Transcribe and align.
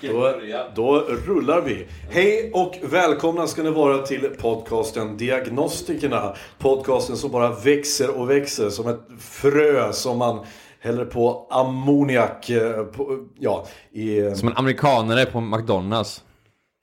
Då, 0.00 0.32
då 0.74 1.00
rullar 1.26 1.60
vi. 1.60 1.86
Hej 2.10 2.50
och 2.54 2.78
välkomna 2.82 3.46
ska 3.46 3.62
ni 3.62 3.70
vara 3.70 3.98
till 3.98 4.20
podcasten 4.40 5.16
Diagnostikerna. 5.16 6.34
Podcasten 6.58 7.16
som 7.16 7.30
bara 7.30 7.50
växer 7.54 8.10
och 8.20 8.30
växer 8.30 8.70
som 8.70 8.88
ett 8.88 9.00
frö 9.20 9.92
som 9.92 10.18
man 10.18 10.44
häller 10.80 11.04
på 11.04 11.46
ammoniak. 11.50 12.50
eh, 12.50 12.82
På, 12.84 13.18
ja, 13.38 13.66
i, 13.92 14.34
Som 14.34 14.48
en 14.48 14.56
amerikanare 14.56 15.26
på 15.26 15.40
McDonalds. 15.40 16.22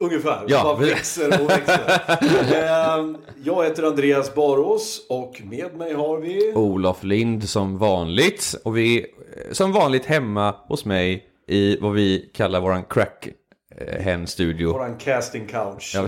ungefär. 0.04 0.44
Ja, 0.48 0.64
bara 0.64 0.76
växer 0.76 1.42
och 1.44 1.50
växer. 1.50 2.02
Eh, 2.54 3.06
Jag 3.44 3.64
heter 3.64 3.84
Andreas 3.84 4.36
Barås 4.36 5.06
och 5.10 5.42
med 5.44 5.76
mig 5.78 5.94
har 5.94 6.18
vi... 6.18 6.54
Olof 6.56 7.04
Lind 7.04 7.50
som 7.50 7.78
vanligt. 7.78 8.56
Och 8.64 8.78
vi 8.78 9.00
är 9.00 9.54
som 9.54 9.72
vanligt 9.72 10.06
hemma 10.06 10.56
hos 10.68 10.86
mig 10.86 11.26
i 11.48 11.78
vad 11.82 11.94
vi 11.94 12.32
kallar 12.34 12.62
våran 12.62 12.84
crack 12.84 13.28
eh, 13.78 14.02
hen 14.02 14.28
studio. 14.28 14.72
Våran 14.74 14.98
casting 14.98 15.48
couch. 15.48 15.96
Ja, 15.96 16.08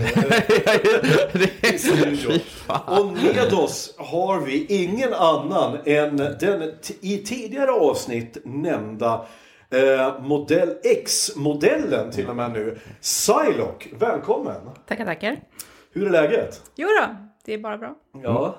Eh. 1.62 3.00
Och 3.00 3.12
med 3.12 3.52
oss 3.52 3.94
har 3.98 4.40
vi 4.40 4.66
ingen 4.66 5.12
annan 5.12 5.78
än 5.86 6.16
den 6.16 6.72
i 7.00 7.18
tidigare 7.18 7.70
avsnitt 7.70 8.36
nämnda 8.44 9.26
eh, 9.70 10.20
modell 10.20 10.74
X-modellen 10.84 12.10
till 12.10 12.28
och 12.28 12.36
med 12.36 12.52
nu. 12.52 12.78
Psylocke, 13.00 13.88
välkommen! 13.98 14.60
Tackar, 14.88 15.04
tackar. 15.04 15.36
Hur 15.92 16.06
är 16.06 16.10
läget? 16.10 16.62
Jo 16.76 16.88
då, 16.88 17.16
det 17.44 17.54
är 17.54 17.58
bara 17.58 17.78
bra. 17.78 17.94
Ja. 18.22 18.58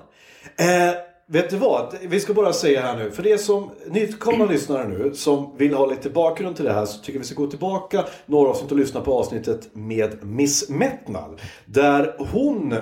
Eh, 0.58 0.94
vet 1.30 1.50
du 1.50 1.56
vad? 1.56 1.94
Vi 2.02 2.20
ska 2.20 2.34
bara 2.34 2.52
säga 2.52 2.82
här 2.82 2.96
nu. 2.96 3.10
För 3.10 3.22
det 3.22 3.38
som 3.38 3.70
nytkomna 3.86 4.44
lyssnare 4.44 4.88
nu 4.88 5.14
som 5.14 5.56
vill 5.56 5.74
ha 5.74 5.86
lite 5.86 6.10
bakgrund 6.10 6.56
till 6.56 6.64
det 6.64 6.72
här 6.72 6.86
så 6.86 7.02
tycker 7.02 7.18
vi 7.18 7.24
ska 7.24 7.34
gå 7.34 7.46
tillbaka 7.46 8.04
några 8.26 8.50
avsnitt 8.50 8.72
och 8.72 8.78
lyssna 8.78 9.00
på 9.00 9.18
avsnittet 9.18 9.68
med 9.72 10.24
Miss 10.24 10.68
Metnal. 10.68 11.40
Där 11.64 12.14
hon 12.18 12.72
eh, 12.72 12.78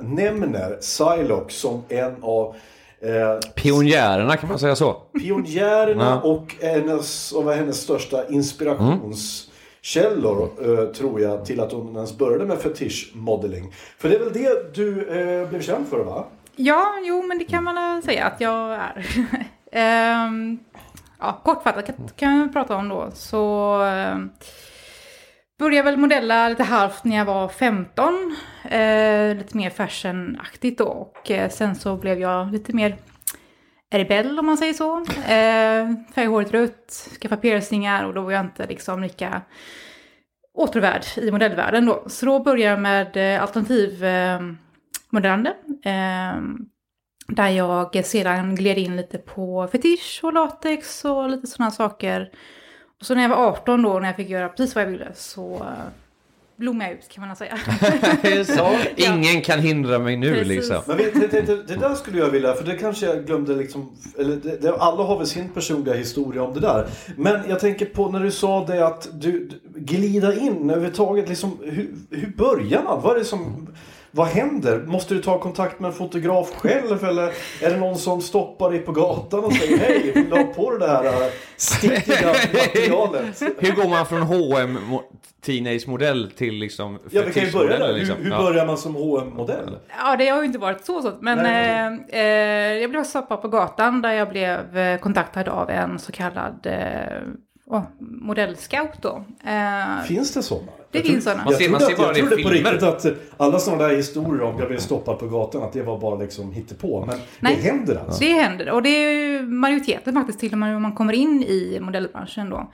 nämner 0.00 0.70
Psylocke 0.80 1.52
som 1.52 1.82
en 1.88 2.14
av 2.22 2.54
eh, 3.00 3.38
Pionjärerna 3.54 4.36
kan 4.36 4.48
man 4.48 4.58
säga 4.58 4.76
så. 4.76 4.96
pionjärerna 5.20 6.22
och 6.22 6.54
hennes, 6.60 7.32
och 7.32 7.44
var 7.44 7.54
hennes 7.54 7.80
största 7.80 8.28
inspirationskällor 8.28 10.48
eh, 10.62 10.84
tror 10.84 11.20
jag 11.20 11.44
till 11.44 11.60
att 11.60 11.72
hon 11.72 11.96
ens 11.96 12.18
började 12.18 12.44
med 12.44 12.58
fetischmodeling. 12.58 13.72
För 13.98 14.08
det 14.08 14.14
är 14.14 14.18
väl 14.18 14.32
det 14.32 14.74
du 14.74 15.08
eh, 15.08 15.48
blev 15.48 15.62
känd 15.62 15.88
för 15.88 15.98
va? 15.98 16.24
Ja, 16.56 16.94
jo, 17.02 17.22
men 17.22 17.38
det 17.38 17.44
kan 17.44 17.64
man 17.64 18.02
säga 18.02 18.26
att 18.26 18.40
jag 18.40 18.72
är. 18.72 19.06
Ehm, 19.72 20.58
ja, 21.18 21.40
kortfattat 21.44 21.86
kan, 21.86 22.08
kan 22.16 22.38
jag 22.38 22.52
prata 22.52 22.76
om 22.76 22.88
då. 22.88 23.10
Så 23.14 23.74
um, 23.82 24.30
började 25.58 25.90
väl 25.90 25.96
modella 25.96 26.48
lite 26.48 26.64
halvt 26.64 27.04
när 27.04 27.16
jag 27.16 27.24
var 27.24 27.48
15. 27.48 28.36
eh, 28.64 29.36
lite 29.36 29.56
mer 29.56 29.70
fashionaktigt 29.70 30.78
då. 30.78 30.84
Och 30.84 31.30
eh, 31.30 31.50
sen 31.50 31.74
så 31.74 31.96
blev 31.96 32.20
jag 32.20 32.52
lite 32.52 32.72
mer 32.72 32.96
rebell 33.94 34.38
om 34.38 34.46
man 34.46 34.56
säger 34.56 34.72
så. 34.72 34.98
Eh, 34.98 36.14
färgade 36.14 36.26
håret 36.26 36.52
rött, 36.52 37.08
skaffade 37.20 37.42
piercingar 37.42 38.04
och 38.04 38.14
då 38.14 38.22
var 38.22 38.32
jag 38.32 38.44
inte 38.44 38.66
liksom 38.66 39.02
lika 39.02 39.42
återvärd 40.54 41.04
i 41.16 41.30
modellvärlden 41.30 41.86
då. 41.86 42.04
Så 42.06 42.26
då 42.26 42.40
började 42.40 42.70
jag 42.70 42.80
med 42.80 43.34
eh, 43.34 43.42
alternativ 43.42 44.04
ehm, 44.04 44.58
eh, 45.16 45.36
modellande. 45.36 45.50
Eh, 45.82 46.66
där 47.28 47.48
jag 47.48 48.04
sedan 48.04 48.54
gled 48.54 48.78
in 48.78 48.96
lite 48.96 49.18
på 49.18 49.68
fetisch 49.72 50.20
och 50.22 50.32
latex 50.32 51.04
och 51.04 51.30
lite 51.30 51.46
sådana 51.46 51.70
saker. 51.70 52.30
Och 53.00 53.06
så 53.06 53.14
när 53.14 53.22
jag 53.22 53.28
var 53.28 53.36
18 53.36 53.82
då, 53.82 53.98
när 53.98 54.08
jag 54.08 54.16
fick 54.16 54.28
göra 54.28 54.48
precis 54.48 54.74
vad 54.74 54.84
jag 54.84 54.90
ville, 54.90 55.14
så 55.14 55.54
eh, 55.54 55.90
blommade 56.56 56.90
jag 56.90 56.98
ut 56.98 57.08
kan 57.08 57.26
man 57.26 57.36
säga. 57.36 57.58
så. 58.44 58.78
Ingen 58.96 59.42
kan 59.42 59.60
hindra 59.60 59.98
mig 59.98 60.16
nu 60.16 60.32
Precis. 60.32 60.48
liksom. 60.48 60.82
Men 60.86 60.96
vet, 60.96 61.30
det, 61.30 61.40
det, 61.40 61.62
det 61.62 61.76
där 61.76 61.94
skulle 61.94 62.18
jag 62.18 62.30
vilja, 62.30 62.54
för 62.54 62.64
det 62.64 62.74
kanske 62.74 63.06
jag 63.06 63.26
glömde 63.26 63.54
liksom, 63.54 63.96
eller 64.18 64.36
det, 64.36 64.62
det, 64.62 64.74
alla 64.74 65.02
har 65.02 65.18
väl 65.18 65.26
sin 65.26 65.48
personliga 65.48 65.94
historia 65.94 66.42
om 66.42 66.54
det 66.54 66.60
där. 66.60 66.86
Men 67.16 67.40
jag 67.48 67.60
tänker 67.60 67.86
på 67.86 68.10
när 68.10 68.20
du 68.20 68.30
sa 68.30 68.66
det 68.66 68.86
att 68.86 69.08
du, 69.12 69.48
du 69.48 69.80
glida 69.80 70.34
in 70.34 70.70
överhuvudtaget, 70.70 71.28
liksom, 71.28 71.58
hur, 71.62 71.94
hur 72.10 72.32
börjar 72.36 72.82
man? 72.82 73.02
Vad 73.02 73.14
är 73.14 73.18
det 73.18 73.24
som, 73.24 73.68
vad 74.10 74.26
händer? 74.26 74.78
Måste 74.86 75.14
du 75.14 75.22
ta 75.22 75.38
kontakt 75.40 75.80
med 75.80 75.88
en 75.88 75.94
fotograf 75.94 76.50
själv 76.56 77.04
eller 77.04 77.26
är 77.62 77.70
det 77.70 77.76
någon 77.76 77.96
som 77.96 78.20
stoppar 78.22 78.70
dig 78.70 78.78
på 78.80 78.92
gatan 78.92 79.44
och 79.44 79.52
säger 79.52 79.78
hej, 79.78 80.12
vill 80.14 80.30
du 80.30 80.36
ha 80.36 80.44
på 80.44 80.70
dig 80.70 80.78
det 80.78 80.86
här 80.86 81.04
äh, 81.04 81.28
stickiga 81.56 82.26
materialet? 82.28 83.42
Hur 83.58 83.72
går 83.82 83.88
man 83.88 84.06
från 84.06 84.22
H&M 84.22 84.78
mo- 84.90 85.02
Teenage 85.46 85.88
modell 85.88 86.30
till 86.36 86.54
liksom 86.54 86.98
Ja, 87.10 87.22
vi 87.26 87.32
kan 87.32 87.44
ju 87.44 87.52
börja 87.52 87.78
där. 87.78 87.92
liksom? 87.92 88.16
Hur, 88.16 88.24
hur 88.24 88.30
Ja. 88.30 88.38
börjar 88.38 88.66
man 88.66 88.78
som 88.78 88.94
hm 88.94 89.28
modell 89.36 89.78
Ja, 90.04 90.16
det 90.16 90.28
har 90.28 90.38
ju 90.40 90.46
inte 90.46 90.58
varit 90.58 90.84
så 90.84 91.02
så. 91.02 91.12
Men 91.20 91.38
Nej. 91.38 91.98
eh, 92.08 92.20
eh, 92.20 92.78
jag 92.82 92.90
blev 92.90 93.04
stoppad 93.04 93.42
på 93.42 93.48
gatan 93.48 94.02
där 94.02 94.12
jag 94.12 94.28
blev 94.28 94.78
eh, 94.78 94.98
kontaktad 95.00 95.48
av 95.48 95.70
en 95.70 95.98
så 95.98 96.12
kallad 96.12 96.66
eh, 96.66 97.22
oh, 97.66 97.82
modellscout 97.98 99.02
då. 99.02 99.24
Eh, 99.44 100.02
Finns 100.06 100.34
det 100.34 100.42
sådana? 100.42 100.72
Det 100.90 100.98
Jag 100.98 101.06
finns 101.06 101.24
sådana. 101.24 101.44
Man 101.44 101.54
ser- 101.54 101.62
Jag 101.64 101.70
man 101.70 101.80
trodde, 101.80 101.96
ser 101.96 102.02
bara 102.02 102.10
att, 102.10 102.16
jag 102.18 102.28
trodde 102.28 102.42
på 102.42 102.48
riktigt 102.48 102.82
att 102.82 103.04
eh, 103.04 103.12
alla 103.36 103.58
sådana 103.58 103.82
där 103.82 103.96
historier 103.96 104.42
om 104.42 104.58
jag 104.58 104.68
blev 104.68 104.78
stoppad 104.78 105.18
på 105.18 105.26
gatan 105.26 105.62
att 105.62 105.72
det 105.72 105.82
var 105.82 105.98
bara 105.98 106.16
liksom 106.18 106.52
hittepå. 106.52 107.04
Men 107.06 107.18
Nej. 107.40 107.56
det 107.56 107.62
händer 107.62 107.96
alltså. 107.96 108.24
Det 108.24 108.32
händer 108.32 108.70
och 108.70 108.82
det 108.82 108.88
är 108.88 109.12
ju 109.12 109.42
majoriteten 109.42 110.14
faktiskt 110.14 110.40
till 110.40 110.52
och 110.52 110.58
med 110.58 110.76
om 110.76 110.82
man 110.82 110.92
kommer 110.94 111.12
in 111.12 111.42
i 111.42 111.78
modellbranschen 111.80 112.50
då. 112.50 112.72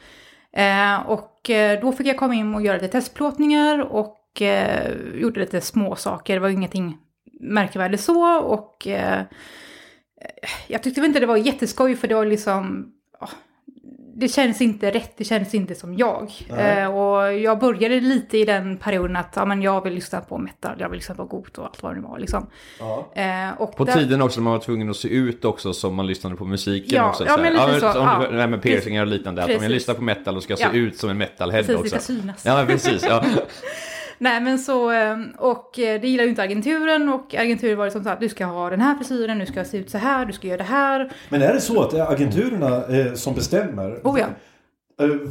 Eh, 0.60 1.00
och 1.06 1.50
eh, 1.50 1.80
då 1.80 1.92
fick 1.92 2.06
jag 2.06 2.16
komma 2.16 2.34
in 2.34 2.54
och 2.54 2.62
göra 2.62 2.76
lite 2.76 2.88
testplåtningar 2.88 3.78
och 3.92 4.42
eh, 4.42 4.92
gjorde 5.14 5.40
lite 5.40 5.60
små 5.60 5.96
saker. 5.96 6.34
Det 6.34 6.40
var 6.40 6.48
ingenting 6.48 6.96
märkvärdigt 7.40 8.02
så 8.02 8.38
och 8.38 8.86
eh, 8.86 9.22
jag 10.66 10.82
tyckte 10.82 11.00
väl 11.00 11.08
inte 11.08 11.20
det 11.20 11.26
var 11.26 11.36
jätteskoj 11.36 11.96
för 11.96 12.08
det 12.08 12.14
var 12.14 12.26
liksom 12.26 12.92
ja, 13.20 13.28
det 14.14 14.28
känns 14.28 14.60
inte 14.60 14.90
rätt, 14.90 15.12
det 15.16 15.24
känns 15.24 15.54
inte 15.54 15.74
som 15.74 15.94
jag. 15.96 16.30
Eh, 16.58 16.86
och 16.96 17.32
jag 17.38 17.58
började 17.58 18.00
lite 18.00 18.38
i 18.38 18.44
den 18.44 18.76
perioden 18.76 19.16
att 19.16 19.32
ja, 19.36 19.44
men 19.44 19.62
jag 19.62 19.84
vill 19.84 19.92
lyssna 19.94 20.20
på 20.20 20.38
metal, 20.38 20.76
jag 20.78 20.88
vill 20.88 20.98
lyssna 20.98 21.14
på 21.14 21.24
Got 21.24 21.58
och 21.58 21.64
allt 21.64 21.82
vad 21.82 21.94
det 21.94 22.00
var. 22.00 22.18
Liksom. 22.18 22.46
Eh, 23.14 23.60
och 23.60 23.76
På 23.76 23.84
där- 23.84 23.92
tiden 23.94 24.22
också 24.22 24.40
när 24.40 24.44
man 24.44 24.52
var 24.52 24.60
tvungen 24.60 24.90
att 24.90 24.96
se 24.96 25.08
ut 25.08 25.44
också 25.44 25.72
som 25.72 25.94
man 25.94 26.06
lyssnade 26.06 26.36
på 26.36 26.44
musiken 26.44 26.96
Ja, 26.96 27.08
också. 27.08 27.24
ja, 27.26 27.36
men 27.36 27.52
lite 27.52 27.64
ja, 27.82 27.92
så, 27.92 28.00
Om, 28.00 28.06
ja. 28.22 28.28
det 28.30 28.40
här 28.40 28.48
med 28.48 28.62
piercingar 28.62 29.02
och 29.02 29.08
liknande. 29.08 29.42
Att 29.42 29.46
om 29.46 29.52
jag 29.52 29.60
Precis. 29.60 29.74
lyssnar 29.74 29.94
på 29.94 30.02
metal 30.02 30.36
och 30.36 30.42
ska 30.42 30.56
se 30.56 30.62
Ja. 30.62 30.72
ut 30.72 30.96
som 30.98 31.10
en 31.10 31.18
metalhead 31.18 31.62
Precis, 31.62 31.74
det 31.76 31.76
också. 31.76 31.88
ska 31.88 31.98
synas. 31.98 32.44
Ja, 32.46 32.64
precis. 32.66 33.06
Ja. 33.08 33.24
Nej 34.18 34.40
men 34.40 34.58
så, 34.58 34.92
eh, 34.92 35.18
och 35.38 35.78
eh, 35.78 36.00
det 36.00 36.08
gillar 36.08 36.24
ju 36.24 36.30
inte 36.30 36.42
agenturen 36.42 37.08
och 37.08 37.34
agenturen 37.34 37.78
var 37.78 37.84
liksom 37.84 38.04
så 38.04 38.10
att 38.10 38.20
du 38.20 38.28
ska 38.28 38.44
ha 38.44 38.70
den 38.70 38.80
här 38.80 38.94
frisyren, 38.94 39.38
du 39.38 39.46
ska 39.46 39.64
se 39.64 39.78
ut 39.78 39.90
så 39.90 39.98
här, 39.98 40.24
du 40.24 40.32
ska 40.32 40.46
göra 40.46 40.58
det 40.58 40.64
här. 40.64 41.12
Men 41.28 41.42
är 41.42 41.52
det 41.52 41.60
så 41.60 41.82
att 41.82 41.90
det 41.90 41.98
är 41.98 42.12
agenturerna 42.12 42.86
eh, 42.86 43.14
som 43.14 43.34
bestämmer? 43.34 44.00
Oh 44.04 44.20
ja. 44.20 44.26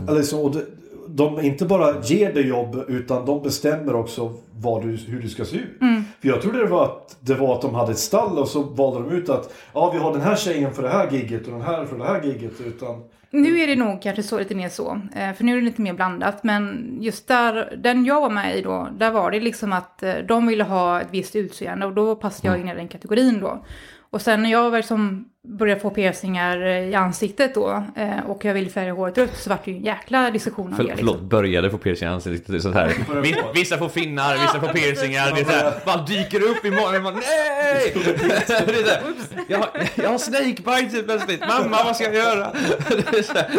Eller 0.07 0.21
så, 0.21 0.45
och 0.45 0.51
de, 0.51 0.61
de 1.07 1.41
inte 1.41 1.65
bara 1.65 2.01
ger 2.03 2.33
dig 2.33 2.47
jobb 2.47 2.83
utan 2.87 3.25
de 3.25 3.43
bestämmer 3.43 3.95
också 3.95 4.33
vad 4.55 4.81
du, 4.81 4.87
hur 4.87 5.21
du 5.21 5.29
ska 5.29 5.45
se 5.45 5.55
ut. 5.57 5.81
Mm. 5.81 6.03
För 6.21 6.27
jag 6.27 6.41
trodde 6.41 6.57
det 6.57 6.65
var, 6.65 6.85
att, 6.85 7.17
det 7.19 7.35
var 7.35 7.55
att 7.55 7.61
de 7.61 7.75
hade 7.75 7.91
ett 7.91 7.97
stall 7.97 8.37
och 8.37 8.47
så 8.47 8.63
valde 8.63 9.09
de 9.09 9.15
ut 9.15 9.29
att 9.29 9.53
ja, 9.73 9.91
vi 9.93 9.99
har 9.99 10.11
den 10.11 10.21
här 10.21 10.35
tjejen 10.35 10.73
för 10.73 10.83
det 10.83 10.89
här 10.89 11.11
gigget 11.11 11.45
och 11.45 11.51
den 11.51 11.61
här 11.61 11.85
för 11.85 11.97
det 11.97 12.03
här 12.03 12.23
gigget. 12.23 12.61
Utan 12.65 13.03
Nu 13.33 13.59
är 13.59 13.67
det 13.67 13.75
nog 13.75 14.01
kanske 14.01 14.23
så 14.23 14.39
lite 14.39 14.55
mer 14.55 14.69
så, 14.69 15.01
eh, 15.15 15.33
för 15.33 15.43
nu 15.43 15.51
är 15.51 15.55
det 15.55 15.65
lite 15.65 15.81
mer 15.81 15.93
blandat. 15.93 16.43
Men 16.43 16.95
just 17.01 17.27
där, 17.27 17.77
den 17.77 18.05
jag 18.05 18.21
var 18.21 18.29
med 18.29 18.57
i 18.57 18.61
då, 18.61 18.89
där 18.97 19.11
var 19.11 19.31
det 19.31 19.39
liksom 19.39 19.73
att 19.73 20.03
eh, 20.03 20.15
de 20.15 20.47
ville 20.47 20.63
ha 20.63 21.01
ett 21.01 21.07
visst 21.11 21.35
utseende 21.35 21.85
och 21.85 21.93
då 21.93 22.15
passade 22.15 22.47
jag 22.47 22.59
in 22.59 22.69
i 22.69 22.75
den 22.75 22.87
kategorin 22.87 23.39
då. 23.39 23.65
Och 24.11 24.21
sen 24.21 24.43
när 24.43 24.51
jag 24.51 24.71
väl 24.71 24.83
som 24.83 25.25
började 25.47 25.81
få 25.81 25.89
piercingar 25.89 26.65
eh, 26.65 26.89
i 26.89 26.95
ansiktet 26.95 27.55
då 27.55 27.83
eh, 27.95 28.19
och 28.27 28.45
jag 28.45 28.53
ville 28.53 28.69
färga 28.69 28.93
håret 28.93 29.17
rött 29.17 29.37
så 29.37 29.49
var 29.49 29.57
det 29.65 29.71
ju 29.71 29.77
en 29.77 29.83
jäkla 29.83 30.31
diskussion 30.31 30.67
om 30.67 30.75
För, 30.75 30.83
det. 30.83 30.89
Liksom. 30.89 31.07
Förlåt, 31.07 31.21
började 31.21 31.69
få 31.69 31.77
piercing 31.77 32.07
i 32.07 32.11
ansiktet. 32.11 32.61
Sånt 32.61 32.75
här. 32.75 32.93
Vi- 33.23 33.35
Vissa 33.53 33.77
får 33.77 33.89
finnar, 33.89 34.33
vissa 34.33 34.59
får 34.59 34.67
piercingar. 34.67 35.31
Det 35.35 35.41
är 35.41 35.45
så 35.45 35.51
här, 35.51 35.73
bara 35.85 36.01
dyker 36.05 36.43
upp 36.43 36.65
i 36.65 36.71
morgon. 36.71 37.03
Man, 37.03 37.13
Nej! 37.13 37.93
Det 38.19 38.33
är 38.35 38.45
så 38.45 38.53
här, 38.53 39.01
jag, 39.47 39.57
har, 39.57 39.69
jag 39.95 40.09
har 40.09 40.17
snakebite 40.17 41.03
plötsligt. 41.03 41.39
Mamma, 41.39 41.83
vad 41.85 41.95
ska 41.95 42.03
jag 42.05 42.13
göra? 42.15 42.51
Det 43.11 43.17
är 43.17 43.23
så 43.23 43.33
här. 43.33 43.49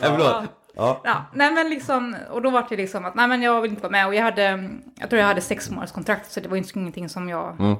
Ja, 0.00 0.16
förlåt. 0.16 0.44
Ja. 0.74 1.00
Ja, 1.04 1.24
nej 1.34 1.52
men 1.52 1.70
liksom, 1.70 2.16
och 2.30 2.42
då 2.42 2.50
var 2.50 2.66
det 2.68 2.76
liksom 2.76 3.04
att 3.04 3.14
nej 3.14 3.28
men 3.28 3.42
jag 3.42 3.60
vill 3.60 3.70
inte 3.70 3.82
vara 3.82 3.92
med 3.92 4.06
och 4.06 4.14
jag 4.14 4.22
hade, 4.22 4.70
jag 5.00 5.10
tror 5.10 5.20
jag 5.20 5.26
hade 5.28 5.40
sex 5.40 5.70
månaders 5.70 5.92
kontrakt 5.92 6.32
så 6.32 6.40
det 6.40 6.48
var 6.48 6.56
inte 6.56 6.78
ingenting 6.78 7.08
som 7.08 7.28
jag, 7.28 7.56
Mm. 7.60 7.72
eh, 7.72 7.76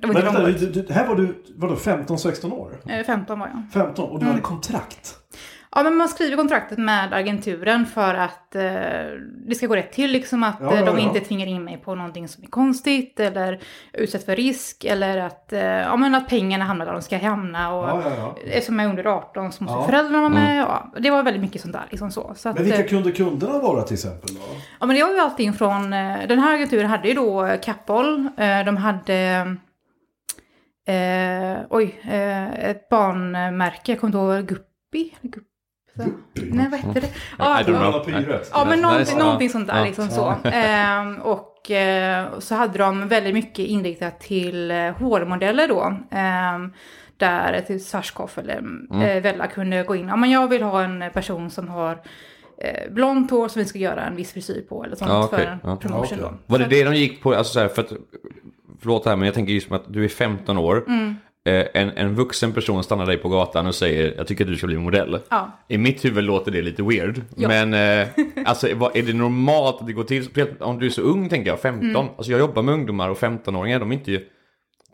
det 0.00 0.06
var 0.06 0.14
Men 0.14 0.26
inte 0.26 0.42
vänta, 0.42 0.58
du, 0.66 0.82
du, 0.82 0.92
här 0.92 1.06
var 1.08 1.14
du 1.16 1.42
vadå, 1.56 1.74
15-16 1.74 2.52
år? 2.52 2.72
Eh, 2.88 3.04
15 3.04 3.38
var 3.38 3.46
jag. 3.46 3.62
15 3.72 4.10
och 4.10 4.20
du 4.20 4.26
hade 4.26 4.40
kontrakt? 4.40 5.16
Ja, 5.76 5.82
men 5.82 5.94
man 5.96 6.08
skriver 6.08 6.36
kontraktet 6.36 6.78
med 6.78 7.12
agenturen 7.12 7.86
för 7.86 8.14
att 8.14 8.54
eh, 8.54 8.62
det 9.46 9.54
ska 9.54 9.66
gå 9.66 9.76
rätt 9.76 9.92
till. 9.92 10.10
Liksom 10.12 10.42
att 10.42 10.56
Ja, 10.60 10.66
eh, 10.66 10.84
de 10.84 10.86
ja, 10.86 10.92
ja. 10.92 10.98
inte 11.00 11.20
tvingar 11.20 11.46
in 11.46 11.64
mig 11.64 11.76
på 11.84 11.94
någonting 11.94 12.28
som 12.28 12.44
är 12.44 12.48
konstigt 12.48 13.20
eller 13.20 13.60
utsätts 13.92 14.24
för 14.24 14.36
risk. 14.36 14.84
Eller 14.84 15.18
att, 15.18 15.52
eh, 15.52 15.60
ja, 15.60 15.96
men 15.96 16.14
att 16.14 16.28
pengarna 16.28 16.64
hamnar 16.64 16.86
där 16.86 16.92
de 16.92 17.02
ska 17.02 17.18
hamna. 17.18 17.74
Och, 17.74 17.88
Ja, 17.88 18.02
ja, 18.04 18.10
ja. 18.16 18.36
Eftersom 18.46 18.78
jag 18.78 18.86
är 18.86 18.90
under 18.90 19.04
18 19.06 19.52
så 19.52 19.64
måste 19.64 19.78
Ja. 19.78 19.86
föräldrarna 19.86 20.18
vara 20.20 20.28
med. 20.28 20.60
Ja, 20.60 20.92
det 20.98 21.10
var 21.10 21.22
väldigt 21.22 21.42
mycket 21.42 21.60
sånt 21.62 21.72
där. 21.72 21.86
Liksom 21.90 22.10
så. 22.10 22.32
Så 22.36 22.48
att, 22.48 22.54
Men 22.54 22.64
vilka 22.64 22.80
eh, 22.80 22.86
kunde 22.88 23.12
kunderna 23.12 23.58
vara 23.58 23.82
till 23.82 23.94
exempel 23.94 24.34
då? 24.34 24.40
Ja, 24.80 24.86
men 24.86 24.96
det 24.96 25.02
var 25.04 25.10
ju 25.12 25.18
allting 25.18 25.52
från... 25.52 25.92
eh, 25.92 26.18
Den 26.28 26.38
här 26.38 26.54
agenturen 26.54 26.90
hade 26.90 27.08
ju 27.08 27.14
då 27.14 27.48
Kappahl. 27.62 28.28
De 28.66 28.76
hade... 28.76 29.56
Eh, 30.88 31.58
oj, 31.70 32.00
eh, 32.02 32.54
ett 32.70 32.88
barnmärke. 32.88 33.92
Jag 33.92 34.00
kommer 34.00 34.18
inte 34.18 34.36
ihåg. 34.36 34.46
Guppy? 34.46 35.10
Nej, 36.34 36.68
vad 36.70 36.80
hette 36.80 37.00
det? 37.00 37.08
Ja, 37.38 37.60
I 37.60 37.64
don't 37.64 37.66
know. 37.66 37.82
Alla 37.82 38.04
pyret. 38.04 38.50
Ja, 38.52 38.64
men 38.64 38.80
någonting, 38.80 39.18
någonting 39.18 39.50
sånt 39.50 39.68
där. 39.68 39.84
Liksom 39.84 40.08
så. 40.08 40.34
Ehm, 40.48 41.16
och 41.16 41.70
eh, 41.70 42.38
så 42.38 42.54
hade 42.54 42.78
de 42.78 43.08
väldigt 43.08 43.34
mycket 43.34 43.58
inriktat 43.66 44.20
till 44.20 44.70
eh, 44.70 44.76
hårmodeller 44.90 45.68
då. 45.68 45.96
Ehm, 46.10 46.72
där 47.16 47.60
till 47.66 47.84
Svarskoff 47.84 48.38
eller 48.38 48.58
Mm. 48.58 49.00
eh, 49.02 49.22
Vella 49.22 49.46
kunde 49.46 49.82
gå 49.82 49.96
in. 49.96 50.08
Ja, 50.08 50.16
men 50.16 50.30
jag 50.30 50.48
vill 50.48 50.62
ha 50.62 50.82
en 50.82 51.04
person 51.14 51.50
som 51.50 51.68
har 51.68 51.92
eh, 52.58 52.92
blont 52.92 53.30
hår 53.30 53.48
som 53.48 53.60
vi 53.60 53.66
ska 53.68 53.78
göra 53.78 54.04
en 54.04 54.16
viss 54.16 54.32
frisyr 54.32 54.64
på. 54.68 54.84
Eller 54.84 54.96
sånt 54.96 55.10
Ja, 55.10 55.24
okej. 55.24 55.38
för 55.38 55.46
en 55.46 55.58
Ja. 55.64 55.76
promotion 55.76 56.18
Ja, 56.20 56.24
då. 56.28 56.34
Var 56.46 56.58
det 56.58 56.64
det 56.66 56.84
de 56.84 56.94
gick 56.94 57.22
på? 57.22 57.34
Alltså 57.34 57.52
så 57.52 57.60
här, 57.60 57.68
för 57.68 57.82
att, 57.82 57.92
förlåt 58.80 59.06
här, 59.06 59.16
men 59.16 59.26
jag 59.26 59.34
tänker 59.34 59.52
just 59.52 59.66
som 59.66 59.76
att 59.76 59.84
du 59.92 60.04
är 60.04 60.08
15 60.08 60.58
år. 60.58 60.84
Mm. 60.88 61.16
Eh, 61.48 61.66
En, 61.74 61.90
en 61.90 62.14
vuxen 62.14 62.52
person 62.52 62.84
stannar 62.84 63.06
dig 63.06 63.16
på 63.18 63.28
gatan 63.28 63.66
och 63.66 63.74
säger 63.74 64.14
jag 64.16 64.26
tycker 64.26 64.44
att 64.44 64.50
du 64.50 64.56
ska 64.56 64.66
bli 64.66 64.76
modell. 64.76 65.18
Ja. 65.28 65.50
I 65.68 65.78
mitt 65.78 66.04
huvud 66.04 66.24
låter 66.24 66.52
det 66.52 66.62
lite 66.62 66.82
weird. 66.82 67.20
Ja. 67.36 67.48
Men 67.48 67.74
eh, 67.74 68.08
alltså, 68.44 68.66
är 68.94 69.02
det 69.02 69.12
normalt 69.12 69.80
att 69.80 69.86
det 69.86 69.92
går 69.92 70.04
till? 70.04 70.28
Om 70.60 70.78
du 70.78 70.86
är 70.86 70.90
så 70.90 71.02
ung 71.02 71.28
tänker 71.28 71.50
jag, 71.50 71.60
15. 71.60 71.90
Mm. 71.90 71.96
Alltså 72.16 72.30
jag 72.32 72.38
jobbar 72.40 72.62
med 72.62 72.74
ungdomar 72.74 73.08
och 73.08 73.18
15-åringar, 73.18 73.80
de 73.80 73.90
är 73.92 73.94
inte, 73.96 74.20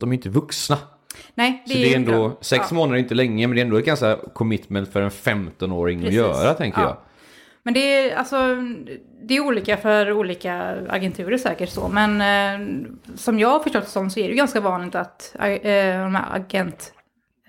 de 0.01 0.11
är 0.11 0.15
inte 0.15 0.29
vuxna. 0.29 0.79
Nej, 1.35 1.63
det 1.67 1.73
Så 1.73 1.79
det 1.79 1.93
är 1.93 1.97
ändå, 1.97 2.29
bra. 2.29 2.39
sex 2.41 2.67
ja. 2.71 2.75
månader 2.77 2.95
är 2.95 3.03
inte 3.03 3.15
länge, 3.15 3.47
men 3.47 3.55
det 3.55 3.61
är 3.61 3.65
ändå 3.65 3.77
ett 3.77 3.85
ganska 3.87 4.17
commitment 4.35 4.93
för 4.93 5.03
en 5.03 5.11
15-åring 5.11 6.07
att 6.07 6.13
göra 6.13 6.55
tänker 6.55 6.81
Ja. 6.81 6.87
jag. 6.87 6.97
Men 7.67 7.75
det 7.75 7.81
är, 7.81 8.17
alltså, 8.17 8.37
det 9.23 9.37
är 9.37 9.41
olika 9.41 9.77
för 9.77 10.13
olika 10.13 10.77
agenturer 10.89 11.39
säkert 11.39 11.69
så. 11.69 11.89
Men 11.89 12.21
eh, 12.21 12.87
som 13.15 13.39
jag 13.39 13.49
har 13.49 13.61
förstått 13.61 13.85
det 13.85 13.91
som 13.91 14.11
så 14.11 14.21
är 14.21 14.29
det 14.29 14.35
ganska 14.35 14.61
vanligt 14.61 14.95
att 14.95 15.37
eh, 15.39 16.03
de 16.03 16.15
här 16.15 16.37
agent 16.37 16.93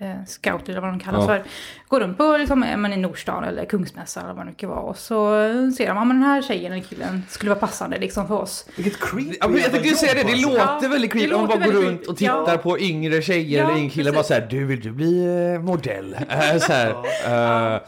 eh, 0.00 0.24
scouter 0.26 0.70
eller 0.72 0.80
vad 0.80 0.90
de 0.90 1.00
kallas 1.00 1.20
Ja. 1.20 1.26
för. 1.26 1.42
Går 1.88 2.00
runt 2.00 2.18
på 2.18 2.36
liksom, 2.36 2.62
eh, 2.62 2.76
men 2.76 2.92
i 2.92 2.96
Nordstan 2.96 3.44
eller 3.44 3.64
Kungsmässan 3.64 4.24
eller 4.24 4.34
vad 4.34 4.46
det 4.46 4.50
nu 4.50 4.54
kan 4.56 4.70
vara. 4.70 4.80
Och 4.80 4.96
så 4.98 5.40
eh, 5.40 5.70
ser 5.70 5.86
de 5.86 5.98
att 5.98 6.08
den 6.08 6.22
här 6.22 6.42
tjejen 6.42 6.72
eller 6.72 6.82
killen 6.82 7.22
skulle 7.28 7.50
vara 7.50 7.60
passande 7.60 7.98
liksom 7.98 8.28
för 8.28 8.34
oss. 8.34 8.66
Vilket 8.76 9.00
creepy 9.00 9.36
Ja, 9.40 9.48
men 9.48 9.60
jag 9.60 9.70
tänkte 9.70 9.88
ju 9.88 9.94
säga 9.94 10.14
det, 10.14 10.22
det 10.22 10.32
alltså. 10.32 10.48
låter 10.48 10.82
Ja, 10.82 10.88
väldigt 10.88 11.12
creepy 11.12 11.32
om 11.32 11.40
man 11.40 11.48
bara 11.48 11.64
går 11.70 11.72
runt 11.72 12.06
och 12.06 12.16
tittar 12.16 12.52
Ja. 12.52 12.56
på 12.62 12.78
yngre 12.80 13.22
tjejer 13.22 13.58
Ja, 13.62 13.68
eller 13.70 13.78
yngre 13.80 13.90
killar 13.90 14.12
bara 14.12 14.16
precis. 14.22 14.28
såhär, 14.36 14.46
du 14.50 14.64
vill 14.64 14.80
du 14.80 14.90
bli 14.90 15.24
eh, 15.54 15.60
modell? 15.60 16.16
Äh, 16.28 16.58
så 16.58 16.72
här, 16.72 16.90
eh, 17.26 17.80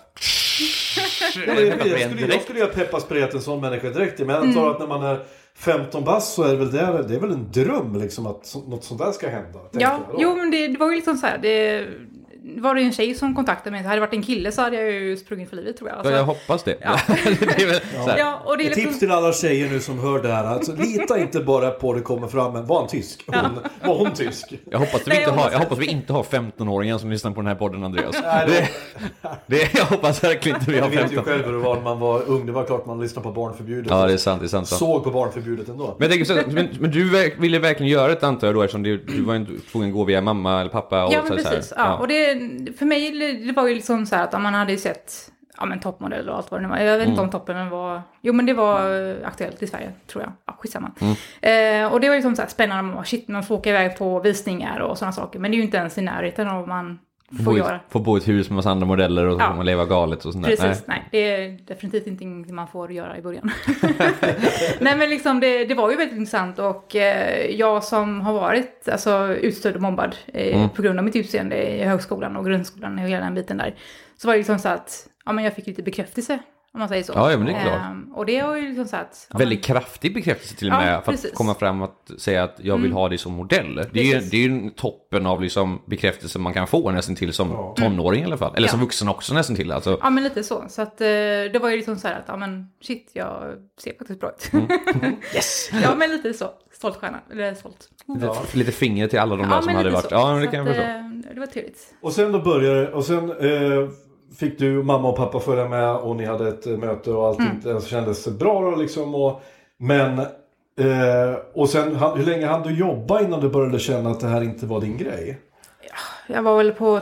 Ja, 1.46 1.52
men 1.54 1.66
jag, 1.66 1.86
jag, 1.88 2.00
skulle, 2.10 2.32
jag 2.34 2.42
skulle 2.42 2.58
ju 2.58 2.64
ha 2.64 2.72
peppas 2.72 3.04
på 3.04 3.14
en 3.14 3.40
sån 3.40 3.60
människa 3.60 3.90
direkt. 3.90 4.18
Men 4.18 4.28
jag 4.28 4.44
antar 4.46 4.70
att 4.70 4.78
när 4.80 4.86
man 4.86 5.02
är 5.02 5.20
15 5.60 6.04
bast 6.04 6.34
så 6.34 6.42
är 6.42 6.52
det 6.52 6.56
väl, 6.56 6.70
det, 6.70 7.04
det 7.08 7.14
är 7.14 7.20
väl 7.20 7.30
en 7.30 7.50
dröm 7.52 7.96
liksom 8.00 8.26
att 8.26 8.56
något 8.68 8.84
sånt 8.84 9.00
där 9.00 9.12
ska 9.12 9.28
hända. 9.28 9.58
Ja, 9.72 9.98
jo 10.18 10.36
men 10.36 10.50
det, 10.50 10.68
det 10.68 10.78
var 10.78 10.90
ju 10.90 10.96
liksom 10.96 11.16
så 11.16 11.26
här. 11.26 11.38
Det, 11.38 11.86
var 12.42 12.74
det 12.74 12.82
en 12.82 12.92
tjej 12.92 13.14
som 13.14 13.34
kontaktade 13.34 13.70
mig. 13.70 13.82
Hade 13.82 13.96
det 13.96 14.00
varit 14.00 14.14
en 14.14 14.22
kille 14.22 14.52
så 14.52 14.62
hade 14.62 14.76
jag 14.76 14.92
ju 14.92 15.16
sprungit 15.16 15.48
för 15.48 15.56
livet 15.56 15.76
tror 15.76 15.90
jag. 15.90 15.98
Alltså, 15.98 16.12
Ja, 16.12 16.18
jag 16.18 16.24
hoppas 16.24 16.62
det. 16.62 16.76
Ja. 16.82 16.96
det 17.56 17.64
väl, 17.66 17.80
så 18.06 18.34
och 18.44 18.58
det 18.58 18.64
liksom, 18.64 18.82
tips 18.84 18.98
till 18.98 19.10
alla 19.10 19.32
tjejer 19.32 19.68
nu 19.70 19.80
som 19.80 19.98
hör 19.98 20.22
det 20.22 20.28
här. 20.32 20.44
Alltså, 20.44 20.72
lita 20.76 21.18
inte 21.18 21.40
bara 21.40 21.70
på 21.70 21.92
det 21.94 22.00
kommer 22.00 22.28
fram 22.28 22.56
en. 22.56 22.66
Var 22.66 22.78
han 22.80 22.88
tysk? 22.88 23.24
Hon, 23.26 23.58
Var 23.88 23.98
hon 23.98 24.12
tysk? 24.14 24.54
jag, 24.70 24.78
hoppas 24.78 25.00
vi 25.06 25.10
Nej, 25.10 25.18
inte 25.18 25.30
jag 25.30 25.36
har, 25.38 25.50
jag 25.50 25.58
hoppas 25.58 25.78
vi 25.78 25.86
inte 25.86 26.12
har 26.12 26.22
15-åringar 26.22 26.98
som 26.98 27.10
lyssnar 27.10 27.30
på 27.30 27.40
den 27.40 27.46
här 27.48 27.54
podden 27.54 27.84
Andreas. 27.84 28.16
Nej, 28.22 28.46
Det, 28.46 28.68
det, 29.46 29.74
jag 29.74 29.84
hoppas 29.84 30.24
verkligen 30.24 30.58
inte 30.58 30.70
vi 30.70 30.76
Jag 30.76 30.84
har 30.84 30.90
vet 30.90 30.98
ju 31.12 31.16
15. 31.16 31.24
själv 31.24 31.44
hur 31.44 31.52
det 31.52 31.58
var 31.58 31.74
när 31.74 31.82
man 31.82 32.00
var 32.00 32.22
ung. 32.28 32.46
Det 32.46 32.52
var 32.52 32.64
klart 32.64 32.86
man 32.86 33.00
lyssnade 33.00 33.28
på 33.28 33.32
Barnförbjudet. 33.32 33.90
Ja, 33.90 34.06
det 34.06 34.12
är 34.12 34.16
sant. 34.16 34.40
Det 34.40 34.46
är 34.46 34.48
sant. 34.48 34.68
sant. 34.68 34.78
Såg 34.78 35.04
på 35.04 35.10
Barnförbjudet 35.10 35.68
ändå. 35.68 35.96
Men 35.98 36.10
jag 36.10 36.10
tänker 36.10 36.42
så, 36.42 36.50
men, 36.54 36.68
men 36.80 36.90
du 36.90 37.30
ville 37.38 37.58
verkligen 37.58 37.92
göra 37.92 38.12
ett 38.12 38.22
antar 38.22 38.46
jag 38.46 38.54
då 38.54 38.62
eftersom 38.62 38.82
du, 38.82 38.96
du 38.96 39.22
var 39.22 39.34
inte 39.36 39.52
tvungen 39.72 39.88
att 39.90 39.94
gå 39.94 40.04
via 40.04 40.20
mamma 40.20 40.60
eller 40.60 40.70
pappa 40.70 41.04
och 41.04 41.12
Ja, 41.12 41.22
så 41.28 41.34
men 41.34 41.42
så 41.42 41.48
här. 41.48 41.56
precis. 41.56 41.72
Ja. 41.76 41.96
Och 41.96 42.08
det, 42.08 42.29
för 42.78 42.84
mig 42.86 43.10
det 43.46 43.52
var 43.52 43.68
ju 43.68 43.74
liksom 43.74 44.06
så 44.06 44.16
här 44.16 44.24
att 44.24 44.32
man 44.42 44.54
hade 44.54 44.72
ju 44.72 44.78
sett 44.78 45.32
ja, 45.58 45.66
men 45.66 45.80
toppmodell 45.80 46.28
och 46.28 46.36
allt 46.36 46.50
vad 46.50 46.60
det 46.60 46.62
nu 46.62 46.68
var. 46.68 46.78
Jag 46.78 46.84
vet 46.98 47.00
Mm. 47.00 47.10
inte 47.10 47.22
om 47.22 47.30
toppen 47.30 47.70
var... 47.70 48.02
Jo, 48.20 48.32
men 48.32 48.46
det 48.46 48.54
var 48.54 49.08
eh, 49.08 49.16
aktuellt 49.26 49.62
i 49.62 49.66
Sverige, 49.66 49.92
tror 50.06 50.24
jag. 50.24 50.32
Ja, 50.46 50.56
skitsamma. 50.58 50.90
Mm. 51.00 51.84
Eh, 51.84 51.92
och 51.92 52.00
det 52.00 52.08
var 52.08 52.14
ju 52.14 52.18
liksom 52.18 52.36
så 52.36 52.42
här 52.42 52.48
spännande. 52.48 52.82
Man, 52.82 52.94
bara, 52.94 53.04
shit, 53.04 53.28
man 53.28 53.42
får 53.42 53.54
åka 53.54 53.70
iväg 53.70 53.98
på 53.98 54.20
visningar 54.20 54.80
och 54.80 54.98
sådana 54.98 55.12
saker. 55.12 55.38
Men 55.38 55.50
det 55.50 55.54
är 55.54 55.58
ju 55.58 55.64
inte 55.64 55.76
ens 55.76 55.98
i 55.98 56.02
närheten 56.02 56.48
av 56.48 56.58
vad 56.60 56.68
man 56.68 56.98
får 57.36 57.44
Få, 57.44 57.56
i- 57.56 57.58
göra. 57.58 57.80
få 57.88 57.98
bo 57.98 58.16
i 58.16 58.20
ett 58.20 58.28
hus 58.28 58.48
med 58.50 58.56
massa 58.56 58.70
andra 58.70 58.86
modeller 58.86 59.26
och 59.26 59.34
så 59.34 59.40
Ja. 59.40 59.48
får 59.48 59.56
man 59.56 59.66
leva 59.66 59.84
galet 59.84 60.24
och 60.24 60.32
sånt 60.32 60.46
där. 60.46 60.56
Precis, 60.56 60.84
nej. 60.86 61.08
Det 61.10 61.18
är 61.18 61.58
definitivt 61.66 62.06
ingenting 62.06 62.54
man 62.54 62.68
får 62.68 62.92
göra 62.92 63.18
i 63.18 63.22
början. 63.22 63.50
nej 64.80 64.96
men 64.96 65.10
liksom 65.10 65.40
det, 65.40 65.64
det 65.64 65.74
var 65.74 65.90
ju 65.90 65.96
väldigt 65.96 66.16
intressant 66.18 66.58
och 66.58 66.96
eh, 66.96 67.46
jag 67.50 67.84
som 67.84 68.20
har 68.20 68.32
varit 68.32 68.88
alltså, 68.92 69.34
utstödd 69.34 69.74
och 69.76 69.82
mobbad 69.82 70.16
eh, 70.26 70.56
Mm. 70.56 70.68
på 70.68 70.82
grund 70.82 70.98
av 70.98 71.04
mitt 71.04 71.16
utseende 71.16 71.62
i 71.62 71.82
högskolan 71.84 72.36
och 72.36 72.44
grundskolan 72.46 72.98
och 72.98 73.04
hela 73.08 73.24
den 73.24 73.34
biten 73.34 73.56
där. 73.56 73.74
Så 74.16 74.26
var 74.26 74.34
det 74.34 74.38
liksom 74.38 74.58
så 74.58 74.68
att 74.68 75.06
ja, 75.26 75.32
men 75.32 75.44
jag 75.44 75.54
fick 75.54 75.66
lite 75.66 75.82
bekräftelse 75.82 76.38
om 76.74 76.80
man 76.80 76.88
säger 76.88 77.02
så. 77.02 77.12
Ja, 77.16 77.30
ja, 77.30 77.36
men 77.36 77.46
det 77.46 77.52
är 77.52 77.62
klart. 77.62 77.80
Ehm, 77.90 78.12
och 78.14 78.26
det 78.26 78.42
var 78.42 78.56
ju 78.56 78.68
liksom 78.68 78.84
så 78.86 78.96
att... 78.96 79.26
Ja, 79.32 79.38
Väldigt 79.38 79.64
kraftig 79.64 80.14
bekräftelse 80.14 80.56
till 80.56 80.68
och 80.68 80.74
Ja, 80.74 80.80
med 80.80 81.04
för 81.04 81.12
att. 81.12 81.24
Mm. 81.24 81.34
komma 81.34 81.54
fram 81.54 81.82
och 81.82 81.94
säga 82.18 82.42
att 82.44 82.56
jag 82.62 82.78
vill 82.78 82.92
ha 82.92 83.08
dig 83.08 83.18
som 83.18 83.32
modell. 83.32 83.74
Det 83.92 84.00
är, 84.00 84.04
ju, 84.04 84.20
det 84.20 84.36
är 84.36 84.40
ju 84.48 84.70
toppen 84.70 85.26
av 85.26 85.42
liksom 85.42 85.82
bekräftelse 85.86 86.38
man 86.38 86.52
kan 86.52 86.66
få 86.66 86.90
nästan 86.90 87.16
till 87.16 87.32
som 87.32 87.74
tonåring 87.76 88.22
i 88.22 88.24
alla 88.24 88.36
fall. 88.36 88.54
Eller 88.56 88.68
som 88.68 88.78
Ja. 88.80 88.84
vuxen 88.84 89.08
också 89.08 89.34
nästan 89.34 89.56
till. 89.56 89.72
Alltså, 89.72 89.98
Ja 90.02 90.10
men 90.10 90.24
lite 90.24 90.42
så. 90.44 90.64
Så 90.68 90.82
att 90.82 91.00
eh, 91.00 91.06
det 91.06 91.58
var 91.62 91.70
ju 91.70 91.76
liksom 91.76 91.96
så 91.96 92.08
här 92.08 92.14
att 92.18 92.24
ja 92.28 92.36
men 92.36 92.66
shit 92.82 93.10
jag 93.12 93.42
ser 93.80 93.92
faktiskt 93.98 94.20
bra 94.20 94.30
ut. 94.30 94.50
Mm. 94.52 94.66
yes! 95.34 95.70
ja 95.82 95.94
men 95.94 96.10
lite 96.10 96.34
så. 96.34 96.50
Stolt 96.72 96.96
stjärna. 96.96 97.20
Eller 97.32 97.54
stolt. 97.54 97.88
lite, 98.06 98.58
lite 98.58 98.72
finger 98.72 99.08
till 99.08 99.18
alla 99.18 99.36
de 99.36 99.48
där 99.48 99.54
Ja 99.56 99.62
som 99.62 99.74
hade 99.74 99.90
varit. 99.90 100.02
så. 100.08 100.14
Ja, 100.14 100.32
men 100.32 100.40
det 100.40 100.46
Så 100.46 100.50
kan 100.50 100.66
jag 100.66 100.74
förstå. 100.76 100.82
eh, 100.90 101.34
Det 101.34 101.40
var 101.40 101.46
trevligt. 101.46 101.94
Och 102.00 102.12
sen 102.12 102.32
då 102.32 102.38
började 102.42 102.92
och 102.92 103.04
sen 103.04 103.30
eh, 103.30 103.88
fick 104.38 104.58
du 104.58 104.82
mamma 104.82 105.08
och 105.08 105.16
pappa 105.16 105.40
följa 105.40 105.68
med 105.68 105.94
och 105.96 106.16
ni 106.16 106.24
hade 106.24 106.48
ett 106.48 106.66
eh, 106.66 106.76
möte 106.76 107.10
och 107.10 107.26
allting 107.26 107.46
Mm. 107.46 107.74
det 107.74 107.82
kändes 107.86 108.28
bra 108.28 108.60
då 108.70 108.76
liksom. 108.76 109.14
Och, 109.14 109.42
men 109.78 110.18
eh, 110.18 111.34
och 111.54 111.68
sen 111.68 111.96
hur 111.96 112.24
länge 112.26 112.46
hann 112.46 112.62
du 112.62 112.74
jobba 112.78 113.20
innan 113.20 113.40
du 113.40 113.48
började 113.48 113.78
känna 113.78 114.10
att 114.10 114.20
det 114.20 114.26
här 114.26 114.42
inte 114.42 114.66
var 114.66 114.80
din 114.80 114.96
grej? 114.96 115.38
Jag 116.26 116.42
var 116.42 116.56
väl 116.56 116.72
på 116.72 117.00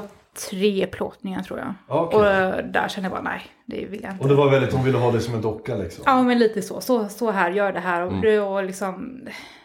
tre 0.50 0.86
plåtningar 0.86 1.42
tror 1.42 1.58
jag. 1.58 1.74
Okej. 1.88 2.18
Och 2.20 2.26
eh, 2.26 2.64
där 2.64 2.88
kände 2.88 3.10
jag 3.10 3.12
bara 3.22 3.30
nej, 3.30 3.40
det 3.66 3.86
vill 3.86 4.00
jag 4.02 4.12
inte. 4.12 4.22
Och 4.22 4.28
det 4.28 4.34
var 4.34 4.50
väldigt, 4.50 4.72
hon 4.72 4.84
ville 4.84 4.98
ha 4.98 5.10
dig 5.12 5.20
som 5.20 5.34
en 5.34 5.42
docka 5.42 5.76
liksom. 5.76 6.02
Ja 6.06 6.22
men 6.22 6.38
lite 6.38 6.62
så. 6.62 6.80
Så, 6.80 7.08
så 7.08 7.30
här, 7.30 7.50
gör 7.50 7.72
det 7.72 7.80
här. 7.80 8.02
Och, 8.06 8.12
det 8.22 8.40
var 8.40 8.62
liksom... 8.62 9.20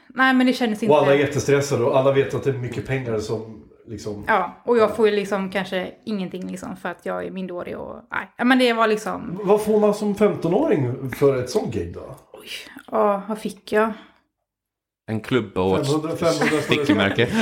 Nej 0.07 0.33
men 0.33 0.47
det 0.47 0.53
kändes 0.53 0.83
inte... 0.83 0.93
Och 0.93 1.01
alla 1.01 1.13
är 1.13 1.17
jättestressade 1.17 1.83
och 1.83 1.97
alla 1.97 2.11
vet 2.11 2.33
att 2.33 2.43
det 2.43 2.49
är 2.49 2.53
mycket 2.53 2.87
pengar 2.87 3.19
som 3.19 3.62
liksom... 3.87 4.23
Ja, 4.27 4.61
och 4.63 4.77
jag 4.77 4.95
får 4.95 5.09
ju 5.09 5.15
liksom 5.15 5.51
kanske 5.51 5.91
ingenting 6.05 6.47
liksom 6.51 6.75
för 6.77 6.89
att 6.89 7.05
jag 7.05 7.25
är 7.25 7.31
minderårig 7.31 7.77
och 7.77 7.95
nej. 8.11 8.31
Ja, 8.37 8.43
Men 8.43 8.59
det 8.59 8.73
var 8.73 8.87
liksom... 8.87 9.39
Vad 9.43 9.63
får 9.63 9.79
man 9.79 9.93
som 9.93 10.15
15-åring 10.15 11.11
för 11.11 11.37
ett 11.43 11.49
sånt 11.49 11.73
gig 11.73 11.93
då? 11.93 12.15
Ja, 12.91 13.21
vad 13.27 13.39
fick 13.39 13.71
jag? 13.71 13.93
En 15.07 15.19
klubba 15.21 15.61
och 15.61 15.79
ett 15.79 15.87
500, 15.87 16.15
500 16.15 16.33
står 16.33 16.57
det. 16.57 16.61
stickmärke. 16.61 17.27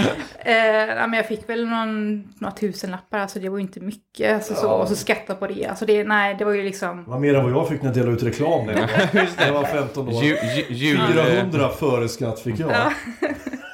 Eh, 0.45 0.55
ja, 0.55 1.07
men 1.07 1.13
jag 1.13 1.27
fick 1.27 1.50
väl 1.50 1.69
någon, 1.69 2.24
några 2.39 2.55
tusenlappar, 2.55 3.17
alltså 3.17 3.39
det 3.39 3.50
var 3.50 3.57
ju 3.57 3.62
inte 3.62 3.79
mycket. 3.79 4.36
Alltså, 4.36 4.55
så, 4.55 4.69
och 4.71 4.88
så 4.88 4.95
skatta 4.95 5.36
på 5.36 5.48
det. 5.48 5.65
Alltså 5.65 5.86
det, 5.86 6.03
nej, 6.03 6.36
det 6.39 6.45
var 6.45 6.51
ju 6.51 6.63
liksom... 6.63 7.03
Det 7.03 7.10
var 7.10 7.19
mer 7.19 7.36
än 7.36 7.43
vad 7.43 7.51
jag 7.51 7.69
fick 7.69 7.81
när 7.81 7.89
jag 7.89 7.95
delade 7.95 8.13
ut 8.15 8.24
reklam. 8.24 8.65
när 8.65 9.48
Jag 9.48 9.53
var 9.53 9.63
15 9.63 10.07
år. 10.07 10.24
Ju, 10.24 10.27
ju, 10.29 10.65
jul, 10.69 11.00
400 11.13 11.69
före 11.69 12.10
skatt 12.10 12.39
fick 12.39 12.60
jag. 12.60 12.71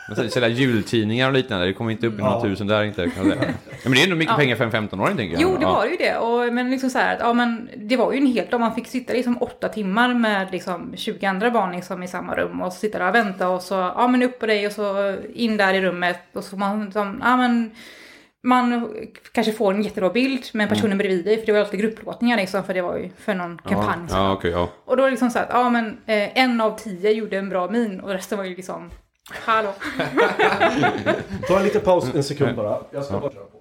Men 0.07 0.29
Sälja 0.29 0.49
jultidningar 0.49 1.27
och 1.27 1.33
liknande, 1.33 1.65
det 1.65 1.73
kommer 1.73 1.91
inte 1.91 2.07
upp 2.07 2.13
i 2.13 2.17
några 2.17 2.31
Ja. 2.33 2.41
tusen 2.41 2.67
där 2.67 2.83
inte. 2.83 3.09
kan 3.09 3.27
jag 3.29 3.37
säga. 3.37 3.53
Ja, 3.69 3.77
men 3.83 3.91
det 3.93 3.99
är 3.99 4.03
ändå 4.03 4.15
mycket 4.15 4.35
pengar 4.35 4.55
för 4.55 4.63
en 4.63 4.71
15-åring 4.71 5.17
tänker 5.17 5.33
jag. 5.33 5.41
Jo, 5.41 5.55
det 5.57 5.61
Ja. 5.63 5.73
var 5.73 5.85
ju 5.85 5.95
det. 5.95 6.17
Och, 6.17 6.53
men 6.53 6.71
liksom 6.71 6.89
så 6.89 6.99
här, 6.99 7.13
att, 7.15 7.19
ja, 7.21 7.33
men 7.33 7.69
det 7.77 7.97
var 7.97 8.11
ju 8.11 8.17
en 8.17 8.27
helt 8.27 8.51
dag. 8.51 8.59
Man 8.59 8.75
fick 8.75 8.87
sitta 8.87 9.13
liksom 9.13 9.37
åtta 9.41 9.67
timmar 9.69 10.13
med 10.13 10.47
liksom 10.51 10.93
20 10.97 11.25
andra 11.25 11.51
barn 11.51 11.71
liksom 11.71 12.03
i 12.03 12.07
samma 12.07 12.35
rum 12.35 12.61
och 12.61 12.73
så 12.73 12.79
sitta 12.79 12.99
där 12.99 13.07
och 13.09 13.15
vänta 13.15 13.49
och 13.49 13.61
så, 13.61 13.73
ja 13.73 14.07
men 14.07 14.23
upp 14.23 14.39
på 14.39 14.45
dig 14.45 14.67
och 14.67 14.71
så 14.73 15.15
in 15.33 15.57
där 15.57 15.73
i 15.73 15.81
rummet 15.81 16.19
och 16.33 16.43
så 16.43 16.49
får 16.49 16.57
man 16.57 16.85
liksom, 16.85 17.21
ja 17.25 17.37
men 17.37 17.71
man 18.43 18.89
kanske 19.31 19.53
får 19.53 19.73
en 19.73 19.81
jättebra 19.81 20.09
bild 20.09 20.43
med 20.53 20.69
personen 20.69 20.97
bredvid 20.97 21.25
dig, 21.25 21.37
för 21.39 21.45
det 21.45 21.51
var 21.51 21.59
ju 21.59 21.65
alltid 21.65 21.79
grupplåtningar 21.79 22.37
liksom, 22.37 22.63
för 22.63 22.73
det 22.73 22.81
var 22.81 22.97
ju 22.97 23.09
för 23.17 23.33
någon 23.35 23.57
kampanj. 23.57 23.99
Ja, 24.09 24.15
ja 24.17 24.31
okej, 24.33 24.51
ja. 24.51 24.69
Och 24.85 24.97
då 24.97 25.03
är 25.03 25.07
det 25.07 25.11
liksom 25.11 25.29
så 25.29 25.39
att, 25.39 25.47
ja 25.51 25.69
men 25.69 25.87
eh, 26.05 26.37
en 26.37 26.61
av 26.61 26.77
tio 26.79 27.11
gjorde 27.11 27.37
en 27.37 27.49
bra 27.49 27.69
min 27.69 27.99
och 27.99 28.09
resten 28.09 28.37
var 28.37 28.45
ju 28.45 28.55
liksom, 28.55 28.89
hallå. 29.31 29.73
Ta 31.47 31.57
en 31.57 31.63
liten 31.63 31.81
paus 31.81 32.15
en 32.15 32.23
sekund 32.23 32.55
bara. 32.55 32.77
Jag 32.91 33.03
ska 33.05 33.19
bara 33.19 33.31
köra 33.31 33.43
på. 33.43 33.57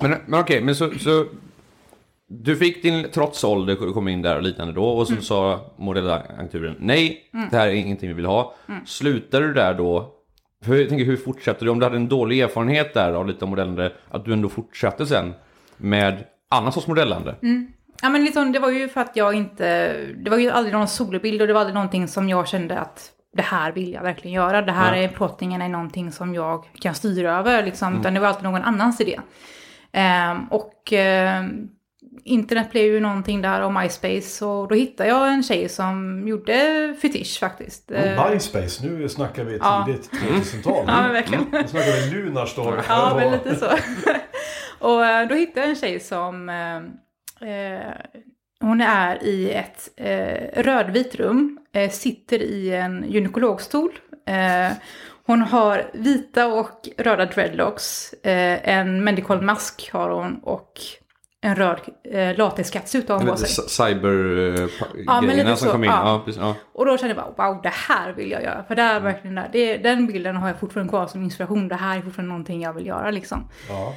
Men, 0.00 0.16
men 0.26 0.40
okej, 0.40 0.60
men 0.62 0.74
så, 0.74 0.90
så... 0.98 1.26
Du 2.28 2.56
fick 2.56 2.82
din 2.82 3.10
trotsålder, 3.10 3.92
kom 3.92 4.08
in 4.08 4.22
där 4.22 4.36
och 4.36 4.42
liknande 4.42 4.72
då 4.74 4.84
och 4.88 5.06
så 5.06 5.12
Mm. 5.12 5.22
sa 5.24 5.60
modellagenturen 5.76 6.76
nej, 6.78 7.30
det 7.50 7.56
här 7.56 7.66
är 7.68 7.72
ingenting 7.72 8.08
vi 8.08 8.14
vill 8.14 8.24
ha. 8.26 8.54
Mm. 8.68 8.86
Slutade 8.86 9.46
du 9.46 9.52
där 9.54 9.74
då? 9.74 10.12
För 10.64 10.74
jag 10.74 10.88
tänker, 10.88 11.04
hur 11.04 11.16
fortsatte 11.16 11.64
du? 11.64 11.70
Om 11.70 11.78
du 11.78 11.86
hade 11.86 11.96
en 11.96 12.08
dålig 12.08 12.40
erfarenhet 12.40 12.94
där 12.94 13.12
av 13.12 13.26
lite 13.26 13.46
modellande, 13.46 13.92
att 14.10 14.24
du 14.24 14.32
ändå 14.32 14.48
fortsatte 14.48 15.06
sen 15.06 15.34
med 15.76 16.24
annan 16.50 16.72
sorts 16.72 16.86
modellande? 16.86 17.34
Mm. 17.42 17.66
Ja 18.02 18.08
men 18.08 18.24
liksom, 18.24 18.52
det 18.52 18.58
var 18.58 18.70
ju 18.70 18.88
för 18.88 19.00
att 19.00 19.16
jag 19.16 19.34
inte, 19.34 19.96
det 20.24 20.30
var 20.30 20.38
ju 20.38 20.50
aldrig 20.50 20.74
någon 20.74 20.88
solobild 20.88 21.40
och 21.40 21.46
det 21.46 21.52
var 21.52 21.60
aldrig 21.60 21.74
någonting 21.74 22.08
som 22.08 22.28
jag 22.28 22.48
kände 22.48 22.78
att 22.78 23.10
det 23.36 23.42
här 23.42 23.72
vill 23.72 23.92
jag 23.92 24.02
verkligen 24.02 24.34
göra. 24.34 24.62
Det 24.62 24.72
här 24.72 24.96
är 24.96 25.08
plåtningen 25.08 25.62
är 25.62 25.68
någonting 25.68 26.12
som 26.12 26.34
jag 26.34 26.64
kan 26.80 26.94
styra 26.94 27.32
över 27.38 27.62
liksom, 27.62 28.00
utan 28.00 28.14
det 28.14 28.20
var 28.20 28.28
alltid 28.28 28.44
någon 28.44 28.62
annans 28.62 29.00
idé. 29.00 29.20
Ehm, 29.92 30.44
och 30.44 30.92
ehm, 30.92 31.68
internet 32.24 32.70
blev 32.70 32.84
ju 32.84 33.00
någonting 33.00 33.42
där 33.42 33.60
och 33.62 33.72
MySpace 33.72 34.44
och 34.44 34.68
då 34.68 34.74
hittade 34.74 35.08
jag 35.08 35.32
en 35.32 35.42
tjej 35.42 35.68
som 35.68 36.28
gjorde 36.28 36.94
fetisch 37.02 37.40
faktiskt. 37.40 37.90
Eh, 37.90 38.30
MySpace, 38.30 38.86
nu 38.86 39.08
snackar 39.08 39.44
vi 39.44 39.56
Ja. 39.58 39.84
tidigt 39.86 40.10
2000-tal. 40.12 40.84
Ja 40.86 41.02
men 41.02 41.12
verkligen. 41.12 41.44
Nu 41.52 41.68
snackar 41.68 42.10
vi 42.10 42.14
Lunarstorm. 42.16 42.80
Ja, 42.88 43.12
men 43.16 43.32
lite 43.32 43.54
så. 43.56 43.66
och 44.86 45.06
eh, 45.06 45.28
då 45.28 45.34
hittade 45.34 45.60
jag 45.60 45.68
en 45.70 45.76
tjej 45.76 46.00
som, 46.00 46.48
eh, 46.48 46.82
hon 48.60 48.80
är 48.80 49.24
i 49.24 49.52
ett 49.52 49.88
eh, 49.96 50.62
rödvit 50.62 51.14
rum, 51.14 51.58
eh, 51.72 51.90
sitter 51.90 52.42
i 52.42 52.74
en 52.74 53.04
gynekologstol. 53.08 53.90
Eh, 54.26 54.72
hon 55.26 55.42
har 55.42 55.90
vita 55.92 56.46
och 56.46 56.88
röda 56.98 57.24
dreadlocks, 57.26 58.12
eh, 58.12 58.68
en 58.68 59.04
medical 59.04 59.42
mask 59.42 59.90
har 59.92 60.10
hon 60.10 60.38
och 60.42 60.72
en 61.40 61.56
röd 61.56 61.80
eh, 62.12 62.36
latexkattsut 62.36 63.08
har 63.08 63.18
hon 63.18 63.26
på 63.26 63.36
sig. 63.36 63.48
Cyber-grejerna 63.68 65.20
men 65.20 65.36
lite 65.36 65.56
som 65.56 65.68
kom 65.68 65.84
in. 65.84 65.90
ja. 65.90 66.02
Ja. 66.04 66.22
precis, 66.24 66.42
ja. 66.42 66.54
Och 66.72 66.86
då 66.86 66.98
kände 66.98 67.14
jag 67.14 67.34
bara, 67.36 67.50
wow, 67.52 67.62
det 67.62 67.72
här 67.88 68.12
vill 68.12 68.30
jag 68.30 68.42
göra. 68.42 68.64
För 68.68 68.74
det 68.74 68.82
är 68.82 69.00
verkligen 69.00 69.34
där, 69.34 69.48
det, 69.52 69.76
den 69.76 70.06
bilden 70.06 70.36
har 70.36 70.48
jag 70.48 70.60
fortfarande 70.60 70.90
kvar 70.90 71.06
som 71.06 71.22
inspiration. 71.22 71.68
Det 71.68 71.74
här 71.74 71.98
är 71.98 72.02
fortfarande 72.02 72.28
någonting 72.28 72.62
jag 72.62 72.72
vill 72.72 72.86
göra 72.86 73.10
liksom. 73.10 73.48
Ja. 73.68 73.94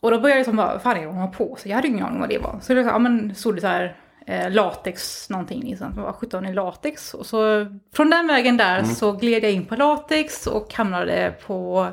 Och 0.00 0.10
då 0.10 0.20
började 0.20 0.30
jag 0.30 0.38
liksom 0.38 0.56
bara, 0.56 0.78
fan 0.78 0.96
är 0.96 1.00
det 1.00 1.06
hon 1.06 1.16
har 1.16 1.28
på 1.28 1.56
sig? 1.56 1.70
Jag 1.70 1.76
hade 1.76 1.88
ingen 1.88 2.06
aning 2.06 2.20
vad 2.20 2.28
det 2.28 2.38
var. 2.38 2.58
Så 2.62 2.74
det, 2.74 2.80
ja, 2.80 2.98
men, 2.98 3.34
stod 3.34 3.54
det 3.54 3.60
så 3.60 3.66
här 3.66 3.96
eh, 4.26 4.50
latex 4.50 5.30
någonting 5.30 5.60
liksom. 5.60 5.92
Vad 5.96 6.14
sjutton 6.14 6.46
är 6.46 6.54
latex? 6.54 7.14
Och 7.14 7.26
så 7.26 7.66
från 7.94 8.10
den 8.10 8.26
vägen 8.26 8.56
där 8.56 8.84
så 8.84 9.12
gled 9.12 9.44
jag 9.44 9.52
in 9.52 9.64
på 9.64 9.76
latex 9.76 10.46
och 10.46 10.74
hamnade 10.74 11.34
på 11.46 11.88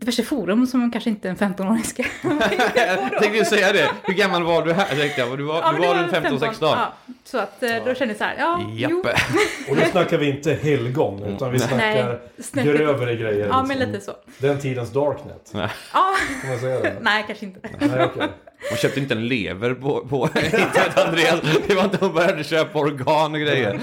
diverse 0.00 0.22
forum 0.22 0.66
som 0.66 0.90
kanske 0.92 1.10
inte 1.10 1.28
en 1.28 1.36
15-åring 1.36 1.84
ska 1.84 2.02
Jag 2.74 3.22
tänkte 3.22 3.44
säga 3.44 3.72
det. 3.72 3.90
Hur 4.02 4.14
gammal 4.14 4.42
var 4.42 4.62
du 4.66 4.72
här? 4.72 4.86
Tänkte 4.96 5.20
jag. 5.20 5.38
Du 5.38 5.44
var, 5.44 5.54
Ja, 5.62 5.72
du 5.72 5.86
var 5.86 5.94
det 5.94 6.02
runt 6.02 6.10
15 6.12 6.40
16 6.40 6.68
Ja, 6.68 6.92
så 7.24 7.38
att 7.38 7.62
eh, 7.62 7.70
då 7.84 7.94
kände 7.94 8.14
jag 8.14 8.16
så 8.16 8.24
här, 8.24 8.34
ja, 8.38 8.60
jo. 8.74 9.04
Och 9.70 9.76
då 9.76 9.82
snackar 9.90 10.18
vi 10.18 10.30
inte 10.30 10.54
helgång, 10.54 11.22
utan 11.24 11.52
vi 11.52 11.58
snackar 11.58 12.20
Nej, 12.52 12.64
grövre 12.64 13.16
grejer. 13.16 13.46
Ja, 13.48 13.62
men 13.68 13.78
liksom. 13.78 13.92
lite 13.92 14.04
så. 14.04 14.12
Den 14.38 14.58
tidens 14.60 14.90
darknet. 14.92 15.50
Ja, 15.54 15.68
Kan 16.42 16.50
man 16.50 16.58
säga 16.58 16.80
det? 16.80 16.96
nej 17.00 17.24
kanske 17.26 17.46
inte. 17.46 17.60
Nej, 17.80 18.04
okej. 18.04 18.28
Hon 18.70 18.78
köpte 18.78 19.00
inte 19.00 19.14
en 19.14 19.28
lever 19.28 19.74
på, 19.74 20.06
på 20.06 20.28
internet, 20.34 20.98
Andreas. 21.06 21.40
Det 21.68 21.74
var 21.74 21.84
inte 21.84 21.96
hon 22.00 22.14
började 22.14 22.44
köpa 22.44 22.78
organ 22.78 23.34
och 23.34 23.40
grejer. 23.40 23.80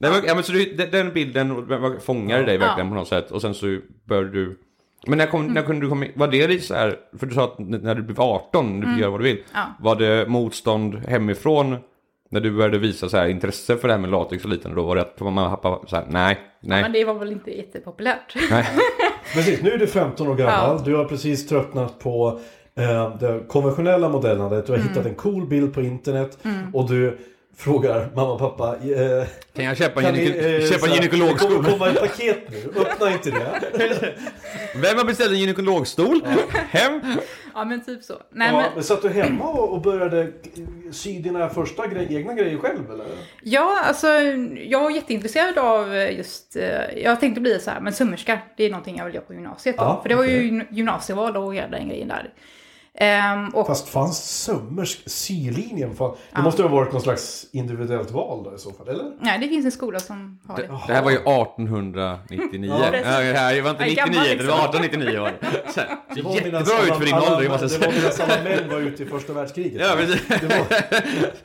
Nej, 0.00 0.10
men, 0.10 0.22
ja, 0.26 0.34
men 0.34 0.44
så 0.44 0.52
du, 0.52 0.64
den- 0.74 0.90
den 0.90 1.12
bilden 1.12 1.68
fångade 2.04 2.44
dig 2.44 2.58
verkligen 2.58 2.88
Ja. 2.88 2.94
på 2.94 2.98
något 2.98 3.08
sätt. 3.08 3.30
Och 3.30 3.40
sen 3.42 3.54
så 3.54 3.78
började 4.08 4.30
du... 4.30 4.58
Men 5.06 5.18
när, 5.18 5.26
kom, 5.26 5.46
när 5.46 5.62
kunde 5.62 5.86
du 5.86 5.88
komma 5.88 6.06
in? 6.06 6.12
Var 6.14 6.28
det 6.28 6.48
lite 6.48 6.64
så 6.64 6.74
här... 6.74 6.96
För 7.18 7.26
du 7.26 7.34
sa 7.34 7.44
att 7.44 7.58
när 7.58 7.94
du 7.94 8.02
blev 8.02 8.20
18, 8.20 8.80
du 8.80 8.86
fick 8.86 8.98
göra 8.98 9.10
vad 9.10 9.20
du 9.20 9.24
vill. 9.24 9.42
Ja. 9.54 9.66
Var 9.80 9.96
det 9.96 10.28
motstånd 10.28 10.94
hemifrån? 10.94 11.76
När 12.30 12.40
du 12.40 12.50
började 12.50 12.78
visa 12.78 13.08
så 13.08 13.16
här 13.16 13.28
intresse 13.28 13.76
för 13.76 13.88
det 13.88 13.94
här 13.94 14.00
med 14.00 14.10
latex 14.10 14.44
och 14.44 14.50
liknande, 14.50 14.80
då 14.80 14.86
var 14.86 14.96
det 14.96 15.02
att 15.02 15.20
mamma 15.20 15.52
och 15.52 15.62
pappa 15.62 15.88
så 15.88 15.96
här, 15.96 16.04
nej, 16.08 16.38
nej. 16.60 16.82
Men 16.82 16.92
det 16.92 17.04
var 17.04 17.14
väl 17.14 17.32
inte 17.32 17.50
jättepopulärt. 17.50 18.36
nej. 18.50 18.66
Precis, 19.34 19.62
nu 19.62 19.70
är 19.70 19.78
du 19.78 19.86
15 19.86 20.28
år 20.28 20.34
gammal. 20.34 20.84
Du 20.84 20.94
har 20.96 21.04
precis 21.04 21.48
tröttnat 21.48 21.98
på 21.98 22.40
eh, 22.74 23.18
det 23.18 23.40
konventionella 23.48 24.08
modellandet. 24.08 24.66
Du 24.66 24.72
har 24.72 24.78
hittat 24.78 25.06
en 25.06 25.14
cool 25.14 25.46
bild 25.46 25.74
på 25.74 25.80
internet. 25.80 26.38
Och 26.72 26.88
du 26.88 27.18
frågar 27.58 28.08
mamma 28.14 28.32
och 28.32 28.38
pappa. 28.38 28.76
Eh, 28.76 29.26
Kan 29.56 29.64
jag 29.64 29.76
köpa 29.76 30.00
en, 30.00 30.06
kan 30.06 30.14
gyne- 30.14 30.56
eh, 30.62 30.70
köpa 30.70 30.86
en 30.86 31.02
Det 31.02 31.08
kommer 31.38 31.70
komma 31.70 31.88
ett 31.88 32.00
paket 32.00 32.38
nu. 32.50 32.80
Öppna 32.80 33.12
inte 33.12 33.30
det. 33.30 33.60
Vem 34.74 34.96
har 34.98 35.04
beställt 35.04 35.30
en 35.32 35.38
gynekologstol? 35.38 36.20
Hem? 36.70 37.00
Ja 37.54 37.64
men 37.64 37.84
typ 37.84 38.02
så. 38.04 38.14
Nej, 38.30 38.48
Ja, 38.52 38.56
men, 38.60 38.70
men 38.74 38.84
satt 38.84 39.02
du 39.02 39.08
hemma 39.08 39.44
och 39.44 39.72
och 39.72 39.80
började 39.82 40.32
sy 40.92 41.18
dina 41.18 41.48
första 41.48 41.86
grej, 41.86 42.06
egna 42.10 42.34
grejer 42.34 42.58
själv 42.58 42.90
eller? 42.92 43.06
ja, 43.42 43.78
alltså 43.84 44.06
jag 44.68 44.80
var 44.80 44.90
jätteintresserad 44.90 45.58
av 45.58 45.94
just, 45.96 46.56
eh, 46.56 46.98
jag 47.02 47.20
tänkte 47.20 47.40
bli 47.40 47.58
så 47.60 47.70
här, 47.70 47.80
men 47.80 47.92
sömmerska, 47.92 48.38
det 48.56 48.64
är 48.64 48.70
någonting 48.70 48.96
jag 48.98 49.04
vill 49.04 49.14
göra 49.14 49.24
på 49.24 49.32
gymnasiet 49.34 49.76
då. 49.76 49.82
Ja, 49.82 49.98
För 50.02 50.08
det 50.08 50.14
var 50.14 50.24
ju 50.24 50.64
gymnasieval 50.70 51.36
och 51.36 51.54
hela 51.54 51.68
den 51.68 51.88
grejen 51.88 52.08
där. 52.08 52.30
Ehm, 53.00 53.48
och, 53.48 53.66
Fast 53.66 53.88
fanns 53.88 54.42
sömmersk 54.44 55.02
sylinjen? 55.06 55.96
Fan, 55.96 56.16
det 56.34 56.42
måste 56.42 56.62
ju 56.62 56.68
ha 56.68 56.76
varit 56.76 56.92
någon 56.92 57.02
slags 57.02 57.46
individuellt 57.52 58.10
val 58.10 58.44
då 58.44 58.54
i 58.54 58.58
så 58.58 58.72
fall, 58.72 58.88
eller? 58.88 59.12
nej, 59.20 59.38
det 59.38 59.48
finns 59.48 59.64
en 59.64 59.72
skola 59.72 60.00
som 60.00 60.38
har 60.48 60.56
Det, 60.56 60.62
det. 60.62 60.68
det 60.86 60.92
här 60.94 61.02
var 61.02 61.10
ju 61.10 61.16
1899. 61.16 62.72
Ja, 62.78 62.84
ja, 62.84 62.90
det 62.90 63.38
här 63.38 63.62
var 63.62 63.70
inte 63.70 63.84
Jag 63.84 63.98
är 63.98 64.06
99, 64.10 64.36
gammal, 64.36 64.38
det 64.38 64.44
var 64.44 64.68
1899 64.68 65.20
var 65.20 65.32
det. 65.40 65.72
Så 65.72 65.80
Det 66.14 66.22
var 66.22 66.34
Jättebra 66.34 66.60
ut 66.60 66.94
för 66.98 67.04
din 67.04 67.14
ålder, 67.14 67.48
måste 67.48 67.66
jag 67.66 67.92
Det 67.92 68.00
var 68.04 68.10
säga. 68.10 68.26
medan 68.26 68.46
alla 68.46 68.60
män 68.60 68.68
var 68.70 68.78
ute 68.80 69.02
i 69.02 69.06
första 69.06 69.32
världskriget. 69.32 69.80
Ja, 69.86 69.94
precis. 69.96 70.26
Det 70.28 70.46
var... 70.46 70.66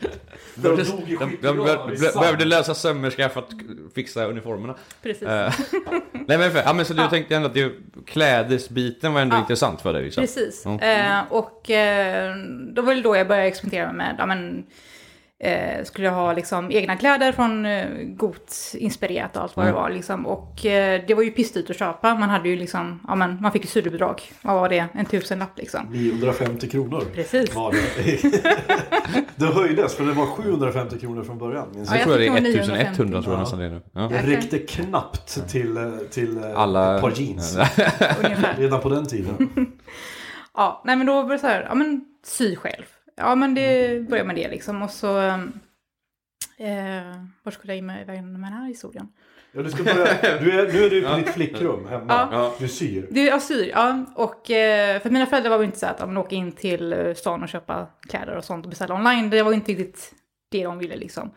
De 0.56 0.70
dog 0.70 0.80
i 1.10 1.16
De, 1.16 1.38
de, 1.42 1.58
de 1.98 2.20
behövde 2.20 2.46
lösa 2.46 2.76
sömmerska 2.76 3.30
för 3.30 3.40
att 3.40 3.50
fixa 3.96 4.26
uniformerna. 4.26 4.76
Precis. 5.04 5.24
Eh, 5.28 5.54
Nej 6.28 6.38
men, 6.38 6.52
för, 6.52 6.60
ja, 6.66 6.74
men 6.74 6.86
så 6.86 6.94
du 6.94 7.08
tänkte 7.10 7.36
ändå 7.36 7.48
att 7.48 7.54
det, 7.54 7.72
klädesbiten 8.06 9.14
var 9.14 9.22
ändå 9.22 9.36
Ja. 9.36 9.40
intressant 9.40 9.82
för 9.82 9.94
dig? 9.94 10.04
Liksom. 10.04 10.22
Precis. 10.22 10.62
Ja. 10.66 10.80
Eh, 10.80 11.20
och 11.44 11.70
eh, 11.72 12.36
då 12.74 12.82
var 12.82 12.96
det 12.96 13.02
då 13.02 13.16
jag 13.16 13.28
började 13.28 13.48
experimentera 13.48 13.92
med, 13.94 14.16
ja 14.20 14.26
men, 14.26 14.64
eh, 15.40 15.84
skulle 15.84 16.08
jag 16.08 16.14
ha 16.14 16.34
liksom 16.34 16.72
egna 16.72 16.96
kläder 16.98 17.32
från 17.32 17.66
eh, 17.66 17.88
Got 18.04 18.72
inspirerat 18.74 19.36
och 19.38 19.44
allt 19.44 19.56
vad 19.58 19.66
det 19.66 19.72
var 19.72 19.90
liksom. 19.90 20.26
Och 20.26 20.66
eh, 20.66 21.02
det 21.08 21.14
var 21.14 21.24
ju 21.24 21.32
pissdyrt 21.32 21.70
att 21.70 21.80
köpa, 21.80 22.16
man 22.16 22.30
hade 22.30 22.50
ju 22.50 22.56
liksom, 22.56 23.00
ja 23.08 23.16
men 23.16 23.42
man 23.42 23.52
fick 23.52 23.62
ju 23.64 23.68
studiebidrag. 23.68 24.22
Vad 24.42 24.56
var 24.56 24.70
det? 24.70 24.86
En 24.94 25.06
tusenlapp 25.06 25.58
liksom. 25.58 25.86
950 25.92 26.70
kronor. 26.70 27.04
Precis. 27.16 27.56
Var 27.56 27.72
det. 27.72 29.26
det 29.36 29.46
höjdes 29.46 29.96
för 29.96 30.04
det 30.04 30.12
var 30.12 30.26
750 30.26 31.00
kronor 31.00 31.24
från 31.24 31.38
början. 31.38 31.68
Minns 31.76 31.90
Ja, 31.90 31.96
Jag 31.96 32.02
jag. 32.02 32.08
tror 32.08 32.18
det 32.18 32.26
jag 32.26 32.38
är 32.38 32.42
fick 32.62 32.68
nog 32.68 32.78
1100 32.78 33.22
tror 33.22 33.34
jag 33.34 33.38
Ja. 33.40 33.42
nästan 33.44 33.60
det 33.60 33.66
är 33.66 33.70
nu. 33.70 33.82
Ja. 33.94 34.02
Det 34.02 34.36
räckte 34.36 34.60
knappt 34.60 35.50
till, 35.50 35.78
eh, 35.78 35.84
till 36.12 36.38
eh, 36.38 36.44
Alla... 36.60 36.96
ett 36.96 37.02
par 37.02 37.12
jeans. 37.16 37.58
Redan 38.58 38.82
på 38.82 38.90
den 38.90 39.06
tiden. 39.06 39.50
Ja, 40.54 40.82
nej 40.86 40.96
men 40.96 41.08
då 41.08 41.22
var 41.22 41.34
det 41.34 41.40
så 41.40 41.48
här, 41.48 41.66
ja 41.70 41.76
men 41.76 42.06
sy 42.24 42.56
själv. 42.56 42.86
Ja 43.16 43.36
men 43.36 43.56
det 43.56 44.10
började 44.10 44.28
med 44.28 44.36
det 44.36 44.50
liksom 44.50 44.82
och 44.82 44.90
så... 44.90 45.18
Eh, 46.58 47.24
var 47.44 47.52
skulle 47.52 47.74
jag 47.74 47.78
in 47.78 47.86
med 47.86 48.02
iväg 48.02 48.24
med 48.24 48.34
den 48.34 48.44
här 48.44 48.68
historien? 48.68 49.08
Ja, 49.52 49.62
du 49.62 49.72
ska 49.72 49.84
börja, 49.84 50.06
du 50.22 50.52
är, 50.52 50.74
nu 50.74 50.86
är 50.86 50.90
du 50.90 51.02
på 51.02 51.16
ditt 51.16 51.30
flickrum 51.30 51.88
hemma. 51.88 52.30
Ja. 52.32 52.54
Du 52.60 52.68
syr. 52.68 53.08
Du, 53.12 53.26
jag 53.26 53.42
syr, 53.42 53.70
ja. 53.70 54.06
Och 54.16 54.52
eh, 54.52 55.02
för 55.02 55.10
mina 55.10 55.26
föräldrar 55.26 55.50
var 55.50 55.60
ju 55.60 55.66
inte 55.66 55.80
så 55.80 55.86
att 55.86 55.98
de 55.98 56.18
åka 56.18 56.36
in 56.36 56.52
till 56.52 56.94
eh, 56.94 57.14
stan 57.14 57.44
och 57.44 57.50
köpa 57.50 57.88
kläder 58.10 58.36
och 58.36 58.44
sånt 58.44 58.66
och 58.66 58.70
beställa 58.70 58.96
online. 58.96 59.30
Det 59.30 59.44
var 59.44 59.52
ju 59.52 59.56
inte 59.56 59.72
riktigt 59.72 60.14
det 60.52 60.64
de 60.64 60.80
ville 60.80 60.96
liksom. 60.96 61.32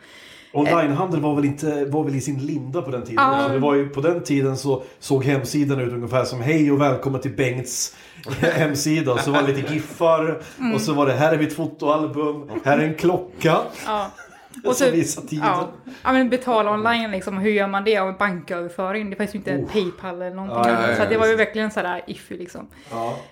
Onlinehandel 0.56 1.20
var 1.20 1.34
väl 1.34 1.44
inte 1.44 1.84
var 1.84 2.04
väl 2.04 2.14
i 2.14 2.20
sin 2.20 2.38
linda 2.38 2.82
på 2.82 2.90
den 2.90 3.02
tiden. 3.02 3.18
Alltså, 3.18 3.52
det 3.52 3.58
var 3.58 3.74
ju, 3.74 3.88
på 3.88 4.00
den 4.00 4.22
tiden 4.22 4.56
så 4.56 4.82
såg 4.98 5.24
hemsidan 5.24 5.80
ut 5.80 5.92
ungefär 5.92 6.24
som 6.24 6.40
Hej 6.40 6.72
och 6.72 6.80
välkommen 6.80 7.20
till 7.20 7.36
Bengts 7.36 7.96
hemsida. 8.40 9.18
Så 9.18 9.30
var 9.30 9.42
det 9.42 9.52
lite 9.52 9.74
giffar. 9.74 10.42
Mm. 10.58 10.74
Och 10.74 10.80
så 10.80 10.92
var 10.94 11.06
det 11.06 11.12
här 11.12 11.32
är 11.32 11.38
mitt 11.38 11.56
fotoalbum. 11.56 12.50
Här 12.64 12.78
är 12.78 12.82
en 12.84 12.94
klocka. 12.94 13.58
Ja. 13.86 14.10
Och 14.64 14.76
så 14.76 14.84
så, 14.84 14.90
visa 14.90 15.20
tiden. 15.20 15.46
ja, 15.46 15.68
ja, 16.02 16.12
men 16.12 16.28
betala 16.30 16.70
online 16.70 17.10
liksom. 17.10 17.38
Hur 17.38 17.50
gör 17.50 17.66
man 17.68 17.84
det? 17.84 18.00
Och 18.00 18.16
banköverföring. 18.16 19.10
Det 19.10 19.16
fanns 19.16 19.34
ju 19.34 19.38
inte 19.38 19.56
Oh. 19.56 19.72
Paypal 19.72 20.22
eller 20.22 20.36
någonting 20.36 20.72
Ja, 20.72 20.76
annat. 20.78 20.96
Så 20.96 21.04
det 21.04 21.16
var 21.16 21.26
ju 21.26 21.36
verkligen 21.36 21.70
sådär 21.70 22.02
iffy 22.06 22.36
liksom. 22.38 22.68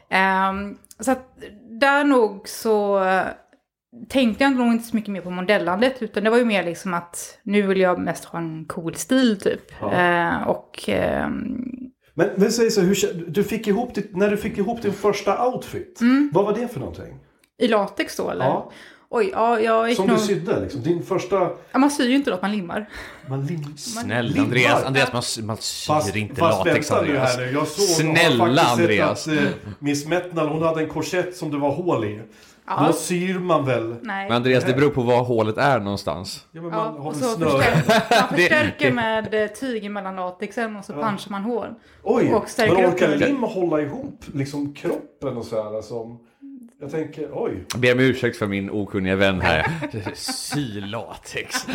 Ehm, 0.09 0.77
så 1.01 1.13
att 1.13 1.39
där 1.81 2.05
nog 2.05 2.49
så 2.49 2.99
tänkte 4.09 4.45
jag 4.45 4.57
nog 4.57 4.73
inte 4.73 4.85
så 4.85 4.97
mycket 4.97 5.11
mer 5.11 5.21
på 5.21 5.31
modellandet. 5.31 6.03
Utan 6.03 6.25
det 6.25 6.31
var 6.31 6.39
ju 6.39 6.45
mer 6.45 6.65
liksom 6.65 6.95
att 6.95 7.39
nu 7.43 7.63
vill 7.63 7.81
jag 7.81 7.99
mest 7.99 8.25
ha 8.25 8.39
en 8.39 8.65
cool 8.65 8.95
stil 8.95 9.41
typ. 9.41 9.61
Ja. 9.81 9.93
Eh, 9.93 10.49
och 10.49 10.85
ehm, 10.89 11.65
Men, 12.15 12.29
men 12.37 12.53
säg 12.53 12.71
så, 12.71 12.81
hur, 12.81 13.25
du 13.29 13.45
fick 13.45 13.67
ihop 13.67 13.95
ditt, 13.95 14.17
när 14.17 14.31
du 14.31 14.37
fick 14.37 14.59
ihop 14.59 14.83
din 14.83 14.93
första 14.93 15.47
outfit. 15.47 16.01
Mm. 16.01 16.31
Vad 16.33 16.45
var 16.45 16.55
det 16.55 16.69
för 16.69 16.81
någonting? 16.81 17.19
i 17.59 17.69
latex 17.69 18.17
då 18.17 18.31
eller? 18.31 18.45
Ja. 18.45 18.71
Oj, 19.11 19.31
ja, 19.33 19.61
jag 19.61 19.89
gick 19.89 19.97
Som 19.97 20.07
nog... 20.07 20.17
du 20.17 20.23
sydde 20.23 20.61
liksom. 20.61 20.83
Din 20.83 21.03
första... 21.03 21.51
Ja, 21.73 21.79
man 21.79 21.91
syr 21.91 22.09
ju 22.09 22.15
inte 22.15 22.31
något, 22.31 22.43
man 22.43 22.53
limmar. 22.53 22.89
Man 23.29 23.47
lim... 23.47 23.77
Snälla 23.77 24.23
Limmar. 24.23 24.45
Andreas, 24.45 24.85
Andreas 24.85 25.13
man, 25.13 25.47
man 25.47 25.57
syr 25.57 25.93
Fast, 25.93 26.17
inte 26.17 26.35
fast 26.35 26.67
latex 26.67 26.91
Andreas. 26.91 27.37
här 27.37 27.47
nu. 27.47 27.53
Jag 27.53 27.67
såg, 27.67 27.85
Snälla 27.85 28.63
Andreas. 28.63 29.25
sett 29.25 29.39
att 29.39 29.45
eh, 29.45 29.51
Miss 29.79 30.07
Metnal 30.07 30.49
hon 30.49 30.63
hade 30.63 30.81
en 30.81 30.89
korsett 30.89 31.37
som 31.37 31.51
det 31.51 31.59
var 31.59 31.73
hål 31.73 32.05
i. 32.05 32.21
Ja. 32.67 32.85
Då 32.87 32.93
syr 32.93 33.39
man 33.39 33.65
väl? 33.65 33.97
Nej. 34.03 34.29
Men 34.29 34.37
Andreas, 34.37 34.65
det 34.65 34.75
beror 34.75 34.91
på 34.91 35.03
var 35.03 35.25
hålet 35.25 35.59
är 35.59 35.81
någonstans. 35.81 36.47
Ja, 36.53 36.63
men 36.63 36.71
Ja, 36.71 36.77
man 36.85 37.03
har 37.03 37.09
och 37.11 37.17
så 37.17 37.25
snöre. 37.25 37.51
förstärker, 37.51 38.21
man 38.21 38.29
förstärker 38.39 38.93
med 38.93 39.35
eh, 39.35 39.49
tyg 39.49 39.91
mellan 39.91 40.17
latexen 40.17 40.77
och 40.77 40.85
så 40.85 40.93
punchar 40.93 41.31
man 41.31 41.43
hål. 41.43 41.69
Oj, 42.03 42.35
och 42.35 42.45
men 42.59 42.71
orkar 42.71 43.17
lim 43.17 43.43
hålla 43.43 43.81
ihop 43.81 44.25
liksom 44.35 44.75
kroppen 44.75 45.37
och 45.37 45.45
så 45.45 45.63
här 45.63 45.83
som... 45.83 46.24
Jag 46.85 46.91
tänker, 46.91 47.29
oj. 47.33 47.65
Jag 47.73 47.81
ber 47.81 47.93
om 47.93 48.01
ursäkt 48.01 48.37
för 48.37 48.47
min 48.47 48.71
okunniga 48.71 49.17
vän 49.17 49.41
här. 49.41 49.67
Sy 50.15 50.81
latex. 50.81 51.67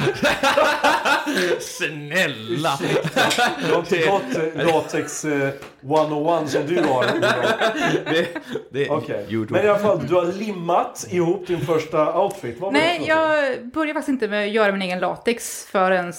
Snälla. 1.59 2.79
Jag 3.67 3.75
har 3.75 3.79
inte 3.79 3.97
gått 3.97 4.55
eh, 4.55 4.65
latex 4.65 5.25
eh, 5.25 5.49
101 5.81 6.49
som 6.49 6.65
du 6.67 6.81
har. 6.81 7.03
Det, 8.05 8.27
det. 8.69 9.31
YouTube. 9.31 9.53
Men 9.53 9.65
i 9.65 9.69
alla 9.69 9.79
fall, 9.79 10.07
du 10.07 10.15
har 10.15 10.25
limmat 10.25 11.07
ihop 11.09 11.47
din 11.47 11.61
första 11.61 12.21
outfit. 12.21 12.59
Vad 12.59 12.73
Nej, 12.73 13.03
jag 13.07 13.43
började 13.67 13.93
faktiskt 13.93 14.09
inte 14.09 14.27
med 14.27 14.45
att 14.47 14.53
göra 14.53 14.71
min 14.71 14.81
egen 14.81 14.99
latex 14.99 15.65
förrän 15.71 16.13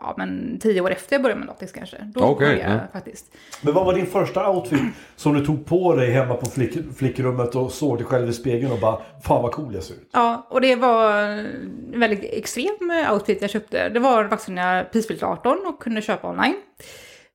ja, 0.00 0.14
men 0.16 0.58
tio 0.60 0.80
år 0.80 0.90
efter 0.90 1.14
jag 1.14 1.22
började 1.22 1.38
med 1.38 1.46
latex 1.46 1.72
kanske. 1.72 1.96
Då 2.14 2.20
Okej, 2.20 2.46
började 2.46 2.70
jag 2.70 2.72
ja. 2.72 2.88
faktiskt. 2.92 3.26
Men 3.62 3.74
vad 3.74 3.86
var 3.86 3.94
din 3.94 4.06
första 4.06 4.50
outfit 4.50 4.80
som 5.16 5.34
du 5.34 5.46
tog 5.46 5.66
på 5.66 5.94
dig 5.94 6.10
hemma 6.10 6.34
på 6.34 6.46
flick, 6.46 6.96
flickrummet 6.96 7.54
och 7.54 7.72
såg 7.72 7.98
dig 7.98 8.06
själv 8.06 8.28
i 8.28 8.32
spegeln 8.32 8.72
och 8.72 8.78
bara 8.78 9.00
Fan 9.22 9.42
vad 9.42 9.52
cool 9.52 9.74
jag 9.74 9.82
ser 9.82 9.94
ut. 9.94 10.10
Ja, 10.12 10.46
och 10.50 10.60
det 10.60 10.76
var 10.76 11.12
en 11.22 12.00
väldigt 12.00 12.24
extrem 12.24 13.06
outfit 13.12 13.40
jag 13.40 13.50
köpte. 13.50 13.88
Det 13.88 14.00
var 14.00 14.28
faktiskt 14.28 14.48
när 14.48 14.76
jag 14.76 14.92
prisfyllt 14.92 15.22
18 15.22 15.66
och 15.66 15.82
kunde 15.82 16.02
köpa 16.02 16.28
online. 16.28 16.56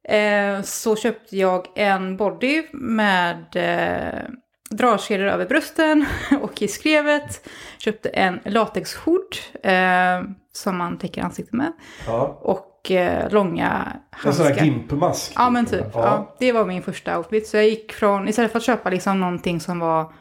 Eh, 0.04 0.62
så 0.62 0.96
köpte 0.96 1.38
jag 1.38 1.68
en 1.76 2.18
body 2.18 2.64
med 2.72 3.46
eh, 3.56 4.30
dragkedjor 4.72 5.28
över 5.28 5.46
brösten 5.46 6.06
och 6.42 6.62
i 6.62 6.68
skrevet. 6.68 7.48
Köpte 7.78 8.10
en 8.10 8.40
latexhood 8.46 9.36
eh, 9.64 9.74
som 10.52 10.78
man 10.78 10.98
täcker 10.98 11.22
ansiktet 11.24 11.54
med. 11.54 11.72
Ja. 12.08 12.38
Och 12.42 12.92
eh, 12.92 13.32
långa 13.32 13.88
En 14.26 14.34
sån 14.34 14.46
här 14.46 14.50
handskar. 14.50 14.66
gimpmask. 14.66 15.32
Ja 15.36 15.50
men 15.50 15.66
typ. 15.66 15.86
Ja. 15.94 16.02
Ja. 16.04 16.36
det 16.40 16.52
var 16.52 16.66
min 16.66 16.82
första 16.84 17.18
outfit. 17.18 17.48
Så 17.48 17.58
jag 17.58 17.66
gick 17.70 17.94
från, 17.94 18.28
istället 18.28 18.52
för 18.52 18.60
att 18.60 18.66
köpa 18.66 18.90
liksom 18.90 19.20
någonting 19.20 19.60
som 19.60 19.80
var 19.80 20.14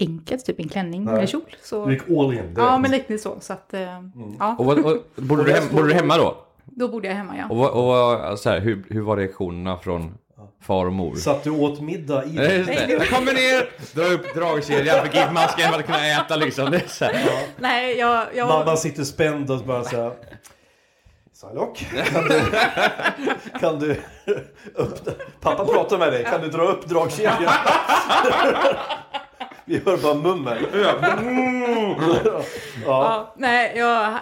enkelt, 0.00 0.44
typ 0.46 0.60
en 0.60 0.68
klänning 0.68 1.04
Nej. 1.04 1.14
eller 1.14 1.26
kjol. 1.26 1.56
Så, 1.62 1.86
Du 1.86 1.92
gick 1.92 2.02
all 2.10 2.34
in. 2.34 2.54
ja 2.56 2.78
men 2.78 2.90
lite 2.90 3.18
så. 3.18 3.36
så 3.40 3.52
att, 3.52 3.74
eh, 3.74 3.80
ja, 4.38 4.56
Och, 4.58 4.64
vad- 4.64 4.78
och, 4.78 4.96
bodde, 5.16 5.44
du 5.44 5.52
hem, 5.52 5.64
bodde 5.72 5.88
du 5.88 5.94
hemma 5.94 6.16
då? 6.16 6.36
då 6.64 6.88
bodde 6.88 7.08
jag 7.08 7.14
hemma 7.14 7.34
ja. 7.38 7.44
Och, 7.50 7.56
vad- 7.56 7.70
och 7.70 7.84
vad- 7.84 8.38
så 8.38 8.50
här, 8.50 8.60
hur, 8.60 8.84
hur 8.90 9.00
var 9.00 9.16
reaktionerna 9.16 9.76
från 9.78 10.14
far 10.62 10.86
och 10.86 10.92
mor? 10.92 11.16
Satt 11.16 11.44
du 11.44 11.50
åt 11.50 11.80
middag 11.80 12.24
i 12.24 12.34
Ja, 12.36 12.42
just 12.42 12.66
det. 12.68 12.90
Jag 12.90 13.08
kommer 13.08 13.32
ner, 13.32 13.68
drar 13.94 14.12
upp 14.12 14.34
dragkedjan, 14.34 15.04
fick 15.06 15.14
in 15.14 15.32
masken 15.34 15.72
för 15.72 15.78
att 15.80 15.86
kunna 15.86 16.06
äta 16.06 16.36
liksom. 16.36 16.70
Det 16.70 16.76
är 16.76 16.88
så 16.88 17.04
här. 17.04 17.28
Nej, 17.56 17.98
jag, 17.98 18.26
jag 18.34 18.48
Mamma 18.48 18.76
sitter 18.76 19.04
spänd 19.04 19.50
och 19.50 19.58
bara 19.60 19.84
såhär 19.84 20.12
Psylocke, 21.34 21.84
kan 21.84 22.24
du, 22.24 22.40
kan 23.60 23.78
du 23.78 23.90
öppna? 24.76 25.12
Pappa 25.40 25.64
pratar 25.64 25.98
med 25.98 26.12
dig, 26.12 26.24
kan 26.24 26.40
du 26.40 26.48
dra 26.48 26.62
upp 26.62 26.86
dragkedjan? 26.88 27.42
Vi 29.64 29.82
hör 29.86 29.96
bara 29.96 30.14
mummel. 30.14 30.66
Ja. 30.74 32.42
Ja, 32.86 33.34
nej, 33.36 33.72
jag, 33.76 34.18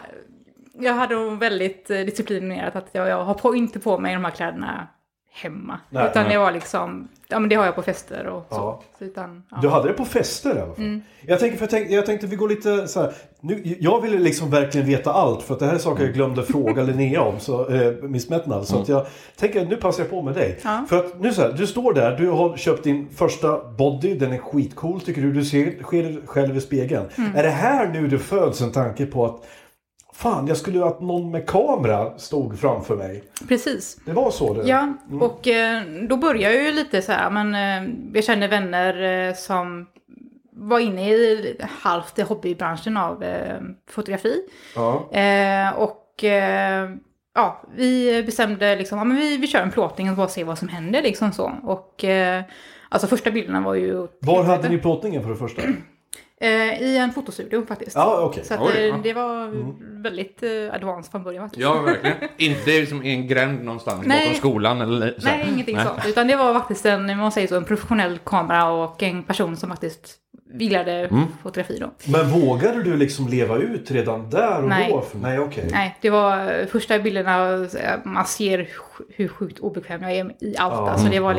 jag 0.73 0.93
hade 0.95 1.15
nog 1.15 1.39
väldigt 1.39 1.91
eh, 1.91 1.99
disciplinerat 1.99 2.77
att 2.77 2.89
jag, 2.93 3.09
jag 3.09 3.25
har 3.25 3.35
på, 3.35 3.55
inte 3.55 3.81
på 3.81 3.99
mig 3.99 4.15
de 4.15 4.25
här 4.25 4.33
kläderna 4.33 4.89
hemma. 5.33 5.79
Nej, 5.91 6.11
utan 6.11 6.23
nej. 6.23 6.33
det 6.33 6.39
var 6.39 6.53
liksom, 6.53 7.09
ja 7.29 7.39
men 7.39 7.49
det 7.49 7.55
har 7.57 7.65
jag 7.65 7.75
på 7.75 7.83
fester 7.83 8.27
och 8.27 8.47
så. 8.49 8.55
Ja. 8.55 8.83
så 8.99 9.05
utan, 9.05 9.43
ja. 9.51 9.59
Du 9.63 9.69
hade 9.69 9.89
det 9.89 9.95
på 9.95 10.05
fester 10.05 10.57
i 10.57 10.61
alla 10.61 10.75
fall. 10.75 11.01
Jag, 11.27 11.41
tänker, 11.41 11.57
för 11.57 11.65
jag, 11.65 11.71
tänkte, 11.71 11.95
jag 11.95 12.07
tänkte 12.07 12.27
vi 12.27 12.37
går 12.37 12.49
lite 12.49 12.89
så 12.89 13.01
här. 13.01 13.13
Nu, 13.41 13.77
jag 13.81 14.01
ville 14.01 14.19
liksom 14.19 14.51
verkligen 14.51 14.87
veta 14.87 15.13
allt 15.13 15.43
för 15.43 15.55
att 15.55 15.61
det 15.61 15.67
här 15.67 15.75
är 15.75 15.79
saker 15.79 16.05
jag 16.05 16.15
glömde 16.15 16.43
fråga 16.43 16.83
Linnea 16.83 17.23
om, 17.23 17.41
så, 17.41 17.69
eh, 17.69 17.93
Miss 18.03 18.29
Metnal. 18.29 18.67
Så 18.67 18.79
att 18.79 18.89
jag 18.89 19.07
tänker 19.37 19.67
nu 19.67 19.77
passar 19.77 20.03
jag 20.03 20.11
på 20.11 20.23
med 20.23 20.35
dig. 20.35 20.61
Ja. 20.65 20.85
För 20.89 20.99
att 20.99 21.21
nu 21.21 21.33
så 21.33 21.43
här, 21.43 21.53
du 21.53 21.67
står 21.67 21.93
där, 21.93 22.17
du 22.17 22.29
har 22.29 22.57
köpt 22.57 22.85
din 22.85 23.09
första 23.09 23.71
body, 23.71 24.15
den 24.15 24.33
är 24.33 24.39
skitcool 24.39 25.01
tycker 25.01 25.23
du. 25.23 25.33
Du 25.33 25.45
ser, 25.45 25.65
ser 25.65 26.27
själv 26.27 26.57
i 26.57 26.61
spegeln. 26.61 27.07
Är 27.35 27.43
det 27.43 27.51
här 27.51 27.89
nu 27.89 28.09
det 28.09 28.19
föds 28.19 28.61
en 28.61 28.73
tanke 28.73 29.07
på 29.07 29.27
att 29.27 29.45
Fan, 30.23 30.47
jag 30.47 30.57
skulle 30.57 30.85
att 30.85 31.01
någon 31.01 31.31
med 31.31 31.47
kamera 31.47 32.19
stod 32.19 32.59
framför 32.59 32.97
mig. 32.97 33.25
Precis. 33.49 33.97
Det 34.05 34.13
var 34.13 34.31
så 34.31 34.55
det? 34.55 34.69
Ja, 34.69 34.95
och 35.21 35.49
eh, 35.49 35.83
då 36.09 36.17
började 36.17 36.55
jag 36.55 36.65
ju 36.65 36.73
lite 36.73 37.03
så 37.03 37.13
här, 37.13 37.31
men 37.31 37.55
eh, 37.55 37.95
jag 38.15 38.25
kände 38.25 38.49
vänner 38.49 39.29
eh, 39.29 39.35
som 39.35 39.87
var 40.53 40.79
inne 40.79 41.11
i 41.11 41.57
halvt 41.81 42.19
i 42.19 42.23
hobbybranschen 42.23 42.97
av 42.97 43.25
fotografi. 43.91 44.43
Ja. 44.75 45.73
Och 45.77 46.25
ja, 47.35 47.63
vi 47.77 48.23
bestämde 48.23 48.77
liksom, 48.77 48.99
ja 48.99 49.05
men 49.05 49.17
vi, 49.17 49.37
vi 49.37 49.47
kör 49.47 49.63
en 49.63 49.71
plåtning 49.71 50.11
och 50.11 50.17
bara 50.17 50.29
ser 50.29 50.45
vad 50.45 50.59
som 50.59 50.69
händer 50.69 51.03
liksom 51.03 51.33
så. 51.33 51.53
Och 51.63 52.05
alltså 52.89 53.07
första 53.09 53.31
bilderna 53.31 53.61
var 53.61 53.75
ju... 53.75 54.09
Var 54.21 54.45
hade 54.45 54.69
ni 54.69 54.79
plåtningen 54.79 55.23
för 55.23 55.31
det 55.31 55.37
första? 55.37 55.63
Eh, 56.43 56.83
I 56.83 56.97
en 56.99 57.13
fotostudio 57.13 57.67
faktiskt. 57.67 57.97
Ja, 57.97 58.21
okej. 58.21 58.45
Så 58.45 58.55
att, 58.55 58.61
Oj, 58.61 58.73
eh, 58.77 58.85
ja. 58.85 58.97
det 59.03 59.13
var 59.13 59.51
väldigt 60.03 60.43
eh, 60.43 60.75
advanced 60.75 61.11
från 61.11 61.23
början. 61.23 61.45
faktiskt. 61.45 61.63
Ja, 61.63 61.81
verkligen. 61.81 62.17
Inte 62.39 62.87
som 62.87 63.03
i 63.03 63.11
en 63.15 63.27
gränd 63.29 63.65
någonstans 63.65 64.07
Nej. 64.07 64.27
bakom 64.27 64.39
skolan 64.39 64.81
eller 64.81 65.15
så. 65.19 65.27
Nej, 65.29 65.49
ingenting 65.53 65.77
Nej. 65.77 65.87
sånt. 65.87 66.07
Utan 66.07 66.27
det 66.27 66.37
var 66.37 66.55
faktiskt 66.55 66.87
en, 66.87 67.19
man 67.19 67.33
säger 67.33 67.49
så, 67.49 67.57
en 67.57 67.65
professionell 67.65 68.19
kamera 68.19 68.71
och 68.71 69.03
en 69.03 69.23
person 69.23 69.57
som 69.57 69.71
faktiskt 69.71 70.17
gillade 70.55 70.93
Mm. 70.93 71.25
fotografi 71.43 71.79
då. 71.81 71.91
Men 72.13 72.31
vågade 72.31 72.83
du 72.83 72.97
liksom 72.97 73.29
leva 73.29 73.57
ut 73.57 73.91
redan 73.91 74.31
där 74.31 74.63
och 74.63 74.69
Nej. 74.69 74.89
då? 74.91 75.05
Nej, 75.21 75.39
okej. 75.39 75.69
Nej, 75.73 75.99
det 76.01 76.11
var 76.11 76.53
eh, 76.61 76.67
första 76.67 76.99
bilderna, 76.99 77.67
man 78.05 78.25
ser 78.27 78.69
hur 79.09 79.29
sjukt 79.29 79.59
obekväm 79.59 80.03
jag 80.03 80.13
är 80.13 80.25
i 80.45 80.57
allt. 80.59 80.75
Ja, 80.75 80.91
alltså 80.91 81.09
det 81.09 81.21
var 81.21 81.31
ja. 81.31 81.37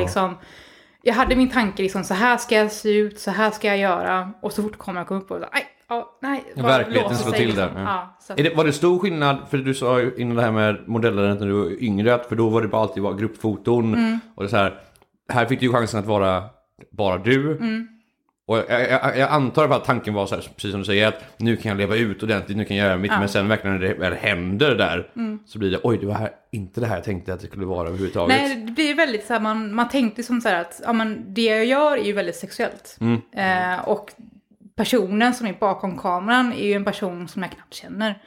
Jag 1.04 1.14
hade 1.14 1.36
min 1.36 1.50
tanke 1.50 1.82
liksom, 1.82 2.04
så 2.04 2.14
här 2.14 2.36
ska 2.36 2.54
jag 2.54 2.72
se 2.72 2.98
ut, 2.98 3.20
så 3.20 3.30
här 3.30 3.50
ska 3.50 3.68
jag 3.68 3.78
göra. 3.78 4.30
Och 4.40 4.52
så 4.52 4.62
fort 4.62 4.78
kameran 4.78 5.06
kom 5.06 5.16
upp 5.16 5.30
och 5.30 5.40
nej, 5.40 5.66
ja, 5.88 6.18
nej. 6.22 6.44
Verkligheten 6.56 7.16
slår 7.16 7.32
till 7.32 7.54
där, 7.54 7.66
liksom. 7.66 7.82
ja. 7.82 8.16
Ja, 8.28 8.34
det, 8.42 8.56
var 8.56 8.64
det 8.64 8.72
stor 8.72 8.98
skillnad, 8.98 9.38
för 9.50 9.58
du 9.58 9.74
sa 9.74 10.00
ju 10.00 10.14
innan 10.16 10.36
det 10.36 10.42
här 10.42 10.52
med 10.52 10.88
modellandet 10.88 11.40
när 11.40 11.46
du 11.46 11.52
var 11.52 11.82
yngre, 11.82 12.18
för 12.28 12.36
då 12.36 12.48
var 12.48 12.62
det 12.62 12.68
bara 12.68 12.82
alltid 12.82 13.02
bara 13.02 13.14
gruppfoton. 13.14 13.94
Mm. 13.94 14.20
Och 14.34 14.42
det 14.42 14.48
så 14.48 14.56
här, 14.56 14.78
här 15.28 15.46
fick 15.46 15.60
du 15.60 15.72
chansen 15.72 16.00
att 16.00 16.06
vara 16.06 16.44
bara 16.90 17.18
du. 17.18 17.56
Mm. 17.56 17.88
Och 18.46 18.56
jag, 18.58 18.90
jag, 18.90 19.18
jag 19.18 19.30
antar 19.30 19.68
att 19.68 19.84
tanken 19.84 20.14
var 20.14 20.26
så 20.26 20.34
här, 20.34 20.42
precis 20.42 20.70
som 20.70 20.80
du 20.80 20.86
säger, 20.86 21.08
att 21.08 21.22
nu 21.36 21.56
kan 21.56 21.68
jag 21.68 21.78
leva 21.78 21.96
ut 21.96 22.22
ordentligt, 22.22 22.56
nu 22.56 22.64
kan 22.64 22.76
jag 22.76 22.86
göra 22.86 22.96
mitt. 22.96 23.10
Ja. 23.12 23.18
Men 23.18 23.28
sen 23.28 23.48
verkligen 23.48 23.76
när 23.78 23.88
det 23.88 23.94
väl 23.94 24.12
händer 24.12 24.74
där, 24.74 25.10
så 25.46 25.58
blir 25.58 25.70
det, 25.70 25.80
oj, 25.82 25.98
det 25.98 26.06
var 26.06 26.14
här, 26.14 26.30
inte 26.52 26.80
det 26.80 26.86
här 26.86 26.94
jag 26.96 27.04
tänkte 27.04 27.34
att 27.34 27.40
det 27.40 27.46
skulle 27.46 27.66
vara 27.66 27.88
överhuvudtaget. 27.88 28.36
Nej, 28.36 28.56
det 28.56 28.72
blir 28.72 28.94
väldigt 28.94 29.26
så 29.26 29.32
här, 29.32 29.40
man, 29.40 29.74
man 29.74 29.88
tänkte 29.88 30.22
som 30.22 30.40
så 30.40 30.48
här 30.48 30.60
att 30.60 30.80
ja, 30.84 30.92
men 30.92 31.34
det 31.34 31.42
jag 31.44 31.64
gör 31.64 31.96
är 31.96 32.04
ju 32.04 32.12
väldigt 32.12 32.36
sexuellt. 32.36 32.96
Mm. 33.00 33.20
Eh, 33.36 33.88
och 33.88 34.12
personen 34.76 35.34
som 35.34 35.46
är 35.46 35.52
bakom 35.60 35.98
kameran 35.98 36.52
är 36.52 36.66
ju 36.66 36.72
en 36.72 36.84
person 36.84 37.28
som 37.28 37.42
jag 37.42 37.52
knappt 37.52 37.74
känner. 37.74 38.18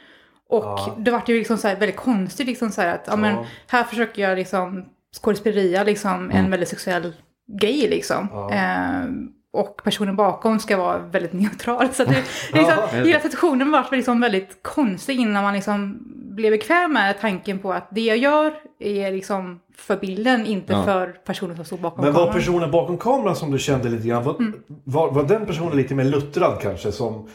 Och 0.48 0.64
Ja. 0.64 0.96
det 0.98 1.10
vart 1.10 1.28
ju 1.28 1.38
liksom 1.38 1.58
så 1.58 1.68
här 1.68 1.76
väldigt 1.76 1.96
konstigt 1.96 2.46
liksom 2.46 2.70
så 2.70 2.80
här 2.80 2.94
att 2.94 3.04
ja, 3.06 3.16
men 3.16 3.44
här 3.66 3.84
försöker 3.84 4.22
jag 4.22 4.38
liksom 4.38 4.84
skådespelia 5.22 5.84
liksom 5.84 6.14
Mm. 6.24 6.36
en 6.36 6.50
väldigt 6.50 6.68
sexuell 6.68 7.12
grej 7.60 7.88
liksom. 7.88 8.48
Eh, 8.52 9.28
och 9.52 9.80
personen 9.84 10.16
bakom 10.16 10.58
ska 10.58 10.76
vara 10.76 10.98
väldigt 10.98 11.32
neutral. 11.32 11.88
Så 11.92 12.02
att 12.02 12.08
det, 12.08 12.24
liksom, 12.52 12.76
hela 13.04 13.20
situationen 13.20 13.70
var 13.70 13.86
liksom 13.90 14.20
väldigt 14.20 14.62
konstig 14.62 15.20
innan 15.20 15.42
man 15.44 15.54
liksom 15.54 15.98
blev 16.36 16.50
bekväm 16.52 16.92
med 16.92 17.20
tanken 17.20 17.58
på 17.58 17.72
att 17.72 17.88
det 17.90 18.00
jag 18.00 18.16
gör 18.16 18.54
är 18.78 19.12
liksom 19.12 19.60
för 19.76 19.96
bilden, 19.96 20.46
inte 20.46 20.72
Ja. 20.72 20.84
för 20.84 21.06
personen 21.06 21.56
som 21.56 21.64
står 21.64 21.78
bakom 21.78 22.04
Men 22.04 22.12
var 22.14 22.20
kameran. 22.20 22.40
personen 22.40 22.70
bakom 22.70 22.98
kameran 22.98 23.36
som 23.36 23.50
du 23.50 23.58
kände 23.58 23.88
lite 23.88 24.08
grann, 24.08 24.24
var, 24.24 24.34
Mm. 24.34 24.62
var, 24.84 25.10
var 25.12 25.22
den 25.22 25.46
personen 25.46 25.76
lite 25.76 25.94
mer 25.94 26.04
luttrad 26.04 26.58
kanske? 26.62 26.92
Som, 26.92 27.28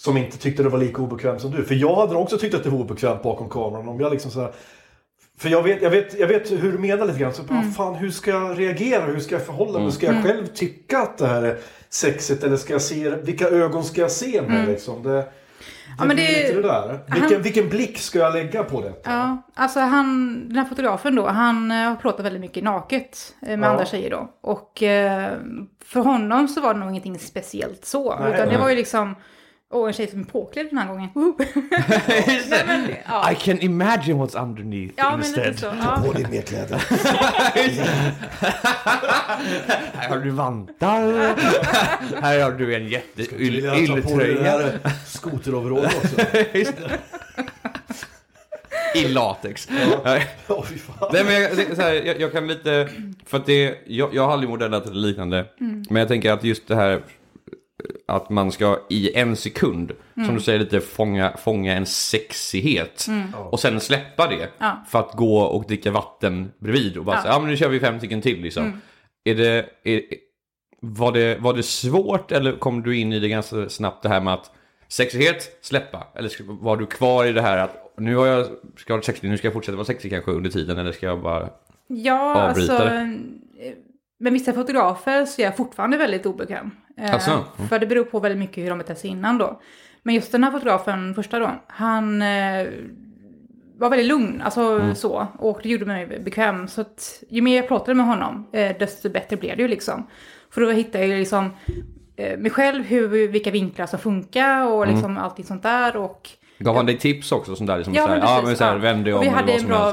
som 0.00 0.16
inte 0.16 0.38
tyckte 0.38 0.62
det 0.62 0.68
var 0.68 0.78
lika 0.78 1.02
obekvämt 1.02 1.40
som 1.40 1.50
du? 1.50 1.64
För 1.64 1.74
jag 1.74 1.94
hade 1.96 2.14
också 2.16 2.38
tyckt 2.38 2.54
att 2.54 2.64
det 2.64 2.70
var 2.70 2.78
obekvämt 2.78 3.22
bakom 3.22 3.48
kameran. 3.48 3.88
Om 3.88 4.00
jag 4.00 4.12
liksom 4.12 4.30
så 4.30 4.40
här, 4.40 4.52
för 5.38 5.48
jag 5.48 5.62
vet, 5.62 5.82
jag, 5.82 5.90
vet, 5.90 6.18
jag 6.18 6.26
vet 6.26 6.50
hur 6.52 6.72
du 6.72 6.78
menar 6.78 7.06
lite 7.06 7.18
grann. 7.18 7.32
Så, 7.34 7.42
Mm. 7.42 7.54
bara, 7.62 7.70
fan, 7.70 7.94
hur 7.94 8.10
ska 8.10 8.30
jag 8.30 8.58
reagera? 8.58 9.04
Hur 9.04 9.20
ska 9.20 9.34
jag 9.34 9.46
förhålla 9.46 9.78
mig? 9.78 9.92
Ska 9.92 10.06
jag 10.06 10.22
själv 10.24 10.46
tycka 10.46 10.98
att 10.98 11.18
det 11.18 11.26
här 11.26 11.42
är 11.42 11.58
sexigt? 11.90 12.44
Eller 12.44 12.56
ska 12.56 12.72
jag 12.72 12.82
se 12.82 13.10
det? 13.10 13.16
Vilka 13.16 13.48
ögon 13.48 13.84
ska 13.84 14.00
jag 14.00 14.10
se 14.10 14.42
med? 14.42 14.68
Liksom? 14.68 15.02
Det, 15.02 15.08
det, 15.12 15.26
Mm. 16.02 16.18
Ja, 16.18 16.24
det- 16.24 16.54
det 16.54 16.62
där. 16.62 16.98
Vilken, 17.20 17.42
vilken 17.42 17.68
blick 17.68 17.98
ska 17.98 18.18
jag 18.18 18.32
lägga 18.32 18.64
på 18.64 18.80
det? 18.80 18.92
Ja, 19.04 19.42
alltså 19.54 19.80
han, 19.80 20.34
den 20.48 20.56
här 20.58 20.64
fotografen 20.64 21.14
då, 21.14 21.26
han 21.26 21.70
eh, 21.70 21.76
har 21.76 21.96
pratat 21.96 22.24
väldigt 22.26 22.40
mycket 22.40 22.64
naket 22.64 23.34
eh, 23.42 23.48
med 23.58 23.66
Ja. 23.66 23.70
andra 23.72 23.84
tjejer 23.86 24.10
då. 24.10 24.30
Och 24.40 24.82
eh, 24.82 25.32
för 25.84 26.00
honom 26.00 26.48
så 26.48 26.60
var 26.60 26.74
det 26.74 26.80
nog 26.80 26.90
ingenting 26.90 27.18
speciellt 27.18 27.84
så. 27.84 28.18
Nej, 28.18 28.28
utan 28.34 28.46
det 28.46 28.52
nej. 28.52 28.60
var 28.60 28.70
ju 28.70 28.76
liksom, 28.76 29.16
åh 29.74 29.86
en 29.88 29.92
tjej 29.92 30.06
som 30.10 30.20
är 30.20 30.24
påklädd 30.24 30.66
den 30.70 30.78
här 30.78 30.88
gången. 30.88 31.08
Nej, 32.48 32.64
men, 32.66 32.88
ja. 33.06 33.32
I 33.32 33.34
can 33.34 33.60
imagine 33.60 34.14
what's 34.24 34.42
underneath 34.42 34.92
ja, 34.96 35.10
men 35.10 35.18
instead. 35.18 35.46
lite 35.46 35.60
så. 35.60 35.66
Ja. 35.66 36.02
På 36.06 36.12
din 36.12 36.30
merkläder. 36.30 36.76
Här 39.94 40.08
har 40.08 40.18
du 40.18 40.30
vantar. 40.30 41.00
här 42.22 42.42
har 42.42 42.52
du 42.52 42.74
en 42.74 42.88
jätte 42.88 43.22
Vill 43.36 43.64
jag 43.64 43.86
ta 43.86 44.08
på 44.10 44.18
dig 44.18 44.34
den 44.34 44.36
ylletröja. 44.36 44.50
här 44.50 44.78
skoteroverallen 45.06 45.90
också? 45.96 46.16
I 48.94 49.08
latex. 49.08 49.68
Ja. 50.04 50.18
Nej, 51.12 51.24
men 51.24 51.42
jag, 51.42 51.56
det, 51.56 51.76
så 51.76 51.82
här, 51.82 51.92
jag, 51.92 52.20
jag 52.20 52.32
kan 52.32 52.46
lite, 52.46 52.88
för 53.26 53.36
att 53.36 53.46
det, 53.46 53.78
jag, 53.86 54.14
jag 54.14 54.22
har 54.26 54.32
aldrig 54.32 54.50
modellat 54.50 54.94
liknande. 54.94 55.46
Men 55.58 55.96
jag 55.96 56.08
tänker 56.08 56.32
att 56.32 56.44
just 56.44 56.68
det 56.68 56.74
här 56.76 57.00
att 58.06 58.30
man 58.30 58.52
ska 58.52 58.78
i 58.90 59.14
en 59.16 59.36
sekund, 59.36 59.92
som 60.14 60.34
du 60.34 60.40
säger 60.40 60.58
lite 60.58 60.80
fånga, 60.80 61.36
fånga 61.36 61.74
en 61.74 61.86
sexighet. 61.86 63.06
Och 63.50 63.60
sen 63.60 63.80
släppa 63.80 64.26
det. 64.26 64.48
Ja. 64.58 64.84
För 64.88 64.98
att 64.98 65.12
gå 65.12 65.38
och 65.38 65.64
dricka 65.64 65.90
vatten 65.90 66.52
bredvid 66.58 66.96
och 66.96 67.04
bara 67.04 67.16
Ja. 67.16 67.22
säga, 67.22 67.34
ja 67.34 67.38
men 67.40 67.50
nu 67.50 67.56
kör 67.56 67.68
vi 67.68 67.80
fem 67.80 67.98
stycken 67.98 68.22
till 68.22 68.40
liksom. 68.40 68.80
Är 69.24 69.34
det, 69.34 69.66
är, 69.84 70.02
var, 70.80 71.12
det, 71.12 71.38
var 71.40 71.54
det 71.54 71.62
svårt 71.62 72.32
eller 72.32 72.52
kom 72.52 72.82
du 72.82 72.96
in 72.98 73.12
i 73.12 73.20
det 73.20 73.28
ganska 73.28 73.68
snabbt 73.68 74.02
det 74.02 74.08
här 74.08 74.20
med 74.20 74.34
att 74.34 74.50
sexighet, 74.88 75.58
släppa? 75.62 76.06
Eller 76.14 76.30
var 76.62 76.76
du 76.76 76.86
kvar 76.86 77.24
i 77.24 77.32
det 77.32 77.42
här 77.42 77.58
att 77.58 77.94
nu 77.98 78.16
har 78.16 78.26
jag 78.26 78.46
ska 78.76 78.94
varit 78.94 79.04
sexig, 79.04 79.30
nu 79.30 79.38
ska 79.38 79.46
jag 79.46 79.52
fortsätta 79.52 79.76
vara 79.76 79.86
sexig 79.86 80.10
kanske 80.10 80.30
under 80.30 80.50
tiden 80.50 80.78
eller 80.78 80.92
ska 80.92 81.06
jag 81.06 81.22
bara... 81.22 81.48
Ja, 81.86 82.34
alltså. 82.34 82.72
Avbrytare. 82.72 83.18
Med 84.20 84.32
vissa 84.32 84.52
fotografer 84.52 85.24
så 85.24 85.40
är 85.42 85.44
jag 85.46 85.56
fortfarande 85.56 85.96
väldigt 85.96 86.26
obekväm. 86.26 86.70
Eh, 87.00 87.14
Asså? 87.14 87.30
Mm. 87.30 87.68
För 87.68 87.78
det 87.78 87.86
beror 87.86 88.04
på 88.04 88.20
väldigt 88.20 88.38
mycket 88.38 88.64
hur 88.64 88.68
de 88.68 88.78
betett 88.78 88.98
sig 88.98 89.10
innan 89.10 89.38
då. 89.38 89.60
Men 90.02 90.14
just 90.14 90.32
den 90.32 90.44
här 90.44 90.50
fotografen, 90.50 91.14
första 91.14 91.38
då, 91.38 91.50
han 91.66 92.22
eh, 92.22 92.66
var 93.78 93.90
väldigt 93.90 94.06
lugn, 94.08 94.42
alltså 94.44 94.60
Mm. 94.60 94.94
så. 94.94 95.26
Och 95.38 95.60
det 95.62 95.68
gjorde 95.68 95.84
mig 95.86 96.06
bekväm. 96.24 96.68
Så 96.68 96.80
att 96.80 97.22
ju 97.28 97.42
mer 97.42 97.56
jag 97.56 97.68
pratade 97.68 97.94
med 97.94 98.06
honom, 98.06 98.48
eh, 98.52 98.76
desto 98.78 99.08
bättre 99.10 99.36
blev 99.36 99.56
det 99.56 99.62
ju 99.62 99.68
liksom. 99.68 100.06
För 100.50 100.60
då 100.60 100.70
hittade 100.70 100.98
jag 101.04 101.08
ju 101.08 101.18
liksom 101.18 101.50
eh, 102.16 102.38
mig 102.38 102.50
själv, 102.50 102.84
hur, 102.84 103.28
vilka 103.28 103.50
vinklar 103.50 103.86
som 103.86 103.98
funkar 103.98 104.66
och 104.66 104.82
Mm. 104.82 104.94
liksom 104.94 105.18
allting 105.18 105.44
sånt 105.44 105.62
där. 105.62 105.96
Och 105.96 106.30
Gav 106.58 106.76
han 106.76 106.86
dig 106.86 106.98
tips 106.98 107.32
också? 107.32 107.56
Sånt 107.56 107.68
där, 107.68 107.76
liksom, 107.76 107.94
Ja, 107.94 108.02
så 108.02 108.08
här, 108.08 108.18
men 108.18 108.28
ja, 108.28 108.34
precis. 108.34 108.46
men 108.48 108.56
så 108.56 108.64
här, 108.64 108.72
ja. 108.72 108.78
vänd 108.78 109.04
dig 109.04 109.12
om 109.14 109.18
och 109.18 109.24
vi 109.24 109.28
hade 109.28 109.52
en 109.52 109.66
bra. 109.66 109.92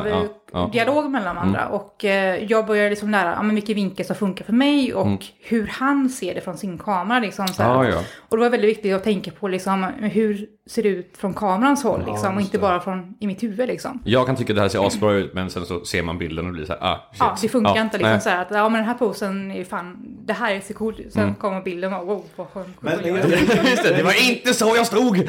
Ja, 0.54 0.70
dialog 0.74 1.12
mellan 1.12 1.36
varandra. 1.36 1.68
Och 1.68 2.06
eh, 2.06 2.44
jag 2.44 2.66
började 2.66 2.90
liksom 2.90 3.10
lära 3.10 3.32
ja, 3.32 3.44
men 3.44 3.56
vilken 3.56 3.76
vinkel 3.76 4.06
som 4.06 4.16
funkar 4.16 4.46
för 4.46 4.54
mig 4.54 4.94
och 4.94 5.26
hur 5.40 5.68
han 5.68 6.10
ser 6.10 6.36
det 6.36 6.42
från 6.42 6.58
sin 6.58 6.78
kamera. 6.78 7.20
Liksom, 7.20 7.48
så 7.48 7.64
här. 7.64 7.70
Ja, 7.84 7.90
ja. 7.90 8.04
Och 8.30 8.38
det 8.38 8.44
var 8.44 8.50
väldigt 8.50 8.70
viktigt 8.70 8.94
att 8.96 9.04
tänka 9.04 9.32
på 9.32 9.48
liksom, 9.48 9.84
hur 10.00 10.48
ser 10.70 10.84
det 10.84 10.90
ut 10.90 11.18
från 11.18 11.34
kamerans 11.34 11.84
håll 11.84 12.04
liksom, 12.08 12.36
och 12.36 12.42
inte 12.42 12.58
bara 12.60 12.80
från 12.80 13.16
i 13.20 13.28
mitt 13.28 13.44
huvud. 13.44 13.68
Liksom. 13.68 14.00
Jag 14.06 14.26
kan 14.26 14.36
tycka 14.36 14.54
att 14.54 14.56
det 14.58 14.62
här 14.62 14.70
ser 14.70 14.88
asbra 14.88 15.14
ut 15.14 15.34
men 15.34 15.50
sen 15.50 15.66
så 15.66 15.86
ser 15.86 16.04
man 16.04 16.18
bilden 16.18 16.46
och 16.48 16.54
blir 16.54 16.66
så 16.66 16.74
här, 16.74 16.80
ah, 16.82 17.00
shit. 17.12 17.20
Ja, 17.20 17.38
det 17.42 17.48
funkar 17.50 17.76
Ja, 17.76 17.82
inte 17.82 17.98
liksom 17.98 18.12
nej. 18.12 18.22
så 18.22 18.30
här 18.30 18.42
att 18.42 18.48
ja, 18.52 18.70
men 18.70 18.80
den 18.80 18.88
här 18.88 18.94
posen 18.98 19.52
är 19.52 19.64
fan, 19.64 19.98
det 20.26 20.34
här 20.34 20.56
är 20.56 20.60
så 20.60 20.74
coolt. 20.74 20.98
Sen 21.10 21.36
kommer 21.36 21.62
bilden 21.62 21.94
och 21.94 22.08
wow, 22.08 22.24
vad 22.36 22.48
skön 22.48 22.74
Men, 22.80 23.00
är. 23.00 23.06
Just 23.70 23.84
det, 23.84 23.96
det 23.98 24.04
var 24.04 24.30
inte 24.30 24.54
så 24.54 24.74
jag 24.76 24.86
stod! 24.88 25.18
Jag 25.18 25.28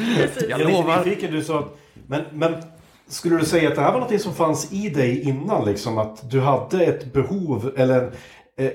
Jag 0.48 0.60
är 0.60 0.66
lite 0.66 0.70
lovar. 0.72 1.04
nyfiken, 1.04 1.32
du 1.32 1.42
sa 1.42 1.68
men, 2.06 2.22
men 2.32 2.54
skulle 3.12 3.36
du 3.36 3.44
säga 3.44 3.68
att 3.68 3.74
det 3.74 3.80
här 3.80 3.92
var 3.92 4.00
något 4.00 4.20
som 4.20 4.34
fanns 4.34 4.72
i 4.72 4.88
dig 4.88 5.28
innan? 5.28 5.64
Liksom, 5.64 5.98
att 5.98 6.30
du 6.30 6.40
hade 6.40 6.84
ett 6.84 7.12
behov 7.12 7.72
eller 7.76 8.02
eh, 8.58 8.66
eh, 8.66 8.72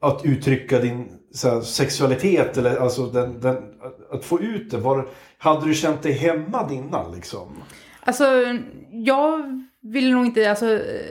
att 0.00 0.20
uttrycka 0.24 0.78
din 0.78 1.08
här, 1.44 1.60
sexualitet 1.60 2.56
eller 2.58 2.76
alltså 2.76 3.06
den, 3.06 3.40
den, 3.40 3.56
att- 4.12 4.24
få 4.24 4.40
ut 4.40 4.70
det. 4.70 4.78
Var, 4.78 5.08
hade 5.38 5.66
du 5.66 5.74
känt 5.74 6.02
dig 6.02 6.12
hämmad 6.12 6.72
innan 6.72 7.12
liksom? 7.12 7.48
Alltså, 8.04 8.24
jag 8.90 9.42
vill 9.82 10.12
nog 10.12 10.26
inte, 10.26 10.50
alltså 10.50 10.66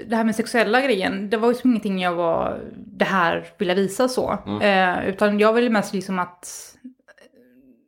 det 0.08 0.16
här 0.16 0.24
med 0.24 0.36
sexuella 0.36 0.82
grejen, 0.82 1.30
det 1.30 1.38
var 1.38 1.48
ju 1.50 1.54
som 1.56 1.70
ingenting 1.70 2.00
jag 2.02 2.16
var, 2.16 2.60
det 2.78 3.06
här 3.06 3.46
vill 3.58 3.68
jag 3.68 3.76
visa 3.76 4.08
så. 4.08 4.38
Eh, 4.62 5.08
utan 5.10 5.40
jag 5.40 5.54
ville 5.54 5.70
mest 5.70 5.94
liksom 5.94 6.20
att, 6.20 6.50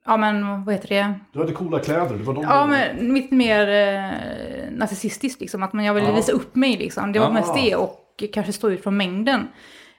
ja 0.05 0.17
men 0.17 0.63
vad 0.65 0.75
heter 0.75 0.87
det? 0.87 1.13
Du 1.33 1.39
hade 1.39 1.51
coola 1.53 1.79
kläder. 1.79 2.15
Det 2.15 2.23
var 2.23 2.33
de 2.33 2.43
Ja 2.43 2.65
men 2.65 3.13
mitt 3.13 3.31
mer 3.31 3.67
eh, 3.69 4.71
narcissistiskt 4.71 5.41
liksom, 5.41 5.63
att 5.63 5.73
man, 5.73 5.85
jag 5.85 5.93
ville 5.93 6.07
Ja. 6.07 6.15
visa 6.15 6.31
upp 6.31 6.55
mig 6.55 6.77
liksom. 6.77 7.11
Det 7.11 7.19
var 7.19 7.27
Ah. 7.27 7.31
mest 7.33 7.53
det 7.55 7.75
och 7.75 8.23
kanske 8.33 8.53
stå 8.53 8.69
ut 8.71 8.83
från 8.83 8.97
mängden. 8.97 9.47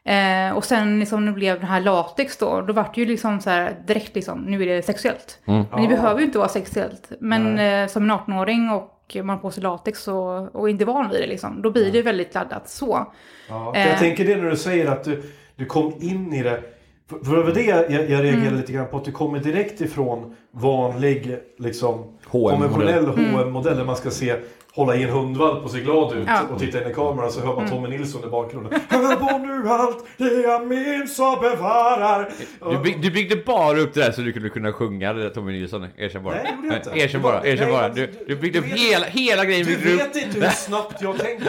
Eh, 0.04 0.56
och 0.56 0.64
sen 0.64 1.00
liksom 1.00 1.24
när 1.24 1.32
det 1.32 1.38
blev 1.38 1.60
den 1.60 1.68
här 1.68 1.80
latex 1.80 2.36
då, 2.36 2.60
då 2.60 2.72
var 2.72 2.90
det 2.94 3.00
ju 3.00 3.06
liksom 3.06 3.40
så 3.40 3.50
här 3.50 3.76
direkt 3.86 4.14
liksom, 4.14 4.38
nu 4.40 4.62
är 4.62 4.66
det 4.66 4.82
sexuellt. 4.82 5.38
Men 5.44 5.62
det 5.62 5.68
Ah. 5.72 5.86
behöver 5.88 6.20
ju 6.20 6.26
inte 6.26 6.38
vara 6.38 6.48
sexuellt. 6.48 7.12
Men 7.20 7.58
eh, 7.58 7.86
som 7.88 8.02
en 8.02 8.10
18-åring 8.10 8.70
och 8.70 8.90
man 9.16 9.28
har 9.28 9.36
på 9.36 9.50
sig 9.50 9.62
latex 9.62 10.08
och, 10.08 10.54
och 10.54 10.70
inte 10.70 10.84
van 10.84 11.10
vid 11.10 11.20
det 11.20 11.26
liksom, 11.26 11.62
då 11.62 11.70
blir 11.70 11.92
det 11.92 12.02
väldigt 12.02 12.34
laddat 12.34 12.68
så. 12.68 13.06
Ja, 13.48 13.72
jag 13.74 13.90
Eh. 13.92 13.98
tänker 13.98 14.24
det 14.24 14.36
när 14.36 14.50
du 14.50 14.56
säger 14.56 14.86
att 14.86 15.04
du, 15.04 15.22
du 15.56 15.66
kom 15.66 15.92
in 16.00 16.32
i 16.32 16.42
det. 16.42 16.62
För, 17.10 17.18
för 17.18 17.36
det 17.36 17.42
var 17.42 17.52
det 17.52 17.62
jag, 17.62 17.90
jag 17.90 18.00
reagerade 18.00 18.28
Mm. 18.38 18.56
lite 18.56 18.72
grann 18.72 18.86
på. 18.90 18.96
Att 18.96 19.04
du 19.04 19.12
kommer 19.12 19.38
direkt 19.38 19.80
ifrån 19.80 20.34
vanlig 20.50 21.38
liksom, 21.58 22.04
H&M-modell. 22.26 22.68
konventionell 22.70 23.06
H&M-modell. 23.34 23.76
Där 23.76 23.84
man 23.84 23.96
ska 23.96 24.10
se 24.10 24.36
hålla 24.74 24.96
i 24.96 25.02
en 25.02 25.10
hundvalp 25.10 25.64
och 25.64 25.70
se 25.70 25.80
glad 25.80 26.08
ut. 26.12 26.14
Mm. 26.16 26.26
Ja. 26.28 26.38
Mm. 26.40 26.52
Och 26.52 26.58
titta 26.60 26.82
in 26.84 26.90
i 26.90 26.94
kameran 26.94 27.32
så 27.32 27.40
hör 27.40 27.54
man 27.56 27.68
Tommy 27.68 27.88
Nilsson 27.88 28.24
i 28.24 28.26
bakgrunden. 28.30 28.80
Hör 28.88 29.16
på 29.16 29.38
nu 29.38 29.68
allt 29.68 30.04
det 30.16 30.24
jag 30.42 30.66
minns 30.66 31.18
och 31.18 31.38
bevarar. 31.40 32.28
Du, 32.70 32.78
bygg, 32.78 33.02
du 33.02 33.10
byggde 33.10 33.36
bara 33.36 33.78
upp 33.80 33.94
det 33.94 34.00
där 34.00 34.12
så 34.12 34.20
du 34.20 34.32
kunde 34.32 34.48
kunna 34.48 34.72
sjunga 34.72 35.12
det 35.12 35.22
där 35.22 35.30
Tommy 35.30 35.52
Nilsson. 35.52 35.86
Erkänn 35.96 36.22
bara. 36.22 36.34
Nej, 36.34 36.56
det 36.70 36.76
inte. 36.76 36.90
Erkänn 37.00 37.22
bara, 37.22 37.46
erkänn 37.46 37.70
bara. 37.70 37.88
Du, 37.88 38.12
du- 38.26 38.36
byggde 38.36 38.60
du 38.60 38.66
upp 38.72 38.78
hela, 38.78 39.06
hela 39.06 39.44
grejen. 39.44 39.66
Du 39.66 39.96
vet 39.96 40.16
inte 40.16 40.40
hur 40.40 40.48
snabbt 40.48 41.02
jag 41.02 41.18
tänker. 41.18 41.44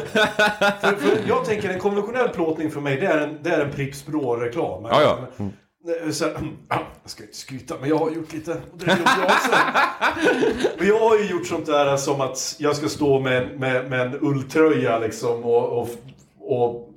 för, 0.82 0.96
för 0.96 1.18
jag 1.28 1.46
tänker 1.46 1.70
en 1.70 1.80
konventionell 1.80 2.30
plåtning 2.30 2.72
för 2.72 2.82
mig 2.82 2.98
det 3.00 3.06
är 3.08 3.18
en, 3.18 3.38
det 3.44 3.50
är 3.50 3.60
en 3.66 3.72
Pripps 3.72 4.06
Blå-reklam. 4.06 4.84
Ja, 4.90 5.02
ja. 5.02 5.18
Nej, 5.38 5.50
Så, 6.12 6.26
här, 6.26 6.34
ah, 6.68 6.80
jag 7.02 7.12
ska 7.12 7.24
inte 7.24 7.36
skryta 7.36 7.76
men 7.80 7.90
jag 7.90 7.98
har 7.98 8.12
gjort 8.12 8.34
lite. 8.34 8.52
Och 8.52 8.78
det 8.78 8.86
jag 8.88 9.26
också. 9.26 9.52
Men 10.78 10.88
jag 10.88 11.00
har 11.00 11.18
ju 11.18 11.30
gjort 11.30 11.48
sånt 11.48 11.66
där 11.66 11.98
som 11.98 12.22
att 12.22 12.56
jag 12.60 12.76
ska 12.76 12.90
stå 12.90 13.20
med, 13.20 13.60
med, 13.60 13.90
med 13.90 14.02
en 14.02 14.20
ulltröja 14.22 15.00
liksom 15.00 15.44
och, 15.44 15.82
och, 15.82 15.90
och 16.40 16.90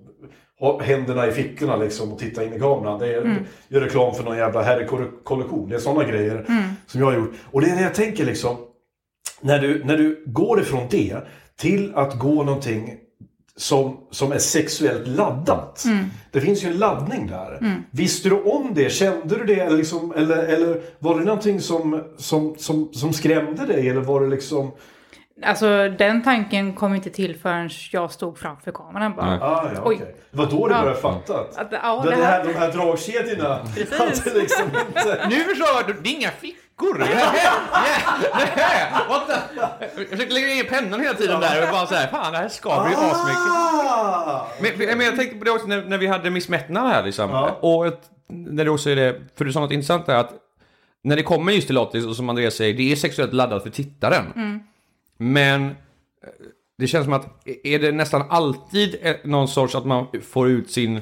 ha 0.61 0.83
händerna 0.83 1.27
i 1.27 1.33
fickorna 1.33 1.77
liksom 1.77 2.12
och 2.12 2.18
titta 2.18 2.44
in 2.44 2.55
i 2.55 2.59
kameran. 2.59 2.98
Det 2.98 3.14
är, 3.14 3.44
Gör 3.68 3.81
reklam 3.81 4.14
för 4.14 4.24
någon 4.24 4.37
jävla 4.37 4.62
herrkollektion. 4.62 5.68
Det 5.68 5.74
är 5.74 5.81
sådana 5.81 6.05
grejer 6.05 6.44
som 6.87 7.01
jag 7.01 7.07
har 7.07 7.14
gjort. 7.14 7.33
Och 7.51 7.61
det 7.61 7.70
är 7.70 7.77
det 7.77 7.83
jag 7.83 7.94
tänker 7.94 8.24
liksom. 8.24 8.57
När 9.40 9.59
du, 9.59 9.85
när 9.85 9.96
du 9.96 10.24
går 10.27 10.61
ifrån 10.61 10.87
det 10.90 11.16
till 11.57 11.94
att 11.94 12.18
gå 12.18 12.42
någonting 12.42 12.98
som, 13.59 13.97
som 14.11 14.33
är 14.33 14.38
sexuellt 14.38 15.09
laddat. 15.09 15.85
Det 16.33 16.40
finns 16.40 16.64
ju 16.64 16.68
en 16.68 16.79
laddning 16.79 17.27
där. 17.27 17.59
Visste 17.90 18.29
du 18.29 18.42
om 18.42 18.75
det? 18.75 18.92
Kände 18.92 19.37
du 19.38 19.44
det? 19.44 19.61
Eller, 19.61 19.77
liksom, 19.77 20.12
eller, 20.16 20.37
eller 20.37 20.81
var 20.99 21.18
det 21.18 21.25
någonting 21.25 21.61
som, 21.61 22.03
som, 22.18 22.55
som, 22.59 22.88
som 22.92 23.12
skrämde 23.12 23.66
dig? 23.66 23.88
Eller 23.88 24.01
var 24.01 24.21
det 24.21 24.29
liksom... 24.29 24.71
Alltså 25.42 25.88
den 25.88 26.22
tanken 26.22 26.72
kom 26.74 26.94
inte 26.94 27.11
till 27.11 27.37
förrän 27.40 27.70
jag 27.92 28.11
stod 28.12 28.38
framför 28.38 28.72
kameran 28.72 29.14
bara. 29.16 29.27
Nej. 29.31 29.38
Ah, 29.42 29.70
ja, 29.74 29.81
okej. 29.85 30.14
Det 30.31 30.38
var 30.38 30.46
då 30.46 30.68
du 30.68 30.74
Ja. 30.74 30.81
började 30.81 31.01
fatta 31.01 31.40
att, 31.40 31.59
Att, 31.59 31.68
ja, 31.72 32.03
det 32.05 32.11
det 32.11 32.16
här, 32.16 32.22
här, 32.33 32.44
de 32.44 32.55
här 32.55 32.72
dragkedjorna 32.72 33.59
Precis. 33.74 34.35
liksom 34.35 34.64
inte... 34.66 35.27
Nu 35.31 35.40
förstår 35.40 35.68
jag, 35.87 35.96
det 36.03 36.11
är 36.11 36.14
inga 36.14 36.31
fickor. 36.31 36.98
Nej, 36.98 37.09
what 39.09 39.27
the? 39.29 39.61
Jag 39.98 40.09
försökte 40.09 40.35
lägga 40.35 40.46
ner 40.46 40.64
pennan 40.64 41.01
hela 41.01 41.14
tiden 41.14 41.40
där 41.40 41.62
och 41.62 41.68
bara 41.72 41.87
så 41.87 41.94
här, 41.94 42.07
fan 42.07 42.33
det 42.33 42.38
här 42.38 42.48
skaver 42.48 42.88
ju 42.90 42.94
asmycket. 42.96 43.53
Ah! 43.53 44.46
Men, 44.61 44.98
men 44.98 45.07
jag 45.07 45.16
tänkte 45.16 45.38
på 45.38 45.44
det 45.44 45.51
också 45.51 45.66
när, 45.66 45.83
när 45.85 45.98
vi 45.98 46.07
hade 46.07 46.31
Miss 46.31 46.48
Metna 46.48 46.88
här 46.88 47.03
liksom. 47.03 47.31
Ja. 47.31 47.59
Och 47.61 47.87
ett, 47.87 48.01
när 48.29 48.64
det 48.64 48.70
också 48.70 48.90
är 48.90 48.96
det, 48.96 49.16
för 49.37 49.44
du 49.44 49.53
sa 49.53 49.61
något 49.61 49.72
intressant 49.72 50.07
där 50.07 50.14
att 50.14 50.31
när 51.05 51.16
det 51.16 51.22
kommer 51.22 51.53
just 51.53 51.66
till 51.66 51.74
latex 51.74 52.07
och 52.07 52.16
som 52.16 52.29
Andreas 52.29 52.55
säger, 52.55 52.74
det 52.74 52.92
är 52.92 52.96
sexuellt 52.96 53.33
laddat 53.33 53.62
för 53.62 53.70
tittaren. 53.70 54.61
Men 55.19 55.67
eh, 55.67 55.75
det 56.79 56.87
känns 56.87 57.05
som 57.05 57.13
att 57.13 57.49
är 57.65 57.79
det 57.79 57.93
nästan 57.93 58.23
alltid 58.31 58.97
eh, 59.03 59.17
någon 59.25 59.49
sorts 59.49 59.75
att 59.75 59.87
man 59.87 60.07
får 60.23 60.49
ut 60.49 60.71
sin 60.71 61.01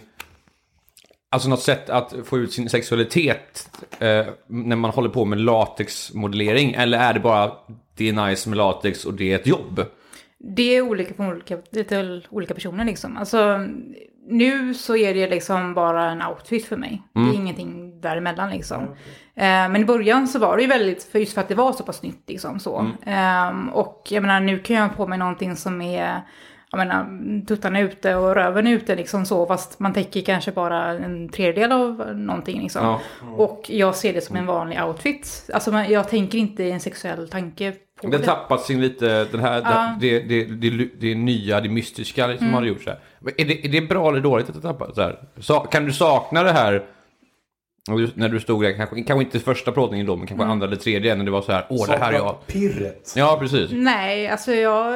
Alltså 1.31 1.49
något 1.49 1.63
sätt 1.63 1.91
att 1.91 2.15
få 2.25 2.39
ut 2.39 2.53
sin 2.53 2.69
sexualitet 2.69 3.71
eh, 3.99 4.27
när 4.47 4.77
man 4.77 4.91
håller 4.91 5.09
på 5.09 5.25
med 5.25 5.41
latexmodellering? 5.41 6.73
Eller 6.73 6.99
är 6.99 7.15
det 7.15 7.21
bara 7.21 7.53
det 7.97 8.09
är 8.09 8.29
nice 8.29 8.49
med 8.49 8.57
latex 8.57 9.05
och 9.05 9.15
det 9.15 9.33
är 9.33 9.37
ett 9.37 9.47
jobb? 9.47 9.85
Det 10.39 10.77
är 10.77 10.83
olika 10.83 11.15
för 11.15 11.29
olika, 11.29 11.59
lite 11.71 12.23
olika 12.31 12.55
personer 12.55 12.85
liksom. 12.85 13.17
Alltså, 13.17 13.67
nu 14.29 14.75
så 14.75 14.97
är 14.97 15.15
det 15.15 15.31
liksom 15.31 15.75
bara 15.75 16.11
en 16.11 16.23
outfit 16.23 16.67
för 16.67 16.77
mig. 16.77 17.03
Det 17.13 17.21
är 17.21 17.35
ingenting 17.35 18.01
däremellan 18.01 18.51
liksom. 18.51 18.97
Eh, 19.38 19.44
men 19.44 19.77
i 19.77 19.85
början 19.85 20.29
så 20.29 20.38
var 20.38 20.57
det 20.57 20.62
ju 20.62 20.68
väldigt, 20.68 21.03
för 21.05 21.18
just 21.18 21.35
för 21.35 21.40
att 21.40 21.49
det 21.49 21.55
var 21.55 21.72
så 21.72 21.83
pass 21.85 22.03
nytt 22.03 22.22
liksom 22.29 22.59
så. 22.61 22.90
Eh, 23.07 23.68
och 23.72 24.07
jag 24.11 24.22
menar 24.22 24.40
nu 24.40 24.59
kan 24.59 24.77
jag 24.77 24.83
ha 24.83 24.88
på 24.88 25.07
mig 25.07 25.18
någonting 25.18 25.57
som 25.57 25.83
är, 25.83 26.20
jag 26.70 26.79
menar, 26.79 27.07
tuttarna 27.46 27.81
ute 27.81 28.14
och 28.14 28.35
röven 28.35 28.66
ute 28.66 28.96
liksom 28.96 29.27
så. 29.27 29.46
Fast 29.46 29.81
man 29.81 29.92
täcker 29.92 30.20
kanske 30.20 30.53
bara 30.53 30.85
en 30.90 31.29
tredjedel 31.29 31.72
av 31.72 32.12
någonting 32.16 32.62
liksom. 32.62 32.85
Ja. 32.85 33.01
Och 33.37 33.64
jag 33.68 33.94
ser 33.94 34.12
det 34.12 34.20
som 34.20 34.37
en 34.37 34.46
vanlig 34.46 34.83
outfit. 34.83 35.51
Alltså 35.55 35.72
jag 35.72 36.09
tänker 36.09 36.38
inte 36.38 36.62
i 36.64 36.70
en 36.70 36.81
sexuell 36.81 37.29
tanke 37.29 37.72
på 38.01 38.07
Den 38.09 38.20
det. 38.20 38.27
tappat 38.27 38.61
sin 38.62 38.81
lite, 38.81 39.25
den 39.25 39.40
här, 39.40 39.61
Ja. 39.64 39.96
det, 40.01 40.20
det, 40.20 40.44
det, 40.44 40.88
det 41.01 41.14
nya, 41.14 41.61
det 41.61 41.68
mystiska 41.68 42.27
liksom 42.27 42.55
har 42.55 42.61
det 42.62 42.68
gjort 42.68 42.83
så 42.83 42.90
här. 42.90 42.99
Är 43.37 43.44
det, 43.44 43.66
är 43.66 43.68
det 43.68 43.81
bra 43.81 44.09
eller 44.11 44.20
dåligt 44.20 44.49
att 44.49 44.55
det 44.55 44.61
tappat 44.61 44.94
så 44.94 45.03
här? 45.03 45.18
Så, 45.38 45.61
kan 45.61 45.85
du 45.85 45.92
sakna 45.92 46.42
det 46.42 46.53
här 46.53 46.83
och 47.94 48.01
just 48.01 48.16
när 48.16 48.29
du 48.29 48.40
stod 48.40 48.62
där, 48.62 48.72
kanske, 48.72 49.03
kanske 49.03 49.25
inte 49.25 49.38
första 49.40 49.72
plåtningen 49.72 50.07
då, 50.07 50.16
men 50.16 50.27
kanske 50.27 50.46
andra 50.46 50.66
eller 50.66 50.77
tredje, 50.77 51.14
när 51.14 51.25
det 51.25 51.31
var 51.31 51.42
så 51.42 51.53
här, 51.53 51.66
åh 51.68 51.87
det 51.88 51.96
här 51.99 52.12
är 52.12 52.16
jag. 52.16 52.46
Pirret. 52.46 53.12
Ja, 53.16 53.37
precis. 53.40 53.70
Nej, 53.72 54.29
alltså 54.29 54.53
jag... 54.55 54.94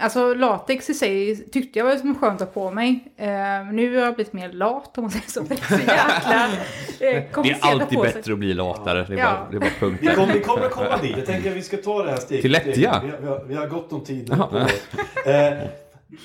Alltså 0.00 0.34
latex 0.34 0.90
i 0.90 0.94
sig 0.94 1.36
tyckte 1.50 1.78
jag 1.78 1.86
var 1.86 1.96
som 1.96 2.14
skönt 2.18 2.40
att 2.42 2.54
ha 2.54 2.62
på 2.62 2.70
mig. 2.70 3.04
Eh, 3.16 3.26
nu 3.72 3.96
har 3.96 4.04
jag 4.04 4.14
blivit 4.14 4.32
mer 4.32 4.52
lat 4.52 4.98
om 4.98 5.04
man 5.04 5.10
säger 5.10 5.26
så. 5.30 5.40
Det 5.48 5.54
är 5.54 5.66
så 5.68 5.74
jäkla 5.74 6.44
eh, 6.44 7.42
Det 7.42 7.50
är 7.50 7.58
alltid 7.60 7.98
sig. 8.00 8.12
bättre 8.12 8.32
att 8.32 8.38
bli 8.38 8.54
latare, 8.54 9.04
det 9.08 9.14
är 9.14 9.18
Ja. 9.18 9.24
bara, 9.24 9.48
det 9.50 9.56
är 9.56 9.60
bara 9.60 9.70
punkt. 9.80 9.98
Vi 10.02 10.06
kommer, 10.06 10.34
vi 10.34 10.40
kommer 10.40 10.68
komma 10.68 10.96
dit. 11.02 11.14
Jag 11.16 11.26
tänker 11.26 11.50
att 11.50 11.56
vi 11.56 11.62
ska 11.62 11.76
ta 11.76 12.02
det 12.04 12.10
här 12.10 12.16
steget. 12.18 12.42
Till 12.42 12.52
lättja? 12.52 12.72
Vi, 12.74 12.86
har- 12.86 13.18
vi, 13.20 13.26
har, 13.26 13.44
vi 13.48 13.54
har 13.54 13.66
gott 13.66 13.92
om 13.92 14.04
tid 14.04 14.28
nu 14.28 14.36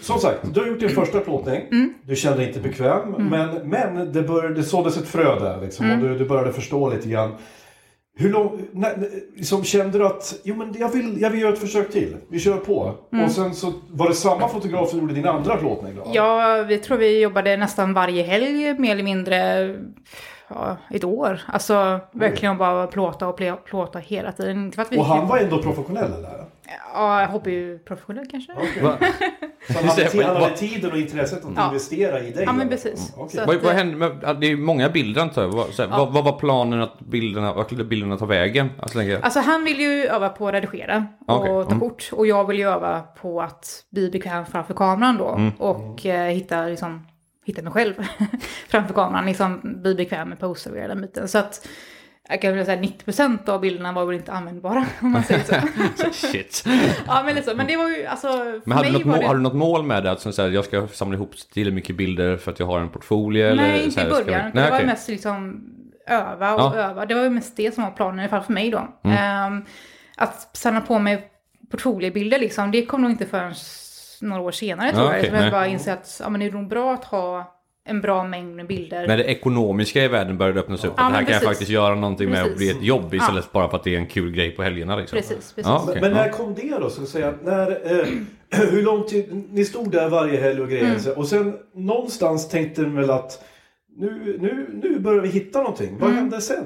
som 0.01 0.19
sagt, 0.19 0.39
du 0.53 0.59
har 0.59 0.67
gjort 0.67 0.79
din 0.79 0.89
första 0.89 1.19
plåtning. 1.19 1.61
Mm. 1.71 1.93
Du 2.03 2.15
kände 2.15 2.37
dig 2.37 2.47
inte 2.47 2.59
bekväm. 2.59 3.11
Men, 3.17 3.69
men 3.69 4.13
det, 4.13 4.21
började, 4.21 4.55
det 4.55 4.63
såddes 4.63 4.97
ett 4.97 5.07
frö 5.07 5.39
där. 5.39 5.61
Liksom, 5.61 5.85
Mm. 5.85 6.01
och 6.03 6.09
du, 6.09 6.17
du 6.17 6.25
började 6.25 6.53
förstå 6.53 6.89
lite 6.89 7.09
grann. 7.09 7.31
Hur 8.17 8.29
lång, 8.29 8.61
när, 8.71 9.09
liksom, 9.35 9.63
kände 9.63 9.97
du 9.97 10.05
att 10.05 10.39
jo, 10.43 10.55
men 10.55 10.75
jag, 10.79 10.89
vill, 10.89 11.21
jag 11.21 11.29
vill 11.29 11.41
göra 11.41 11.53
ett 11.53 11.59
försök 11.59 11.91
till? 11.91 12.15
Vi 12.29 12.39
kör 12.39 12.57
på. 12.57 12.95
Och 13.25 13.31
sen 13.31 13.55
så 13.55 13.73
var 13.89 14.07
det 14.07 14.13
samma 14.15 14.47
fotograf 14.47 14.89
som 14.89 14.99
gjorde 14.99 15.13
din 15.13 15.27
andra 15.27 15.55
plåtning 15.57 15.95
då? 15.95 16.01
Mm. 16.01 16.13
Ja, 16.13 16.63
vi 16.67 16.77
tror 16.77 16.97
vi 16.97 17.21
jobbade 17.21 17.57
nästan 17.57 17.93
varje 17.93 18.23
helg 18.23 18.79
mer 18.79 18.91
eller 18.91 19.03
mindre 19.03 19.67
ja, 20.47 20.77
ett 20.89 21.03
år. 21.03 21.41
Alltså 21.47 21.99
verkligen 22.13 22.57
bara 22.57 22.87
plåta 22.87 23.27
och 23.27 23.39
plå- 23.39 23.59
plåta 23.65 23.99
hela 23.99 24.31
tiden. 24.31 24.71
Och 24.97 25.05
han 25.05 25.27
var 25.27 25.37
ändå 25.37 25.57
professionell 25.61 26.13
eller? 26.13 26.38
Ja, 26.93 27.25
hobbyprofessionell 27.25 28.25
kanske. 28.31 28.53
Va, 28.53 28.97
Så 29.67 29.73
han 29.73 29.87
hade, 29.87 30.39
han 30.45 30.55
tiden 30.55 30.91
och 30.91 30.97
intresset 30.97 31.45
att 31.45 31.51
Ja. 31.55 31.67
investera 31.67 32.19
i 32.19 32.31
dig? 32.31 32.43
Ja, 32.43 32.53
men 32.53 32.69
precis. 32.69 33.13
Så 33.29 33.45
vad, 33.45 33.55
vad 33.55 33.73
hände 33.73 33.95
med, 33.95 34.19
ja, 34.21 34.33
det 34.33 34.51
är 34.51 34.57
många 34.57 34.89
bilder 34.89 35.21
antar 35.21 35.41
jag. 35.41 35.49
Vad, 35.49 35.73
så 35.73 35.81
här, 35.81 35.89
vad, 35.89 36.13
vad 36.13 36.23
var 36.23 36.39
planen 36.39 36.81
att 36.81 36.99
bilderna, 36.99 37.53
vart 37.53 37.69
bilderna 37.69 38.17
ta 38.17 38.25
vägen? 38.25 38.69
Alltså. 38.79 38.99
Alltså 39.21 39.39
han 39.39 39.63
vill 39.63 39.79
ju 39.79 40.05
öva 40.05 40.29
på 40.29 40.47
att 40.47 40.53
redigera 40.53 41.05
och 41.27 41.39
Okej, 41.39 41.49
ta 41.49 41.69
mm. 41.69 41.79
kort. 41.79 42.09
Och 42.11 42.27
jag 42.27 42.47
vill 42.47 42.59
ju 42.59 42.69
öva 42.69 43.01
på 43.01 43.41
att 43.41 43.85
bli 43.89 44.09
bekväm 44.09 44.45
framför 44.45 44.73
kameran 44.73 45.17
då. 45.17 45.29
Mm. 45.29 45.51
Och 45.57 46.05
eh, 46.05 46.29
hitta, 46.29 46.65
liksom, 46.65 47.07
hitta 47.45 47.61
mig 47.61 47.71
själv 47.73 47.93
framför 48.67 48.93
kameran. 48.93 49.25
Liksom 49.25 49.61
bli 49.63 49.95
bekväm 49.95 50.29
med 50.29 50.39
poser 50.39 50.71
och 50.71 50.77
hela 50.77 50.87
den 50.87 51.01
biten. 51.01 51.27
Så 51.27 51.37
att 51.37 51.67
jag 52.29 52.41
kan 52.41 52.55
väl 52.55 52.65
säga 52.65 52.81
90% 52.81 53.49
av 53.49 53.61
bilderna 53.61 53.91
var 53.91 54.05
väl 54.05 54.15
inte 54.15 54.31
användbara 54.31 54.85
om 55.01 55.11
man 55.11 55.23
säger 55.23 55.43
så. 55.43 56.11
Shit. 56.27 56.63
ja 57.07 57.23
men 57.25 57.35
liksom, 57.35 57.57
men 57.57 57.67
det 57.67 57.77
var 57.77 57.89
ju 57.89 58.05
alltså 58.05 58.61
Men 58.65 58.77
hade 58.77 58.87
du, 58.89 58.93
något 58.93 59.05
mål, 59.05 59.19
det... 59.19 59.25
har 59.27 59.35
du 59.35 59.41
något 59.41 59.53
mål 59.53 59.83
med 59.83 60.03
det? 60.03 60.11
Att 60.11 60.21
så 60.21 60.41
här, 60.41 60.49
jag 60.49 60.65
ska 60.65 60.87
samla 60.87 61.15
ihop 61.15 61.31
till 61.53 61.73
mycket 61.73 61.95
bilder 61.95 62.37
för 62.37 62.51
att 62.51 62.59
jag 62.59 62.65
har 62.67 62.79
en 62.79 62.89
portfolio? 62.89 63.45
eller 63.47 63.63
Nej, 63.63 63.79
så 63.79 63.85
inte 63.85 63.99
här, 64.01 64.07
i 64.07 64.09
början. 64.25 64.51
vi- 64.53 64.59
det 64.61 64.69
var 64.69 64.77
okej. 64.77 64.85
mest 64.87 65.09
liksom 65.09 65.63
öva 66.07 66.53
och 66.53 66.61
Ja. 66.61 66.75
öva. 66.75 67.05
Det 67.05 67.15
var 67.15 67.23
ju 67.23 67.29
mest 67.29 67.57
det 67.57 67.73
som 67.75 67.83
var 67.83 67.91
planen, 67.91 68.19
i 68.19 68.21
alla 68.21 68.29
fall 68.29 68.41
för 68.43 68.53
mig 68.53 68.71
då. 68.71 68.87
Mm. 69.03 69.17
Ehm, 69.17 69.65
att 70.17 70.57
samla 70.57 70.81
på 70.81 70.99
mig 70.99 71.31
portfoliobilder 71.71 72.39
liksom, 72.39 72.71
det 72.71 72.85
kom 72.85 73.01
nog 73.01 73.11
inte 73.11 73.25
förrän 73.25 73.53
några 74.21 74.41
år 74.41 74.51
senare 74.51 74.91
tror 74.91 75.05
Ja, 75.05 75.15
jag. 75.17 75.25
Som 75.25 75.35
jag 75.35 75.41
nej. 75.41 75.51
bara 75.51 75.67
inser 75.67 75.93
att 75.93 76.19
ja, 76.23 76.29
men 76.29 76.39
det 76.39 76.45
är 76.45 76.51
nog 76.51 76.67
bra 76.67 76.93
att 76.93 77.03
ha 77.05 77.55
en 77.89 78.01
bra 78.01 78.23
mängd 78.23 78.55
med 78.55 78.67
bilder. 78.67 79.07
När 79.07 79.17
det 79.17 79.23
ekonomiska 79.23 80.03
i 80.03 80.07
världen 80.07 80.37
började 80.37 80.59
öppnas 80.59 80.85
upp. 80.85 80.93
Ja, 80.97 81.03
att 81.03 81.09
det 81.11 81.15
här 81.15 81.21
men 81.21 81.25
kan 81.25 81.33
jag 81.33 81.41
precis. 81.41 81.47
faktiskt 81.49 81.71
göra 81.71 81.95
någonting 81.95 82.29
med 82.29 82.43
och 82.43 82.57
bli 82.57 82.67
Precis. 82.67 82.75
ett 82.81 82.83
jobb 82.87 83.13
istället 83.13 83.43
Ja. 83.45 83.49
bara 83.59 83.69
för 83.69 83.77
att 83.77 83.83
det 83.83 83.95
är 83.95 83.99
en 83.99 84.07
kul 84.07 84.31
grej 84.31 84.51
på 84.51 84.63
helgerna. 84.63 84.95
Liksom. 84.95 85.15
Precis, 85.17 85.37
precis. 85.37 85.65
Ja, 85.65 85.81
okej, 85.87 86.01
Men 86.01 86.11
ja. 86.11 86.17
när 86.17 86.29
kom 86.29 86.53
det 86.55 86.77
då? 86.81 86.89
Så 86.89 87.01
att 87.01 87.07
säga, 87.09 87.33
när, 87.43 87.71
eh, 87.99 88.05
hur 88.71 88.83
lång 88.83 89.03
tid? 89.07 89.45
Ni 89.51 89.65
stod 89.65 89.91
där 89.91 90.09
varje 90.09 90.41
helg 90.41 90.61
och 90.61 90.69
grejer. 90.69 90.85
Mm. 91.05 91.17
Och 91.17 91.27
sen 91.27 91.53
någonstans 91.75 92.49
tänkte 92.49 92.81
ni 92.81 92.95
väl 92.95 93.09
att 93.09 93.43
nu, 93.97 94.37
nu, 94.41 94.79
nu 94.83 94.99
börjar 94.99 95.21
vi 95.21 95.29
hitta 95.29 95.59
någonting. 95.59 95.97
Vad 95.99 96.09
Mm. 96.09 96.21
hände 96.21 96.41
sen? 96.41 96.65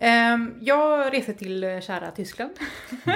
Ehm, 0.00 0.54
jag 0.60 1.12
reste 1.14 1.32
till 1.32 1.64
eh, 1.64 1.80
kära 1.80 2.10
Tyskland. 2.10 2.50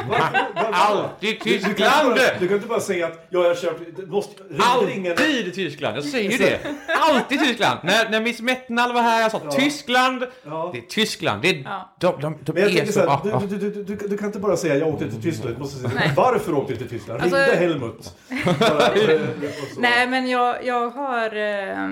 Alltid 0.73 1.39
Du, 1.45 1.51
du, 1.51 1.61
kan 1.61 1.61
inte 1.61 1.69
Tyskland! 1.69 2.09
bara, 2.15 2.39
du 2.41 2.49
kan 2.49 2.57
inte 2.57 2.69
bara 2.69 2.81
säga 2.81 3.07
att 3.07 3.27
ja, 3.31 3.45
jag 3.47 3.59
köpte... 3.59 4.03
det 4.03 4.07
Måste, 4.07 4.43
Alltid 4.59 5.47
i 5.47 5.51
Tyskland! 5.51 5.97
Jag 5.97 6.05
säger 6.05 6.31
ju 6.31 6.39
det! 6.39 6.59
Alltid 7.01 7.43
i 7.43 7.45
Tyskland! 7.47 7.81
När, 7.83 8.11
när 8.11 8.21
Miss 8.21 8.41
Metnal 8.41 8.93
var 8.93 9.03
här, 9.03 9.23
jag 9.23 9.31
sa 9.31 9.39
Tyskland! 9.39 10.25
Ja. 10.45 10.71
Det 10.73 10.79
är 10.79 10.83
Tyskland! 10.83 11.43
Det 11.43 11.49
är, 11.49 11.63
Ja. 11.65 11.95
de, 11.99 12.21
de, 12.21 12.39
de 12.43 12.53
Men 12.53 12.63
jag 12.63 12.73
är 12.77 12.87
så... 12.87 12.93
så 12.93 13.01
här, 13.01 13.07
ah, 13.09 13.43
du, 13.49 13.59
du, 13.59 13.71
du, 13.71 13.85
du, 13.85 14.09
du 14.09 14.19
kan 14.19 14.27
inte 14.27 14.39
bara 14.39 14.57
säga 14.57 14.77
jag 14.77 14.89
åkte 14.89 15.11
till 15.11 15.23
Tyskland. 15.23 15.55
Du 15.57 15.59
måste 15.61 15.77
säga 15.79 15.91
Nej. 15.95 16.13
varför 16.17 16.55
åkte 16.55 16.73
du 16.73 16.79
till 16.79 16.89
Tyskland? 16.89 17.21
Alltså- 17.23 17.37
Ringde 17.37 17.57
Helmut? 17.57 18.17
Nej, 19.79 20.07
men 20.07 20.29
jag, 20.31 20.65
jag 20.65 20.91
har 20.91 21.37
eh, 21.37 21.89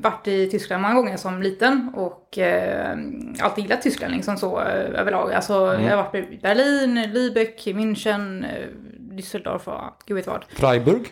varit 0.00 0.28
i 0.28 0.50
Tyskland 0.50 0.82
många 0.82 0.94
gånger 0.94 1.16
som 1.16 1.42
liten 1.42 1.90
och 1.94 2.38
eh, 2.38 2.96
alltid 3.40 3.64
gillat 3.64 3.82
Tyskland 3.82 4.14
liksom 4.14 4.31
så 4.38 4.60
eh, 4.60 5.00
överlag. 5.00 5.32
Alltså, 5.32 5.54
Mm. 5.66 5.84
Jag 5.84 5.96
har 5.96 6.02
varit 6.04 6.14
i 6.32 6.38
Berlin, 6.42 6.98
Lübeck, 6.98 7.74
München, 7.74 8.44
eh, 8.44 8.68
Düsseldorf 9.16 9.68
och 9.68 10.02
gud 10.06 10.14
vet 10.16 10.26
vad. 10.26 10.44
Freiburg? 10.48 11.02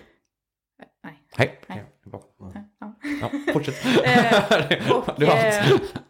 Nej. 1.04 1.14
Hej. 1.36 1.60
Nej. 1.66 1.84
Ja, 2.12 2.20
Ja. 2.80 2.94
Ja, 3.20 3.30
fortsätt. 3.52 3.74
Eh, 4.04 4.92
och, 4.96 5.22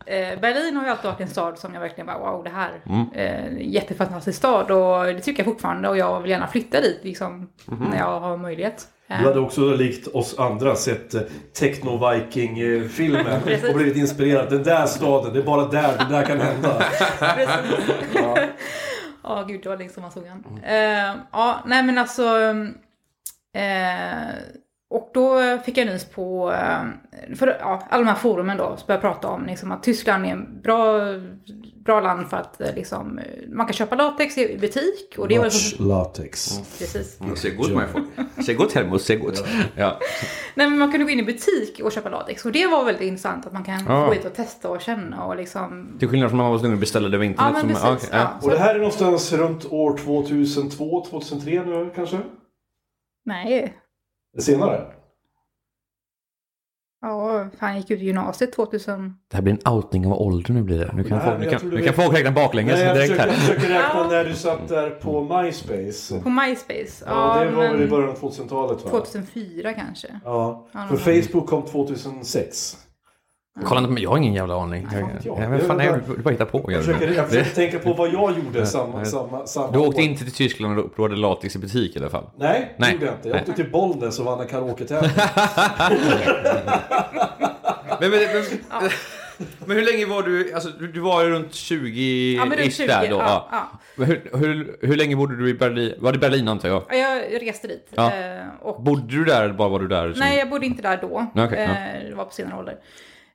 eh, 0.08 0.40
Berlin 0.40 0.76
har 0.76 0.84
ju 0.84 0.90
alltid 0.90 1.04
varit 1.10 1.20
en 1.20 1.28
stad 1.28 1.58
som 1.58 1.74
jag 1.74 1.80
verkligen 1.80 2.06
bara 2.06 2.18
wow 2.18 2.44
det 2.44 2.50
här 2.50 2.70
Mm. 2.86 3.06
eh, 3.12 3.68
jättefantastisk 3.72 4.38
stad 4.38 4.70
och 4.70 5.04
det 5.04 5.20
tycker 5.20 5.40
jag 5.44 5.52
fortfarande 5.52 5.88
och 5.88 5.96
jag 5.96 6.20
vill 6.20 6.30
gärna 6.30 6.46
flytta 6.46 6.80
dit 6.80 7.00
liksom 7.02 7.50
Mhm. 7.66 7.84
när 7.90 7.98
jag 7.98 8.20
har 8.20 8.36
möjlighet. 8.36 8.88
Du 9.18 9.24
hade 9.24 9.40
också 9.40 9.74
likt 9.74 10.06
oss 10.06 10.38
andra 10.38 10.76
sett 10.76 11.14
eh, 11.14 11.20
Techno-Viking-filmen 11.54 13.42
och 13.68 13.74
blivit 13.74 13.96
inspirerad. 13.96 14.50
Den 14.50 14.62
där 14.62 14.86
staden, 14.86 15.32
det 15.32 15.38
är 15.38 15.42
bara 15.42 15.66
där 15.66 15.98
det 15.98 16.14
där 16.14 16.22
kan 16.24 16.40
hända. 16.40 16.78
Precis. 17.18 17.94
Ja. 18.14 18.38
Ja, 19.22 19.44
gud, 19.48 19.60
det 19.62 19.68
var 19.68 19.76
länge 19.76 19.90
sedan 19.90 20.02
man 20.02 20.10
såg 20.12 20.26
han. 20.26 20.60
Eh, 20.64 21.14
ja, 21.32 21.62
nej 21.66 21.82
men 21.82 21.98
alltså... 21.98 22.24
Eh, 23.54 24.34
och 24.90 25.10
då 25.14 25.58
fick 25.64 25.78
jag 25.78 25.86
nys 25.86 26.04
på, 26.04 26.52
eh, 26.52 27.34
för 27.36 27.56
ja, 27.60 27.86
alla 27.90 28.02
de 28.04 28.08
här 28.08 28.14
forumen 28.16 28.56
då, 28.56 28.76
så 28.76 28.86
började 28.86 29.06
jag 29.06 29.12
prata 29.14 29.28
om 29.28 29.46
liksom, 29.46 29.72
att 29.72 29.82
Tyskland 29.82 30.26
är 30.26 30.30
en 30.30 30.60
bra, 30.62 30.98
bra 31.84 32.00
land 32.00 32.30
för 32.30 32.36
att 32.36 32.60
eh, 32.60 32.74
liksom, 32.74 33.18
eh, 33.18 33.24
man 33.48 33.66
kan 33.66 33.72
köpa 33.74 33.94
latex 33.96 34.38
i 34.38 34.58
butik. 34.58 35.14
Och 35.18 35.28
det 35.28 35.38
var 35.38 35.44
liksom, 35.44 35.88
latex. 35.88 36.58
precis. 36.78 37.18
Sehr 37.36 37.50
gut, 37.50 37.76
mein 37.76 37.88
Freund. 37.88 38.06
Sehr 38.46 38.54
gut, 38.54 38.72
Helmut. 38.74 39.02
Sehr 39.02 39.16
gut. 39.16 39.44
Ja. 39.76 39.98
Nej 40.54 40.70
men 40.70 40.78
man 40.78 40.90
kunde 40.90 41.04
gå 41.04 41.10
in 41.10 41.18
i 41.20 41.22
butik 41.24 41.80
och 41.84 41.92
köpa 41.92 42.08
latex. 42.08 42.44
Och 42.44 42.52
det 42.52 42.66
var 42.66 42.84
väldigt 42.84 43.02
intressant 43.08 43.46
att 43.46 43.52
man 43.52 43.64
kan 43.64 43.84
Ja. 43.88 44.06
gå 44.06 44.12
hit 44.12 44.24
och 44.24 44.34
testa 44.34 44.68
och 44.70 44.80
känna 44.80 45.24
och 45.24 45.36
liksom... 45.36 45.96
Till 45.98 46.08
skillnad 46.08 46.30
från 46.30 46.36
när 46.38 46.44
man 46.44 46.52
var 46.52 46.58
tvungen 46.58 46.74
att 46.76 46.80
beställa 46.80 47.08
det 47.08 47.16
över 47.16 47.24
internet. 47.26 47.54
Ja 47.56 47.66
men 47.66 47.76
som- 47.76 47.94
precis. 47.94 48.08
okej, 48.08 48.20
Ja, 48.22 48.38
Och 48.42 48.50
det 48.50 48.58
här 48.58 48.74
är 48.74 48.78
någonstans 48.78 49.32
runt 49.32 49.72
år 49.72 49.96
2002, 49.98 51.04
2003 51.10 51.62
nu 51.66 51.90
kanske? 51.94 52.18
nej. 53.24 53.74
Senare? 54.38 54.86
Ja, 57.02 57.46
han 57.58 57.76
gick 57.76 57.90
ut 57.90 58.00
gymnasiet 58.00 58.52
2000. 58.52 59.14
Det 59.30 59.36
här 59.36 59.42
blir 59.42 59.52
en 59.66 59.72
outning 59.72 60.06
av 60.06 60.12
ålder 60.12 60.54
nu 60.54 60.62
blir 60.62 60.78
det. 60.78 60.92
Nu 60.94 61.04
kan, 61.04 61.18
här- 61.18 61.26
folk, 61.26 61.38
nu 61.38 61.44
jag 61.50 61.60
kan, 61.60 61.70
nu 61.70 61.82
kan 61.82 61.94
folk 61.94 62.14
räkna 62.18 62.30
baklänges 62.32 62.74
Nej, 62.74 62.84
jag 62.84 62.96
direkt 62.96 63.10
försöker, 63.12 63.26
jag 63.30 63.34
här. 63.36 63.46
försöker 63.46 63.68
räkna 63.68 64.08
när 64.08 64.24
du 64.24 64.34
satt 64.34 64.68
där 64.68 64.90
på 64.90 65.22
MySpace. 65.42 66.20
På 66.20 66.30
MySpace? 66.30 67.04
Ja, 67.06 67.44
det 67.44 67.50
var 67.50 67.62
väl 67.68 67.82
i 67.82 67.86
början 67.88 68.10
av 68.10 68.16
2000-talet 68.20 68.84
va? 68.84 68.90
2004 68.90 69.72
kanske. 69.74 70.20
Ja, 70.24 70.66
för. 70.72 70.96
Facebook 71.22 71.46
kom 71.48 71.62
2006. 71.62 72.76
Kolla 73.64 73.80
inte, 73.80 73.92
men 73.92 74.02
jag 74.02 74.10
har 74.10 74.16
ingen 74.18 74.34
jävla 74.34 74.54
aning. 74.62 74.88
Jag, 74.92 75.00
jag. 75.24 75.42
jag, 75.44 75.50
vad 75.50 75.60
fan, 75.62 75.78
Jag- 75.78 75.92
nej, 75.92 76.00
du 76.16 76.22
bara 76.22 76.30
hittar 76.30 76.44
på. 76.44 76.72
Jag 76.72 76.84
försöker, 76.84 77.12
jag 77.14 77.28
försöker 77.28 77.50
tänka 77.54 77.78
på 77.78 77.92
vad 77.92 78.08
jag 78.12 78.38
gjorde 78.38 78.66
samma, 78.66 79.04
samma, 79.04 79.46
samma 79.46 79.70
Du 79.72 79.78
åkte 79.78 80.00
år. 80.00 80.08
inte 80.08 80.24
till 80.24 80.32
Tyskland 80.34 80.78
och 80.78 80.94
provade 80.96 81.16
latex 81.16 81.56
i 81.56 81.58
butik 81.58 81.96
i 81.96 81.98
alla 81.98 82.10
fall? 82.10 82.24
Nej, 82.38 82.74
det 82.78 82.84
Nej. 82.84 82.92
gjorde 82.92 83.04
jag 83.06 83.14
inte. 83.14 83.28
Jag 83.28 83.34
Nej. 83.34 83.42
åkte 83.48 83.62
till 83.62 83.70
Bollnäs 83.72 84.18
och 84.18 84.24
vann 84.24 84.40
en 84.40 84.46
karaoke-tävling. 84.48 85.10
Men, 88.00 88.10
men, 88.10 88.12
men, 88.20 88.90
men 89.66 89.76
hur 89.76 89.84
länge 89.92 90.06
var 90.06 90.22
du, 90.22 90.52
alltså 90.54 90.68
du, 90.68 90.92
du 90.92 91.00
var 91.00 91.24
ju 91.24 91.30
runt 91.30 91.54
20 91.54 92.34
Ja, 92.36 92.44
men 92.44 92.58
runt 92.58 92.68
ish 92.72 92.76
20, 92.76 92.86
där 92.86 93.08
då? 93.10 93.16
ja, 93.16 93.48
ja. 93.52 93.68
Men 93.96 94.06
Hur, 94.06 94.30
hur, 94.38 94.76
hur 94.80 94.96
länge 94.96 95.16
bodde 95.16 95.36
du 95.36 95.48
i 95.50 95.54
Berlin? 95.54 95.94
Var 95.98 96.12
det 96.12 96.18
Berlin 96.18 96.48
antar 96.48 96.68
jag? 96.68 96.82
Ja, 96.90 96.96
Jag 97.32 97.42
reste 97.42 97.68
dit. 97.68 97.86
Ja. 97.94 98.12
eh, 98.16 98.40
Och, 98.60 98.82
Bodde 98.82 99.16
du 99.16 99.24
där 99.24 99.44
eller 99.44 99.54
bara 99.54 99.68
var 99.68 99.80
du 99.80 99.88
där? 99.88 100.12
som- 100.12 100.20
nej, 100.20 100.38
jag 100.38 100.50
bodde 100.50 100.66
inte 100.66 100.82
där 100.82 100.98
då. 101.02 101.26
Okej, 101.34 101.58
ja. 101.58 102.00
Eh, 102.02 102.08
Det 102.08 102.14
var 102.14 102.24
på 102.24 102.32
senare 102.34 102.58
ålder. 102.58 102.76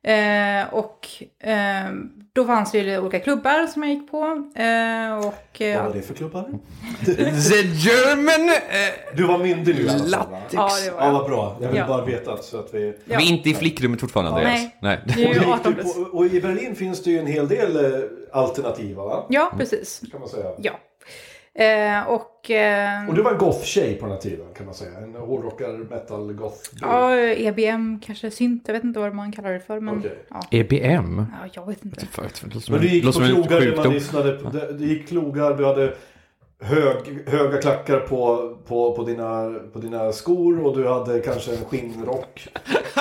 Eh, 0.05 0.73
och 0.73 1.07
eh, 1.39 1.55
då 2.33 2.45
fanns 2.45 2.71
det 2.71 2.77
ju 2.77 2.99
olika 2.99 3.19
klubbar 3.19 3.67
som 3.67 3.83
jag 3.83 3.91
gick 3.93 4.11
på. 4.11 4.23
Eh, 4.55 5.17
och, 5.27 5.61
eh, 5.61 5.77
Vad 5.77 5.85
var 5.85 5.93
det 5.93 6.01
för 6.01 6.13
klubbar? 6.13 6.43
The 7.05 7.61
German... 7.61 8.49
Eh, 8.49 9.15
Du 9.15 9.23
var 9.23 9.37
myndig 9.37 9.75
nu 9.75 9.83
va? 9.83 9.93
latex. 10.05 10.53
ja, 10.53 10.69
det 10.83 10.91
var 10.91 10.99
Ja, 11.01 11.05
jag. 11.05 11.13
vad 11.13 11.25
bra. 11.29 11.57
Jag 11.61 11.67
vill 11.67 11.77
Ja. 11.77 11.87
bara 11.87 12.05
veta 12.05 12.37
så 12.37 12.59
att 12.59 12.73
vi... 12.73 12.93
Ja. 13.05 13.17
Vi 13.17 13.23
är 13.25 13.29
inte 13.29 13.49
i 13.49 13.53
flickrummet 13.53 13.99
fortfarande 14.01 14.31
Andreas. 14.31 14.51
Nej. 14.53 14.75
Nej. 14.81 14.99
Det 15.05 15.23
är 15.23 15.29
Och, 15.29 15.33
ju 15.35 15.39
gick 15.39 15.49
18 15.49 15.73
du 15.73 15.81
plus. 15.81 15.93
på, 15.93 15.99
och 16.01 16.25
i 16.25 16.41
Berlin 16.41 16.75
finns 16.75 17.03
det 17.03 17.11
ju 17.11 17.19
en 17.19 17.27
hel 17.27 17.47
del 17.47 17.85
eh, 17.85 18.01
alternativa, 18.33 19.03
va? 19.03 19.25
Ja, 19.29 19.51
precis. 19.57 20.01
Kan 20.11 20.19
man 20.19 20.29
säga. 20.29 20.51
Ja. 20.57 20.71
Eh, 21.57 22.07
och... 22.07 22.51
Eh, 22.51 23.07
Och 23.09 23.15
du 23.15 23.21
var 23.21 23.31
en 23.31 23.37
goth-tjej 23.37 23.95
på 23.95 24.05
den 24.05 24.11
här 24.15 24.21
tiden, 24.21 24.45
kan 24.57 24.65
man 24.65 24.75
säga. 24.75 24.97
En 24.99 25.15
hårdrockare, 25.15 25.77
metal, 25.77 26.33
goth 26.33 26.57
ja, 26.81 27.15
EBM, 27.17 27.99
kanske 28.05 28.31
synt. 28.31 28.63
Jag 28.65 28.73
vet 28.73 28.83
inte 28.83 28.99
vad 28.99 29.15
man 29.15 29.31
kallar 29.31 29.51
det 29.51 29.59
för. 29.59 29.79
Men, 29.79 29.97
Okej. 29.99 30.19
ja. 30.29 30.41
EBM? 30.51 31.25
ja, 31.41 31.49
jag 31.53 31.67
vet 31.67 31.85
inte. 31.85 32.05
Men 32.69 32.79
du 32.81 32.87
gick 32.87 33.03
på 33.13 33.19
man 33.19 33.29
sjukdom. 33.61 33.93
lyssnade 33.93 34.31
på, 34.31 34.49
det- 34.49 34.73
du 34.77 34.85
gick 34.85 35.07
klogar, 35.07 35.53
du 35.57 35.65
hade 35.65 35.93
hög, 36.61 37.29
höga 37.29 37.61
klackar 37.61 37.99
på, 37.99 38.53
på, 38.67 38.95
på, 38.95 39.03
dina, 39.03 39.53
på 39.73 39.79
dina 39.79 40.11
skor 40.11 40.65
och 40.65 40.77
du 40.77 40.87
hade 40.89 41.19
kanske 41.19 41.51
en 41.51 41.65
skinnrock. 41.65 42.47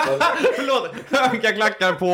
Förlåt, 0.56 0.88
höga 1.10 1.52
klackar 1.52 1.92
på, 1.92 2.06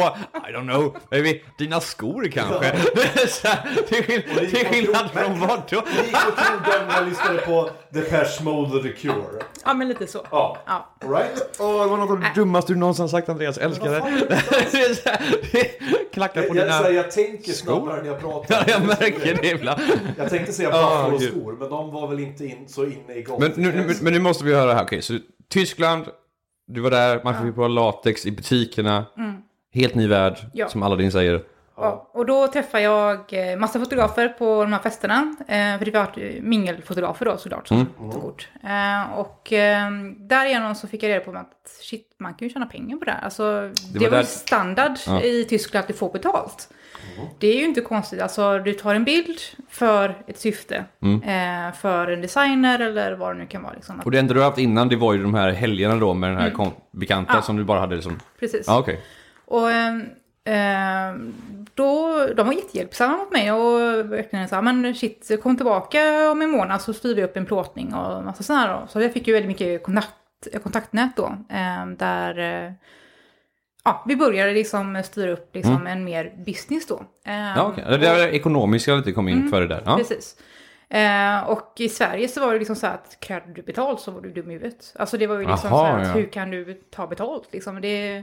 I 0.49 0.53
don't 0.53 0.69
know, 0.73 0.97
maybe, 1.11 1.41
dina 1.59 1.81
skor 1.81 2.29
kanske? 2.33 2.71
Till 3.89 4.05
skill- 4.05 4.23
Och 4.37 4.67
skillnad 4.71 5.11
från 5.11 5.41
vad 5.41 5.49
då? 5.71 5.83
Du 5.97 6.03
gick 6.07 6.13
på 6.13 6.31
krogar 6.31 6.87
när 6.87 7.01
man 7.01 7.09
lyssnade 7.09 7.39
på 7.39 7.71
Depeche 7.91 8.43
Mode 8.43 8.77
och 8.77 8.83
The 8.83 8.93
Cure. 8.93 9.43
Ja, 9.65 9.75
men 9.75 9.89
lite 9.89 10.07
så. 10.07 10.27
Ja, 10.31 10.59
Ja. 10.67 10.89
right? 11.19 11.57
Åh, 11.61 11.83
det 11.83 11.89
var 11.91 11.97
något 11.97 12.11
av 12.11 12.21
det 12.21 12.33
dummaste 12.35 12.73
du 12.73 12.79
någonsin 12.79 13.09
sagt 13.09 13.29
Andreas, 13.29 13.57
jag 13.57 13.65
älskar 13.67 13.91
det. 15.53 15.65
Klackar 16.13 16.43
på 16.43 16.57
Jag, 16.57 16.69
jag, 16.69 16.83
dina... 16.85 16.91
jag 16.91 17.11
tänker 17.11 17.53
snabbare 17.53 18.03
när 18.03 18.09
jag 18.09 18.21
pratar. 18.21 18.65
Ja, 18.67 18.73
jag 18.73 18.87
märker 18.87 19.39
det 19.43 19.49
ibland. 19.49 19.81
Jag 20.19 20.31
tänkte 20.31 20.53
säga 20.53 20.71
Ah, 20.75 21.11
Buffalo-skor, 21.31 21.57
men 21.61 21.71
de 21.71 21.91
var 21.91 22.09
väl 22.09 22.21
inte 22.21 22.47
in, 22.47 22.69
så 22.69 22.85
inne 22.85 23.15
i 23.15 23.27
Men 23.39 23.53
nu, 23.57 23.73
nu, 23.73 23.95
men 24.03 24.13
nu 24.13 24.19
måste 24.21 24.45
vi 24.45 24.55
höra 24.55 24.75
här, 24.75 24.85
okej, 24.85 25.03
så 25.03 25.19
Tyskland, 25.49 26.05
du 26.67 26.81
var 26.81 26.91
där, 26.91 27.21
man 27.25 27.47
fick 27.47 27.55
på 27.55 27.69
latex 27.69 28.27
i 28.27 28.31
butikerna. 28.31 29.05
Helt 29.75 29.95
ny 29.95 30.09
värld, 30.09 30.39
Ja. 30.55 30.69
som 30.69 30.83
Aladdin 30.83 31.13
säger. 31.13 31.43
Ja, 31.83 32.11
och 32.13 32.27
då 32.27 32.47
träffade 32.49 32.83
jag 32.83 33.33
eh, 33.53 33.57
massa 33.59 33.79
fotografer 33.81 34.29
på 34.29 34.63
de 34.63 34.73
här 34.73 34.81
festerna. 34.81 35.35
Eh, 35.41 35.79
för 35.79 35.85
det 35.85 35.91
var 35.91 36.41
mingelfotografer 36.41 37.25
då 37.27 37.37
såklart 37.37 37.69
som 37.69 37.87
tog 38.13 38.23
kort. 38.23 38.49
Eh, 38.65 39.13
och 39.19 39.53
eh, 39.53 39.91
därigenom 40.17 40.75
så 40.75 40.89
fick 40.89 41.03
jag 41.03 41.09
reda 41.11 41.25
på 41.25 41.31
att 41.31 41.69
shit, 41.81 42.15
man 42.19 42.35
kan 42.35 42.49
ju 42.49 42.55
tjäna 42.55 42.67
pengar 42.67 42.97
på 42.97 43.05
det 43.05 43.11
här. 43.11 43.25
Alltså, 43.25 43.71
det, 43.93 43.99
var 43.99 44.11
var 44.11 44.17
där- 44.17 44.25
standard 44.25 44.93
Ja. 45.07 45.21
i 45.23 45.45
Tyskland 45.45 45.83
att 45.83 45.89
du 45.89 45.95
får 45.95 46.13
betalt. 46.13 46.69
Det 47.39 47.47
är 47.49 47.57
ju 47.57 47.65
inte 47.65 47.81
konstigt. 47.81 48.21
Alltså, 48.21 48.59
du 48.59 48.73
tar 48.73 48.95
en 48.95 49.05
bild 49.05 49.39
för 49.69 50.23
ett 50.27 50.39
syfte. 50.39 50.85
Eh, 51.25 51.75
för 51.81 52.11
en 52.11 52.21
designer 52.21 52.79
eller 52.79 53.13
vad 53.13 53.35
det 53.35 53.39
nu 53.39 53.47
kan 53.47 53.63
vara. 53.63 53.73
Liksom. 53.73 54.01
Och 54.05 54.11
det 54.11 54.19
enda 54.19 54.35
du 54.35 54.41
har 54.41 54.47
haft 54.47 54.59
innan, 54.59 54.89
det 54.89 54.97
var 54.97 55.13
ju 55.15 55.23
de 55.23 55.35
här 55.35 55.51
helgerna 55.51 55.97
då 55.97 56.15
med 56.15 56.31
den 56.31 56.39
här 56.39 56.51
kom- 56.51 56.73
bekanta 56.91 57.33
Ja. 57.35 57.43
som 57.43 57.57
du 57.57 57.65
bara 57.65 57.81
hade 57.81 57.95
liksom... 57.95 58.21
Precis. 58.41 58.65
Ja, 58.67 58.79
okej. 58.79 59.01
Och 59.45 59.71
ehm, 59.71 60.01
ehm, 60.01 60.07
då, 61.75 62.27
de 62.37 62.47
var 62.47 62.53
jättehjälpsamma 62.55 63.17
mot 63.17 63.33
mig 63.33 63.53
och 63.53 64.13
verkligen 64.13 64.49
sa 64.49 64.63
men 64.63 64.95
shit, 64.95 65.31
kom 65.43 65.57
tillbaka 65.57 66.31
om 66.31 66.43
en 66.43 66.51
månad 66.51 66.83
så 66.83 66.93
styr 66.93 67.15
vi 67.15 67.25
upp 67.25 67.37
en 67.37 67.47
plåtning 67.47 67.95
och 67.95 68.25
massa 68.25 68.43
sådana 68.43 68.67
här. 68.67 68.87
Så 68.89 69.01
jag 69.01 69.13
fick 69.13 69.27
ju 69.29 69.33
väldigt 69.35 69.49
mycket 69.49 69.83
kontakt, 69.83 70.15
kontaktnät 70.63 71.17
då. 71.17 71.37
ehm, 71.51 71.97
där 71.97 72.39
eh, 72.39 72.73
ja, 73.85 74.05
vi 74.07 74.17
började 74.17 74.53
liksom 74.53 75.03
styra 75.05 75.31
upp 75.31 75.55
liksom 75.55 75.87
en 75.87 76.05
mer 76.05 76.33
business 76.47 76.87
då. 76.87 77.03
Ehm, 77.25 77.35
Mm. 77.41 77.57
Ja, 77.57 77.63
okej. 77.67 77.85
Det 77.89 77.97
där 77.97 78.29
ekonomiska 78.29 78.95
lite 78.95 79.13
kom 79.13 79.29
in 79.29 79.49
före 79.51 79.67
där. 79.67 79.83
Ja. 79.87 79.97
Precis. 79.97 80.37
Eh, 80.89 81.41
och 81.51 81.73
i 81.79 81.89
Sverige 81.89 82.29
så 82.29 82.41
var 82.41 82.53
det 82.53 82.59
liksom 82.59 82.77
så 82.77 82.87
att 82.87 83.17
krävde 83.21 83.53
du 83.53 83.63
betalt 83.63 84.01
så 84.01 84.11
var 84.11 84.21
du 84.21 84.31
dum 84.33 84.51
i 84.51 84.55
huvudet. 84.55 84.95
Alltså 84.99 85.19
det 85.19 85.27
var 85.27 85.39
ju 85.39 85.47
liksom 85.47 85.73
Aha, 85.73 85.79
så 85.79 85.85
här 85.87 85.99
att 85.99 86.07
ja. 86.07 86.13
hur 86.13 86.27
kan 86.27 86.51
du 86.51 86.75
ta 86.75 87.07
betalt 87.07 87.49
liksom? 87.53 87.81
Det, 87.81 88.23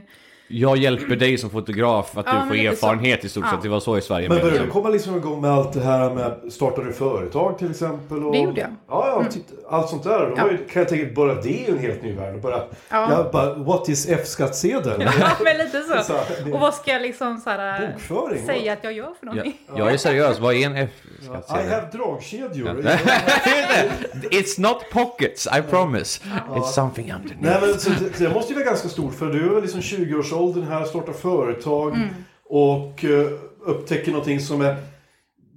Jag 0.50 0.76
hjälper 0.76 1.16
dig 1.16 1.38
som 1.38 1.50
fotograf 1.50 2.16
att 2.18 2.26
Ja, 2.26 2.32
du 2.42 2.48
får 2.48 2.54
lite 2.54 2.76
så. 2.76 2.86
erfarenhet 2.86 3.24
i 3.24 3.28
stort 3.28 3.44
Ja. 3.46 3.50
sett. 3.50 3.62
Det 3.62 3.68
var 3.68 3.80
så 3.80 3.98
i 3.98 4.00
Sverige. 4.00 4.28
Men 4.28 4.38
började 4.38 4.64
du 4.64 4.70
komma 4.70 4.88
liksom 4.88 5.16
igång 5.16 5.40
med 5.40 5.50
allt 5.50 5.72
det 5.72 5.80
här 5.80 6.14
med 6.14 6.52
startar 6.52 6.82
du 6.84 6.92
företag 6.92 7.58
till 7.58 7.70
exempel? 7.70 8.24
Och... 8.24 8.32
Det 8.32 8.38
gjorde 8.38 8.60
jag. 8.60 8.70
Ja, 8.88 9.22
ja 9.24 9.30
titta, 9.30 9.54
allt 9.70 9.88
sånt 9.88 10.02
där. 10.04 10.32
Ja. 10.36 10.50
ju, 10.50 10.56
kan 10.56 10.80
jag 10.82 10.88
tänka, 10.88 11.12
bara 11.14 11.34
det 11.34 11.66
är 11.66 11.70
en 11.72 11.78
helt 11.78 12.02
ny 12.02 12.12
värld. 12.14 12.40
Bara, 12.40 12.62
Ja. 12.90 13.12
jag 13.12 13.32
bara, 13.32 13.54
what 13.54 13.88
is 13.88 14.08
F-skattsedel? 14.08 15.00
Ja, 15.20 15.30
men 15.44 15.56
lite 15.56 15.82
så. 15.82 16.02
Så 16.02 16.12
här, 16.12 16.54
Och 16.54 16.60
vad 16.60 16.74
ska 16.74 16.92
jag 16.92 17.02
liksom 17.02 17.38
så 17.40 17.50
här, 17.50 17.92
Bokföring, 17.92 18.46
säga 18.46 18.70
what? 18.70 18.78
att 18.78 18.84
jag 18.84 18.92
gör 18.92 19.04
för 19.04 19.12
Ja, 19.26 19.26
någonting? 19.26 19.56
jag 19.76 19.92
är 19.92 19.96
seriös. 19.96 20.38
Vad 20.40 20.54
är 20.54 20.66
en 20.66 20.88
I 21.22 21.68
have 21.68 21.86
dragkedjor. 21.92 22.82
It's 24.30 24.60
not 24.60 24.76
pockets, 24.92 25.46
I 25.58 25.62
promise. 25.70 26.20
It's 26.50 26.72
something 26.72 27.12
underneath. 27.12 27.42
Nej, 27.42 27.70
men, 27.70 27.80
så 27.80 27.90
det, 27.90 28.18
det 28.18 28.34
måste 28.34 28.52
ju 28.52 28.58
vara 28.58 28.68
ganska 28.70 28.88
stort 28.88 29.14
för 29.14 29.26
du 29.26 29.44
är 29.46 29.54
väl 29.54 29.62
liksom 29.62 29.80
20-årsåldern 29.80 30.64
här, 30.64 30.84
startar 30.84 31.12
företag 31.12 31.94
Mm. 31.94 32.08
och 32.50 33.04
uh, 33.04 33.26
upptäcker 33.66 34.12
någonting 34.12 34.40
som 34.40 34.60
är 34.62 34.76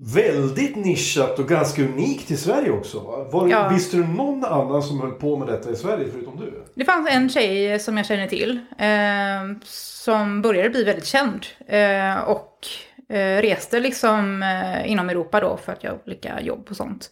väldigt 0.03 0.75
nischat 0.75 1.39
och 1.39 1.47
ganska 1.47 1.81
unikt 1.81 2.31
i 2.31 2.37
Sverige 2.37 2.71
också. 2.71 2.99
Va? 2.99 3.23
Var, 3.31 3.47
Ja. 3.47 3.69
Visste 3.69 3.97
du 3.97 4.07
någon 4.07 4.45
annan 4.45 4.83
som 4.83 5.01
höll 5.01 5.11
på 5.11 5.37
med 5.37 5.47
detta 5.47 5.71
i 5.71 5.75
Sverige 5.75 6.07
förutom 6.13 6.37
du? 6.39 6.63
Det 6.75 6.85
fanns 6.85 7.09
en 7.09 7.29
tjej 7.29 7.79
som 7.79 7.97
jag 7.97 8.05
känner 8.05 8.27
till 8.27 8.59
eh, 8.79 9.63
som 9.65 10.41
började 10.41 10.69
bli 10.69 10.83
väldigt 10.83 11.05
känd 11.05 11.45
eh, 11.67 12.17
och 12.23 12.67
eh, 13.11 13.41
reste 13.41 13.79
liksom 13.79 14.43
eh, 14.43 14.91
inom 14.91 15.09
Europa 15.09 15.39
då 15.39 15.57
för 15.57 15.71
att 15.71 15.83
göra 15.83 15.95
olika 16.05 16.41
jobb 16.41 16.67
och 16.69 16.75
sånt. 16.75 17.11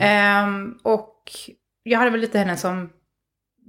Eh, 0.00 0.46
och 0.82 1.16
jag 1.82 1.98
hade 1.98 2.10
väl 2.10 2.20
lite 2.20 2.38
henne 2.38 2.56
som 2.56 2.90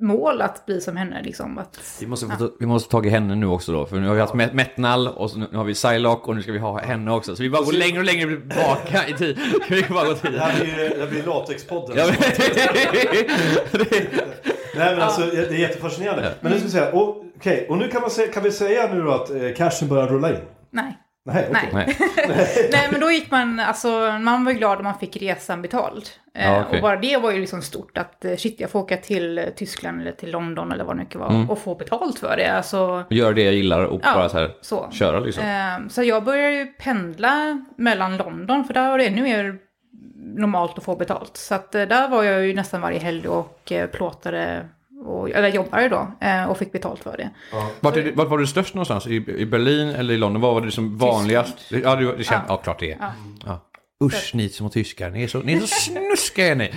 mål 0.01 0.41
att 0.41 0.65
bli 0.65 0.81
som 0.81 0.97
henne 0.97 1.21
liksom. 1.23 1.57
Att, 1.57 1.97
Vi 2.01 2.07
måste, 2.07 2.27
få, 2.27 2.51
vi 2.59 2.65
måste 2.65 2.89
ta 2.91 3.03
i 3.05 3.09
henne 3.09 3.35
nu 3.35 3.45
också 3.45 3.71
då. 3.71 3.85
För 3.85 3.95
nu 3.99 4.07
har 4.07 4.15
vi 4.15 4.21
haft 4.21 4.33
Met- 4.33 4.53
Metnal 4.53 5.07
och 5.07 5.31
så 5.31 5.37
nu 5.39 5.47
har 5.53 5.63
vi 5.63 5.73
Psylocke 5.73 6.27
och 6.29 6.35
nu 6.35 6.41
ska 6.41 6.51
vi 6.51 6.59
ha 6.59 6.79
henne 6.79 7.11
också. 7.11 7.35
Så 7.35 7.43
vi 7.43 7.49
bara 7.49 7.63
går 7.63 7.73
längre 7.73 7.99
och 7.99 8.05
längre 8.05 8.37
baka 8.37 9.07
i 9.07 9.13
tid. 9.13 9.39
Vi 9.69 9.83
bara 9.89 10.05
gå 10.07 10.13
Det 10.13 10.19
tid. 10.19 10.39
här 10.39 10.59
blir, 10.63 10.89
det 10.89 10.99
här 10.99 11.07
blir 11.07 11.23
Latexpodden. 11.23 11.97
Ja, 11.97 12.05
Nej 14.75 14.95
men 14.95 15.01
alltså 15.01 15.21
det 15.21 15.37
är 15.47 15.51
jättefascinerande. 15.53 16.33
Men 16.41 16.51
nu 16.51 16.57
ska 16.57 16.65
vi 16.65 16.71
säga, 16.71 16.91
och, 16.91 17.25
okej, 17.37 17.65
och 17.69 17.77
nu 17.77 17.87
kan, 17.87 18.01
man 18.01 18.09
säga, 18.09 18.31
kan 18.33 18.43
vi 18.43 18.51
säga 18.51 18.93
nu 18.93 19.01
då 19.01 19.11
att 19.11 19.29
eh, 19.29 19.37
cashen 19.57 19.87
börjar 19.87 20.07
rulla 20.07 20.29
in? 20.29 20.37
nej. 20.71 20.97
Nej, 21.25 21.47
okej. 21.51 21.69
Nej. 21.73 21.95
Nej. 22.71 22.87
Men 22.91 22.99
då 23.01 23.11
gick 23.11 23.31
man, 23.31 23.59
alltså 23.59 23.87
man 24.21 24.45
var 24.45 24.51
ju 24.51 24.57
glad 24.57 24.77
om 24.77 24.83
man 24.83 24.99
fick 24.99 25.17
resan 25.17 25.61
betald. 25.61 26.09
Eh, 26.35 26.45
Ja, 26.51 26.63
okej. 26.65 26.77
Och 26.77 26.81
bara 26.81 26.95
det 26.95 27.17
var 27.17 27.31
ju 27.31 27.39
liksom 27.39 27.61
stort 27.61 27.97
att 27.97 28.25
eh, 28.25 28.35
shit 28.35 28.59
jag 28.59 28.69
får 28.69 28.79
åka 28.79 28.97
till 28.97 29.37
eh, 29.37 29.45
Tyskland 29.45 30.01
eller 30.01 30.11
till 30.11 30.31
London 30.31 30.71
eller 30.71 30.83
vad 30.83 30.95
det 30.95 30.99
nu 31.03 31.09
kan 31.09 31.21
vara 31.21 31.33
Mm. 31.33 31.49
och 31.49 31.59
få 31.59 31.75
betalt 31.75 32.19
för 32.19 32.37
det. 32.37 32.51
Alltså, 32.57 33.03
Gör 33.09 33.33
det 33.33 33.43
jag 33.43 33.53
gillar 33.53 33.83
och 33.83 34.01
Ja, 34.03 34.13
bara 34.13 34.29
så 34.29 34.37
här 34.37 34.51
så. 34.61 34.89
köra 34.91 35.19
liksom. 35.19 35.43
så 35.89 36.03
jag 36.03 36.23
började 36.23 36.55
ju 36.55 36.65
pendla 36.65 37.65
mellan 37.77 38.17
London 38.17 38.63
för 38.65 38.73
där 38.73 38.89
var 38.89 38.97
det 38.97 39.05
ännu 39.07 39.21
mer 39.21 39.55
normalt 40.35 40.77
att 40.77 40.83
få 40.83 40.95
betalt. 40.95 41.37
Så 41.37 41.55
att 41.55 41.71
där 41.71 42.07
var 42.07 42.23
jag 42.23 42.45
ju 42.45 42.53
nästan 42.55 42.81
varje 42.81 42.99
helg 42.99 43.27
och 43.27 43.71
plåtade, 43.91 44.65
och, 45.05 45.29
eller 45.29 45.47
jobbade 45.47 45.89
då 45.89 46.07
eh, 46.21 46.45
och 46.45 46.57
fick 46.57 46.71
betalt 46.71 47.03
för 47.03 47.17
det. 47.17 47.29
Vart, 47.79 47.97
är 47.97 48.11
vart 48.15 48.29
var 48.29 48.37
du 48.37 48.47
störst 48.47 48.73
någonstans? 48.73 49.07
I, 49.07 49.15
I 49.37 49.45
Berlin 49.45 49.89
eller 49.89 50.13
i 50.13 50.17
London? 50.17 50.41
Vad 50.41 50.53
var 50.53 50.61
det 50.61 50.71
som 50.71 50.97
vanligast? 50.97 51.55
Ja, 51.69 51.95
du, 51.95 52.15
det 52.17 52.23
känns, 52.23 52.43
ja. 52.47 52.57
klart 52.57 52.79
det 52.79 52.91
är. 52.91 52.97
Ja. 52.99 53.13
Ja. 53.45 53.59
Usch, 54.03 54.31
ni 54.33 54.49
små 54.49 54.69
tyskar. 54.69 55.09
Ni 55.09 55.23
är 55.23 55.27
så, 55.27 55.39
ni 55.39 55.53
är 55.53 55.59
så 55.59 55.67
snuskiga 55.67 56.47
är 56.47 56.55
ni. 56.55 56.71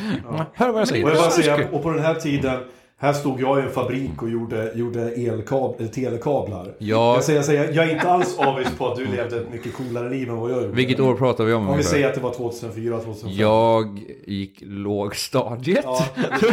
Hör 0.54 0.72
vad 0.72 0.80
jag 0.80 0.88
säger. 0.88 1.04
Och 1.04 1.10
jag 1.10 1.18
bara 1.18 1.30
säga, 1.30 1.68
och 1.72 1.82
på 1.82 1.90
den 1.90 2.02
här 2.02 2.14
tiden 2.14 2.60
här 2.98 3.12
stod 3.12 3.40
jag 3.40 3.58
i 3.58 3.62
en 3.62 3.70
fabrik 3.70 4.22
och 4.22 4.30
gjorde, 4.30 4.72
gjorde 4.74 5.10
elkab, 5.10 5.74
eller 5.78 5.88
telekablar. 5.88 6.74
Ja. 6.78 7.14
Jag, 7.14 7.24
säger, 7.24 7.38
jag, 7.38 7.46
säger, 7.46 7.72
jag 7.72 7.86
är 7.86 7.90
inte 7.94 8.10
alls 8.10 8.38
avis 8.38 8.68
på 8.78 8.88
att 8.88 8.96
du 8.96 9.06
levde 9.06 9.36
ett 9.36 9.52
mycket 9.52 9.74
coolare 9.74 10.10
liv 10.10 10.28
än 10.28 10.36
vad 10.36 10.50
jag 10.50 10.62
gjorde. 10.62 10.74
Vilket 10.74 11.00
år 11.00 11.14
pratar 11.14 11.44
vi 11.44 11.52
om? 11.52 11.60
Om 11.60 11.66
vi 11.66 11.72
ungefär? 11.72 11.90
säger 11.90 12.08
att 12.08 12.14
det 12.14 12.20
var 12.20 12.34
2004, 12.34 12.98
2005. 12.98 13.30
Jag 13.32 14.00
gick 14.26 14.58
lågstadiet. 14.62 15.84
Ja. 15.84 16.06
Tror 16.40 16.52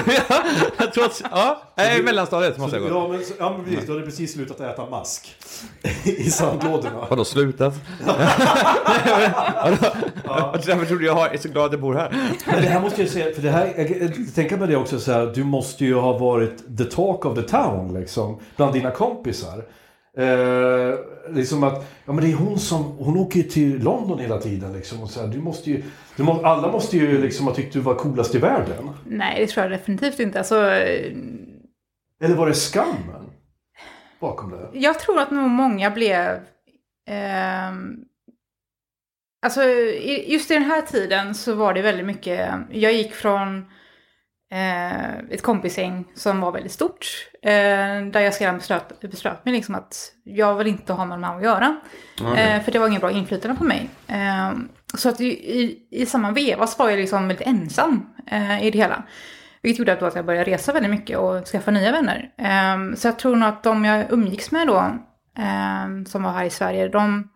jag. 0.77 0.93
tror 0.93 1.05
att, 1.05 1.21
ja, 1.31 1.61
nej, 1.75 2.03
mellanstadiet 2.03 2.57
måste 2.57 2.77
jag 2.77 2.83
gå. 2.83 2.89
Ja, 2.89 3.07
men, 3.07 3.21
ja, 3.39 3.57
men 3.57 3.65
precis. 3.65 3.85
Du 3.85 3.93
hade 3.93 4.05
precis 4.05 4.33
slutat 4.33 4.59
äta 4.59 4.89
mask. 4.89 5.35
I 6.03 6.29
sandlådorna. 6.29 7.07
Vadå 7.09 7.25
slutat? 7.25 7.73
ja. 10.25 10.55
Därför 10.65 10.85
trodde 10.85 11.05
jag, 11.05 11.17
jag 11.17 11.33
är 11.33 11.37
så 11.37 11.49
glad 11.49 11.65
att 11.65 11.71
jag 11.71 11.81
bor 11.81 11.93
här. 11.93 12.31
Men 12.45 12.61
det 12.61 12.67
här 12.67 12.81
måste 12.81 13.01
jag 13.01 13.11
säga, 13.11 13.35
för 13.35 13.41
det 13.41 13.51
här, 13.51 13.73
jag, 13.77 14.01
jag 14.01 14.35
tänker 14.35 14.57
med 14.57 14.69
det 14.69 14.75
också 14.75 14.99
så 14.99 15.11
här, 15.11 15.31
du 15.35 15.43
måste 15.43 15.85
ju 15.85 15.95
ha 15.95 16.17
varit 16.17 16.32
the 16.77 16.86
talk 16.86 17.25
of 17.25 17.36
the 17.36 17.41
town 17.41 17.93
liksom, 17.93 18.39
bland 18.55 18.73
dina 18.73 18.91
kompisar. 18.91 19.63
Eh, 20.17 20.95
liksom 21.29 21.63
att, 21.63 21.73
ja 22.05 22.13
men 22.13 22.23
det 22.23 22.31
är 22.31 22.36
hon 22.36 22.59
som, 22.59 22.84
hon 22.84 23.17
åker 23.17 23.38
ju 23.39 23.43
till 23.43 23.84
London 23.84 24.19
hela 24.19 24.38
tiden 24.38 24.73
liksom. 24.73 25.03
Och 25.03 25.09
så 25.09 25.21
här, 25.21 25.27
du 25.27 25.41
måste 25.41 25.69
ju, 25.69 25.84
du 26.15 26.23
må, 26.23 26.45
alla 26.45 26.71
måste 26.71 26.97
ju 26.97 27.21
liksom 27.21 27.47
ha 27.47 27.53
tyckt 27.55 27.73
du 27.73 27.79
var 27.79 27.95
coolast 27.95 28.36
i 28.36 28.38
världen. 28.38 28.89
Nej, 29.05 29.39
det 29.39 29.47
tror 29.47 29.63
jag 29.63 29.71
definitivt 29.71 30.19
inte. 30.19 30.38
Alltså, 30.39 30.69
eh, 30.71 31.13
Eller 32.23 32.36
var 32.36 32.47
det 32.47 32.53
skammen 32.53 33.29
bakom 34.19 34.51
det? 34.51 34.69
jag 34.79 34.99
tror 34.99 35.19
att 35.19 35.31
nog 35.31 35.49
många 35.49 35.91
blev... 35.91 36.39
ehm, 37.09 37.95
alltså, 39.45 39.63
just 40.27 40.51
i 40.51 40.53
den 40.53 40.63
här 40.63 40.81
tiden 40.81 41.36
så 41.36 41.53
var 41.55 41.73
det 41.73 41.81
väldigt 41.81 42.05
mycket... 42.05 42.49
Jag 42.71 42.93
gick 42.93 43.13
från 43.13 43.65
eh, 44.53 45.17
ett 45.29 45.41
kompisgäng 45.41 46.05
som 46.15 46.41
var 46.41 46.51
väldigt 46.51 46.71
stort. 46.71 47.07
Eh, 47.41 47.51
där 48.11 48.19
jag 48.19 48.33
sedan 48.33 48.57
beslöt, 48.57 49.01
beslöt 49.01 49.45
mig 49.45 49.53
liksom 49.53 49.75
att 49.75 50.11
jag 50.23 50.55
vill 50.55 50.67
inte 50.67 50.93
ha 50.93 51.05
med 51.05 51.17
de 51.17 51.23
här 51.23 51.37
att 51.37 51.43
göra. 51.43 51.75
Eh, 52.37 52.63
för 52.63 52.71
det 52.71 52.79
var 52.79 52.87
ingen 52.87 52.99
bra 52.99 53.11
inflytande 53.11 53.57
på 53.57 53.63
mig. 53.63 53.89
Eh, 54.07 54.51
så 54.97 55.09
att 55.09 55.21
i, 55.21 55.27
i, 55.59 55.87
i 55.91 56.05
samma 56.05 56.31
veva 56.31 56.67
så 56.67 56.83
var 56.83 56.89
jag 56.89 56.99
liksom 56.99 57.27
väldigt 57.27 57.47
ensam 57.47 58.05
eh, 58.27 58.65
i 58.65 58.71
det 58.71 58.77
hela. 58.77 59.03
Vilket 59.61 59.79
gjorde 59.79 59.93
att, 59.93 59.99
då 59.99 60.05
att 60.05 60.15
jag 60.15 60.25
började 60.25 60.51
resa 60.51 60.73
väldigt 60.73 60.91
mycket 60.91 61.17
och 61.17 61.45
skaffa 61.45 61.71
nya 61.71 61.91
vänner. 61.91 62.29
Eh, 62.37 62.95
så 62.95 63.07
jag 63.07 63.19
tror 63.19 63.35
nog 63.35 63.49
att 63.49 63.63
de 63.63 63.85
jag 63.85 64.11
umgicks 64.11 64.51
med 64.51 64.67
då, 64.67 64.97
som 66.07 66.23
var 66.23 66.31
här 66.31 66.45
i 66.45 66.49
Sverige, 66.49 66.87
de 66.87 67.29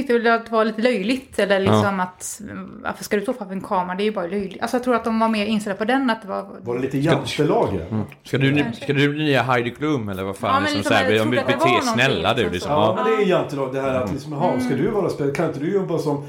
tyckte 0.00 0.12
väl 0.18 0.26
att 0.26 0.46
det 0.46 0.52
var 0.52 0.64
lite 0.64 0.82
löjligt. 0.82 1.38
Eller 1.38 1.60
liksom 1.60 2.00
att, 2.00 2.40
varför 2.82 3.04
ska 3.04 3.16
du 3.16 3.22
stå 3.22 3.32
framför 3.32 3.54
en 3.54 3.60
kamera? 3.60 3.96
Det 3.96 4.02
är 4.02 4.04
ju 4.04 4.12
bara 4.12 4.26
löjligt. 4.26 4.62
Alltså 4.62 4.76
jag 4.76 4.84
tror 4.84 4.94
att 4.94 5.04
de 5.04 5.18
var 5.18 5.28
mer 5.28 5.46
inställda 5.46 5.78
på 5.78 5.84
den, 5.84 6.10
att 6.10 6.22
det 6.22 6.28
var... 6.28 6.46
Var 6.60 6.74
det 6.74 6.80
lite 6.80 6.98
jantelager? 6.98 8.04
Ska 8.24 8.38
du, 8.38 8.64
ska 8.82 8.92
du 8.92 9.08
bli 9.08 9.24
nya 9.24 9.42
Heidi 9.42 9.70
Klum 9.70 10.08
eller 10.08 10.24
vad 10.24 10.36
fan? 10.36 10.54
Ja, 10.54 10.60
liksom 10.60 10.76
liksom, 10.78 10.92
så 10.92 10.98
här, 10.98 11.10
jag 11.10 11.38
att 11.38 11.46
bete 11.46 11.58
någonting, 11.66 11.82
snälla 11.94 12.34
du 12.34 12.50
liksom. 12.50 12.72
Ja, 12.72 12.94
Ja. 12.98 13.04
men 13.04 13.16
det 13.16 13.22
är 13.22 13.26
jantelag. 13.26 13.74
Det 13.74 13.80
här 13.80 13.94
att 13.94 14.12
liksom, 14.12 14.32
jaha, 14.32 14.60
ska 14.60 14.74
du 14.74 14.90
vara 14.90 15.08
spel, 15.08 15.34
kan 15.34 15.46
inte 15.46 15.60
du 15.60 15.74
jobba 15.74 15.98
som 15.98 16.24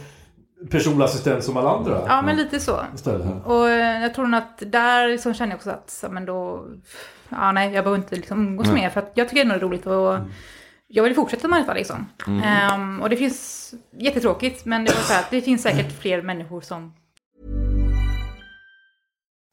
personlig 0.72 1.05
assistent 1.05 1.43
som 1.43 1.57
alla 1.57 1.70
andra? 1.70 2.01
Ja, 2.07 2.22
men 2.22 2.36
lite 2.38 2.59
så. 2.59 2.80
Istället. 2.95 3.28
Och 3.45 3.70
eh, 3.70 4.01
jag 4.01 4.13
tror 4.13 4.28
nog 4.28 4.38
att 4.38 4.63
där 4.72 5.07
liksom 5.07 5.34
känner 5.34 5.51
jag 5.51 5.57
också 5.57 5.70
att, 5.70 5.89
så, 5.89 6.09
men 6.09 6.26
då, 6.26 6.65
ja 7.30 7.51
nej, 7.51 7.74
jag 7.74 7.84
behöver 7.84 8.01
inte 8.03 8.15
liksom 8.15 8.47
umgås 8.47 8.68
mer 8.68 8.89
för 8.89 8.99
att 9.01 9.11
jag 9.13 9.30
tycker 9.30 9.45
det 9.45 9.55
är 9.55 9.59
roligt 9.59 9.86
och 9.86 10.18
jag 10.88 11.04
vill 11.04 11.16
fortsätta 11.16 11.48
med 11.48 11.62
detta 11.62 11.74
liksom. 11.74 12.06
Mm. 12.28 12.44
Ehm, 12.44 13.02
och 13.02 13.10
det 13.10 13.18
finns, 13.18 13.74
jättetråkigt, 13.98 14.66
men 14.66 14.86
det, 14.86 14.92
var 14.92 15.02
så 15.02 15.14
här, 15.14 15.26
det 15.32 15.42
finns 15.42 15.62
säkert 15.62 16.02
fler 16.02 16.22
människor 16.22 16.62
som 16.62 16.94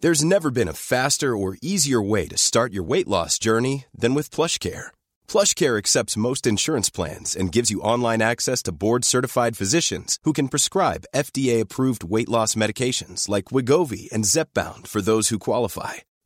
There's 0.03 0.24
never 0.24 0.51
been 0.51 0.68
a 0.68 0.74
faster 0.74 1.35
or 1.35 1.57
easier 1.62 2.11
way 2.11 2.28
to 2.28 2.37
start 2.37 2.74
your 2.74 2.85
weight 2.85 3.09
loss 3.09 3.39
journey 3.39 3.87
than 4.01 4.14
with 4.14 4.35
PlushCare. 4.35 4.91
PlushCare 5.26 5.78
accepts 5.78 6.16
most 6.16 6.47
insurance 6.47 6.91
plans 6.91 7.35
and 7.35 7.51
gives 7.51 7.70
you 7.70 7.80
online 7.80 8.20
access 8.20 8.62
to 8.64 8.72
board-certified 8.72 9.57
physicians 9.57 10.18
who 10.24 10.35
can 10.35 10.49
prescribe 10.49 11.07
FDA-approved 11.14 12.05
weight 12.05 12.28
loss 12.28 12.55
medications 12.55 13.30
like 13.30 13.47
Wigovi 13.47 14.12
and 14.12 14.26
Zepbound 14.26 14.87
for 14.89 15.01
those 15.01 15.30
who 15.30 15.39
qualify. 15.39 15.95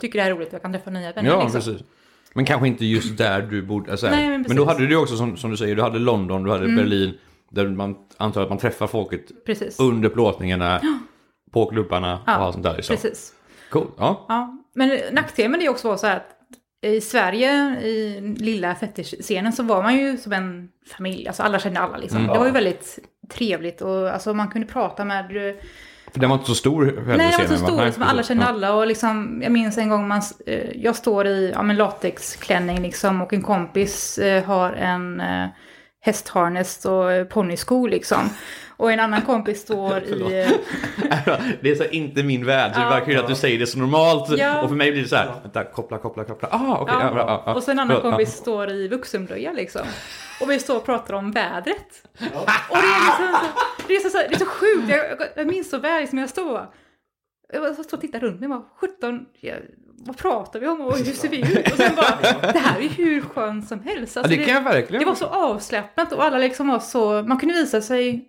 tycker 0.00 0.18
det 0.18 0.22
här 0.22 0.30
är 0.30 0.34
roligt 0.34 0.48
och 0.48 0.54
jag 0.54 0.62
kan 0.62 0.72
träffa 0.72 0.90
nya 0.90 1.12
vänner. 1.12 1.30
Ja, 1.30 1.42
liksom. 1.42 1.60
precis. 1.60 1.86
Men 2.34 2.44
kanske 2.44 2.68
inte 2.68 2.84
just 2.84 3.18
där 3.18 3.42
du 3.42 3.62
bodde. 3.62 3.90
Alltså, 3.90 4.10
Nej, 4.10 4.28
men 4.28 4.44
men, 4.48 4.56
då 4.56 4.64
hade 4.64 4.86
du 4.86 4.96
också 4.96 5.16
som, 5.16 5.36
som 5.36 5.50
du 5.50 5.56
säger, 5.56 5.76
du 5.76 5.82
hade 5.82 5.98
London, 5.98 6.44
du 6.44 6.50
hade 6.50 6.66
Berlin. 6.66 7.18
Där 7.50 7.68
man 7.68 7.96
antar 8.16 8.42
att 8.42 8.48
man 8.48 8.58
träffar 8.58 8.86
folket 8.86 9.44
Precis. 9.46 9.80
under 9.80 10.08
plåtningarna, 10.08 10.80
på 11.52 11.66
klubbarna 11.66 12.20
Ja, 12.26 12.38
och 12.38 12.44
allt 12.44 12.54
sånt 12.54 12.64
där. 12.64 12.76
Liksom. 12.76 12.96
Precis. 12.96 13.32
Cool. 13.70 13.86
Ja. 13.98 14.26
Ja, 14.28 14.64
men 14.74 14.98
nackdelen 15.12 15.50
med 15.50 15.60
det 15.60 15.68
också 15.68 15.88
var 15.88 15.96
så 15.96 16.06
här 16.06 16.16
att 16.16 16.36
i 16.86 17.00
Sverige, 17.00 17.80
i 17.80 18.20
lilla 18.38 18.74
fetischscenen, 18.74 19.52
så 19.52 19.62
var 19.62 19.82
man 19.82 19.96
ju 19.96 20.16
som 20.16 20.32
en 20.32 20.68
familj. 20.96 21.28
Alltså 21.28 21.42
alla 21.42 21.58
kände 21.58 21.80
alla 21.80 21.96
liksom. 21.96 22.26
Det 22.26 22.38
var 22.38 22.46
ju 22.46 22.52
väldigt 22.52 22.98
trevligt 23.30 23.80
och 23.80 24.10
alltså, 24.10 24.34
man 24.34 24.48
kunde 24.48 24.66
prata 24.66 25.04
med... 25.04 25.56
För 26.12 26.20
den 26.20 26.30
var 26.30 26.36
inte 26.36 26.46
så 26.48 26.54
stor 26.54 26.84
heller, 26.84 27.16
Nej, 27.16 27.16
det 27.16 27.24
var 27.24 27.30
scenen, 27.32 27.58
så 27.58 27.66
stor, 27.66 27.84
liksom, 27.84 28.02
alla 28.02 28.22
kände 28.22 28.42
Ja. 28.44 28.48
alla 28.48 28.74
och 28.74 28.86
liksom, 28.86 29.40
jag 29.42 29.52
minns 29.52 29.78
en 29.78 29.88
gång 29.88 30.08
man, 30.08 30.22
eh, 30.46 30.70
jag 30.74 30.96
står 30.96 31.26
i 31.26 31.50
ja, 31.54 31.62
men 31.62 31.76
latexklänning 31.76 32.82
liksom 32.82 33.22
och 33.22 33.32
en 33.32 33.42
kompis 33.42 34.18
eh, 34.18 34.44
har 34.44 34.72
en 34.72 35.20
eh, 35.20 35.46
hästharness 36.00 36.84
och 36.84 37.28
ponnysko 37.28 37.86
liksom. 37.86 38.30
Och 38.76 38.92
en 38.92 39.00
annan 39.00 39.22
kompis 39.22 39.60
står 39.62 39.98
i... 40.02 40.18
Det 41.60 41.70
är 41.70 41.74
så 41.74 41.84
inte 41.84 42.22
min 42.22 42.46
värld. 42.46 42.72
Det 42.74 42.80
verkar 42.80 43.12
ju 43.12 43.18
att 43.18 43.28
du 43.28 43.34
säger 43.34 43.58
det 43.58 43.66
så 43.66 43.78
normalt. 43.78 44.38
Ja. 44.38 44.62
Och 44.62 44.68
för 44.68 44.76
mig 44.76 44.92
blir 44.92 45.02
det 45.02 45.08
så 45.08 45.16
här, 45.16 45.30
vänta, 45.42 45.64
koppla, 45.64 45.98
koppla, 45.98 46.24
koppla. 46.24 46.48
Ah, 46.52 46.78
okej. 46.80 46.94
Ja. 47.00 47.10
ja, 47.14 47.18
ja, 47.18 47.42
ja. 47.46 47.54
Och 47.54 47.62
så 47.62 47.70
en 47.70 47.78
annan 47.78 47.96
Ja, 47.96 48.02
kompis 48.10 48.32
står 48.34 48.70
i 48.70 48.88
vuxenblöja 48.88 49.52
liksom. 49.52 49.82
Och 50.40 50.50
vi 50.50 50.58
står 50.58 50.76
och 50.76 50.84
pratar 50.84 51.14
om 51.14 51.32
vädret. 51.32 52.02
Och 52.12 52.46
det 52.76 52.76
är 52.76 53.06
liksom 53.06 53.26
så, 53.32 53.84
det 53.88 53.94
är 53.96 54.00
så, 54.10 54.18
det 54.18 54.34
är 54.34 54.38
så 54.38 54.46
sjukt. 54.46 54.88
Jag, 54.88 55.28
jag- 55.36 55.46
minns 55.46 55.70
så 55.70 55.78
väl 55.78 56.00
liksom 56.00 56.18
jag 56.18 56.28
stod 56.28 56.60
jag 57.52 57.74
stod 57.74 57.94
och 57.94 58.00
tittade 58.00 58.26
runt 58.26 58.40
mig 58.40 58.46
och 58.48 58.54
bara 58.54 58.68
17, 58.76 59.20
ja, 59.40 59.54
vad 59.98 60.16
pratar 60.16 60.60
vi 60.60 60.66
om 60.68 60.80
och 60.80 60.96
hur 60.96 61.04
ser 61.12 61.28
vi 61.28 61.40
ut? 61.40 61.70
Och 61.72 61.76
sen 61.76 61.94
bara, 61.96 62.18
det 62.52 62.58
här 62.58 62.78
är 62.78 62.82
ju 62.82 62.88
hur 62.88 63.20
skönt 63.20 63.68
som 63.68 63.80
helst. 63.80 64.16
Alltså, 64.16 64.32
Ja, 64.32 64.38
det 64.38 64.44
kan 64.44 64.54
jag 64.54 64.62
verkligen. 64.62 65.00
det 65.00 65.06
var 65.06 65.14
så 65.14 65.26
avslappnat 65.26 66.12
och 66.12 66.24
alla 66.24 66.38
liksom 66.38 66.68
var 66.68 66.78
så, 66.78 67.22
man 67.22 67.38
kunde 67.38 67.54
visa 67.54 67.80
sig 67.80 68.24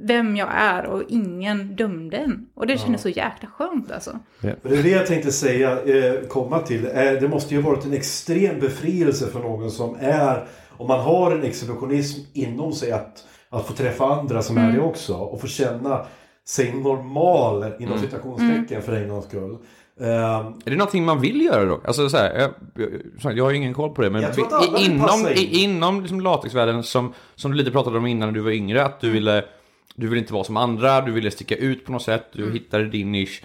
vem 0.00 0.36
jag 0.36 0.48
är 0.52 0.86
och 0.86 1.02
ingen 1.08 1.76
dömde 1.76 2.16
en. 2.16 2.46
Och 2.54 2.66
det 2.66 2.78
kändes 2.78 3.02
så 3.02 3.08
jäkla 3.08 3.48
skönt 3.48 3.92
alltså. 3.92 4.18
Men 4.40 4.54
Det 4.62 4.78
är 4.78 4.82
det 4.82 4.88
jag 4.88 5.06
tänkte 5.06 5.32
säga, 5.32 5.70
eh, 5.82 6.20
komma 6.28 6.58
till. 6.58 6.84
Eh, 6.86 6.92
Det 6.94 7.28
måste 7.28 7.54
ju 7.54 7.62
ha 7.62 7.70
varit 7.70 7.84
en 7.84 7.92
extrem 7.92 8.60
befrielse 8.60 9.26
för 9.26 9.40
någon 9.40 9.70
som 9.70 9.96
är, 10.00 10.44
om 10.70 10.88
man 10.88 11.00
har 11.00 11.32
en 11.32 11.42
exhibitionism 11.42 12.20
inom 12.32 12.72
sig, 12.72 12.92
att, 12.92 13.24
att 13.50 13.66
få 13.66 13.72
träffa 13.72 14.04
andra 14.04 14.42
som 14.42 14.58
är 14.58 14.72
det 14.72 14.80
också. 14.80 15.14
Och 15.14 15.40
få 15.40 15.46
känna 15.46 16.06
sig 16.46 16.72
normal, 16.74 17.72
inom 17.78 17.98
citationstecken, 17.98 18.82
för 18.82 18.92
en 18.92 19.08
gångs 19.08 19.24
skull. 19.24 19.56
Eh, 20.00 20.06
Är 20.06 20.70
det 20.70 20.76
någonting 20.76 21.04
man 21.04 21.20
vill 21.20 21.40
göra 21.42 21.64
då? 21.64 21.80
Alltså 21.84 22.08
så 22.08 22.16
här, 22.16 22.38
jag, 22.38 22.50
jag, 23.22 23.38
jag 23.38 23.44
har 23.44 23.50
ju 23.50 23.56
ingen 23.56 23.74
koll 23.74 23.90
på 23.94 24.02
det, 24.02 24.10
men 24.10 24.24
inom, 24.78 25.28
in. 25.34 25.48
inom 25.50 26.00
liksom 26.00 26.20
latexvärlden 26.20 26.82
som, 26.82 27.12
som 27.34 27.50
du 27.50 27.56
lite 27.56 27.70
pratade 27.70 27.98
om 27.98 28.06
innan 28.06 28.28
när 28.28 28.34
du 28.34 28.40
var 28.40 28.50
yngre, 28.50 28.84
att 28.84 29.00
du 29.00 29.10
ville, 29.10 29.44
du 29.96 30.08
ville 30.08 30.20
inte 30.20 30.32
vara 30.32 30.44
som 30.44 30.56
andra, 30.56 31.00
du 31.00 31.12
ville 31.12 31.30
sticka 31.30 31.56
ut 31.56 31.84
på 31.86 31.92
något 31.92 32.02
sätt, 32.02 32.28
du 32.32 32.52
hittade 32.52 32.84
din 32.84 33.12
nisch. 33.12 33.42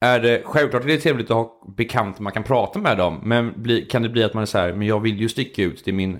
Är 0.00 0.20
det, 0.20 0.42
självklart 0.44 0.84
är 0.84 0.88
det 0.88 0.98
trevligt 0.98 1.30
att 1.30 1.36
ha 1.36 1.72
bekanta 1.76 2.22
man 2.22 2.32
kan 2.32 2.42
prata 2.42 2.78
med 2.78 2.98
dem, 2.98 3.20
men 3.22 3.52
bli, 3.56 3.82
kan 3.82 4.02
det 4.02 4.08
bli 4.08 4.24
att 4.24 4.34
man 4.34 4.42
är 4.42 4.46
så 4.46 4.58
här, 4.58 4.72
men 4.72 4.86
jag 4.86 5.00
vill 5.00 5.20
ju 5.20 5.28
sticka 5.28 5.62
ut, 5.62 5.84
det 5.84 5.90
är 5.90 5.94
min 5.94 6.18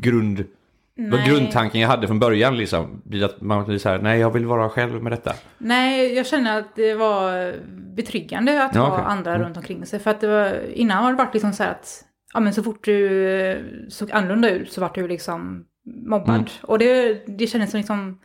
grund... 0.00 0.44
Nej. 1.00 1.28
grundtanken 1.28 1.80
jag 1.80 1.88
hade 1.88 2.06
från 2.06 2.18
början 2.18 2.56
liksom. 2.56 3.02
Blir 3.04 3.24
att 3.24 3.40
man 3.40 3.64
blir 3.64 3.78
så 3.78 3.88
här, 3.88 3.98
nej 3.98 4.20
jag 4.20 4.30
vill 4.30 4.46
vara 4.46 4.68
själv 4.68 5.02
med 5.02 5.12
detta. 5.12 5.34
Nej, 5.58 6.14
jag 6.14 6.26
känner 6.26 6.58
att 6.58 6.76
det 6.76 6.94
var 6.94 7.54
betryggande 7.94 8.64
att 8.64 8.74
Ja, 8.74 8.80
ha 8.80 8.92
okej. 8.92 9.04
andra 9.06 9.34
Mm. 9.34 9.44
runt 9.46 9.56
omkring 9.56 9.86
sig. 9.86 9.98
För 9.98 10.10
att 10.10 10.20
det 10.20 10.26
var, 10.26 10.70
innan 10.72 11.04
har 11.04 11.10
det 11.10 11.18
varit 11.18 11.34
liksom 11.34 11.52
så 11.52 11.62
här 11.62 11.70
att 11.70 12.04
ja, 12.34 12.40
men 12.40 12.54
så 12.54 12.62
fort 12.62 12.84
du 12.84 13.28
eh, 13.40 13.58
såg 13.88 14.12
annorlunda 14.12 14.50
ut 14.50 14.72
så 14.72 14.80
vart 14.80 14.94
du 14.94 15.08
liksom 15.08 15.64
mobbad. 16.06 16.34
Mm. 16.34 16.46
Och 16.62 16.78
det, 16.78 17.22
det 17.26 17.46
kändes 17.46 17.70
som 17.70 17.78
liksom, 17.78 18.18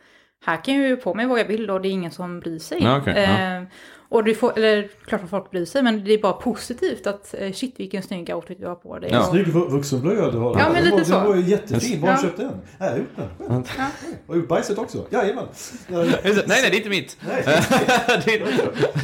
här 0.44 0.64
kan 0.64 0.74
jag 0.74 0.88
ju 0.88 0.96
på 0.96 1.14
mig 1.14 1.26
vad 1.26 1.40
jag 1.40 1.44
vill 1.44 1.70
och 1.70 1.80
det 1.80 1.88
är 1.88 1.90
ingen 1.90 2.10
som 2.10 2.40
bryr 2.40 2.58
sig. 2.58 2.78
Ja, 2.82 3.02
ja. 3.06 3.12
eh, 3.12 3.62
och 4.08 4.24
du 4.24 4.34
får, 4.34 4.52
eller 4.58 4.88
klart 5.06 5.22
att 5.24 5.30
folk 5.30 5.50
bryr 5.50 5.64
sig, 5.64 5.82
men 5.82 6.04
det 6.04 6.12
är 6.14 6.18
bara 6.18 6.32
positivt 6.32 7.06
att 7.06 7.34
eh, 7.38 7.52
shit 7.52 7.74
vilken 7.76 8.02
snygg 8.02 8.30
outfit 8.34 8.60
du 8.60 8.66
har 8.66 8.74
på 8.74 8.98
dig. 8.98 9.10
Ja. 9.12 9.20
Och- 9.20 9.26
Snygg 9.26 9.46
vu- 9.46 9.68
vuxenblöja 9.68 10.30
du 10.30 10.38
har. 10.38 10.58
Ja, 10.58 10.72
men 10.72 10.84
lite 10.84 10.96
var, 10.96 11.04
så. 11.04 11.12
Den 11.12 11.26
var 11.26 11.34
ju 11.36 11.42
jättefin. 11.42 12.00
Var 12.00 12.08
har 12.08 12.16
Ja. 12.16 12.22
köpt 12.22 12.36
den? 12.36 12.50
Ja, 12.78 12.84
jag 12.84 12.90
har 12.90 12.98
gjort 12.98 13.16
den. 13.16 13.64
Ja. 13.78 13.84
Har 14.26 14.34
du 14.34 14.40
gjort 14.40 14.48
bajset 14.48 14.78
också? 14.78 15.06
Jajamän. 15.10 15.44
Ja, 15.88 15.96
Nej, 16.04 16.20
nej, 16.24 16.42
det 16.46 16.54
är 16.54 16.76
inte 16.76 16.88
mitt. 16.88 17.16
Nej. 17.28 17.42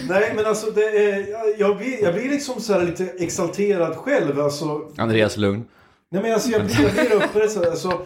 det 0.09 0.33
men 0.37 0.47
alltså 0.47 0.71
det 0.71 0.83
är, 0.85 1.27
jag- 1.61 1.77
blir, 1.77 2.03
jag 2.03 2.15
blir 2.15 2.29
liksom 2.29 2.61
så 2.61 2.73
här 2.73 2.83
lite 2.85 3.05
exalterad 3.05 3.97
själv. 3.97 4.41
Alltså, 4.41 4.81
Andreas 4.97 5.37
Lugn. 5.37 5.65
Nej 6.13 6.23
men 6.23 6.33
alltså 6.33 6.51
jag 6.51 6.65
blir, 6.65 6.83
jag 6.83 6.93
blir 6.93 7.13
upprörd. 7.17 7.67
Alltså, 7.67 8.03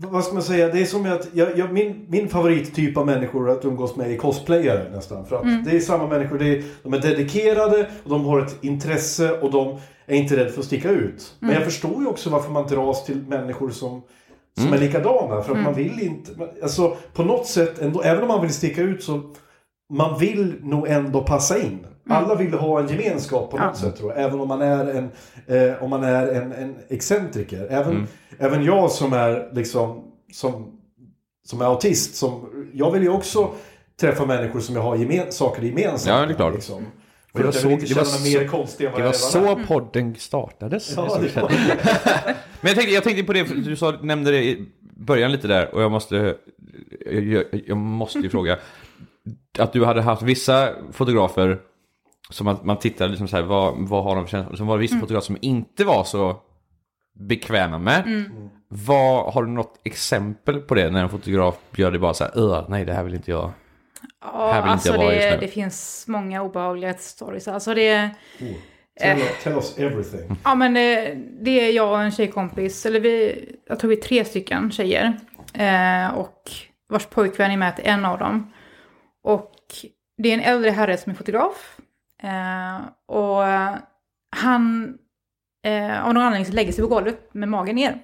vad 0.00 0.24
ska 0.24 0.34
man 0.34 0.42
säga? 0.42 0.68
Det 0.68 0.80
är 0.80 0.84
som 0.84 1.06
att 1.06 1.28
jag, 1.32 1.58
jag, 1.58 1.72
min, 1.72 2.06
min 2.08 2.28
favorittyp 2.28 2.96
av 2.96 3.06
människor 3.06 3.50
att 3.50 3.64
umgås 3.64 3.96
med 3.96 4.12
är 4.12 4.16
cosplayare 4.16 4.90
nästan. 4.90 5.26
För 5.26 5.36
att 5.36 5.64
det 5.64 5.76
är 5.76 5.80
samma 5.80 6.06
människor. 6.06 6.38
Det 6.38 6.48
är, 6.48 6.62
de 6.82 6.94
är 6.94 6.98
dedikerade 6.98 7.90
och 8.04 8.10
de 8.10 8.24
har 8.24 8.40
ett 8.40 8.56
intresse 8.64 9.32
och 9.32 9.50
de 9.50 9.78
är 10.06 10.16
inte 10.16 10.36
rädda 10.36 10.50
för 10.50 10.60
att 10.60 10.66
sticka 10.66 10.90
ut. 10.90 11.34
Men 11.40 11.50
jag 11.50 11.64
förstår 11.64 12.00
ju 12.00 12.06
också 12.06 12.30
varför 12.30 12.50
man 12.50 12.66
dras 12.66 13.04
till 13.04 13.16
människor 13.16 13.70
som 13.70 14.02
som 14.58 14.72
är 14.72 14.78
likadana. 14.78 15.42
För 15.42 15.54
att 15.54 15.62
man 15.62 15.74
vill 15.74 16.00
inte... 16.00 16.32
Alltså 16.62 16.96
på 17.14 17.24
något 17.24 17.46
sätt 17.46 17.78
ändå, 17.78 18.02
även 18.02 18.22
om 18.22 18.28
man 18.28 18.40
vill 18.40 18.54
sticka 18.54 18.82
ut 18.82 19.02
så 19.02 19.20
man 19.92 20.18
vill 20.18 20.54
nog 20.62 20.88
ändå 20.88 21.22
passa 21.22 21.58
in. 21.58 21.86
Alla 22.10 22.34
vill 22.34 22.54
ha 22.54 22.80
en 22.80 22.86
gemenskap 22.88 23.50
på 23.50 23.58
något 23.58 23.76
sätt 23.76 23.96
tror 23.96 24.12
jag. 24.12 24.24
Även 24.24 24.40
om 24.40 24.48
man 24.48 24.62
är 24.62 24.86
en, 24.86 25.10
eh, 25.46 25.82
om 25.82 25.90
man 25.90 26.04
är 26.04 26.26
en, 26.26 26.52
en 26.52 26.76
excentriker. 26.88 27.66
Även, 27.70 28.06
även 28.38 28.64
jag 28.64 28.90
som 28.90 29.12
är 29.12 29.50
liksom 29.54 30.04
som, 30.32 30.80
som 31.46 31.60
är 31.60 31.64
autist. 31.64 32.14
Som, 32.14 32.50
jag 32.72 32.90
vill 32.92 33.02
ju 33.02 33.08
också 33.08 33.50
träffa 34.00 34.26
människor 34.26 34.60
som 34.60 34.74
jag 34.74 34.82
har 34.82 34.96
gemen, 34.96 35.32
saker 35.32 35.62
gemensamt 35.62 36.20
Ja, 36.20 36.26
det 36.26 36.32
är 36.32 36.36
klart. 36.36 36.54
Liksom. 36.54 36.76
Och 36.76 36.84
Det 37.32 37.38
var 37.38 37.44
jag 37.44 37.54
så- 37.54 37.68
vill 37.68 37.74
inte 37.74 37.86
det 37.86 37.94
var 37.94 38.04
så- 38.04 38.38
mer 38.38 38.48
konstig 38.48 38.84
än 38.86 38.92
vad 38.92 39.00
Det 39.00 39.06
var 39.06 39.12
så 39.12 39.56
podden 39.66 40.14
startades. 40.14 40.92
Ja, 40.96 41.18
det 41.22 41.36
var 41.36 41.52
Men 42.60 42.68
jag 42.68 42.74
tänkte, 42.74 42.94
jag 42.94 43.04
tänkte 43.04 43.24
på 43.24 43.32
det, 43.32 43.42
du 43.42 43.76
sa, 43.76 43.90
nämnde 44.02 44.30
det 44.30 44.44
i 44.44 44.66
början 44.80 45.32
lite 45.32 45.48
där 45.48 45.74
och 45.74 45.82
jag 45.82 45.90
måste, 45.90 46.36
jag, 47.10 47.44
jag 47.66 47.76
måste 47.76 48.18
ju 48.18 48.30
fråga. 48.30 48.58
Att 49.58 49.72
du 49.72 49.84
hade 49.84 50.02
haft 50.02 50.22
vissa 50.22 50.68
fotografer 50.92 51.58
som 52.30 52.44
man, 52.44 52.56
man 52.62 52.78
tittade 52.78 53.10
liksom 53.10 53.28
så 53.28 53.36
här, 53.36 53.42
vad, 53.42 53.74
vad 53.88 54.04
har 54.04 54.16
de 54.16 54.24
för 54.24 54.30
känslor? 54.30 54.56
Som 54.56 54.66
var 54.66 54.76
det 54.76 54.80
vissa 54.80 54.98
fotografer 55.00 55.26
som 55.26 55.36
inte 55.40 55.84
var 55.84 56.04
så 56.04 56.36
bekväma 57.18 57.78
med. 57.78 58.24
Vad, 58.68 59.32
har 59.34 59.42
du 59.42 59.50
något 59.50 59.80
exempel 59.84 60.60
på 60.60 60.74
det 60.74 60.90
när 60.90 61.02
en 61.02 61.08
fotograf 61.10 61.54
gör 61.76 61.90
det 61.90 61.98
bara 61.98 62.14
så 62.14 62.24
här, 62.24 62.38
"Ugh, 62.38 62.64
nej 62.68 62.84
det 62.84 62.92
här 62.92 63.02
vill 63.04 63.14
inte 63.14 63.30
jag. 63.30 63.50
Ja, 64.24 64.52
Här 64.52 64.62
vill 64.62 64.72
inte 64.72 64.72
alltså 64.72 64.88
jag 64.88 64.98
vara 64.98 65.08
det, 65.08 65.14
just 65.26 65.40
nu. 65.40 65.46
det 65.46 65.52
finns 65.52 66.04
många 66.08 66.42
obehagliga 66.42 66.94
stories. 66.94 67.48
Alltså 67.48 67.74
det, 67.74 68.10
Tell, 69.00 69.20
tell 69.42 69.52
us 69.52 69.78
everything. 69.78 70.36
ja 70.44 70.54
men 70.54 70.74
det, 70.74 71.14
det 71.40 71.50
är 71.68 71.72
jag 71.72 71.90
och 71.92 72.02
en 72.02 72.10
tjejkompis, 72.12 72.86
eller 72.86 73.00
vi, 73.00 73.44
jag 73.66 73.78
tror 73.78 73.88
vi 73.90 73.96
är 73.96 74.00
tre 74.02 74.24
stycken 74.24 74.70
tjejer. 74.70 75.16
Eh, 75.54 76.14
och 76.14 76.50
vars 76.88 77.06
pojkvän 77.06 77.50
är 77.50 77.56
med 77.56 77.76
till 77.76 77.86
en 77.86 78.04
av 78.04 78.18
dem. 78.18 78.52
Och 79.24 79.52
det 80.22 80.28
är 80.28 80.34
en 80.34 80.40
äldre 80.40 80.70
herre 80.70 80.96
som 80.96 81.12
är 81.12 81.16
fotograf. 81.16 81.78
Eh, 82.22 82.80
och 83.16 83.42
han 84.36 84.94
eh, 85.64 86.06
av 86.06 86.14
någon 86.14 86.22
anledning 86.22 86.46
så 86.46 86.52
lägger 86.52 86.72
sig 86.72 86.82
på 86.84 86.88
golvet 86.88 87.34
med 87.34 87.48
magen 87.48 87.76
ner. 87.76 87.98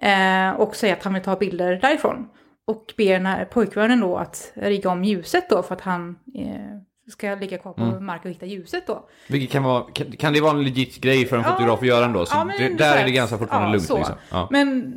Eh, 0.00 0.50
och 0.60 0.76
säger 0.76 0.94
att 0.96 1.02
han 1.04 1.14
vill 1.14 1.22
ta 1.22 1.36
bilder 1.36 1.78
därifrån. 1.82 2.28
Och 2.66 2.94
ber 2.96 3.12
den 3.12 3.26
här 3.26 3.44
pojkvännen 3.44 4.00
då 4.00 4.16
att 4.16 4.52
rigga 4.54 4.90
om 4.90 5.04
ljuset 5.04 5.48
då 5.50 5.62
för 5.62 5.74
att 5.74 5.80
han 5.80 6.16
eh, 6.34 7.10
ska 7.10 7.34
ligga 7.34 7.58
kvar 7.58 7.72
på 7.72 7.82
Mm. 7.82 8.06
marken 8.06 8.30
och 8.30 8.34
hitta 8.34 8.46
ljuset 8.46 8.86
då. 8.86 9.08
Vilket 9.28 9.50
kan 9.50 9.62
vara, 9.62 9.82
kan, 9.92 10.12
kan 10.12 10.32
det 10.32 10.40
vara 10.40 10.50
en 10.52 10.62
legit 10.64 11.00
grej 11.00 11.26
för 11.26 11.36
en 11.36 11.42
Ja, 11.42 11.52
fotograf 11.52 11.80
att 11.80 11.86
göra 11.86 12.04
ändå? 12.04 12.26
Så 12.26 12.36
ja, 12.36 12.44
men 12.44 12.56
det, 12.58 12.74
där 12.84 12.96
är 12.96 13.04
det 13.04 13.10
ganska 13.10 13.38
fortfarande 13.38 13.68
Ja, 13.68 13.72
lugnt 13.72 13.86
så. 13.86 13.96
liksom. 13.96 14.14
Ja. 14.30 14.48
Men 14.50 14.90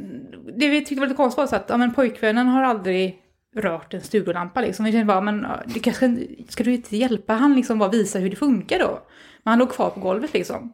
det 0.57 0.69
vi 0.69 0.79
tyckte 0.85 0.99
var 0.99 1.07
lite 1.07 1.17
konstigt 1.17 1.37
var 1.37 1.47
så 1.47 1.55
att 1.55 1.65
ja, 1.69 1.77
men 1.77 1.93
pojkvännen 1.93 2.47
har 2.47 2.63
aldrig 2.63 3.19
rört 3.55 3.93
en 3.93 4.01
studiolampa 4.01 4.61
liksom. 4.61 4.85
Vi 4.85 4.91
kände 4.91 5.05
bara, 5.05 5.21
men 5.21 5.47
det 5.65 5.79
kanske, 5.79 6.17
ska 6.49 6.63
du 6.63 6.73
inte 6.73 6.97
hjälpa 6.97 7.33
han 7.33 7.55
liksom 7.55 7.79
bara 7.79 7.89
visa 7.89 8.19
hur 8.19 8.29
det 8.29 8.35
funkar 8.35 8.79
då? 8.79 8.99
Men 9.43 9.51
han 9.51 9.59
låg 9.59 9.71
kvar 9.71 9.89
på 9.89 9.99
golvet 9.99 10.33
liksom. 10.33 10.73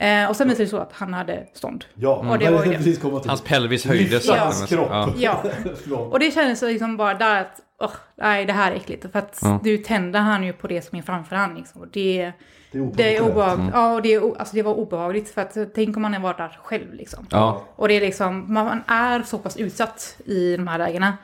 Eh, 0.00 0.28
och 0.30 0.36
sen 0.36 0.48
visade 0.48 0.64
det 0.64 0.68
så 0.70 0.76
att 0.78 0.92
han 0.92 1.14
hade 1.14 1.46
stånd. 1.54 1.84
Ja, 1.94 2.16
Och 2.30 2.38
det 2.38 2.50
var 2.50 2.64
ju 2.64 2.70
det. 2.70 2.76
precis 2.76 2.98
komma 2.98 3.20
till. 3.20 3.28
Hans 3.30 3.42
pelvis 3.42 3.84
höjdes. 3.86 4.26
Kropp. 4.68 4.88
Ja. 4.90 5.08
Ja. 5.16 5.42
Från- 5.84 6.12
Och 6.12 6.18
det 6.18 6.30
kändes 6.30 6.58
så 6.58 6.66
liksom 6.66 6.96
bara 6.96 7.14
där 7.14 7.40
att, 7.40 7.60
åh, 7.80 7.90
nej 8.16 8.44
det 8.44 8.52
här 8.52 8.72
är 8.72 8.76
äckligt. 8.76 9.12
För 9.12 9.18
att 9.18 9.38
Ja. 9.42 9.60
nu 9.64 9.76
tänder 9.78 10.20
han 10.20 10.44
ju 10.44 10.52
på 10.52 10.66
det 10.66 10.82
som 10.82 10.98
är 10.98 11.02
framför 11.02 11.36
han 11.36 11.54
liksom. 11.54 11.80
Det, 11.92 12.32
Det 12.72 12.78
är 12.78 12.90
det 12.94 13.16
är 13.16 13.22
obehagligt. 13.22 13.70
Ja, 13.74 13.94
och 13.94 14.02
det, 14.02 14.14
är, 14.14 14.38
alltså, 14.38 14.56
det 14.56 14.62
var 14.62 14.74
obehagligt. 14.74 15.30
För 15.30 15.42
att 15.42 15.56
tänk 15.74 15.96
om 15.96 16.02
man 16.02 16.14
är 16.14 16.20
varit 16.20 16.36
där 16.38 16.58
själv 16.62 16.92
liksom. 16.94 17.26
Ja. 17.30 17.62
Och 17.76 17.88
det 17.88 17.94
är 17.94 18.00
liksom, 18.00 18.52
man 18.54 18.82
är 18.86 19.22
så 19.22 19.38
pass 19.38 19.56
utsatt 19.56 20.16
i 20.26 20.56
de 20.56 20.68
här 20.68 20.78
lägena. 20.78 21.16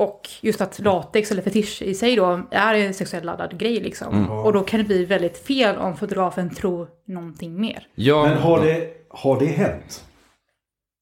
Och 0.00 0.28
just 0.40 0.60
att 0.60 0.78
latex 0.78 1.30
eller 1.30 1.42
fetisch 1.42 1.82
i 1.82 1.94
sig 1.94 2.16
då 2.16 2.40
är 2.50 2.74
en 2.74 2.94
sexuellt 2.94 3.24
laddad 3.24 3.58
grej 3.58 3.80
liksom. 3.80 4.30
Och 4.30 4.52
då 4.52 4.60
kan 4.60 4.78
det 4.78 4.84
bli 4.84 5.04
väldigt 5.04 5.46
fel 5.46 5.76
om 5.76 5.96
fotografen 5.96 6.50
tror 6.50 6.88
någonting 7.06 7.60
mer. 7.60 7.86
Ja, 7.94 8.24
Men 8.24 8.38
har 8.38 8.60
det, 8.60 8.88
har 9.08 9.40
det 9.40 9.46
hänt? 9.46 10.04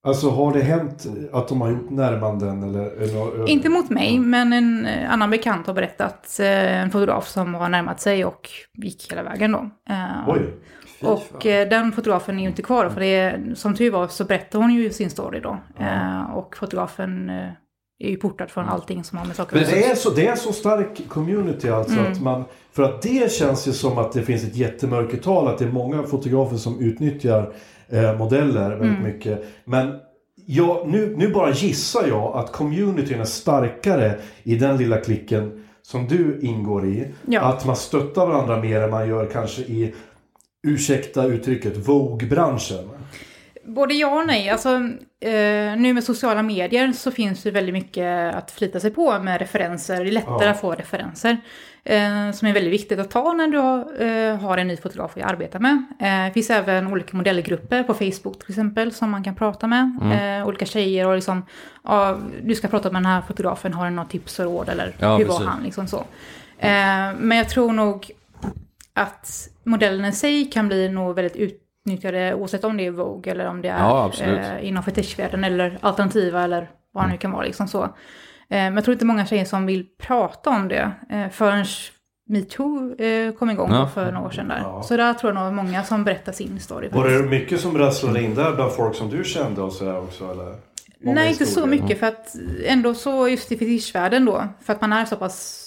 Alltså 0.07 0.31
har 0.31 0.53
det 0.53 0.63
hänt 0.63 1.07
att 1.33 1.49
de 1.49 1.61
har 1.61 1.71
gjort 1.71 1.91
närmanden 1.91 2.63
eller? 2.63 2.91
eller 2.91 3.49
Inte 3.49 3.69
mot 3.69 3.91
mig, 3.91 4.19
men 4.19 4.53
en 4.53 4.87
eh, 4.87 5.13
annan 5.13 5.31
bekant 5.31 5.67
har 5.67 5.75
berättat 5.75 6.41
eh, 6.41 6.83
en 6.83 6.91
fotograf 6.91 7.29
som 7.29 7.55
har 7.55 7.69
närmat 7.69 8.01
sig 8.01 8.25
och 8.25 8.51
gick 8.75 9.13
hela 9.13 9.23
vägen 9.23 9.53
då. 9.53 9.71
Eh, 9.91 10.29
Oj. 10.29 10.41
Och 11.03 11.47
eh, 11.47 11.69
den 11.69 11.93
fotografen 11.93 12.39
är 12.39 12.43
ju 12.43 12.49
inte 12.49 12.63
kvar 12.63 12.85
då, 12.85 12.91
för 12.91 13.01
det 13.01 13.17
är, 13.17 13.55
som 13.55 13.75
tur 13.75 13.91
var 13.91 14.09
så 14.09 14.25
berättar 14.25 14.59
hon 14.59 14.75
ju 14.75 14.91
sin 14.91 15.11
story 15.11 15.41
då. 15.41 15.59
Eh, 15.79 16.31
och 16.35 16.57
fotografen 16.57 17.31
eh, 17.31 17.49
är 17.99 18.09
ju 18.11 18.17
portad 18.17 18.51
från 18.51 18.65
allting 18.69 19.05
som 19.05 19.19
har 19.19 19.27
med 19.27 19.37
saker 19.37 19.55
Men 19.57 19.65
att 19.65 19.71
det 19.71 19.81
göra. 19.81 19.91
är 19.91 19.95
så, 19.95 20.11
det 20.11 20.27
är 20.27 20.37
så 20.37 20.53
stark 20.53 21.09
community 21.09 21.69
alltså 21.69 21.99
Mm. 21.99 22.13
att 22.13 22.23
man... 22.23 22.45
För 22.73 22.83
att 22.83 23.03
det 23.03 23.33
känns 23.33 23.69
ju 23.69 23.73
som 23.73 23.99
att 23.99 24.13
det 24.13 24.23
finns 24.23 24.45
ett 24.45 24.57
jättemörkertal. 24.57 25.49
Att 25.49 25.59
det 25.59 25.65
är 25.65 25.69
många 25.73 26.03
fotografer 26.03 26.57
som 26.57 26.81
utnyttjar 26.81 27.53
eh, 27.89 28.19
modeller 28.19 28.71
väldigt 28.71 28.99
Mm. 28.99 29.03
mycket. 29.03 29.45
Men 29.65 29.95
jag, 30.47 30.89
nu, 30.89 31.15
nu 31.17 31.29
bara 31.33 31.51
gissar 31.53 32.07
jag 32.09 32.37
att 32.37 32.53
communityn 32.53 33.21
är 33.21 33.25
starkare 33.25 34.15
i 34.43 34.55
den 34.57 34.77
lilla 34.77 34.97
klicken 35.01 35.65
som 35.83 36.07
du 36.09 36.39
ingår 36.43 36.87
i. 36.87 37.09
Ja. 37.27 37.41
Att 37.41 37.67
man 37.67 37.77
stöttar 37.77 38.27
varandra 38.27 38.61
mer 38.61 38.81
än 38.81 38.91
man 38.91 39.09
gör 39.09 39.27
kanske 39.27 39.63
i, 39.63 39.95
ursäkta 40.63 41.25
uttrycket, 41.25 41.77
Vogue-branschen. 41.77 42.89
Både 43.69 43.95
ja 43.95 44.21
och 44.21 44.27
nej. 44.27 44.51
Alltså, 44.51 44.69
eh, 45.21 45.77
nu 45.77 45.93
med 45.93 46.05
sociala 46.05 46.43
medier 46.43 46.93
så 46.93 47.11
finns 47.11 47.43
det 47.43 47.51
väldigt 47.51 47.73
mycket 47.73 48.35
att 48.35 48.51
förlita 48.51 48.81
sig 48.81 48.91
på 48.91 49.19
med 49.19 49.39
referenser. 49.41 50.05
Det 50.05 50.11
är 50.11 50.13
lättare 50.13 50.45
Ja. 50.45 50.51
att 50.51 50.61
få 50.61 50.73
referenser. 50.73 51.37
Eh, 51.85 52.31
som 52.33 52.49
är 52.49 52.53
väldigt 52.53 52.73
viktigt 52.73 52.99
att 52.99 53.11
ta 53.11 53.33
när 53.33 53.49
du 53.49 53.59
har, 53.59 54.03
eh, 54.03 54.37
har 54.37 54.59
en 54.59 54.69
ny 54.69 54.77
fotograf 54.77 55.17
att 55.17 55.23
arbeta 55.23 55.59
med. 55.59 55.85
Eh, 56.01 56.25
det 56.27 56.31
finns 56.35 56.51
även 56.51 56.87
olika 56.93 57.17
modellgrupper 57.17 57.83
på 57.83 57.95
Facebook 57.95 58.39
till 58.39 58.51
exempel 58.51 58.93
som 58.93 59.11
man 59.11 59.25
kan 59.25 59.35
prata 59.35 59.67
med. 59.67 59.99
Mm. 60.03 60.41
Eh, 60.41 60.49
olika 60.49 60.67
tjejer 60.67 61.07
och 61.07 61.15
liksom, 61.15 61.47
ja, 61.85 62.19
du 62.43 62.55
ska 62.55 62.69
prata 62.69 62.91
med 62.91 63.03
den 63.03 63.07
här 63.07 63.23
fotografen, 63.23 63.75
har 63.75 63.85
du 63.85 63.91
några 63.91 64.09
tips 64.09 64.39
och 64.39 64.45
råd 64.45 64.69
eller 64.69 64.93
Ja, 64.99 65.17
hur 65.17 65.25
precis. 65.25 65.41
var 65.41 65.47
han? 65.47 65.63
Liksom 65.63 65.87
så. 65.87 65.97
Eh, 66.59 67.13
men 67.19 67.39
jag 67.39 67.49
tror 67.49 67.73
nog 67.73 68.11
att 68.95 69.49
modellen 69.65 70.05
i 70.05 70.13
sig 70.13 70.45
kan 70.45 70.69
bli 70.69 70.89
nog 70.89 71.15
väldigt 71.15 71.37
utnyttjade 71.93 72.35
oavsett 72.35 72.65
om 72.65 72.77
det 72.77 72.87
är 72.87 72.91
Vogue 72.91 73.33
eller 73.33 73.47
om 73.49 73.63
det 73.63 73.69
är 73.69 73.79
Ja, 73.79 74.13
eh, 74.21 74.67
inom 74.69 74.83
fetischvärlden 74.83 75.45
eller 75.45 75.79
alternativa 75.81 76.43
eller 76.45 76.71
vad 76.93 77.05
det 77.05 77.09
nu 77.11 77.17
kan 77.19 77.31
vara. 77.31 77.45
Liksom 77.45 77.69
så. 77.69 77.83
Eh, 77.83 77.89
men 78.49 78.75
jag 78.75 78.85
tror 78.85 78.93
inte 78.93 79.05
många 79.05 79.27
tjejer 79.27 79.45
som 79.45 79.67
vill 79.67 79.87
prata 79.99 80.51
om 80.51 80.69
det 80.69 80.91
eh, 81.11 81.29
förrän 81.31 81.65
metoo 82.29 82.95
eh, 83.03 83.33
kom 83.33 83.51
igång 83.51 83.71
Ja. 83.73 83.89
för 83.95 84.13
några 84.13 84.27
år 84.27 84.31
sedan 84.31 84.49
där. 84.49 84.59
Ja. 84.63 84.83
Så 84.83 84.97
där 84.97 85.15
tror 85.15 85.35
jag 85.35 85.45
nog 85.45 85.55
många 85.55 85.85
som 85.85 86.05
berättar 86.05 86.33
sin 86.33 86.61
story. 86.61 86.89
Var 86.93 87.09
det 87.09 87.23
mycket 87.23 87.61
som 87.61 87.79
rasslade 87.79 88.23
in 88.23 88.35
där 88.35 88.55
bland 88.55 88.73
folk 88.73 88.95
som 88.97 89.11
du 89.11 89.25
kände 89.25 89.63
och 89.63 89.73
sådär 89.73 89.99
också 89.99 90.25
eller? 90.25 90.55
Många 91.05 91.15
Nej, 91.15 91.29
inte 91.29 91.47
så 91.47 91.61
historier. 91.61 91.83
mycket 91.83 91.99
för 92.01 92.07
att 92.07 92.35
ändå 92.67 92.95
så 92.95 93.29
just 93.29 93.53
i 93.53 93.59
fetischvärlden 93.59 94.25
då, 94.25 94.45
för 94.61 94.73
att 94.73 94.81
man 94.81 94.93
är 94.93 95.05
så 95.05 95.17
pass 95.17 95.65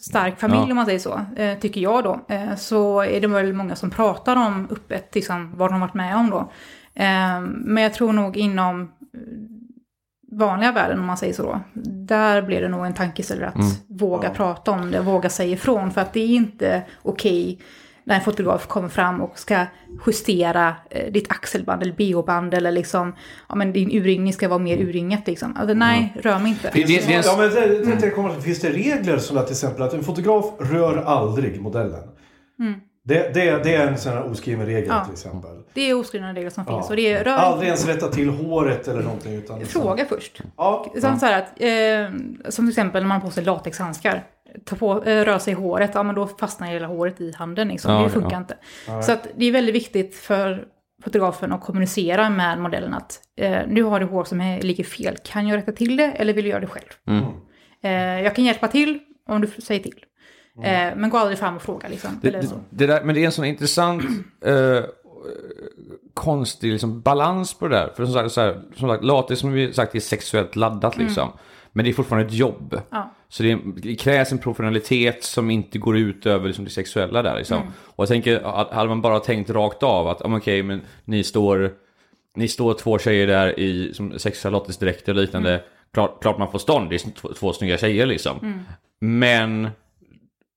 stark 0.00 0.40
familj 0.40 0.60
Ja. 0.62 0.70
om 0.70 0.76
man 0.76 0.86
säger 0.86 0.98
så, 0.98 1.20
eh, 1.36 1.58
tycker 1.58 1.80
jag 1.80 2.04
då, 2.04 2.20
eh, 2.28 2.54
så 2.56 3.00
är 3.00 3.20
det 3.20 3.26
väl 3.26 3.52
många 3.52 3.76
som 3.76 3.90
pratar 3.90 4.36
om 4.36 4.68
öppet 4.70 5.14
liksom, 5.14 5.56
vad 5.56 5.68
de 5.70 5.72
har 5.72 5.80
varit 5.80 5.94
med 5.94 6.16
om 6.16 6.30
då. 6.30 6.38
Eh, 6.94 7.40
men 7.40 7.82
jag 7.82 7.94
tror 7.94 8.12
nog 8.12 8.36
inom 8.36 8.90
vanliga 10.32 10.72
världen, 10.72 11.00
om 11.00 11.06
man 11.06 11.16
säger 11.16 11.32
så 11.32 11.42
då, 11.42 11.60
där 11.90 12.42
blir 12.42 12.60
det 12.60 12.68
nog 12.68 12.86
en 12.86 12.94
tankeställare 12.94 13.48
att 13.48 13.54
Mm. 13.54 13.66
våga 13.88 14.30
prata 14.30 14.70
om 14.70 14.90
det, 14.90 15.00
våga 15.00 15.28
säga 15.28 15.52
ifrån. 15.52 15.90
För 15.90 16.00
att 16.00 16.12
det 16.12 16.20
är 16.20 16.28
inte 16.28 16.82
okej 17.02 17.60
när 18.04 18.14
en 18.14 18.20
fotograf 18.20 18.66
kommer 18.66 18.88
fram 18.88 19.20
och 19.20 19.38
ska 19.38 19.66
justera 20.06 20.74
eh, 20.90 21.12
ditt 21.12 21.30
axelband 21.30 21.82
eller 21.82 21.92
BH-band 21.92 22.54
eller 22.54 22.72
liksom, 22.72 23.14
ja 23.48 23.54
men 23.54 23.72
din 23.72 23.90
urringning 23.90 24.32
ska 24.32 24.48
vara 24.48 24.58
mer 24.58 24.78
urringat 24.78 25.26
liksom. 25.26 25.56
Alltså 25.56 25.74
nej, 25.74 26.16
rör 26.22 26.38
mig 26.38 26.50
inte. 26.50 26.70
Det, 26.74 26.80
det, 26.84 27.06
det 27.06 27.14
är 27.14 27.18
en, 27.18 27.22
Ja, 27.26 27.36
men 27.38 27.50
det, 27.50 27.78
det, 27.78 27.84
tänkte 27.84 28.06
jag 28.06 28.14
komma 28.14 28.32
till. 28.34 28.42
Finns 28.42 28.60
det 28.60 28.70
regler 28.70 29.18
som 29.18 29.36
att 29.38 29.46
till 29.46 29.52
exempel 29.54 29.82
att 29.82 29.92
en 29.92 30.04
fotograf 30.04 30.44
rör 30.58 30.96
aldrig 30.96 31.60
modellen? 31.62 32.08
Det, 33.06 33.34
det, 33.34 33.64
det 33.64 33.74
är 33.74 33.86
en 33.86 33.98
sån 33.98 34.12
här 34.12 34.30
oskriven 34.30 34.66
regel 34.66 34.84
Mm. 34.84 34.96
Ja. 34.96 35.04
till 35.04 35.12
exempel. 35.12 35.50
Det 35.74 35.90
är 35.90 35.94
oskrivna 35.94 36.34
regler 36.34 36.50
som 36.50 36.64
finns. 36.66 36.76
Ja. 36.84 36.90
Och 36.90 36.96
det 36.96 37.12
är, 37.12 37.24
rör 37.24 37.32
Aldrig 37.32 37.66
ens 37.66 37.86
rätta 37.86 38.08
till 38.08 38.28
håret 38.28 38.88
eller 38.88 39.02
någonting. 39.02 39.34
Utan 39.34 39.58
liksom- 39.58 39.82
Fråga 39.82 40.04
först. 40.06 40.40
Ja, 40.56 40.86
Sen 41.00 41.20
så 41.20 41.26
här 41.26 41.38
att, 41.42 41.60
eh, 41.60 42.18
som 42.50 42.64
till 42.66 42.68
exempel 42.72 43.02
när 43.02 43.08
man 43.08 43.20
har 43.20 43.28
på 43.28 43.34
sig 43.34 43.44
latexhandskar. 43.44 44.24
Ta 44.64 44.76
på, 44.76 45.04
eh, 45.04 45.24
rör 45.24 45.38
sig 45.38 45.52
i 45.52 45.56
håret, 45.56 45.90
ja 45.94 46.02
men 46.02 46.14
då 46.14 46.26
fastnar 46.26 46.66
hela 46.66 46.86
håret 46.86 47.20
i 47.20 47.32
handen 47.36 47.68
liksom. 47.68 47.92
Ja, 47.92 47.98
det 47.98 48.04
ja. 48.04 48.08
funkar 48.08 48.38
inte. 48.38 48.56
Så 49.02 49.12
att 49.12 49.28
det 49.36 49.44
är 49.44 49.52
väldigt 49.52 49.74
viktigt 49.74 50.14
för 50.14 50.64
fotografen 51.04 51.52
att 51.52 51.60
kommunicera 51.60 52.30
med 52.30 52.58
modellen 52.58 52.94
att 52.94 53.20
eh, 53.36 53.58
nu 53.68 53.82
har 53.82 54.00
du 54.00 54.06
hår 54.06 54.24
som 54.24 54.40
är, 54.40 54.62
ligger 54.62 54.84
fel. 54.84 55.16
Kan 55.24 55.48
jag 55.48 55.56
rätta 55.56 55.72
till 55.72 55.96
det 55.96 56.04
eller 56.04 56.32
vill 56.32 56.44
du 56.44 56.50
göra 56.50 56.60
det 56.60 56.66
själv? 56.66 56.88
Mm. 57.06 57.24
Eh, 57.82 58.24
jag 58.24 58.36
kan 58.36 58.44
hjälpa 58.44 58.68
till 58.68 58.98
om 59.28 59.40
du 59.40 59.46
säger 59.46 59.82
till. 59.82 60.04
Eh, 60.62 60.96
men 60.96 61.10
gå 61.10 61.18
aldrig 61.18 61.38
fram 61.38 61.56
och 61.56 61.62
fråga 61.62 61.88
liksom. 61.88 62.18
det, 62.22 62.28
eller 62.28 62.40
det, 62.40 62.46
så. 62.46 62.60
det 62.70 62.86
där, 62.86 63.04
men 63.04 63.14
det 63.14 63.20
är 63.20 63.26
en 63.26 63.32
sån 63.32 63.44
intressant 63.44 64.02
eh, 64.44 64.84
konstig 66.14 66.72
liksom, 66.72 67.00
balans 67.00 67.54
på 67.54 67.68
det 67.68 67.76
där. 67.76 67.92
För 67.96 68.04
som 68.04 68.14
sagt, 68.14 68.32
så 68.32 68.40
här, 68.40 68.60
som 68.76 68.88
sagt 68.88 69.04
latex 69.04 69.40
som 69.40 69.52
vi 69.52 69.72
sagt 69.72 69.94
är 69.94 70.00
sexuellt 70.00 70.56
laddat 70.56 70.96
liksom. 70.96 71.28
Men 71.76 71.84
det 71.84 71.90
är 71.90 71.92
fortfarande 71.92 72.26
ett 72.26 72.34
jobb. 72.34 72.72
Mm. 72.72 72.84
Ja. 72.90 73.14
Så 73.28 73.42
det, 73.42 73.58
det 73.76 73.94
krävs 73.94 74.32
en 74.32 74.38
professionalitet 74.38 75.24
som 75.24 75.50
inte 75.50 75.78
går 75.78 75.96
ut 75.96 76.26
över 76.26 76.46
liksom, 76.46 76.64
det 76.64 76.70
sexuella 76.70 77.22
där. 77.22 77.36
Liksom. 77.36 77.56
Mm. 77.56 77.72
Och 77.78 78.02
jag 78.02 78.08
tänker, 78.08 78.60
att 78.60 78.70
hade 78.70 78.88
man 78.88 79.00
bara 79.00 79.20
tänkt 79.20 79.50
rakt 79.50 79.82
av 79.82 80.08
att, 80.08 80.22
okej, 80.22 80.62
men 80.62 80.80
ni 81.04 81.24
står, 81.24 81.72
ni 82.36 82.48
står 82.48 82.74
två 82.74 82.98
tjejer 82.98 83.26
där 83.26 83.60
i 83.60 83.92
latexdräkter 84.44 85.12
och 85.12 85.20
liknande. 85.20 85.50
Mm. 85.50 85.64
Klart, 85.92 86.22
klart 86.22 86.38
man 86.38 86.50
får 86.50 86.58
stånd, 86.58 86.90
det 86.90 86.94
är 86.94 87.10
två, 87.10 87.32
två 87.32 87.52
snygga 87.52 87.78
tjejer 87.78 88.06
liksom. 88.06 88.64
Men 89.00 89.68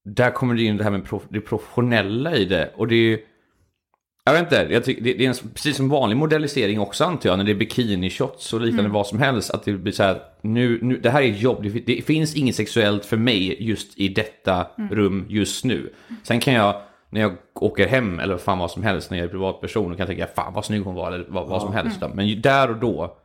där 0.05 0.31
kommer 0.31 0.55
det 0.55 0.63
in 0.63 0.77
det 0.77 0.83
här 0.83 0.91
med 0.91 1.05
prof, 1.05 1.23
det 1.29 1.41
professionella 1.41 2.35
i 2.35 2.45
det. 2.45 2.73
Och 2.75 2.87
det 2.87 3.13
är. 3.13 3.19
Jag 4.27 4.33
vet 4.33 4.41
inte, 4.41 4.73
jag 4.73 4.83
tycker, 4.83 5.03
det, 5.03 5.13
det 5.13 5.25
är 5.25 5.29
en, 5.29 5.35
precis 5.53 5.77
som 5.77 5.89
vanlig 5.89 6.17
modellisering 6.17 6.79
också 6.79 7.03
antar 7.03 7.29
jag, 7.29 7.37
när 7.37 7.45
det 7.45 7.51
är 7.51 7.55
bikini-shots 7.55 8.53
och 8.53 8.61
liknande 8.61 8.89
vad 8.89 9.07
som 9.07 9.19
helst. 9.19 9.51
Att 9.51 9.63
det 9.63 9.73
blir 9.73 9.93
så 9.93 10.03
här, 10.03 10.21
nu, 10.41 10.79
nu, 10.81 10.97
det 10.97 11.09
här 11.09 11.21
är 11.21 11.31
ett 11.31 11.41
jobb, 11.41 11.63
det, 11.63 11.69
det 11.69 12.01
finns 12.01 12.35
inget 12.35 12.55
sexuellt 12.55 13.05
för 13.05 13.17
mig 13.17 13.63
just 13.63 13.99
i 13.99 14.07
detta 14.07 14.67
rum 14.91 15.25
just 15.29 15.65
nu. 15.65 15.93
Sen 16.23 16.39
kan 16.39 16.53
jag, 16.53 16.81
när 17.09 17.21
jag 17.21 17.33
åker 17.53 17.87
hem 17.87 18.19
eller 18.19 18.37
fan 18.37 18.57
vad 18.57 18.71
som 18.71 18.83
helst, 18.83 19.11
när 19.11 19.17
jag 19.17 19.25
är 19.25 19.29
privatperson, 19.29 19.91
och 19.91 19.97
kan 19.97 20.07
tänka 20.07 20.27
fan 20.35 20.53
vad 20.53 20.65
snygg 20.65 20.81
hon 20.81 20.95
var 20.95 21.11
eller 21.11 21.25
vad, 21.29 21.47
vad 21.47 21.61
som 21.61 21.73
helst. 21.73 21.99
då. 22.01 22.11
Men 22.13 22.41
där 22.41 22.69
och 22.69 22.77
då, 22.77 23.17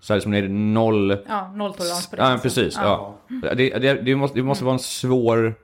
så 0.00 0.12
är 0.12 0.16
det 0.16 0.22
som 0.22 0.34
är 0.34 0.42
det 0.42 0.48
noll... 0.48 1.16
Ja, 1.28 1.52
nolltolerans 1.56 2.10
på 2.10 2.16
det. 2.16 2.22
Ja, 2.22 2.38
precis. 2.42 2.74
Ja. 2.76 3.18
Det, 3.28 3.78
det, 3.78 3.94
det, 3.94 4.16
måste, 4.16 4.38
det 4.38 4.42
måste 4.42 4.64
vara 4.64 4.74
en 4.74 4.78
svår... 4.78 5.54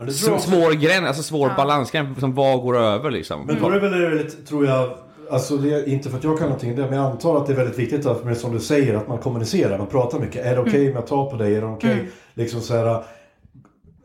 men 0.00 0.08
det 0.08 0.14
tror 0.14 0.32
jag 0.32 0.40
Svår 0.40 0.72
gräns, 0.72 1.06
alltså 1.06 1.22
svår 1.22 1.52
balansgräns, 1.56 2.20
som 2.20 2.34
vad 2.34 2.60
går 2.60 2.78
över 2.78 3.10
liksom. 3.10 3.46
Men 3.46 3.60
då 3.60 3.66
är 3.66 3.70
det 3.70 3.80
väl 3.80 4.00
väldigt, 4.00 4.46
tror 4.46 4.66
jag, 4.66 4.90
alltså 5.30 5.56
det 5.56 5.74
är 5.74 5.88
inte 5.88 6.10
för 6.10 6.18
att 6.18 6.24
jag 6.24 6.38
kan 6.38 6.46
någonting 6.46 6.76
det, 6.76 6.82
men 6.82 6.92
jag 6.92 7.10
antar 7.10 7.36
att 7.36 7.46
det 7.46 7.52
är 7.52 7.56
väldigt 7.56 7.78
viktigt 7.78 8.06
att, 8.06 8.24
men 8.24 8.36
som 8.36 8.52
du 8.52 8.60
säger, 8.60 8.94
att 8.94 9.08
man 9.08 9.18
kommunicerar, 9.18 9.78
man 9.78 9.86
pratar 9.86 10.18
mycket. 10.18 10.46
Är 10.46 10.54
det 10.54 10.60
okej 10.60 10.88
om 10.88 10.94
jag 10.94 11.06
tar 11.06 11.30
på 11.30 11.36
dig? 11.36 11.56
Är 11.56 11.60
det 11.60 11.66
okej? 11.66 12.08
Liksom 12.34 12.60
så 12.60 12.76
här, 12.76 13.02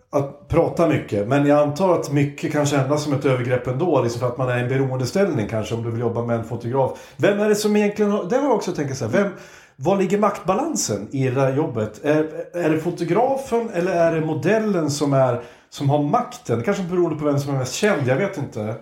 att 0.10 0.48
prata 0.48 0.88
mycket. 0.88 1.28
Men 1.28 1.46
jag 1.46 1.60
antar 1.60 1.94
att 1.94 2.12
mycket 2.12 2.52
kan 2.52 2.66
kännas 2.66 3.04
som 3.04 3.14
ett 3.14 3.26
övergrepp 3.26 3.68
ändå, 3.68 4.04
liksom 4.04 4.20
för 4.20 4.28
att 4.28 4.38
man 4.38 4.50
är 4.50 4.58
i 4.58 4.62
en 4.62 4.70
beroendeställning 4.70 5.48
kanske 5.48 5.76
om 5.76 5.84
du 5.84 5.92
vill 5.92 6.00
jobba 6.00 6.26
med 6.26 6.40
en 6.40 6.44
fotograf. 6.44 7.14
Vem 7.18 7.40
är 7.40 7.50
det 7.50 7.56
som 7.56 7.76
egentligen 7.76 8.12
har, 8.12 8.24
det 8.30 8.36
har 8.36 8.44
jag 8.44 8.56
också 8.56 8.72
tänkt 8.72 8.98
så 8.98 9.06
här, 9.06 9.12
vem, 9.12 9.32
var 9.76 9.98
ligger 9.98 10.18
maktbalansen 10.18 11.08
i 11.12 11.30
det 11.30 11.42
här 11.42 11.56
jobbet? 11.56 12.06
Är, 12.06 12.28
är 12.54 12.70
det 12.70 12.80
fotografen 12.80 13.70
eller 13.74 13.92
är 13.92 14.16
det 14.16 14.26
modellen 14.26 14.92
som, 14.92 15.14
är, 15.14 15.42
som 15.76 15.90
har 15.90 16.04
makten? 16.04 16.64
Kanske 16.64 16.84
beroende 16.84 17.20
på 17.20 17.26
vem 17.26 17.40
som 17.40 17.56
är 17.56 17.60
mest 17.60 17.74
känd, 17.76 18.08
jag 18.08 18.16
vet 18.16 18.38
inte. 18.38 18.76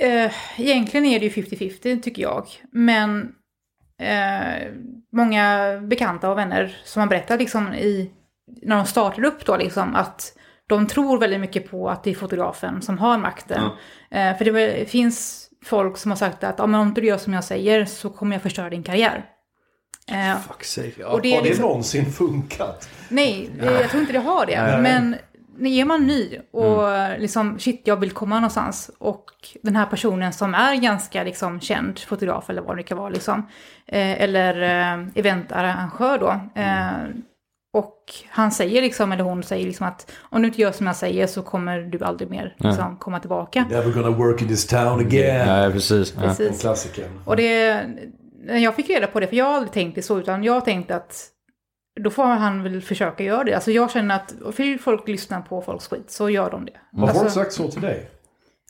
Eh, 0.00 0.32
egentligen 0.60 1.06
är 1.06 1.20
det 1.20 1.26
ju 1.26 1.42
50-50 1.42 2.02
tycker 2.02 2.22
jag. 2.22 2.46
Men 2.72 3.32
eh, 4.00 4.68
många 5.12 5.78
bekanta 5.82 6.30
och 6.30 6.38
vänner 6.38 6.76
som 6.84 7.00
har 7.00 7.06
berättat 7.08 7.40
liksom 7.40 7.74
i, 7.74 8.10
när 8.62 8.76
de 8.76 8.86
startar 8.86 9.24
upp 9.24 9.44
då 9.46 9.56
liksom 9.56 9.94
att 9.96 10.32
de 10.68 10.86
tror 10.86 11.18
väldigt 11.18 11.40
mycket 11.40 11.70
på 11.70 11.90
att 11.90 12.04
det 12.04 12.10
är 12.10 12.14
fotografen 12.14 12.82
som 12.82 12.98
har 12.98 13.18
makten. 13.18 13.62
Eh, 14.10 14.36
för 14.36 14.44
det 14.44 14.90
finns 14.90 15.48
folk 15.64 15.96
som 15.96 16.10
har 16.10 16.16
sagt 16.16 16.44
att 16.44 16.54
"Ja, 16.58 16.66
men 16.66 16.80
om 16.80 16.88
inte 16.88 17.00
du 17.00 17.06
gör 17.06 17.18
som 17.18 17.32
jag 17.32 17.44
säger 17.44 17.84
så 17.84 18.10
kommer 18.10 18.34
jag 18.36 18.42
förstöra 18.42 18.70
din 18.70 18.82
karriär. 18.82 19.24
Eh, 20.10 20.38
Fuck 20.40 20.64
sake. 20.64 20.92
Ja, 20.98 21.08
Och 21.08 21.22
det 21.22 21.34
har 21.34 21.42
det 21.42 21.48
liksom- 21.48 21.64
någonsin 21.64 22.12
funkat? 22.12 22.88
Nej, 23.08 23.50
det, 23.60 23.64
jag 23.80 23.90
tror 23.90 24.00
inte 24.00 24.12
det 24.12 24.18
har 24.18 24.46
det. 24.46 24.78
Men 24.82 25.10
när 25.10 25.18
är 25.66 25.84
man 25.84 26.06
ny 26.06 26.38
och 26.50 26.88
liksom 27.20 27.58
shit, 27.58 27.82
jag 27.84 27.96
vill 27.96 28.10
komma 28.10 28.34
någonstans. 28.34 28.90
Och 28.98 29.24
den 29.62 29.76
här 29.76 29.86
personen 29.86 30.32
som 30.32 30.54
är 30.54 30.74
ganska 30.74 31.22
liksom 31.22 31.60
känd 31.60 31.98
fotograf 31.98 32.50
eller 32.50 32.62
vad 32.62 32.76
det 32.76 32.82
kan 32.82 32.98
vara 32.98 33.08
liksom. 33.08 33.46
Eh, 33.86 34.22
eller 34.22 34.62
eh, 34.62 35.06
eventarrangör 35.14 36.18
då. 36.18 36.60
Eh, 36.60 37.22
och 37.72 38.04
han 38.28 38.50
säger 38.50 38.82
liksom, 38.82 39.12
eller 39.12 39.24
hon 39.24 39.42
säger 39.42 39.66
liksom 39.66 39.86
att 39.86 40.12
om 40.20 40.42
du 40.42 40.48
inte 40.48 40.60
gör 40.60 40.72
som 40.72 40.86
jag 40.86 40.96
säger 40.96 41.26
så 41.26 41.42
kommer 41.42 41.80
du 41.80 42.04
aldrig 42.04 42.30
mer 42.30 42.54
liksom, 42.58 42.96
komma 42.96 43.20
tillbaka. 43.20 43.66
Never 43.70 43.92
gonna 43.92 44.10
work 44.10 44.42
in 44.42 44.48
this 44.48 44.66
town 44.66 45.00
again. 45.00 45.48
Ja, 45.48 45.70
precis. 45.70 46.14
Ja. 46.16 46.22
En 46.22 46.28
Precis. 46.28 46.60
klassiker. 46.60 47.08
Och 47.24 47.36
det, 47.36 47.84
när 48.44 48.58
jag 48.58 48.76
fick 48.76 48.88
reda 48.90 49.06
på 49.06 49.20
det, 49.20 49.26
för 49.26 49.36
jag 49.36 49.44
har 49.44 49.54
aldrig 49.54 49.72
tänkt 49.72 49.94
det 49.94 50.02
så, 50.02 50.18
utan 50.18 50.44
jag 50.44 50.64
tänkte 50.64 50.96
att 50.96 51.28
då 52.00 52.10
får 52.10 52.24
han 52.24 52.62
väl 52.62 52.82
försöka 52.82 53.24
göra 53.24 53.44
det. 53.44 53.54
Alltså 53.54 53.70
jag 53.70 53.90
känner 53.90 54.14
att 54.16 54.34
vill 54.58 54.80
folk 54.80 55.08
lyssna 55.08 55.40
på 55.40 55.62
folks 55.62 55.88
skit 55.88 56.10
så 56.10 56.30
gör 56.30 56.50
de 56.50 56.64
det. 56.64 56.72
Har 56.96 57.08
alltså, 57.08 57.22
folk 57.22 57.32
sagt 57.32 57.52
så 57.52 57.70
till 57.70 57.80
dig? 57.80 58.10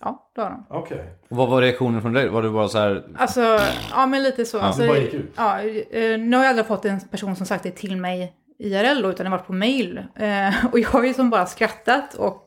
Ja, 0.00 0.30
det 0.34 0.40
har 0.40 0.50
de. 0.50 0.66
Okej. 0.70 1.04
Och 1.28 1.36
Vad 1.36 1.48
var 1.48 1.60
reaktionen 1.62 2.02
från 2.02 2.12
dig? 2.12 2.28
Var 2.28 2.42
det 2.42 2.50
bara 2.50 2.68
så 2.68 2.78
här... 2.78 3.04
Alltså, 3.16 3.60
ja 3.90 4.06
men 4.06 4.22
lite 4.22 4.44
så. 4.44 4.60
alltså, 4.60 4.82
det 4.82 4.88
bara 4.88 4.98
gick 4.98 5.14
ut. 5.14 5.32
Ja, 5.36 5.60
eh, 5.62 6.18
nu 6.18 6.36
har 6.36 6.44
jag 6.44 6.50
aldrig 6.50 6.66
fått 6.66 6.84
en 6.84 7.00
person 7.00 7.36
som 7.36 7.46
sagt 7.46 7.62
det 7.62 7.70
till 7.70 7.96
mig 7.96 8.32
IRL 8.58 9.02
då, 9.02 9.10
utan 9.10 9.24
det 9.24 9.30
har 9.30 9.38
varit 9.38 9.46
på 9.46 9.52
mail. 9.52 9.98
Eh, 10.16 10.66
och 10.72 10.78
jag 10.78 10.88
har 10.88 11.04
ju 11.04 11.14
som 11.14 11.30
bara 11.30 11.46
skrattat 11.46 12.14
och 12.14 12.46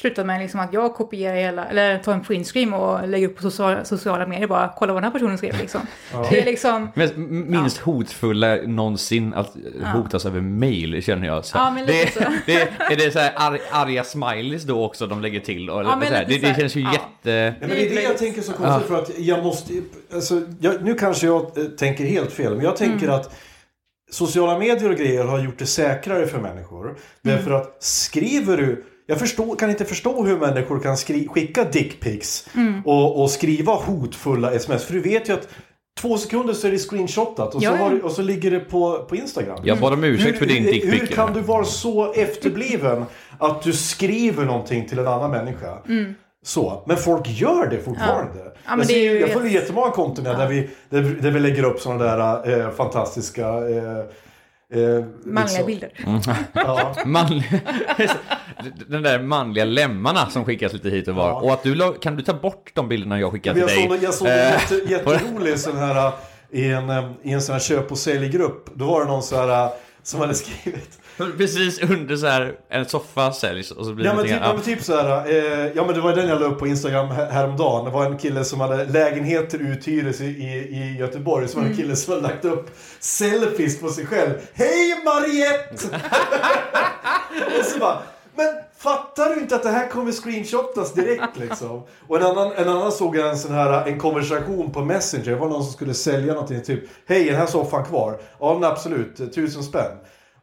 slutat 0.00 0.26
med 0.26 0.40
liksom 0.40 0.60
att 0.60 0.72
jag 0.72 0.94
kopierar 0.94 1.36
hela, 1.36 1.64
eller 1.66 1.98
tar 1.98 2.12
en 2.12 2.24
printscreen 2.24 2.74
och 2.74 3.08
lägger 3.08 3.28
upp 3.28 3.36
på 3.36 3.42
sociala, 3.42 3.84
sociala 3.84 4.26
medier 4.26 4.48
bara, 4.48 4.72
kolla 4.76 4.92
vad 4.92 5.02
den 5.02 5.12
här 5.12 5.18
personen 5.18 5.38
skrev 5.38 5.58
liksom. 5.60 5.80
Det 6.30 6.40
är 6.40 6.44
liksom, 6.44 6.90
minst 7.46 7.78
hotfulla 7.78 8.56
någonsin 8.66 9.34
att 9.34 9.56
hotas 9.94 10.26
över 10.26 10.40
mail 10.40 11.02
känner 11.02 11.26
jag. 11.26 11.44
Så. 11.44 11.58
Ja, 11.58 11.70
men 11.70 11.86
lite 11.86 12.04
det, 12.04 12.12
så. 12.12 12.20
det, 12.46 12.60
är 12.92 12.96
det 12.96 13.10
så 13.10 13.18
här 13.18 13.32
ar, 13.36 13.60
arga 13.70 14.04
smileys 14.04 14.62
då 14.62 14.84
också 14.84 15.06
de 15.06 15.20
lägger 15.20 15.40
till? 15.40 15.70
Och, 15.70 15.82
Ja, 15.82 15.96
men 15.96 16.08
så 16.08 16.14
här, 16.14 16.24
det, 16.28 16.38
det 16.38 16.54
känns 16.60 16.76
ju 16.76 16.80
ja. 16.80 16.92
jätte... 16.92 17.56
Ja, 17.60 17.66
men 17.66 17.68
det 17.68 17.90
är 17.90 17.94
det 17.94 18.02
jag 18.02 18.18
tänker 18.18 18.42
så 18.42 18.52
konstigt 18.52 18.88
för 18.88 18.98
att 18.98 19.18
jag 19.18 19.44
måste... 19.44 19.72
Alltså, 20.14 20.42
jag, 20.60 20.82
nu 20.82 20.94
kanske 20.94 21.26
jag 21.26 21.58
eh, 21.58 21.64
tänker 21.64 22.04
helt 22.04 22.32
fel, 22.32 22.54
men 22.54 22.64
jag 22.64 22.76
tänker 22.76 23.08
Mm. 23.08 23.20
att 23.20 23.34
sociala 24.10 24.58
medier 24.58 24.90
och 24.90 24.96
grejer 24.96 25.24
har 25.24 25.38
gjort 25.38 25.58
det 25.58 25.66
säkrare 25.66 26.26
för 26.26 26.38
människor. 26.38 26.84
Mm. 26.86 26.98
Därför 27.22 27.50
att 27.50 27.76
skriver 27.80 28.56
du... 28.56 28.84
Jag 29.10 29.18
förstår, 29.18 29.56
kan 29.56 29.70
inte 29.70 29.84
förstå 29.84 30.24
hur 30.24 30.36
människor 30.38 30.80
kan 30.80 30.96
skri, 30.96 31.28
skicka 31.28 31.64
dickpics 31.64 32.48
Mm. 32.54 32.82
och, 32.86 33.22
och 33.22 33.30
skriva 33.30 33.72
hotfulla 33.72 34.52
sms. 34.52 34.84
För 34.84 34.94
du 34.94 35.00
vet 35.00 35.28
ju 35.28 35.32
att 35.32 35.48
två 36.00 36.18
sekunder 36.18 36.54
så 36.54 36.66
är 36.66 36.70
det 36.72 36.78
screenshotat 36.78 37.54
och, 37.54 37.62
Ja, 37.62 37.70
så, 37.70 37.76
ja. 37.76 37.82
har, 37.82 38.04
och 38.04 38.12
så 38.12 38.22
ligger 38.22 38.50
det 38.50 38.60
på, 38.60 39.04
på 39.08 39.16
Instagram. 39.16 39.58
Jag 39.62 39.78
bad 39.80 39.92
om 39.92 40.04
ursäkt 40.04 40.38
för 40.38 40.46
din 40.46 40.64
Hur 40.64 40.72
dickpic. 40.72 41.14
kan 41.14 41.32
du 41.32 41.40
vara 41.40 41.64
så 41.64 42.12
efterbliven 42.12 43.04
att 43.38 43.62
du 43.62 43.72
skriver 43.72 44.44
någonting 44.44 44.88
till 44.88 44.98
en 44.98 45.06
annan 45.08 45.30
människa? 45.30 45.78
Så. 46.44 46.82
Men 46.86 46.96
folk 46.96 47.28
gör 47.28 47.66
det 47.66 47.78
fortfarande. 47.78 48.40
Mm. 48.40 48.52
Ja, 48.64 48.70
men 48.70 48.78
jag, 48.78 48.86
ser, 48.86 48.96
ju 48.98 49.20
jag 49.20 49.30
följer 49.30 49.52
jättemånga 49.52 49.90
konton 49.90 50.24
där, 50.24 50.48
vi, 50.48 50.70
där, 50.90 51.00
vi- 51.00 51.20
där 51.20 51.30
vi 51.30 51.40
lägger 51.40 51.62
upp 51.64 51.80
sådana 51.80 52.04
där 52.16 52.60
eh, 52.60 52.70
fantastiska... 52.70 53.48
Eh, 53.48 54.04
eh, 54.74 55.04
manliga 55.24 55.44
liksom- 55.44 55.66
bilder. 55.66 55.92
Ja. 56.52 56.94
Man, 57.04 57.26
den 58.88 59.02
där 59.02 59.22
manliga 59.22 59.64
lemmarna 59.64 60.30
som 60.30 60.44
skickas 60.44 60.72
lite 60.72 60.90
hit 60.90 61.08
och 61.08 61.14
var. 61.14 61.44
Och 61.44 61.52
att 61.52 61.62
du 61.62 61.92
kan 62.00 62.16
du 62.16 62.22
ta 62.22 62.32
bort 62.34 62.70
de 62.74 62.88
bilderna 62.88 63.20
jag 63.20 63.32
skickar 63.32 63.52
till 63.52 63.60
jag 63.60 63.68
dig? 63.68 63.88
såg, 63.88 63.98
jag 64.02 64.14
såg 64.14 64.28
en 64.28 64.34
Eh, 64.38 64.52
jätte, 64.52 64.74
jätterolig 64.92 65.58
sån 65.58 65.76
här 65.76 66.12
i 66.50 66.70
en, 66.70 66.90
eh, 66.90 67.10
i 67.22 67.32
en 67.32 67.42
sån 67.42 67.52
här 67.52 67.60
köp 67.60 67.90
och 67.92 67.98
säljgrupp. 67.98 68.70
Då 68.74 68.86
var 68.86 69.00
det 69.00 69.06
någon 69.06 69.22
så 69.22 69.36
här 69.36 69.70
som 70.08 70.20
hade 70.20 70.34
skrivit. 70.34 70.98
Precis 71.38 71.78
under 71.82 72.16
så 72.16 72.26
här 72.26 72.54
en 72.68 72.84
soffa 72.86 73.32
säljs 73.32 73.70
och 73.70 73.84
så 73.86 73.92
blir 73.94 74.04
det 74.04 74.10
Ja 74.10 74.16
men, 74.16 74.24
typ, 74.24 74.36
ja 74.42 74.52
men 74.52 74.62
typ 74.62 74.82
så 74.82 74.96
här, 74.96 75.26
eh, 75.28 75.66
ja 75.74 75.84
men 75.86 75.94
det 75.94 76.00
var 76.00 76.16
den 76.16 76.28
jag 76.28 76.40
la 76.40 76.46
upp 76.46 76.58
på 76.58 76.66
Instagram 76.66 77.08
här- 77.08 77.30
häromdagen. 77.30 77.84
Det 77.84 77.90
var 77.90 78.04
en 78.06 78.18
kille 78.18 78.44
som 78.44 78.60
hade 78.60 78.84
lägenhet 78.84 79.50
till 79.50 79.60
uthyres 79.60 80.20
i, 80.20 80.24
i, 80.24 80.48
i 80.56 80.96
Göteborg. 80.98 81.48
Så 81.48 81.56
var 81.56 81.64
det 81.64 81.70
en 81.70 81.76
kille 81.76 81.96
som 81.96 82.14
hade 82.14 82.22
lagt 82.28 82.44
upp 82.44 82.70
selfies 83.00 83.80
på 83.80 83.88
sig 83.88 84.06
själv. 84.06 84.32
Hej 84.54 85.04
Mariette! 85.04 85.84
och 87.58 87.64
så 87.64 87.78
bara, 87.78 87.98
men 88.36 88.46
fattar 88.78 89.34
du 89.34 89.40
inte 89.40 89.56
att 89.56 89.62
det 89.62 89.70
här 89.70 89.88
kommer 89.88 90.12
screenshotas 90.12 90.92
direkt 90.92 91.36
liksom? 91.36 91.82
Och 92.08 92.16
en 92.16 92.22
annan, 92.22 92.52
en 92.52 92.68
annan 92.68 92.92
såg 92.92 93.16
jag 93.16 93.28
en 93.28 93.38
sån 93.38 93.54
här, 93.54 93.86
en 93.86 93.98
konversation 93.98 94.72
på 94.72 94.84
Messenger. 94.84 95.24
Det 95.24 95.36
var 95.36 95.48
någon 95.48 95.64
som 95.64 95.72
skulle 95.72 95.94
sälja 95.94 96.32
någonting, 96.32 96.62
typ, 96.62 96.80
hej 97.06 97.22
är 97.22 97.30
den 97.32 97.40
här 97.40 97.46
soffan 97.46 97.84
kvar? 97.84 98.20
Ja 98.40 98.54
men 98.54 98.70
absolut, 98.70 99.34
tusen 99.34 99.62
spänn. 99.62 99.92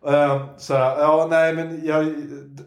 Uh, 0.07 0.45
så 0.57 0.73
här, 0.73 0.99
ja 0.99 1.27
nej 1.29 1.53
men 1.53 1.85
jag, 1.85 2.13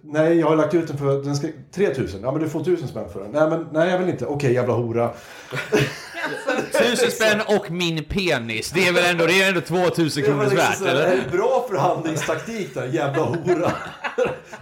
nej 0.03 0.39
jag 0.39 0.47
har 0.47 0.57
lagt 0.57 0.75
ut 0.75 0.89
den 0.89 0.99
för, 0.99 1.23
den 1.23 1.37
ska, 1.37 1.49
3000, 1.75 2.21
ja 2.23 2.33
men 2.33 2.43
du 2.43 2.49
får 2.49 2.61
1000 2.61 2.89
spänn 2.89 3.09
för 3.13 3.21
den. 3.21 3.31
Nej 3.31 3.51
men 3.51 3.67
nej 3.73 3.91
jag 3.91 3.99
vill 3.99 4.09
inte, 4.09 4.27
okej 4.27 4.53
jävla 4.53 4.75
hora. 4.75 5.11
Tusen 6.79 7.11
spänn 7.11 7.41
och 7.57 7.71
min 7.71 8.05
penis. 8.05 8.71
Det 8.71 8.89
är 8.89 8.93
väl 8.93 9.05
ändå, 9.05 9.27
det 9.27 9.43
är 9.43 9.49
ändå 9.49 9.61
2000 9.61 10.23
Det 10.23 10.31
var 10.31 10.45
kronor 10.45 10.51
liksom 10.51 10.87
värt 10.87 10.97
det 10.97 11.05
är 11.05 11.31
bra 11.31 11.67
förhandlingstaktik 11.69 12.75
där, 12.75 12.87
jävla 12.87 13.23
hora. 13.23 13.73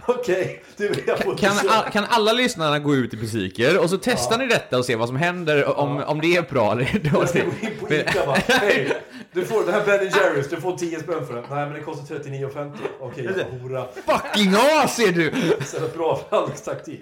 okej, 0.15 0.63
du 0.77 1.03
jag 1.07 1.19
får 1.19 1.37
Kan, 1.37 1.51
inte 1.53 1.69
all, 1.73 1.91
kan 1.91 2.03
alla 2.09 2.33
lyssnarna 2.33 2.79
gå 2.79 2.95
ut 2.95 3.13
i 3.13 3.17
butiker 3.17 3.77
och 3.79 3.89
så 3.89 3.97
testar 4.01 4.37
ni 4.37 4.47
detta 4.47 4.77
och 4.77 4.85
se 4.85 4.95
vad 4.95 5.07
som 5.07 5.17
händer 5.17 5.77
om, 5.79 6.03
om 6.03 6.21
det 6.21 6.35
är 6.35 6.41
bra 6.41 6.71
eller 6.71 6.83
Jag 7.13 7.29
ska 7.29 7.39
gå 7.39 7.45
dåligt. 7.45 7.63
in 7.63 7.69
på 7.87 7.93
Ica 7.93 8.25
bara, 8.25 8.37
hej, 8.47 8.97
du 9.33 9.45
får 9.45 9.63
den 9.65 9.73
här 9.73 9.85
Ben 9.85 10.09
Jerrys, 10.09 10.49
du 10.49 10.61
får 10.61 10.77
10 10.77 10.99
spänn 10.99 11.27
för 11.27 11.33
den. 11.33 11.43
Nej 11.49 11.65
men 11.65 11.73
det 11.73 11.79
kostar 11.81 12.15
39,50. 12.15 12.73
Okej 12.99 13.23
jävla 13.23 13.43
hora. 13.43 13.87
Fucking 14.05 14.55
as 14.83 14.99
är 14.99 15.11
du! 15.11 15.31
Så 15.65 15.79
bra 15.97 16.19
förhandlingstaktik. 16.29 17.01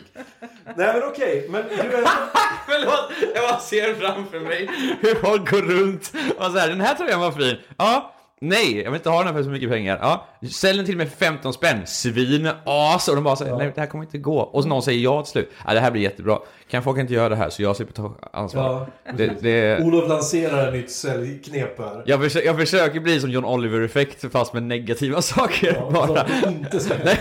Nej 0.76 0.93
men 0.93 1.03
okej, 1.03 1.47
men 1.49 1.64
du 1.70 1.76
är... 1.76 2.03
Förlåt, 2.68 3.12
jag 3.36 3.49
bara 3.49 3.60
ser 3.60 3.93
framför 3.93 4.39
mig 4.39 4.70
hur 5.01 5.16
folk 5.16 5.51
går 5.51 5.62
runt 5.62 6.12
och 6.38 6.51
så 6.51 6.58
här, 6.58 6.70
den 6.70 6.82
här 6.82 6.95
tröjan 6.95 7.20
var 7.20 7.32
fin. 7.32 7.56
Ja, 7.78 8.14
nej, 8.48 8.78
jag 8.78 8.91
vill 8.91 8.98
inte 9.00 9.10
ha 9.10 9.18
den 9.18 9.28
här 9.28 9.34
för 9.34 9.43
så 9.43 9.50
mycket 9.50 9.70
pengar. 9.70 9.98
Ja, 10.02 10.26
sälj 10.52 10.78
den 10.78 10.86
till 10.86 10.98
mig 10.98 11.06
för 11.06 11.18
15 11.18 11.54
spänn. 11.54 11.78
Svin, 11.86 12.50
as. 12.66 13.08
Och 13.08 13.16
de 13.16 13.24
bara 13.24 13.36
säger, 13.36 13.58
nej 13.58 13.72
det 13.76 13.82
här 13.82 13.88
kommer 13.88 14.04
inte 14.04 14.18
gå. 14.18 14.38
Och 14.39 14.64
så 14.64 14.70
någon 14.70 14.82
säger 14.84 15.00
ja 15.04 15.22
till 15.24 15.32
slut. 15.32 15.52
Ja, 15.68 15.74
det 15.74 15.80
här 15.80 15.91
blir 15.91 16.02
jättebra. 16.02 16.39
Kan 16.70 16.84
folk 16.84 17.00
inte 17.00 17.14
göra 17.14 17.30
det 17.30 17.36
här 17.36 17.50
så 17.50 17.62
jag 17.62 17.76
slipper 17.76 17.93
ta 17.93 18.16
ansvar. 18.34 18.64
Ja. 19.06 19.12
Det, 19.18 19.32
det, 19.41 19.84
Olof 19.84 20.10
lanserar 20.10 20.68
ett 20.68 20.74
nytt 20.74 20.91
säljknep 20.91 21.80
här. 21.80 22.04
jag, 22.06 22.22
försöker, 22.24 22.48
jag 22.48 22.58
försöker 22.60 23.00
bli 23.00 23.20
som 23.20 23.30
John 23.32 23.46
Oliver-effekt 23.46 24.32
fast 24.32 24.54
med 24.54 24.64
negativa 24.64 25.22
saker 25.22 25.74
Ja, 25.76 25.91
bara. 25.91 26.26
inte 26.50 26.80
Nej. 27.06 27.18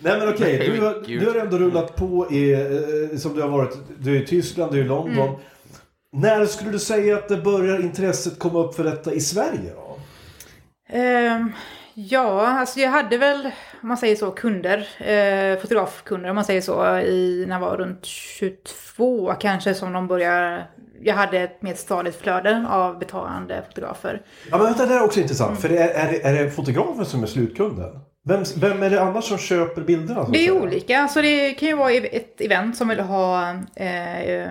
Nej 0.00 0.18
men 0.18 0.28
okej, 0.28 0.58
Nej, 0.58 0.94
du, 1.06 1.18
du 1.18 1.26
har 1.26 1.34
ändå 1.34 1.58
rullat 1.58 1.96
på 1.96 2.32
i, 2.32 2.52
eh, 2.52 3.18
som 3.18 3.34
du 3.34 3.42
har 3.42 3.48
varit, 3.48 3.76
du 3.98 4.16
är 4.16 4.22
i 4.22 4.26
Tyskland, 4.26 4.72
du 4.72 4.80
är 4.80 4.84
i 4.84 4.88
London. 4.88 5.28
Mm. 5.28 5.34
När 6.14 6.46
skulle 6.46 6.70
du 6.70 6.78
säga 6.78 7.16
att 7.16 7.28
det 7.28 7.36
börjar 7.36 7.80
intresset 7.82 8.38
komma 8.38 8.58
upp 8.58 8.74
för 8.74 8.84
detta 8.84 9.12
i 9.12 9.20
Sverige 9.20 9.72
då? 9.76 9.96
Ehm, 10.88 11.52
ja, 11.94 12.46
alltså 12.48 12.80
jag 12.80 12.90
hade 12.90 13.18
väl, 13.18 13.50
om 13.82 13.88
man 13.88 13.96
säger 13.96 14.16
så, 14.16 14.30
kunder, 14.30 14.88
eh, 14.98 15.58
fotografkunder 15.60 16.28
om 16.30 16.34
man 16.34 16.44
säger 16.44 16.60
så, 16.60 16.98
i, 16.98 17.44
när 17.48 17.54
jag 17.54 17.60
var 17.60 17.76
runt 17.76 18.04
22 18.04 19.34
kanske 19.40 19.74
som 19.74 19.92
de 19.92 20.06
började, 20.06 20.64
jag 21.02 21.14
hade 21.14 21.38
ett 21.40 21.62
mer 21.62 21.74
stadigt 21.74 22.16
flöde 22.20 22.66
av 22.70 22.98
betalande 22.98 23.62
fotografer. 23.68 24.22
Ja 24.50 24.56
men 24.58 24.66
vänta, 24.66 24.86
det 24.86 24.94
är 24.94 25.02
också 25.04 25.18
Mm. 25.18 25.24
intressant. 25.24 25.60
För 25.60 25.68
det 25.68 25.78
är, 25.78 26.06
är, 26.06 26.12
det, 26.12 26.22
är 26.22 26.44
det 26.44 26.50
fotografen 26.50 27.04
som 27.04 27.22
är 27.22 27.26
slutkunden? 27.26 28.00
Vem, 28.28 28.42
vem 28.56 28.82
är 28.82 28.90
det 28.90 29.02
annars 29.02 29.24
som 29.24 29.38
köper 29.38 29.82
bilderna? 29.82 30.20
så 30.20 30.26
att 30.26 30.32
Det 30.32 30.46
är 30.46 30.62
olika, 30.62 30.98
alltså 30.98 31.22
det 31.22 31.50
kan 31.50 31.68
ju 31.68 31.76
vara 31.76 31.92
ett 31.92 32.40
event 32.40 32.76
som 32.76 32.88
vill 32.88 33.00
ha 33.00 33.50
eh, 33.76 34.48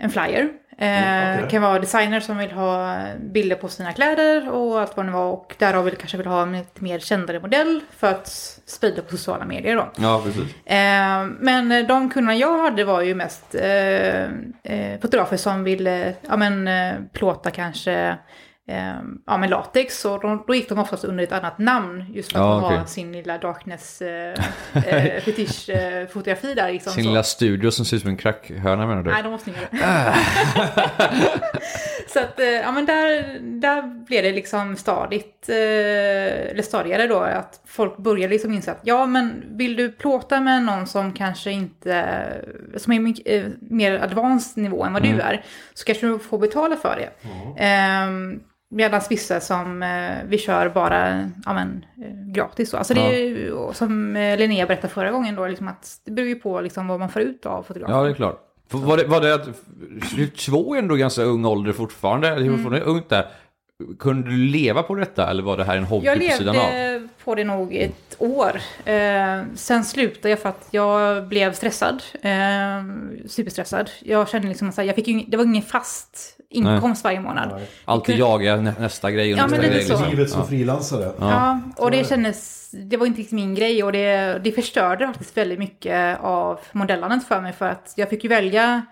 en 0.00 0.10
flyer. 0.10 0.48
Eh, 0.78 1.38
Mm, 1.38 1.48
kan 1.48 1.62
vara 1.62 1.78
designer 1.78 2.20
som 2.20 2.38
vill 2.38 2.50
ha 2.50 2.98
bilder 3.20 3.56
på 3.56 3.68
sina 3.68 3.92
kläder 3.92 4.50
och 4.50 4.80
allt 4.80 4.96
vad 4.96 5.06
det 5.06 5.12
var. 5.12 5.32
Och 5.32 5.54
därav 5.58 5.84
vill 5.84 5.96
kanske 5.96 6.16
vill 6.16 6.26
ha 6.26 6.42
en 6.42 6.52
lite 6.52 6.84
mer 6.84 6.98
kändare 6.98 7.40
modell 7.40 7.80
för 7.96 8.06
att 8.06 8.28
sprida 8.66 9.02
på 9.02 9.10
sociala 9.10 9.44
medier 9.44 9.76
då. 9.76 9.90
Ja, 9.96 10.22
precis. 10.24 10.66
Eh, 10.66 11.26
men 11.40 11.86
de 11.86 12.10
kunderna 12.10 12.36
jag 12.36 12.58
hade 12.58 12.84
var 12.84 13.00
ju 13.00 13.14
mest 13.14 13.54
eh, 13.54 14.22
eh, 14.62 15.00
fotografer 15.02 15.36
som 15.36 15.64
ville 15.64 16.14
ja, 16.28 16.36
men, 16.36 16.68
plåta 17.12 17.50
kanske 17.50 18.16
ja, 19.26 19.38
med 19.38 19.50
latex. 19.50 20.04
Och 20.04 20.20
då, 20.20 20.44
då 20.46 20.54
gick 20.54 20.68
de 20.68 20.78
oftast 20.78 21.04
under 21.04 21.24
ett 21.24 21.32
annat 21.32 21.58
namn 21.58 22.04
just 22.14 22.32
för 22.32 22.38
att 22.38 22.44
Ja, 22.44 22.54
de 22.54 22.64
okej. 22.64 22.78
har 22.78 22.86
sin 22.86 23.12
lilla 23.12 23.38
darkness 23.38 24.02
eh, 24.02 24.34
eh, 24.74 25.22
där. 26.54 26.72
Liksom, 26.72 26.92
Sin 26.92 27.04
så. 27.04 27.10
lilla 27.10 27.22
studio 27.22 27.70
som 27.70 27.84
ser 27.84 27.96
ut 27.96 28.02
som 28.02 28.10
en 28.10 28.16
krackhörna 28.16 28.86
menar 28.86 29.02
du? 29.02 29.10
Nej, 29.10 29.22
de 29.22 29.32
var 29.32 29.38
snyggare. 29.38 29.66
så 32.08 32.18
att, 32.20 32.40
eh, 32.40 32.46
ja 32.46 32.72
men 32.72 32.86
där, 32.86 33.38
där 33.40 33.82
blev 34.04 34.22
det 34.22 34.32
liksom 34.32 34.76
stadigt, 34.76 35.48
eh, 35.48 35.56
eller 36.50 36.62
stadigare 36.62 37.06
då, 37.06 37.18
att 37.18 37.60
folk 37.66 37.96
började 37.96 38.32
liksom 38.32 38.54
inse 38.54 38.70
att 38.70 38.80
ja 38.82 39.06
men 39.06 39.44
vill 39.48 39.76
du 39.76 39.92
plåta 39.92 40.40
med 40.40 40.62
någon 40.62 40.86
som 40.86 41.12
kanske 41.12 41.50
inte, 41.50 42.24
som 42.76 42.92
är 42.92 43.00
mycket, 43.00 43.26
eh, 43.26 43.50
mer 43.60 44.02
advanced 44.02 44.62
nivå 44.62 44.84
än 44.84 44.92
vad 44.92 45.02
du 45.02 45.20
är, 45.20 45.44
så 45.74 45.84
kanske 45.84 46.06
du 46.06 46.18
får 46.18 46.38
betala 46.38 46.76
för 46.76 46.96
det. 46.96 47.28
Mm. 47.28 48.40
Medan 48.72 49.00
vissa 49.10 49.40
som 49.40 49.82
eh, 49.82 50.16
vi 50.28 50.38
kör 50.38 50.68
bara 50.68 51.30
ja, 51.44 51.52
men, 51.54 51.84
eh, 52.04 52.32
gratis. 52.32 52.70
Då. 52.70 52.76
Alltså 52.76 52.94
det 52.94 53.00
är 53.00 53.18
ju, 53.18 53.52
som 53.72 54.16
eh, 54.16 54.38
Linnea 54.38 54.66
berättade 54.66 54.92
förra 54.94 55.10
gången 55.10 55.34
då, 55.34 55.46
liksom 55.46 55.68
att 55.68 56.00
det 56.04 56.10
beror 56.12 56.28
ju 56.28 56.34
på 56.34 56.60
liksom, 56.60 56.88
vad 56.88 57.00
man 57.00 57.08
får 57.08 57.22
ut 57.22 57.46
av 57.46 57.62
fotografen. 57.62 57.96
Ja, 57.96 58.02
det 58.04 58.10
är 58.10 58.14
klart. 58.14 58.46
För 58.70 58.78
Var 58.78 58.96
det, 58.96 59.04
var 59.04 59.20
det 59.20 59.34
att 59.34 59.48
22 60.34 60.74
är 60.74 60.78
ändå 60.78 60.94
ganska 60.94 61.22
ung 61.22 61.44
ålder 61.44 61.72
fortfarande? 61.72 62.28
Det 62.28 62.34
är 62.34 62.40
Mm. 62.40 62.52
fortfarande 62.56 62.80
ungt 62.86 63.08
där. 63.08 63.26
Kunde 63.98 64.30
du 64.30 64.36
leva 64.36 64.82
på 64.82 64.94
detta 64.94 65.30
eller 65.30 65.42
var 65.42 65.56
det 65.56 65.64
här 65.64 65.76
en 65.76 65.84
hobby 65.84 66.06
Jag 66.06 66.18
på 66.18 66.24
sidan 66.36 66.56
av? 66.56 66.72
levde 66.72 67.08
på 67.24 67.34
det 67.34 67.44
nog 67.44 67.74
ett 67.74 68.16
år. 68.18 68.60
Eh, 68.84 69.42
sen 69.54 69.84
slutade 69.84 70.28
jag 70.30 70.38
för 70.38 70.48
att 70.48 70.68
jag 70.70 71.26
blev 71.28 71.52
stressad. 71.52 72.02
Eh, 72.22 72.30
superstressad. 73.26 73.90
Jag 74.00 74.28
kände 74.28 74.48
liksom 74.48 74.68
att 74.68 74.86
jag 74.86 74.94
fick 74.94 75.08
ju, 75.08 75.20
det 75.28 75.36
var 75.36 75.44
ingen 75.44 75.62
fast 75.62 76.36
inkomst 76.50 77.04
varje 77.04 77.20
månad. 77.20 77.60
Alltid 77.84 78.18
jaga 78.18 78.56
nä, 78.56 78.74
nästa 78.78 79.10
grej 79.10 79.32
och 79.32 79.38
Ja, 79.38 79.42
nästa 79.46 79.60
men 79.60 79.70
grej. 79.70 79.82
så. 79.84 79.92
Liksom. 79.92 80.10
Livet 80.10 80.30
som 80.30 80.40
Ja. 80.40 80.46
frilansare. 80.46 81.12
Ja, 81.20 81.60
och 81.76 81.90
det 81.90 82.08
kändes, 82.08 82.70
det 82.70 82.96
var 82.96 83.06
inte 83.06 83.20
riktigt 83.20 83.32
min 83.34 83.54
grej 83.54 83.82
och 83.84 83.92
det, 83.92 84.40
det 84.44 84.52
förstörde 84.52 85.06
faktiskt 85.06 85.36
väldigt 85.36 85.58
mycket 85.58 86.20
av 86.20 86.60
modellandet 86.72 87.28
för 87.28 87.40
mig 87.40 87.52
för 87.52 87.66
att 87.68 87.94
jag 87.96 88.10
fick 88.10 88.24
ju 88.24 88.30
välja 88.30 88.82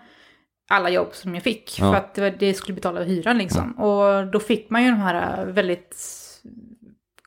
alla 0.71 0.89
jobb 0.89 1.09
som 1.13 1.33
jag 1.35 1.43
fick 1.43 1.79
Ja. 1.79 1.91
för 1.91 2.23
att 2.27 2.39
det 2.39 2.53
skulle 2.53 2.75
betala 2.75 3.03
hyran 3.03 3.37
liksom. 3.37 3.71
Och 3.71 4.27
då 4.27 4.39
fick 4.39 4.69
man 4.69 4.83
ju 4.83 4.89
de 4.91 4.99
här 4.99 5.45
väldigt 5.45 5.95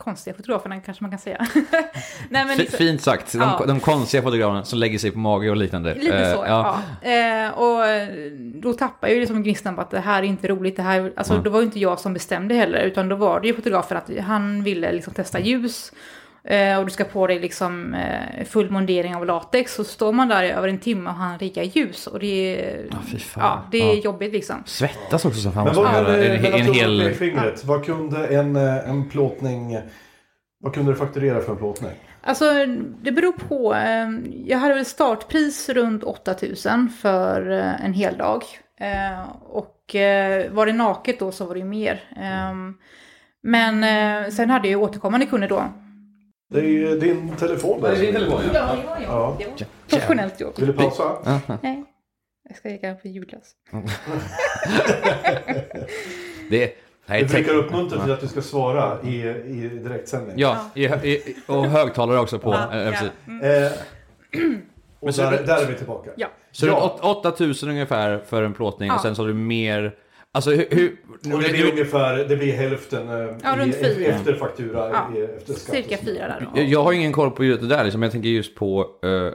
konstiga 0.04 0.36
fotograferna 0.36 0.80
kanske 0.80 1.04
man 1.04 1.10
kan 1.10 1.18
säga. 1.20 1.46
Nej, 2.28 2.44
men 2.46 2.58
liksom- 2.58 2.78
Fint 2.78 3.00
sagt. 3.02 3.32
De, 3.32 3.38
Ja. 3.38 3.64
de 3.66 3.80
konstiga 3.80 4.22
fotograferna 4.22 4.64
som 4.64 4.78
lägger 4.78 4.98
sig 4.98 5.10
på 5.10 5.18
mage 5.18 5.50
och 5.50 5.56
liknande. 5.56 5.94
Lite 5.94 6.18
Eh, 6.18 6.34
så, 6.36 6.44
ja. 6.46 6.78
Eh, 7.10 7.50
och 7.58 7.86
eh, 7.86 8.08
då 8.54 8.72
tappar 8.72 9.08
ju 9.08 9.20
liksom 9.20 9.42
gnistan 9.42 9.74
på 9.74 9.80
att 9.80 9.90
det 9.90 10.00
här 10.00 10.18
är 10.22 10.26
inte 10.26 10.48
roligt. 10.48 10.76
Det 10.76 10.82
här, 10.82 11.12
alltså, 11.16 11.32
Mm. 11.32 11.44
Då 11.44 11.50
var 11.50 11.58
ju 11.60 11.64
inte 11.66 11.78
jag 11.78 12.00
som 12.00 12.14
bestämde 12.14 12.54
heller, 12.54 12.78
utan 12.82 13.08
då 13.08 13.16
var 13.16 13.40
det 13.40 13.46
ju 13.46 13.54
fotografen 13.54 13.96
att 13.96 14.10
han 14.26 14.62
ville 14.62 14.92
liksom 14.92 15.14
testa 15.14 15.40
ljus. 15.40 15.92
Eh, 16.44 16.78
och 16.78 16.84
du 16.84 16.90
ska 16.90 17.04
på 17.04 17.26
dig 17.26 17.38
liksom 17.38 17.94
eh, 17.94 18.44
full 18.44 18.70
mundering 18.70 19.16
av 19.16 19.26
latex. 19.26 19.74
Så 19.74 19.84
står 19.84 20.12
man 20.12 20.28
där 20.28 20.42
i 20.42 20.50
över 20.50 20.68
en 20.68 20.78
timme 20.78 21.10
och 21.10 21.16
han 21.16 21.38
riggar 21.38 21.62
ljus. 21.62 22.06
Och 22.06 22.18
det 22.18 22.60
är, 22.64 22.86
fan. 23.18 23.42
ja, 23.44 23.62
det 23.70 23.78
är 23.78 23.94
Ja. 23.94 24.00
jobbigt 24.04 24.32
liksom. 24.32 24.56
Svettas 24.66 25.24
också 25.24 25.40
som 25.40 25.52
fan. 25.52 25.64
Men 25.64 25.74
vad 25.74 25.94
kunde. 25.94 26.26
En, 26.36 26.44
en 26.54 26.68
och 26.68 26.74
hel... 26.74 27.00
pekfingret, 27.08 27.64
vad 27.64 27.84
kunde 27.84 28.26
en, 28.26 28.56
eh, 28.56 28.88
en 28.90 29.08
plåtning, 29.10 29.78
vad 30.60 30.74
kunde 30.74 30.92
du 30.92 30.96
fakturera 30.96 31.40
för 31.40 31.52
en 31.52 31.58
plåtning? 31.58 31.90
Alltså 32.24 32.44
det 33.02 33.12
beror 33.12 33.32
på. 33.32 33.74
eh, 33.74 34.10
Jag 34.46 34.58
hade 34.58 34.74
väl 34.74 34.84
startpris 34.84 35.68
runt 35.68 36.04
8000 36.04 36.88
för 37.02 37.50
eh, 37.50 37.84
en 37.84 37.92
hel 37.92 38.16
dag. 38.16 38.42
Eh, 38.80 39.22
Och 39.42 39.94
eh, 39.94 40.50
var 40.52 40.66
det 40.66 40.72
naket 40.72 41.18
då 41.18 41.32
så 41.32 41.44
var 41.46 41.54
det 41.54 41.58
ju 41.60 41.66
mer. 41.66 42.00
Eh, 42.16 42.54
Men 43.42 43.84
eh, 43.84 44.30
sen 44.30 44.50
hade 44.50 44.68
jag 44.68 44.78
ju 44.80 44.84
återkommande 44.86 45.26
kunder 45.26 45.48
då. 45.48 45.64
Det 46.52 46.58
är 46.60 46.64
ju 46.64 46.98
din 46.98 47.36
telefon 47.36 47.80
där. 47.82 47.96
telefon, 47.96 48.40
Ja, 48.54 48.76
ja, 48.86 48.98
ja. 49.00 49.06
Ja. 49.06 49.36
Det 49.38 49.44
var 49.46 49.66
professionellt 49.88 50.40
gjort. 50.40 50.58
Vill 50.58 50.66
du 50.66 50.72
pausa? 50.72 51.38
Nej, 51.62 51.84
jag 52.48 52.56
ska 52.56 52.68
lägga 52.68 52.94
på 52.94 53.08
ljudlös. 53.08 53.52
Det, 56.50 56.74
nej, 57.06 57.22
Du 57.22 57.28
brukar 57.28 57.54
uppmuntra 57.54 58.02
till 58.02 58.12
att 58.12 58.20
du 58.20 58.28
ska 58.28 58.42
svara 58.42 58.98
i, 59.02 59.16
i 59.46 59.68
direktsändning. 59.82 60.34
Ja, 60.38 60.70
i, 60.74 60.84
i, 60.86 61.36
och 61.46 61.66
högtalare 61.66 62.18
också 62.20 62.38
på. 62.38 62.52
Ja, 62.52 62.72
eh, 62.74 62.82
ja. 62.84 62.90
precis. 62.90 63.10
Eh, 63.42 63.72
och 65.00 65.14
så 65.14 65.22
där, 65.22 65.30
det- 65.30 65.42
där 65.46 65.62
är 65.62 65.66
vi 65.66 65.74
tillbaka. 65.74 66.10
Ja. 66.16 66.26
Så 66.52 66.66
Ja. 66.66 66.72
det 66.72 66.78
är 66.78 66.84
åt- 67.10 67.24
8000 67.24 67.68
ungefär 67.68 68.18
för 68.18 68.42
en 68.42 68.54
plåtning 68.54 68.90
och 68.90 68.96
Ja. 68.96 69.02
sen 69.02 69.14
så 69.16 69.22
har 69.22 69.28
du 69.28 69.34
mer 69.34 69.94
Alltså 70.34 70.50
hur... 70.50 70.66
hur 70.70 70.96
Och 71.34 71.42
det 71.42 71.48
blir 71.48 71.70
ungefär 71.70 72.16
det 72.16 72.36
blir 72.36 72.52
hälften 72.52 73.08
eh, 73.08 73.36
Ja, 73.42 73.56
runt 73.56 73.74
fyra. 73.74 74.06
efter 74.06 74.34
faktura, 74.34 74.90
Ja, 74.90 75.10
efter 75.38 75.54
skatt. 75.54 75.74
Cirka 75.74 75.96
fyra 75.96 76.28
där. 76.28 76.46
jag, 76.54 76.64
jag 76.64 76.82
har 76.82 76.92
ingen 76.92 77.12
koll 77.12 77.30
på 77.30 77.44
just 77.44 77.60
det 77.60 77.66
där, 77.68 77.84
liksom. 77.84 78.02
jag 78.02 78.12
tänker 78.12 78.28
just 78.28 78.54
på... 78.54 78.80
eh, 79.02 79.32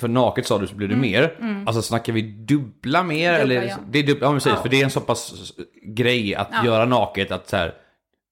för 0.00 0.08
naket 0.08 0.46
sa 0.46 0.58
du 0.58 0.66
så 0.66 0.74
blir 0.74 0.88
det 0.88 0.96
mer. 0.96 1.34
Alltså 1.66 1.82
snackar 1.82 2.12
vi 2.12 2.22
dubbla 2.22 3.02
mer? 3.02 3.28
Mm, 3.34 3.40
Dubbla, 3.40 3.54
eller, 3.60 3.68
ja. 3.68 3.76
Det 3.90 3.98
är 3.98 4.02
dubbla, 4.02 4.26
ja, 4.26 4.32
precis, 4.32 4.52
Ja. 4.56 4.62
för 4.62 4.68
det 4.68 4.80
är 4.80 4.84
en 4.84 4.90
så 4.90 5.00
pass 5.00 5.52
grej 5.82 6.34
att 6.34 6.48
Ja. 6.52 6.64
göra 6.64 6.84
naket 6.84 7.30
att 7.30 7.48
så 7.48 7.56
här... 7.56 7.74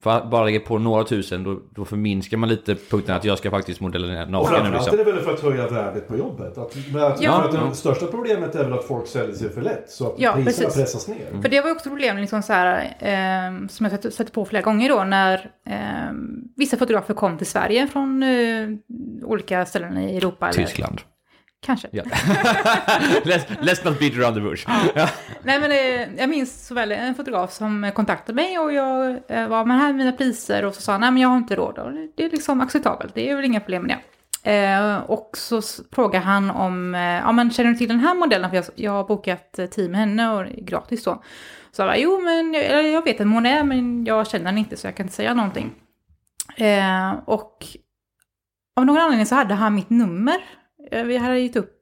För 0.06 0.16
att 0.16 0.30
bara 0.30 0.44
lägga 0.44 0.60
på 0.60 0.78
några 0.78 1.04
tusen, 1.04 1.44
då, 1.44 1.60
då 1.70 1.84
förminskar 1.84 2.36
man 2.36 2.48
lite 2.48 2.74
punkten 2.90 3.16
att 3.16 3.24
jag 3.24 3.38
ska 3.38 3.50
faktiskt 3.50 3.80
modellera 3.80 4.22
Och 4.24 4.30
naken. 4.30 4.52
nu, 4.52 4.58
framförallt 4.58 4.88
är 4.88 4.92
Liksom. 4.92 4.96
det 5.06 5.12
väl 5.12 5.20
för 5.22 5.32
att 5.34 5.40
höja 5.40 5.68
värdet 5.68 6.08
på 6.08 6.16
jobbet. 6.16 6.58
Att, 6.58 6.76
men 6.92 7.04
att, 7.04 7.20
Ja. 7.22 7.42
att 7.44 7.52
det 7.70 7.76
största 7.76 8.06
problemet 8.06 8.54
är 8.54 8.64
väl 8.64 8.72
att 8.72 8.84
folk 8.84 9.06
säljer 9.06 9.34
sig 9.34 9.50
för 9.50 9.62
lätt. 9.62 9.90
Så 9.90 10.06
att 10.06 10.14
Ja, 10.18 10.32
priserna 10.32 10.66
precis. 10.68 10.74
pressas 10.82 11.08
ner. 11.08 11.42
För 11.42 11.48
det 11.48 11.60
var 11.60 11.68
ju 11.68 11.74
också 11.74 11.88
problem 11.90 12.16
liksom 12.16 12.42
så 12.42 12.52
här, 12.52 12.76
eh, 12.98 13.66
som 13.68 13.86
jag 13.86 14.02
sett- 14.02 14.14
sett 14.14 14.32
på 14.32 14.44
flera 14.44 14.62
gånger 14.62 14.88
då 14.88 15.04
när 15.04 15.50
eh, 15.66 16.12
vissa 16.56 16.76
fotografer 16.76 17.14
kom 17.14 17.38
till 17.38 17.46
Sverige 17.46 17.86
från 17.86 18.22
eh, 18.22 18.68
olika 19.24 19.66
ställen 19.66 19.98
i 19.98 20.16
Europa. 20.16 20.48
Eller, 20.48 20.64
Tyskland. 20.64 21.00
Kanske. 21.66 21.88
Ja. 21.90 22.02
let's, 23.24 23.46
let's 23.60 23.84
not 23.84 23.98
beat 23.98 24.14
around 24.18 24.34
the 24.34 24.40
bush. 24.40 24.68
Ja. 24.94 25.08
Nej 25.42 25.60
men 25.60 25.70
eh, 25.70 26.20
jag 26.20 26.28
minns 26.28 26.66
så 26.66 26.74
väl 26.74 26.92
en 26.92 27.14
fotograf 27.14 27.52
som 27.52 27.92
kontaktade 27.94 28.36
mig 28.36 28.58
och 28.58 28.72
jag 28.72 29.20
eh, 29.28 29.48
var 29.48 29.64
med 29.64 29.78
här 29.78 29.86
med 29.86 29.96
mina 29.96 30.12
priser 30.12 30.64
och 30.64 30.74
så 30.74 30.82
sa 30.82 30.92
han, 30.92 31.00
nej 31.00 31.10
men 31.10 31.22
jag 31.22 31.28
har 31.28 31.36
inte 31.36 31.56
råd. 31.56 31.78
Och 31.78 31.92
det 32.16 32.24
är 32.24 32.30
liksom 32.30 32.60
acceptabelt, 32.60 33.14
det 33.14 33.30
är 33.30 33.36
väl 33.36 33.44
inga 33.44 33.60
problem 33.60 33.82
med 33.82 33.96
det. 33.96 34.02
Eh, 34.46 34.96
och 34.96 35.30
så 35.32 35.62
frågar 35.92 36.20
han 36.20 36.50
om, 36.50 36.94
eh, 36.94 37.00
ja 37.00 37.32
men 37.32 37.50
känner 37.50 37.70
du 37.70 37.76
till 37.76 37.88
den 37.88 38.00
här 38.00 38.14
modellen? 38.14 38.50
För 38.50 38.56
jag, 38.56 38.64
jag 38.74 38.92
har 38.92 39.04
bokat 39.04 39.58
eh, 39.58 39.66
tid 39.66 39.90
med 39.90 40.00
henne 40.00 40.32
och 40.32 40.44
det 40.44 40.60
gratis 40.60 41.04
då. 41.04 41.22
Så 41.72 41.82
jag 41.82 41.88
bara, 41.88 41.98
jo 41.98 42.20
men 42.20 42.54
jag, 42.54 42.88
jag 42.88 43.04
vet 43.04 43.20
vem 43.20 43.32
hon 43.32 43.46
är 43.46 43.64
men 43.64 44.04
jag 44.04 44.26
känner 44.26 44.46
henne 44.46 44.60
inte 44.60 44.76
så 44.76 44.86
jag 44.86 44.96
kan 44.96 45.06
inte 45.06 45.16
säga 45.16 45.34
någonting. 45.34 45.72
Eh, 46.56 47.12
och 47.24 47.66
av 48.76 48.86
någon 48.86 48.98
anledning 48.98 49.26
så 49.26 49.34
hade 49.34 49.54
han 49.54 49.74
mitt 49.74 49.90
nummer. 49.90 50.36
Eh, 50.90 51.04
Vi 51.04 51.16
hade 51.16 51.38
gett 51.38 51.56
upp 51.56 51.72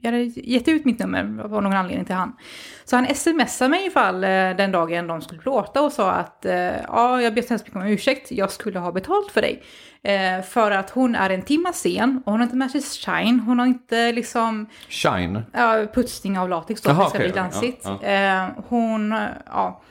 jag 0.00 0.12
hade 0.12 0.24
gett 0.24 0.68
ut 0.68 0.84
mitt 0.84 0.98
nummer 0.98 1.42
av 1.44 1.50
någon 1.50 1.72
anledning 1.72 2.04
till 2.06 2.14
han. 2.14 2.36
Så 2.84 2.96
han 2.96 3.14
smsade 3.14 3.68
mig 3.70 3.86
ifall 3.86 4.24
eh, 4.24 4.28
den 4.30 4.72
dagen 4.72 5.06
de 5.06 5.20
skulle 5.20 5.40
plåta 5.40 5.82
och 5.82 5.92
sa 5.92 6.10
att 6.10 6.44
eh, 6.44 6.54
ja, 6.88 7.22
jag 7.22 7.34
ber 7.34 7.42
så 7.42 7.48
hemskt 7.48 7.64
mycket 7.66 7.76
om 7.82 7.86
ursäkt, 7.86 8.30
jag 8.32 8.50
skulle 8.50 8.78
ha 8.78 8.92
betalt 8.92 9.30
för 9.30 9.40
dig. 9.40 9.62
Eh, 10.02 10.42
för 10.42 10.70
att 10.70 10.90
hon 10.90 11.14
är 11.14 11.30
en 11.30 11.42
timma 11.42 11.72
sen 11.72 12.22
och 12.26 12.32
hon 12.32 12.40
har 12.40 12.44
inte 12.46 12.56
med 12.56 12.70
sig 12.70 12.82
shine, 12.82 13.40
hon 13.40 13.58
har 13.58 13.66
inte 13.66 14.12
liksom 14.12 14.66
Shine. 14.88 15.42
ja, 15.52 15.86
putsning 15.94 16.38
av 16.38 16.48
latex 16.48 16.82
då, 16.82 16.88
det 16.88 16.94
ska 16.94 17.06
okej, 17.06 17.20
bli 17.20 17.30
glansigt. 17.30 17.84
ja, 17.84 18.02
Eh, 18.02 18.48
hon, 18.68 19.12
eh, 19.12 19.18
ja, 19.46 19.82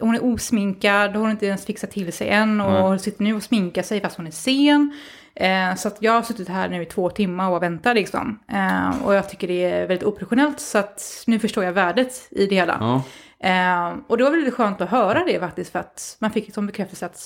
hon 0.00 0.14
är 0.14 0.24
osminkad, 0.24 1.12
hon 1.16 1.24
har 1.24 1.30
inte 1.30 1.46
ens 1.46 1.66
fixat 1.66 1.90
till 1.90 2.12
sig 2.12 2.28
än 2.28 2.60
och 2.60 3.00
sitter 3.00 3.22
nu 3.22 3.34
och 3.34 3.42
sminkar 3.42 3.82
sig 3.82 4.00
fast 4.00 4.16
hon 4.16 4.26
är 4.26 4.30
sen. 4.30 4.92
Eh, 5.36 5.74
så 5.74 5.88
att 5.88 5.96
jag 6.00 6.12
har 6.12 6.22
suttit 6.22 6.48
här 6.48 6.68
nu 6.68 6.82
i 6.82 6.86
två 6.86 7.10
timmar 7.10 7.50
och 7.50 7.62
väntat 7.62 7.94
liksom. 7.94 8.38
Eh, 8.52 9.04
och 9.04 9.14
jag 9.14 9.28
tycker 9.28 9.48
det 9.48 9.64
är 9.64 9.86
väldigt 9.86 10.06
oprofessionellt 10.06 10.60
så 10.60 10.78
att 10.78 11.24
nu 11.26 11.38
förstår 11.38 11.64
jag 11.64 11.72
värdet 11.72 12.28
i 12.30 12.46
det 12.46 12.54
hela. 12.54 12.76
Ja. 12.80 13.02
Eh, 13.48 13.94
och 14.06 14.18
det 14.18 14.24
var 14.24 14.30
väldigt 14.30 14.54
skönt 14.54 14.80
att 14.80 14.88
höra 14.90 15.24
det 15.26 15.40
faktiskt 15.40 15.72
för 15.72 15.78
att 15.78 16.16
man 16.20 16.30
fick 16.30 16.46
liksom 16.46 16.66
bekräftelse 16.66 17.06
att 17.06 17.20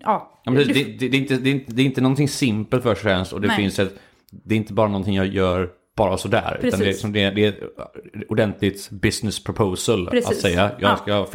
ja, 0.00 0.42
Ja, 0.44 0.52
det, 0.52 0.64
det, 0.64 0.72
det, 0.72 1.06
är 1.06 1.14
inte, 1.14 1.36
det, 1.36 1.50
är 1.50 1.54
inte, 1.54 1.72
det 1.72 1.82
är 1.82 1.86
inte 1.86 2.00
någonting 2.00 2.28
simpelt 2.28 2.82
först 2.82 2.98
och 2.98 3.02
främst 3.02 3.32
och 3.32 3.40
det 3.40 3.48
Nej. 3.48 3.56
finns 3.56 3.78
ett... 3.78 3.98
Det 4.30 4.54
är 4.54 4.56
inte 4.56 4.72
bara 4.72 4.88
någonting 4.88 5.14
jag 5.14 5.26
gör 5.26 5.70
bara 5.96 6.16
sådär. 6.16 6.58
Utan 6.58 6.60
det, 6.60 6.66
är, 6.66 6.70
Precis. 6.70 6.86
liksom- 6.86 7.12
det, 7.12 7.22
är, 7.22 7.32
det 7.32 7.46
är 7.46 7.54
ordentligt 8.28 8.90
business 8.90 9.44
proposal 9.44 10.06
att 10.06 10.12
Precis. 10.12 10.40
säga. 10.40 10.70
Jag 10.78 10.90
Ja. 10.90 10.96
ska, 10.96 11.26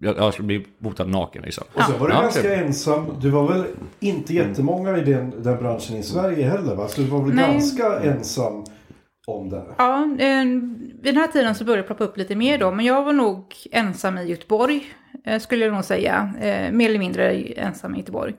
jag, 0.00 0.16
jag 0.16 0.34
ska 0.34 0.42
bli 0.42 0.66
botad 0.78 1.08
naken 1.08 1.42
liksom. 1.42 1.64
Och 1.74 1.82
sen 1.82 2.00
var 2.00 2.08
du 2.08 2.14
Ja, 2.14 2.20
ganska 2.22 2.54
ensam. 2.54 3.06
Du 3.20 3.30
var 3.30 3.48
väl 3.48 3.64
inte 4.00 4.34
jättemånga 4.34 4.98
i 4.98 5.04
den, 5.04 5.42
den 5.42 5.58
branschen 5.58 5.96
i 5.96 6.02
Sverige 6.02 6.48
heller 6.48 6.74
va? 6.74 6.88
Så 6.88 7.00
du 7.00 7.06
var 7.06 7.22
väl 7.22 7.34
Nej. 7.34 7.52
ganska 7.52 8.00
ensam 8.00 8.64
om 9.26 9.50
det. 9.50 9.62
Ja, 9.78 10.02
eh, 10.02 10.44
vid 11.02 11.14
den 11.14 11.16
här 11.16 11.26
tiden 11.26 11.54
så 11.54 11.64
började 11.64 11.82
det 11.82 11.86
ploppa 11.86 12.04
upp 12.04 12.16
lite 12.16 12.34
mer 12.36 12.58
då, 12.58 12.70
men 12.70 12.84
jag 12.84 13.04
var 13.04 13.12
nog 13.12 13.54
ensam 13.72 14.18
i 14.18 14.24
Göteborg, 14.24 14.84
eh, 15.24 15.38
skulle 15.40 15.64
jag 15.64 15.74
nog 15.74 15.84
säga. 15.84 16.32
Eh, 16.40 16.72
mer 16.72 16.88
eller 16.88 16.98
mindre 16.98 17.32
ensam 17.42 17.94
i 17.94 17.98
Göteborg. 17.98 18.32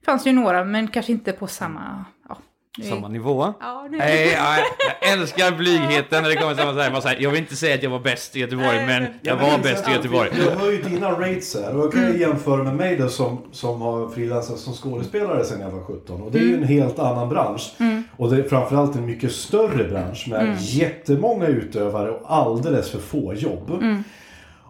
Det 0.00 0.04
fanns 0.06 0.26
ju 0.26 0.32
några, 0.32 0.64
men 0.64 0.88
kanske 0.88 1.12
inte 1.12 1.32
på 1.32 1.46
samma... 1.46 2.04
Ja, 2.28 2.38
Samma 2.80 3.08
nivå. 3.08 3.54
Ja, 3.60 3.86
nu... 3.90 3.98
Nej, 3.98 4.36
nej, 4.38 4.64
jag 5.00 5.12
älskar 5.12 5.56
blygheten 5.56 6.22
när 6.22 6.30
det 6.30 6.36
kommer 6.36 6.54
samma 6.54 6.74
sak. 6.74 6.92
Man 6.92 7.02
säger, 7.02 7.22
Jag 7.22 7.30
vill 7.30 7.40
inte 7.40 7.56
säga 7.56 7.74
att 7.74 7.82
jag 7.82 7.90
var 7.90 8.00
bäst 8.00 8.36
i 8.36 8.40
Göteborg, 8.40 8.86
men 8.86 9.06
jag 9.22 9.36
var 9.36 9.58
bäst 9.58 9.88
i 9.88 9.92
Göteborg. 9.92 10.30
Jag 10.46 10.56
hör 10.56 10.72
ju 10.72 10.82
dina 10.82 11.10
rates 11.10 11.54
här. 11.54 11.76
Och 11.76 11.84
jag 11.84 11.92
kan 11.92 12.12
ju 12.12 12.20
jämföra 12.20 12.64
med 12.64 12.74
mig 12.74 12.96
då 12.96 13.08
som, 13.08 13.42
som 13.52 13.80
har 13.80 14.08
frilansat 14.08 14.58
som 14.58 14.74
skådespelare 14.74 15.44
sedan 15.44 15.60
jag 15.60 15.70
var 15.70 15.84
17. 15.84 16.22
Och 16.22 16.32
det 16.32 16.38
är 16.38 16.42
ju 16.42 16.54
en 16.56 16.64
helt 16.64 16.98
annan 16.98 17.28
bransch. 17.28 17.72
Och 18.16 18.30
det 18.30 18.36
är 18.44 18.48
framförallt 18.48 18.96
en 18.96 19.06
mycket 19.06 19.32
större 19.32 19.84
bransch 19.84 20.26
med 20.28 20.56
jättemånga 20.60 21.46
utövare 21.46 22.10
och 22.10 22.32
alldeles 22.34 22.90
för 22.90 22.98
få 22.98 23.34
jobb. 23.34 23.70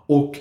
Och 0.06 0.34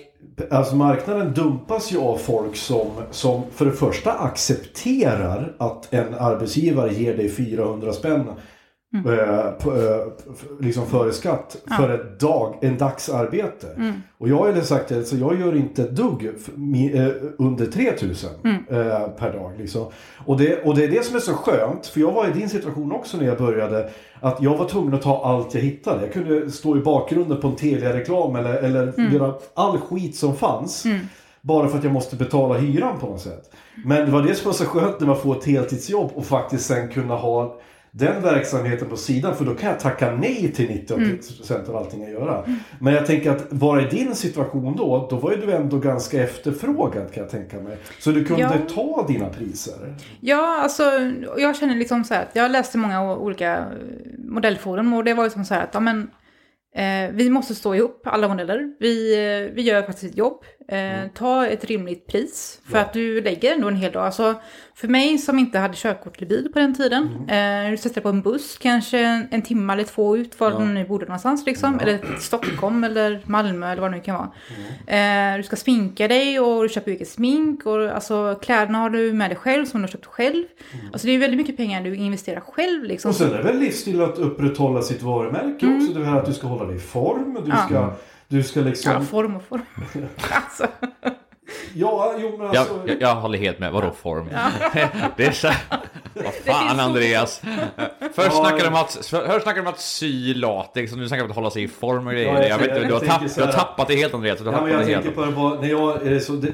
alltså 0.50 0.76
marknaden 0.76 1.34
dumpas 1.34 1.92
ju 1.92 1.98
av 1.98 2.18
folk 2.18 2.56
som, 2.56 2.88
som 3.12 3.44
för 3.56 3.66
det 3.66 3.72
första 3.72 4.12
accepterar 4.12 5.56
att 5.58 5.94
en 5.94 6.14
arbetsgivare 6.14 6.94
ger 6.94 7.18
dig 7.18 7.30
400 7.30 7.94
spänn 7.94 8.26
eh, 8.96 9.52
på, 9.52 9.72
eh, 9.78 10.08
f- 10.34 10.46
liksom 10.60 10.86
före 10.86 11.12
skatt 11.12 11.58
för 11.78 11.90
ett 11.90 12.20
dag, 12.20 12.56
en 12.62 12.78
dagsarbete. 12.78 13.68
Och 14.18 14.30
jag 14.30 14.38
har 14.38 14.54
ju 14.56 14.62
sagt 14.62 14.90
det, 14.90 15.04
så 15.04 15.18
jag 15.18 15.40
gör 15.40 15.56
inte 15.56 15.82
ett 15.84 15.96
dugg 15.96 16.26
eh, 16.94 17.08
under 17.38 17.66
3000 17.66 18.30
eh, 18.46 19.08
per 19.08 19.34
dag. 19.34 19.52
Liksom. 19.58 19.86
Och, 20.26 20.38
det, 20.38 20.64
och 20.66 20.76
det 20.76 20.84
är 20.84 20.88
det 20.88 21.06
som 21.06 21.16
är 21.16 21.20
så 21.20 21.34
skönt, 21.34 21.86
för 21.88 22.00
jag 22.00 22.12
var 22.12 22.28
i 22.28 22.32
din 22.32 22.50
situation 22.50 22.92
också 22.92 23.18
när 23.18 23.26
jag 23.26 23.38
började, 23.38 23.90
att 24.20 24.42
jag 24.42 24.58
var 24.58 24.66
tvungen 24.70 24.94
att 24.94 25.02
ta 25.02 25.26
allt 25.26 25.54
jag 25.54 25.62
hittade. 25.62 26.02
Jag 26.02 26.14
kunde 26.14 26.52
stå 26.52 26.78
i 26.78 26.80
bakgrunden 26.80 27.42
på 27.42 27.48
en 27.48 27.56
Telia-reklam 27.56 28.36
eller, 28.36 28.54
eller 28.54 29.12
göra 29.14 29.34
all 29.54 29.78
skit 29.78 30.16
som 30.16 30.36
fanns. 30.36 30.84
Bara 31.44 31.68
för 31.68 31.78
att 31.78 31.84
jag 31.84 31.94
måste 31.94 32.16
betala 32.16 32.58
hyran 32.58 33.00
på 33.00 33.06
något 33.06 33.22
sätt. 33.22 33.52
Men 33.86 34.06
det 34.06 34.12
var 34.12 34.22
det 34.22 34.36
som 34.36 34.46
var 34.46 34.54
så 34.54 34.66
skönt 34.66 35.00
när 35.00 35.08
man 35.08 35.18
får 35.18 35.38
ett 35.38 35.46
heltidsjobb 35.46 36.12
och 36.16 36.26
faktiskt 36.26 36.66
sen 36.66 36.90
kunna 36.90 37.16
ha 37.16 37.60
den 37.94 38.22
verksamheten 38.22 38.90
på 38.90 38.98
sidan. 38.98 39.36
För 39.36 39.46
då 39.46 39.56
kan 39.56 39.70
jag 39.70 39.80
tacka 39.80 40.12
nej 40.12 40.52
till 40.56 40.68
90% 40.70 41.70
av 41.70 41.76
allting 41.76 42.02
jag 42.04 42.12
gör. 42.12 42.46
Men 42.80 42.94
jag 42.94 43.06
tänker 43.06 43.32
att 43.32 43.46
vara 43.50 43.82
i 43.82 43.86
din 43.86 44.16
situation 44.16 44.76
då, 44.78 45.08
då 45.10 45.16
var 45.16 45.32
ju 45.32 45.38
du 45.38 45.52
ändå 45.52 45.78
ganska 45.78 46.24
efterfrågad 46.24 47.14
kan 47.14 47.24
jag 47.24 47.32
tänka 47.32 47.60
mig. 47.60 47.78
Så 48.00 48.12
du 48.12 48.26
kunde 48.26 48.42
Ja. 48.42 48.74
ta 48.76 49.06
dina 49.08 49.30
priser. 49.30 49.96
Ja, 50.20 50.62
alltså 50.62 50.84
jag 51.38 51.56
känner 51.56 51.76
liksom 51.76 52.04
så 52.04 52.14
här 52.14 52.22
att 52.22 52.36
jag 52.36 52.52
läste 52.52 52.78
många 52.78 53.16
olika 53.16 53.66
modellforum 54.18 54.94
och 54.94 55.04
det 55.04 55.14
var 55.14 55.24
ju 55.24 55.30
som 55.30 55.46
så 55.46 55.54
här 55.54 55.64
att 55.64 55.74
ja, 55.74 55.80
men, 55.80 56.10
eh, 56.76 57.12
vi 57.14 57.30
måste 57.30 57.56
stå 57.56 57.76
ihop, 57.76 58.02
alla 58.08 58.28
modeller. 58.28 58.74
Vi, 58.80 59.14
eh, 59.14 59.56
vi 59.56 59.62
gör 59.62 59.82
faktiskt 59.82 60.12
ett 60.12 60.18
jobb. 60.18 60.44
Eh, 60.68 61.08
Ta 61.14 61.48
ett 61.48 61.66
rimligt 61.66 62.08
pris 62.08 62.62
för 62.72 62.78
att 62.78 62.94
du 62.94 63.22
lägger 63.22 63.54
ändå 63.54 63.68
en 63.68 63.76
hel 63.76 63.92
dag. 63.92 64.06
Alltså, 64.06 64.36
för 64.76 64.88
mig 64.88 65.18
som 65.18 65.40
inte 65.40 65.60
hade 65.60 65.74
körkort 65.76 66.18
eller 66.18 66.28
bil 66.28 66.50
på 66.54 66.60
den 66.60 66.76
tiden, 66.76 67.30
eh, 67.30 67.72
du 67.72 67.78
sätter 67.78 68.02
på 68.02 68.10
en 68.10 68.22
buss 68.22 68.58
kanske 68.58 69.00
en, 69.32 69.42
timme 69.42 69.74
eller 69.74 69.84
två 69.84 70.18
ut 70.18 70.40
var 70.40 70.60
du 70.60 70.66
nu 70.66 70.86
bodde 70.86 71.06
någonstans 71.06 71.46
liksom. 71.46 71.80
Eller 71.80 71.98
till 71.98 72.22
Stockholm 72.22 72.84
eller 72.84 73.22
Malmö 73.26 73.72
eller 73.72 73.82
vad 73.82 73.92
det 73.92 73.98
nu 73.98 74.04
kan 74.04 74.16
vara. 74.16 74.32
Eh, 74.98 75.38
du 75.38 75.44
ska 75.44 75.56
sminka 75.56 76.08
dig 76.08 76.40
och 76.40 76.64
du 76.64 76.70
köper 76.70 76.92
eget 76.92 77.10
smink 77.10 77.66
och 77.66 77.90
alltså 77.90 78.40
kläderna 78.42 78.78
har 78.78 78.90
du 78.90 79.14
med 79.14 79.30
dig 79.30 79.38
själv 79.38 79.66
som 79.66 79.82
du 79.82 79.84
har 79.84 79.92
köpt 79.92 80.06
själv. 80.06 80.44
Alltså 80.92 81.08
det 81.08 81.14
är 81.14 81.20
väldigt 81.20 81.38
mycket 81.38 81.58
pengar 81.58 81.84
du 81.84 81.96
investerar 81.96 82.40
själv 82.40 82.84
liksom. 82.84 83.10
Och 83.10 83.16
sen 83.16 83.32
är 83.34 83.38
det 83.38 83.44
väl 83.44 83.60
livsstil 83.60 84.02
att 84.02 84.18
upprätthålla 84.18 84.82
sitt 84.82 85.02
varumärke 85.02 85.76
också. 85.76 86.00
Det 86.00 86.06
här 86.06 86.18
att 86.18 86.26
du 86.26 86.34
ska 86.34 86.48
hålla 86.48 86.66
dig 86.66 86.76
i 86.76 86.80
form. 86.80 87.38
Du 87.46 87.52
ska, 87.52 87.94
du 88.28 88.44
ska 88.44 88.62
liksom... 88.62 88.92
Ja, 88.92 89.02
form 89.02 89.36
och 89.36 89.44
form. 89.44 89.62
alltså. 90.32 90.68
Ja, 91.74 92.16
jo 92.20 92.38
men 92.38 92.48
Jag, 92.48 92.56
alltså... 92.58 92.82
jag, 92.86 93.02
jag 93.02 93.16
håller 93.16 93.38
helt 93.38 93.60
med. 93.60 93.72
Vadå 93.72 93.92
form? 94.02 94.30
det 95.18 95.26
är 95.26 95.32
så... 95.32 95.50
Vad 96.14 96.34
fan 96.34 96.80
Andreas? 96.80 97.42
Först 98.14 98.16
Ja, 98.18 98.30
snackade 98.32 98.64
de 98.64 98.64
ja. 98.64 98.70
om 98.70 98.76
att, 98.76 98.92
först 98.92 99.44
snackade 99.44 99.56
de 99.56 99.60
om 99.60 99.68
att 99.68 99.80
sy 99.80 100.34
latex 100.34 100.92
och 100.92 100.98
nu 100.98 101.08
snackar 101.08 101.24
de 101.24 101.26
om 101.26 101.32
att 101.32 101.36
hålla 101.36 101.52
sig 101.52 101.64
i 101.64 101.68
form 101.68 102.08
och 102.08 102.14
grejer. 102.14 102.34
Ja, 102.34 102.42
jag 102.42 102.50
jag 102.50 102.58
vet 102.58 102.68
inte, 102.68 102.80
du, 102.80 102.94
har 102.94 103.02
jag 103.02 103.10
tapp, 103.10 103.36
du 103.36 103.42
har 103.42 103.52
tappat 103.52 103.88
det 103.88 103.96
helt 103.96 104.14
Andreas. 104.14 104.40
Du 104.40 104.46
har 104.46 104.54
Ja, 104.54 104.62
men 104.62 104.72
jag 104.72 104.86
tänker 104.86 105.02
helt. 105.02 105.16
på 105.16 105.26
det 105.26 105.32
bara, 105.32 105.62
när 105.62 105.70
jag, 105.70 106.22
så, 106.24 106.34
det, 106.34 106.52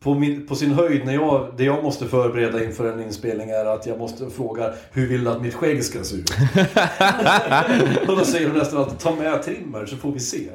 på, 0.00 0.14
min, 0.14 0.46
på 0.46 0.54
sin 0.54 0.72
höjd, 0.72 1.04
när 1.06 1.14
jag, 1.14 1.54
det 1.56 1.64
jag 1.64 1.84
måste 1.84 2.06
förbereda 2.06 2.64
inför 2.64 2.92
en 2.92 3.02
inspelning 3.02 3.50
är 3.50 3.64
att 3.64 3.86
jag 3.86 3.98
måste 3.98 4.30
fråga 4.30 4.72
hur 4.92 5.08
vill 5.08 5.24
du 5.24 5.30
att 5.30 5.42
mitt 5.42 5.54
skägg 5.54 5.84
ska 5.84 6.04
se 6.04 6.16
ut? 6.16 6.30
och 8.08 8.16
då 8.16 8.24
säger 8.24 8.48
de 8.48 8.58
nästan 8.58 8.78
alltid 8.78 8.98
ta 8.98 9.14
med 9.14 9.42
trimmer 9.42 9.86
så 9.86 9.96
får 9.96 10.12
vi 10.12 10.20
se. 10.20 10.48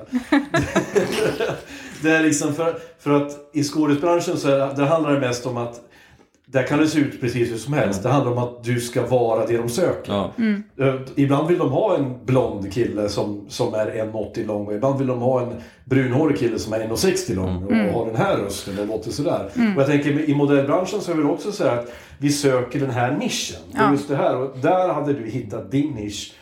det 2.03 2.11
är 2.17 2.23
liksom 2.23 2.53
för, 2.53 2.77
för 2.99 3.11
att 3.11 3.31
i 3.53 3.63
skådespelarbranschen 3.63 4.37
så 4.37 4.49
är, 4.49 4.75
det- 4.75 4.85
handlar 4.85 5.11
det 5.13 5.19
mest 5.19 5.45
om 5.45 5.57
att 5.57 5.81
där 6.45 6.67
kan 6.67 6.79
det 6.79 6.87
se 6.87 6.99
ut 6.99 7.21
precis 7.21 7.51
hur 7.51 7.57
som 7.57 7.73
helst. 7.73 8.03
Det 8.03 8.09
handlar 8.09 8.31
om 8.31 8.37
att 8.37 8.63
du 8.63 8.79
ska 8.79 9.05
vara 9.05 9.45
det 9.45 9.57
de 9.57 9.69
söker. 9.69 10.11
Ja. 10.13 10.31
Eh, 10.79 10.95
Ibland 11.15 11.47
vill 11.47 11.57
de 11.57 11.71
ha 11.71 11.97
en 11.97 12.25
blond 12.25 12.73
kille 12.73 13.09
som, 13.09 13.45
som 13.49 13.73
är 13.73 13.85
1,80 13.85 14.45
lång 14.45 14.67
och 14.67 14.73
ibland 14.73 14.97
vill 14.97 15.07
de 15.07 15.19
ha 15.21 15.41
en 15.41 15.53
brunhårig 15.85 16.37
kille 16.37 16.59
som 16.59 16.73
är 16.73 16.79
1,60 16.79 17.35
lång 17.35 17.63
och 17.63 17.75
har 17.99 18.05
den 18.05 18.15
här 18.15 18.37
rösten 18.37 18.79
och 18.79 18.87
låter 18.87 19.11
sådär. 19.11 19.45
Och 19.75 19.81
jag 19.81 19.87
tänker 19.87 20.29
i 20.29 20.35
modellbranschen 20.35 21.01
så 21.01 21.11
är 21.11 21.15
det 21.15 21.23
också 21.23 21.51
så 21.51 21.63
här 21.63 21.77
att 21.77 21.91
vi 22.19 22.29
söker 22.29 22.79
den 22.79 22.91
här 22.91 23.11
nischen. 23.17 23.57
Det 23.71 23.77
är 23.77 23.83
Ja. 23.83 23.91
just 23.91 24.07
det 24.07 24.15
här 24.15 24.37
och 24.37 24.57
där 24.61 24.93
hade 24.93 25.13
du 25.13 25.29
hittat 25.29 25.71
din 25.71 25.91
nisch 25.93 26.33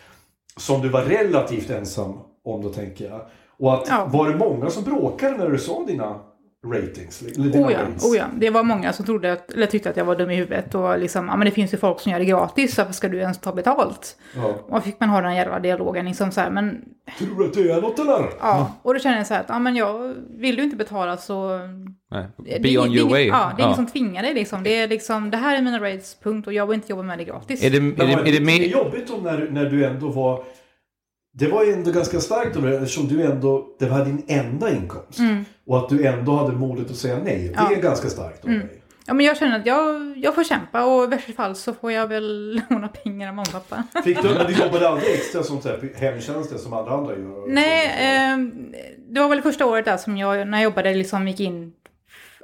som 0.58 0.82
du 0.82 0.90
var 0.90 1.02
relativt 1.02 1.70
ensam 1.70 2.14
om 2.46 2.62
då 2.62 2.70
tänker 2.70 3.06
jag. 3.06 3.22
Och 3.62 3.74
att 3.74 3.88
Ja. 3.90 4.06
var 4.12 4.30
det 4.30 4.36
många 4.38 4.70
som 4.70 4.84
bråkade 4.84 5.38
när 5.38 5.50
du 5.50 5.58
sa 5.58 5.84
dina 5.88 6.16
ratings? 6.74 7.22
Eller 7.22 7.50
dina 7.52 7.68
Oh 7.68 7.72
ja, 7.72 7.80
oh 8.10 8.18
ja, 8.18 8.26
det 8.36 8.50
var 8.50 8.64
många 8.64 8.94
som 8.94 9.06
trodde 9.06 9.34
att, 9.34 9.52
eller 9.52 9.66
tyckte 9.66 9.90
att 9.90 9.98
jag 9.98 10.06
var 10.06 10.16
dum 10.16 10.32
i 10.32 10.36
huvudet 10.36 10.76
och 10.76 11.00
liksom, 11.00 11.28
ja 11.28 11.36
men 11.38 11.46
det 11.46 11.52
finns 11.52 11.74
ju 11.74 11.78
folk 11.78 12.00
som 12.00 12.12
gör 12.12 12.20
det 12.20 12.26
gratis, 12.26 12.78
varför 12.78 12.94
ska 12.94 13.08
du 13.10 13.18
ens 13.18 13.38
ta 13.42 13.52
betalt? 13.54 14.18
Ja. 14.36 14.54
Och 14.78 14.84
fick 14.84 15.00
man 15.00 15.10
ha 15.10 15.22
den 15.22 15.36
jävla 15.36 15.60
dialogen 15.60 16.06
liksom 16.06 16.32
så 16.32 16.42
här, 16.42 16.50
men 16.50 16.82
Tror 17.20 17.40
du 17.40 17.46
att 17.46 17.54
du 17.54 17.72
är 17.72 17.82
något 17.82 18.00
eller? 18.00 18.30
ja, 18.40 18.72
och 18.82 18.94
då 18.94 19.00
känner 19.00 19.18
jag 19.18 19.28
så 19.28 19.34
här 19.34 19.42
att, 19.42 19.50
ja 19.50 19.60
men 19.60 19.76
jag 19.76 20.14
vill 20.30 20.56
du 20.56 20.64
inte 20.64 20.76
betala 20.76 21.18
så... 21.18 21.58
Nej. 22.12 22.26
det 22.38 22.56
är 22.56 22.60
Be 22.60 22.78
on 22.80 22.86
ing- 22.88 22.90
det 22.94 22.96
är 22.96 22.98
your 22.98 23.08
ing- 23.08 23.12
way. 23.12 23.28
Ja, 23.28 23.52
det 23.58 23.62
är 23.62 23.66
ingen 23.66 23.76
som 23.76 23.88
tvingar 23.88 24.24
dig 24.24 24.34
liksom. 24.34 24.64
Det 24.64 24.78
är 24.80 24.88
liksom, 24.88 25.32
det 25.32 25.38
här 25.38 25.58
är 25.58 25.62
mina 25.62 25.80
rates, 25.80 26.18
punkt, 26.24 26.48
och 26.48 26.54
jag 26.54 26.68
vill 26.68 26.76
inte 26.76 26.92
jobba 26.92 27.04
med 27.04 27.18
det 27.18 27.24
gratis. 27.24 27.64
Är 27.64 27.70
det, 27.70 27.78
är 27.78 27.82
det, 27.82 28.16
var 28.16 28.22
är 28.22 28.24
det 28.24 28.30
inte 28.30 28.42
mer... 28.42 28.60
jobbigt 28.68 29.10
om 29.10 29.24
när, 29.24 29.48
när 29.52 29.66
du 29.66 29.86
ändå 29.86 30.10
var... 30.10 30.44
Det 31.34 31.48
var 31.48 31.64
ju 31.64 31.74
ändå 31.74 31.92
ganska 31.92 32.20
starkt 32.20 32.56
av 32.58 32.62
dig 32.64 32.76
eftersom 32.76 33.08
du 33.08 33.24
ändå... 33.24 33.68
Det 33.80 33.86
var 33.86 34.06
din 34.06 34.24
enda 34.28 34.70
inkomst. 34.72 35.20
Och 35.68 35.78
att 35.78 35.90
du 35.90 36.06
ändå 36.06 36.36
hade 36.36 36.52
modet 36.58 36.90
att 36.92 36.96
säga 36.98 37.18
nej. 37.24 37.48
Det 37.48 37.54
Ja. 37.56 37.72
är 37.72 37.82
ganska 37.82 38.10
starkt 38.10 38.44
av 38.44 38.50
dig. 38.50 38.78
Ja 39.06 39.14
men 39.14 39.26
jag 39.26 39.38
känner 39.38 39.60
att 39.60 39.66
jag, 39.66 40.18
jag 40.18 40.36
får 40.36 40.44
kämpa 40.44 40.86
och 40.86 41.04
i 41.04 41.08
värsta 41.08 41.34
fall 41.34 41.56
så 41.56 41.74
får 41.74 41.92
jag 41.92 42.08
väl 42.08 42.62
låna 42.70 42.88
pengar 42.88 43.28
av 43.30 43.34
mamma 43.36 43.46
och 43.48 43.70
pappa. 43.70 43.84
Fick 44.04 44.22
du, 44.22 44.30
men 44.30 44.48
du 44.48 44.54
jobbade 44.54 44.90
aldrig 44.90 45.14
extra 45.14 45.44
som 45.44 45.60
hemtjänsten 45.96 46.60
som 46.60 46.74
alla 46.74 46.92
andra 46.92 47.14
gör? 47.18 47.48
Nej, 47.48 47.86
eh, 47.86 48.38
det 49.10 49.20
var 49.20 49.30
väl 49.30 49.42
första 49.42 49.66
året 49.66 49.86
där 49.86 49.98
som 49.98 50.18
jag, 50.18 50.48
när 50.48 50.58
jag 50.58 50.64
jobbade, 50.64 50.94
liksom 50.94 51.28
gick 51.28 51.40
in 51.40 51.74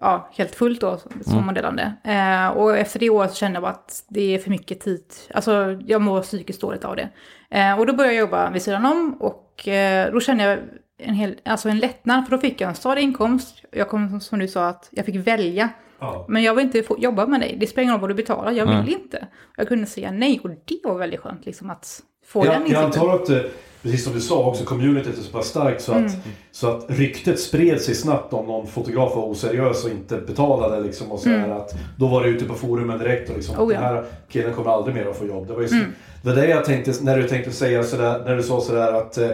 ja, 0.01 0.29
helt 0.33 0.55
fullt 0.55 0.81
då 0.81 0.99
som 1.25 1.45
modellande. 1.45 1.93
Eh, 2.03 2.47
och 2.47 2.77
efter 2.77 2.99
det 2.99 3.09
året 3.09 3.31
så 3.31 3.35
kände 3.37 3.55
jag 3.55 3.63
bara 3.63 3.71
att 3.71 4.03
det 4.07 4.35
är 4.35 4.39
för 4.39 4.49
mycket 4.49 4.79
tid. 4.79 5.03
Alltså 5.33 5.77
jag 5.85 6.01
mår 6.01 6.21
psykiskt 6.21 6.61
dåligt 6.61 6.85
av 6.85 6.95
det. 6.95 7.09
Eh, 7.49 7.79
och 7.79 7.85
då 7.85 7.93
började 7.93 8.15
jag 8.15 8.21
jobba 8.21 8.49
vid 8.49 8.61
sidan 8.61 8.85
om 8.85 9.17
och 9.19 9.67
eh, 9.67 10.11
då 10.11 10.19
kände 10.19 10.43
jag 10.43 10.59
en, 10.99 11.13
hel, 11.13 11.35
alltså 11.45 11.69
en 11.69 11.79
lättnad 11.79 12.23
för 12.27 12.31
då 12.31 12.41
fick 12.41 12.61
jag 12.61 12.69
en 12.69 12.75
stadig 12.75 13.01
inkomst. 13.03 13.65
Jag 13.71 13.89
kom 13.89 14.21
som 14.21 14.39
du 14.39 14.47
sa 14.47 14.67
att 14.67 14.87
jag 14.91 15.05
fick 15.05 15.15
välja. 15.15 15.69
Ja. 15.99 16.25
Men 16.29 16.43
jag 16.43 16.55
vill 16.55 16.65
inte 16.65 16.83
få 16.83 16.95
jobba 16.99 17.25
med 17.25 17.39
dig. 17.39 17.57
Det 17.59 17.67
spelar 17.67 17.83
ingen 17.83 17.93
roll 17.93 18.01
vad 18.01 18.09
du 18.09 18.13
betalar. 18.13 18.51
Jag 18.51 18.65
vill 18.83 18.93
inte. 18.93 19.27
Jag 19.57 19.67
kunde 19.67 19.85
säga 19.85 20.11
nej 20.11 20.39
och 20.43 20.49
det 20.49 20.79
var 20.83 20.97
väldigt 20.97 21.19
skönt 21.19 21.45
liksom 21.45 21.69
att 21.69 22.01
få 22.25 22.43
den 22.43 22.51
Jag, 22.53 22.61
jag 22.61 22.83
insikten. 22.83 22.85
antar 23.09 23.15
att, 23.15 23.29
eh, 23.29 23.51
precis 23.91 24.05
som 24.05 24.13
du 24.13 24.21
sa 24.21 24.45
också, 24.45 24.63
communityt 24.65 25.17
är 25.17 25.21
så 25.21 25.31
pass 25.31 25.47
starkt 25.47 25.81
så 25.81 25.91
att, 25.91 25.97
Mm. 25.97 26.11
så 26.51 26.67
att 26.67 26.85
ryktet 26.87 27.39
spred 27.39 27.81
sig 27.81 27.95
snabbt 27.95 28.33
om 28.33 28.45
någon 28.45 28.67
fotograf 28.67 29.15
var 29.15 29.23
oseriös 29.23 29.83
och 29.85 29.89
inte 29.91 30.17
betalade. 30.17 30.79
Liksom, 30.79 31.11
och 31.11 31.19
så 31.19 31.29
här, 31.29 31.49
att, 31.49 31.75
då 31.97 32.07
var 32.07 32.23
det 32.23 32.29
ute 32.29 32.45
på 32.45 32.53
forumen 32.53 32.99
direkt 32.99 33.29
och 33.29 33.35
liksom, 33.35 33.55
Mm. 33.55 33.67
Oh, 33.67 33.73
ja. 33.73 33.79
Mm. 33.79 33.93
den 33.95 34.03
här 34.03 34.11
killen 34.29 34.53
kommer 34.53 34.71
aldrig 34.71 34.95
mer 34.95 35.05
att 35.05 35.17
få 35.17 35.25
jobb. 35.25 35.47
Det 35.47 35.53
var, 35.53 35.61
ju, 35.61 35.67
det 35.67 36.29
var 36.29 36.35
det 36.35 36.47
jag 36.47 36.65
tänkte 36.65 36.93
när 37.01 37.17
du 37.17 37.27
tänkte 37.27 37.51
säga 37.51 37.83
sådär, 37.83 38.21
när 38.25 38.35
du 38.35 38.43
sa 38.43 38.61
sådär 38.61 38.93
att 38.93 39.17
eh, 39.17 39.29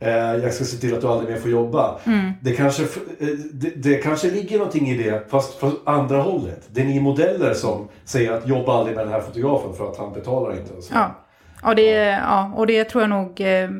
eh, 0.00 0.34
jag 0.42 0.54
ska 0.54 0.64
se 0.64 0.76
till 0.76 0.94
att 0.94 1.00
du 1.00 1.06
aldrig 1.06 1.30
mer 1.30 1.40
får 1.40 1.50
jobba. 1.50 1.98
Mm. 2.04 2.32
Det, 2.42 2.52
kanske, 2.52 2.82
eh, 2.82 2.88
det, 3.52 3.70
det 3.76 3.94
kanske 3.94 4.30
ligger 4.30 4.58
någonting 4.58 4.88
i 4.88 5.02
det, 5.02 5.30
fast 5.30 5.54
från 5.54 5.72
andra 5.84 6.22
hållet. 6.22 6.68
Det 6.70 6.80
är 6.80 6.84
ni 6.84 7.00
modeller 7.00 7.54
som 7.54 7.88
säger 8.04 8.32
att 8.32 8.48
jobba 8.48 8.72
aldrig 8.78 8.96
med 8.96 9.06
den 9.06 9.12
här 9.12 9.20
fotografen 9.20 9.72
för 9.74 9.88
att 9.90 9.96
han 9.98 10.12
betalar 10.12 10.50
inte. 10.56 10.74
Och 10.74 10.82
så. 10.82 10.94
Ja. 10.94 11.14
Ja, 11.62 11.74
det, 11.74 11.90
ja, 12.06 12.52
och 12.56 12.66
det 12.66 12.84
tror 12.84 13.02
jag 13.02 13.10
nog 13.10 13.40
eh, 13.40 13.70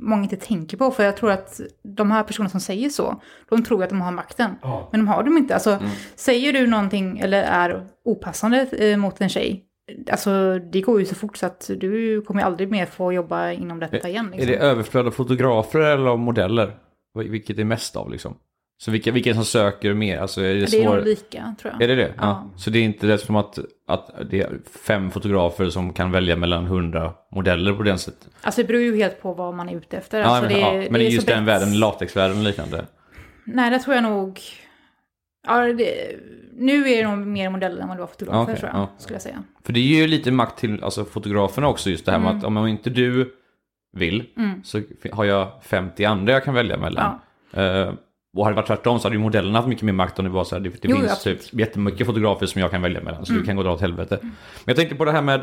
många 0.00 0.22
inte 0.22 0.36
tänker 0.36 0.76
på. 0.76 0.90
För 0.90 1.04
jag 1.04 1.16
tror 1.16 1.30
att 1.30 1.60
de 1.82 2.10
här 2.10 2.22
personerna 2.22 2.50
som 2.50 2.60
säger 2.60 2.88
så, 2.88 3.22
de 3.48 3.62
tror 3.64 3.82
att 3.84 3.90
de 3.90 4.00
har 4.00 4.12
makten. 4.12 4.50
Ja. 4.62 4.88
Men 4.92 5.00
de 5.00 5.08
har 5.08 5.22
de 5.22 5.36
inte. 5.38 5.54
Alltså, 5.54 5.70
Mm. 5.70 5.84
säger 6.16 6.52
du 6.52 6.66
någonting 6.66 7.18
eller 7.18 7.42
är 7.42 7.86
opassande 8.04 8.66
eh, 8.78 8.96
mot 8.96 9.20
en 9.20 9.28
tjej, 9.28 9.64
alltså 10.10 10.58
det 10.58 10.80
går 10.80 11.00
ju 11.00 11.06
så 11.06 11.14
fort 11.14 11.36
så 11.36 11.46
att 11.46 11.70
du 11.76 12.20
kommer 12.22 12.42
aldrig 12.42 12.70
mer 12.70 12.86
få 12.86 13.12
jobba 13.12 13.50
inom 13.50 13.78
detta 13.80 14.08
igen. 14.08 14.26
Är 14.26 14.30
Liksom. 14.36 14.46
det 14.52 14.58
överflöd 14.58 15.06
av 15.06 15.10
fotografer 15.10 15.80
eller 15.80 16.06
av 16.06 16.18
modeller? 16.18 16.72
Vil- 17.18 17.30
Vilket 17.30 17.58
är 17.58 17.64
mest 17.64 17.96
av 17.96 18.10
liksom? 18.10 18.34
Så 18.80 18.90
vilka, 18.90 19.12
vilka 19.12 19.34
som 19.34 19.44
söker 19.44 19.94
mer? 19.94 20.18
Alltså 20.18 20.40
är 20.40 20.54
det, 20.54 20.70
det 20.70 20.82
är 20.82 20.84
nog 20.84 21.04
lika, 21.04 21.54
tror 21.60 21.72
jag. 21.72 21.82
Är 21.82 21.88
det 21.88 21.94
det? 21.94 22.12
Ja. 22.16 22.22
Ja. 22.22 22.50
Så 22.56 22.70
det 22.70 22.78
är 22.78 22.82
inte 22.82 23.06
det 23.06 23.18
som 23.18 23.36
att, 23.36 23.58
att 23.86 24.10
det 24.30 24.40
är 24.40 24.58
fem 24.86 25.10
fotografer 25.10 25.70
som 25.70 25.92
kan 25.92 26.10
välja 26.10 26.36
mellan 26.36 26.66
hundra 26.66 27.12
modeller 27.32 27.72
på 27.72 27.82
den 27.82 27.98
sättet? 27.98 28.28
Alltså 28.42 28.60
det 28.62 28.66
beror 28.68 28.80
ju 28.82 28.96
helt 28.96 29.22
på 29.22 29.34
vad 29.34 29.54
man 29.54 29.68
är 29.68 29.76
ute 29.76 29.96
efter. 29.96 30.18
Ja, 30.20 30.24
Alltså, 30.26 30.42
men, 30.42 30.52
det, 30.52 30.60
ja, 30.60 30.90
men 30.90 31.00
det 31.00 31.06
är 31.06 31.10
just 31.10 31.26
den 31.26 31.44
världen, 31.44 31.78
latexvärlden 31.78 32.38
och 32.38 32.44
liknande. 32.44 32.86
Nej, 33.44 33.70
det 33.70 33.78
tror 33.78 33.94
jag 33.94 34.02
nog... 34.04 34.40
Ja, 35.46 35.72
det, 35.72 36.16
nu 36.52 36.88
är 36.90 37.02
det 37.02 37.08
nog 37.10 37.18
mer 37.26 37.50
modeller 37.50 37.82
än 37.82 37.88
vad 37.88 37.96
det 37.96 38.00
var 38.00 38.06
fotografer, 38.06 38.42
Okej, 38.42 38.56
tror 38.56 38.70
jag, 38.72 38.80
ja. 38.80 38.88
skulle 38.98 39.14
jag 39.14 39.22
säga. 39.22 39.42
För 39.64 39.72
det 39.72 39.80
ger 39.80 40.00
ju 40.02 40.06
lite 40.08 40.30
makt 40.32 40.58
till 40.58 40.84
alltså, 40.84 41.04
fotograferna 41.04 41.68
också, 41.68 41.90
just 41.90 42.06
det 42.06 42.12
här 42.12 42.18
med 42.18 42.28
Mm. 42.30 42.38
att 42.38 42.44
om 42.44 42.66
inte 42.66 42.90
du 42.90 43.34
vill 43.92 44.24
så 44.64 44.82
har 45.12 45.24
jag 45.24 45.48
50 45.62 46.04
andra 46.04 46.32
jag 46.32 46.44
kan 46.44 46.54
välja 46.54 46.76
mellan. 46.76 47.18
Eh, 47.52 47.92
och 48.38 48.44
hade 48.44 48.54
det 48.54 48.56
varit 48.56 48.66
tvärtom 48.66 48.98
så 48.98 49.04
hade 49.08 49.16
ju 49.16 49.22
modellerna 49.22 49.58
haft 49.58 49.68
mycket 49.68 49.82
mer 49.84 49.92
makt 49.92 50.18
om 50.18 50.24
det 50.24 50.30
var 50.30 50.44
så 50.44 50.54
här, 50.54 50.60
det, 50.62 50.68
det 50.68 50.78
Jo, 50.82 50.96
finns 50.96 51.12
absolut. 51.12 51.42
typ 51.50 51.60
jättemycket 51.60 52.06
fotografer 52.06 52.46
som 52.46 52.60
jag 52.60 52.70
kan 52.70 52.82
välja 52.82 53.00
mellan, 53.00 53.14
Mm. 53.14 53.26
så 53.26 53.32
du 53.32 53.42
kan 53.44 53.56
gå 53.56 53.60
och 53.60 53.64
dra 53.64 53.72
åt 53.74 53.80
helvete. 53.80 54.18
Men 54.22 54.30
jag 54.64 54.76
tänkte 54.76 54.94
på 54.94 55.04
det 55.04 55.12
här 55.12 55.22
med, 55.22 55.40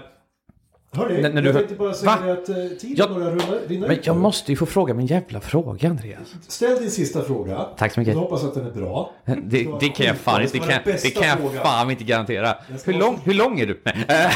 Hörni, 0.91 1.22
När- 1.22 1.34
när 1.34 1.41
du 1.41 1.48
jag 1.48 1.56
tänkte 1.58 1.76
bara 1.76 1.93
säga 1.93 2.12
Va? 2.26 2.32
att 2.34 2.50
eh, 2.50 2.56
tiden 2.56 2.96
Jag- 2.98 3.14
börjar 3.14 3.32
rulla, 3.32 3.43
rinna 3.68 3.88
men 3.88 3.98
ut. 3.98 4.08
jag 4.08 4.16
måste 4.18 4.52
ju 4.52 4.56
få 4.56 4.66
fråga 4.66 4.93
min 4.93 5.06
jävla 5.06 5.39
fråga 5.41 5.89
Andreas. 5.89 6.36
Ställ 6.48 6.80
din 6.80 6.91
sista 6.91 7.22
fråga. 7.24 7.66
Tack 7.78 7.93
så 7.93 8.00
mycket. 8.00 8.14
Jag 8.14 8.22
hoppas 8.22 8.43
att 8.43 8.54
den 8.54 8.68
är 8.68 8.72
bra. 8.72 9.12
Det, 9.26 9.68
det 9.80 9.89
kan 9.89 10.06
jag 10.06 10.18
fan 10.18 10.39
Det 10.39 10.43
inte, 10.43 10.58
det 10.58 10.74
kan, 10.74 10.82
det 11.04 11.10
kan 11.10 11.28
jag 11.28 11.54
fan 11.64 11.91
inte 11.91 12.04
garantera. 12.04 12.56
Hur 12.86 12.93
lång, 12.93 13.20
hur 13.24 13.34
lång 13.34 13.60
är 13.60 13.66
du? 13.66 13.82
Nej, 14.08 14.32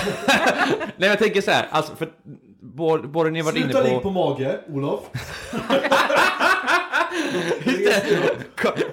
Nej 0.98 1.10
jag 1.10 1.20
tänker 1.20 1.42
så 1.42 1.52
här, 1.52 1.68
alltså 1.72 1.96
för 1.96 2.10
både, 2.62 3.08
både 3.08 3.30
ni 3.30 3.42
varit 3.42 3.56
inne 3.58 3.66
Sluta 3.66 3.84
ligg 3.84 3.94
på... 3.94 4.00
på 4.02 4.10
mage, 4.12 4.60
Olof. 4.70 5.00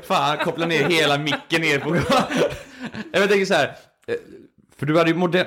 Fan, 0.03 0.39
koppla 0.39 0.67
ner 0.67 0.89
hela 0.89 1.19
micken 1.19 1.61
ner 1.61 1.79
på... 1.79 1.97
jag 3.13 3.29
tänker 3.29 3.45
så 3.45 3.55
här, 3.55 3.77
eh, 4.07 4.15
för 4.77 4.87
du 4.87 4.99
hade 4.99 5.11
ju 5.11 5.17
modell, 5.17 5.47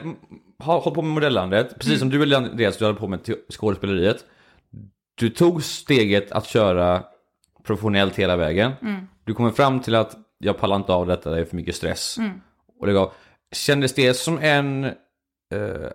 har 0.60 0.80
hållit 0.80 0.96
på 0.96 1.02
med 1.02 1.14
modellandet, 1.14 1.80
precis 1.80 2.00
som 2.00 2.10
du 2.10 2.24
eller 2.24 2.38
Andreas, 2.38 2.78
du 2.78 2.86
hade 2.86 3.00
på 3.00 3.08
med 3.08 3.20
skådespeleriet. 3.50 4.26
Du 5.16 5.30
tog 5.30 5.64
steget 5.64 6.32
att 6.32 6.46
köra 6.48 7.04
professionellt 7.64 8.16
hela 8.16 8.36
vägen. 8.38 8.72
Du 9.24 9.34
kommer 9.34 9.52
fram 9.52 9.80
till 9.80 9.96
att 9.96 10.16
jag 10.38 10.58
pallar 10.58 10.76
inte 10.76 10.94
av 10.94 11.08
detta, 11.08 11.30
det 11.30 11.40
är 11.40 11.46
för 11.46 11.56
mycket 11.56 11.76
stress. 11.76 12.18
Och 12.80 12.88
det 12.88 12.94
gav, 12.94 13.12
kändes 13.52 13.94
det 13.94 14.14
som 14.14 14.38
en, 14.38 14.84
eh, 14.84 14.92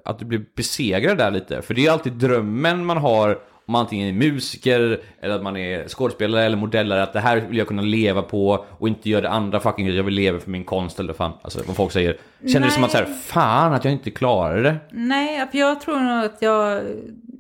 att 0.04 0.18
du 0.18 0.24
blev 0.24 0.44
besegrad 0.56 1.18
där 1.18 1.30
lite? 1.30 1.62
För 1.62 1.74
det 1.74 1.86
är 1.86 1.90
alltid 1.90 2.12
drömmen 2.12 2.84
man 2.84 2.96
har 2.96 3.38
om 3.66 3.72
man 3.72 3.80
antingen 3.80 4.08
är 4.08 4.12
musiker, 4.12 5.00
eller 5.20 5.34
att 5.34 5.42
man 5.42 5.56
är 5.56 5.88
skådespelare 5.88 6.44
eller 6.44 6.56
modellare, 6.56 7.02
att 7.02 7.12
det 7.12 7.20
här 7.20 7.36
vill 7.36 7.58
jag 7.58 7.68
kunna 7.68 7.82
leva 7.82 8.22
på 8.22 8.64
och 8.78 8.88
inte 8.88 9.10
göra 9.10 9.20
det 9.20 9.30
andra 9.30 9.60
fucking 9.60 9.88
jag 9.88 10.04
vill 10.04 10.14
leva 10.14 10.40
för 10.40 10.50
min 10.50 10.64
konst 10.64 11.00
eller 11.00 11.12
fan, 11.12 11.32
alltså 11.42 11.60
vad 11.66 11.76
folk 11.76 11.92
säger. 11.92 12.16
Kändes 12.52 12.70
det 12.70 12.74
som 12.74 12.84
att 12.84 12.90
så 12.90 12.98
här, 12.98 13.04
fan 13.04 13.72
att 13.72 13.84
jag 13.84 13.92
inte 13.92 14.10
klarade 14.10 14.62
det? 14.62 14.76
Nej, 14.90 15.46
för 15.50 15.58
jag 15.58 15.80
tror 15.80 16.00
nog 16.00 16.24
att 16.24 16.42
jag 16.42 16.82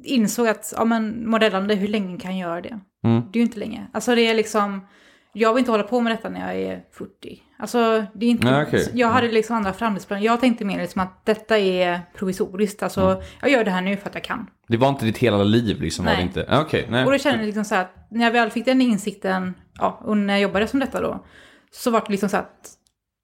insåg 0.04 0.48
att 0.48 0.74
ja, 0.76 0.84
men 0.84 1.30
modellande, 1.30 1.74
hur 1.74 1.88
länge 1.88 2.20
kan 2.20 2.38
jag 2.38 2.48
göra 2.48 2.60
det? 2.60 2.80
Mm. 3.04 3.22
Det 3.32 3.38
är 3.38 3.40
ju 3.40 3.46
inte 3.46 3.58
länge. 3.58 3.86
Alltså 3.92 4.14
det 4.14 4.26
är 4.26 4.34
liksom, 4.34 4.86
jag 5.34 5.52
vill 5.54 5.58
inte 5.60 5.70
hålla 5.70 5.82
på 5.82 6.00
med 6.00 6.12
detta 6.12 6.28
när 6.28 6.40
jag 6.54 6.62
är 6.72 6.82
40. 6.92 7.42
Alltså 7.58 8.04
det 8.14 8.26
är 8.26 8.30
inte, 8.30 8.50
Nej, 8.50 8.62
okej. 8.68 8.90
jag 8.94 9.08
hade 9.08 9.28
liksom 9.32 9.56
andra 9.56 9.72
framtidsplaner. 9.72 10.22
Jag 10.24 10.40
tänkte 10.40 10.64
mer 10.64 10.78
liksom 10.78 11.00
att 11.02 11.26
detta 11.26 11.58
är 11.58 12.00
provisoriskt. 12.14 12.82
Alltså 12.82 13.00
Mm. 13.00 13.22
jag 13.40 13.50
gör 13.50 13.64
det 13.64 13.70
här 13.70 13.82
nu 13.82 13.96
för 13.96 14.08
att 14.08 14.14
jag 14.14 14.24
kan. 14.24 14.46
Det 14.68 14.76
var 14.76 14.88
inte 14.88 15.04
ditt 15.04 15.18
hela 15.18 15.42
liv 15.44 15.80
liksom? 15.80 16.04
Var 16.04 16.12
det 16.12 16.16
Nej. 16.18 16.26
inte? 16.26 16.58
Okej, 16.60 16.86
nej. 16.90 17.04
Och 17.04 17.12
då 17.12 17.18
kände 17.18 17.38
jag 17.38 17.46
liksom 17.46 17.64
så 17.64 17.74
här 17.74 17.82
att 17.82 18.06
när 18.10 18.24
jag 18.24 18.30
väl 18.32 18.50
fick 18.50 18.64
den 18.64 18.80
insikten, 18.82 19.54
ja, 19.78 20.00
och 20.04 20.16
när 20.16 20.34
jag 20.34 20.40
jobbade 20.42 20.66
som 20.68 20.80
detta 20.80 21.00
då, 21.00 21.24
så 21.72 21.90
var 21.90 22.00
det 22.00 22.10
liksom 22.10 22.28
så 22.28 22.36
att, 22.36 22.70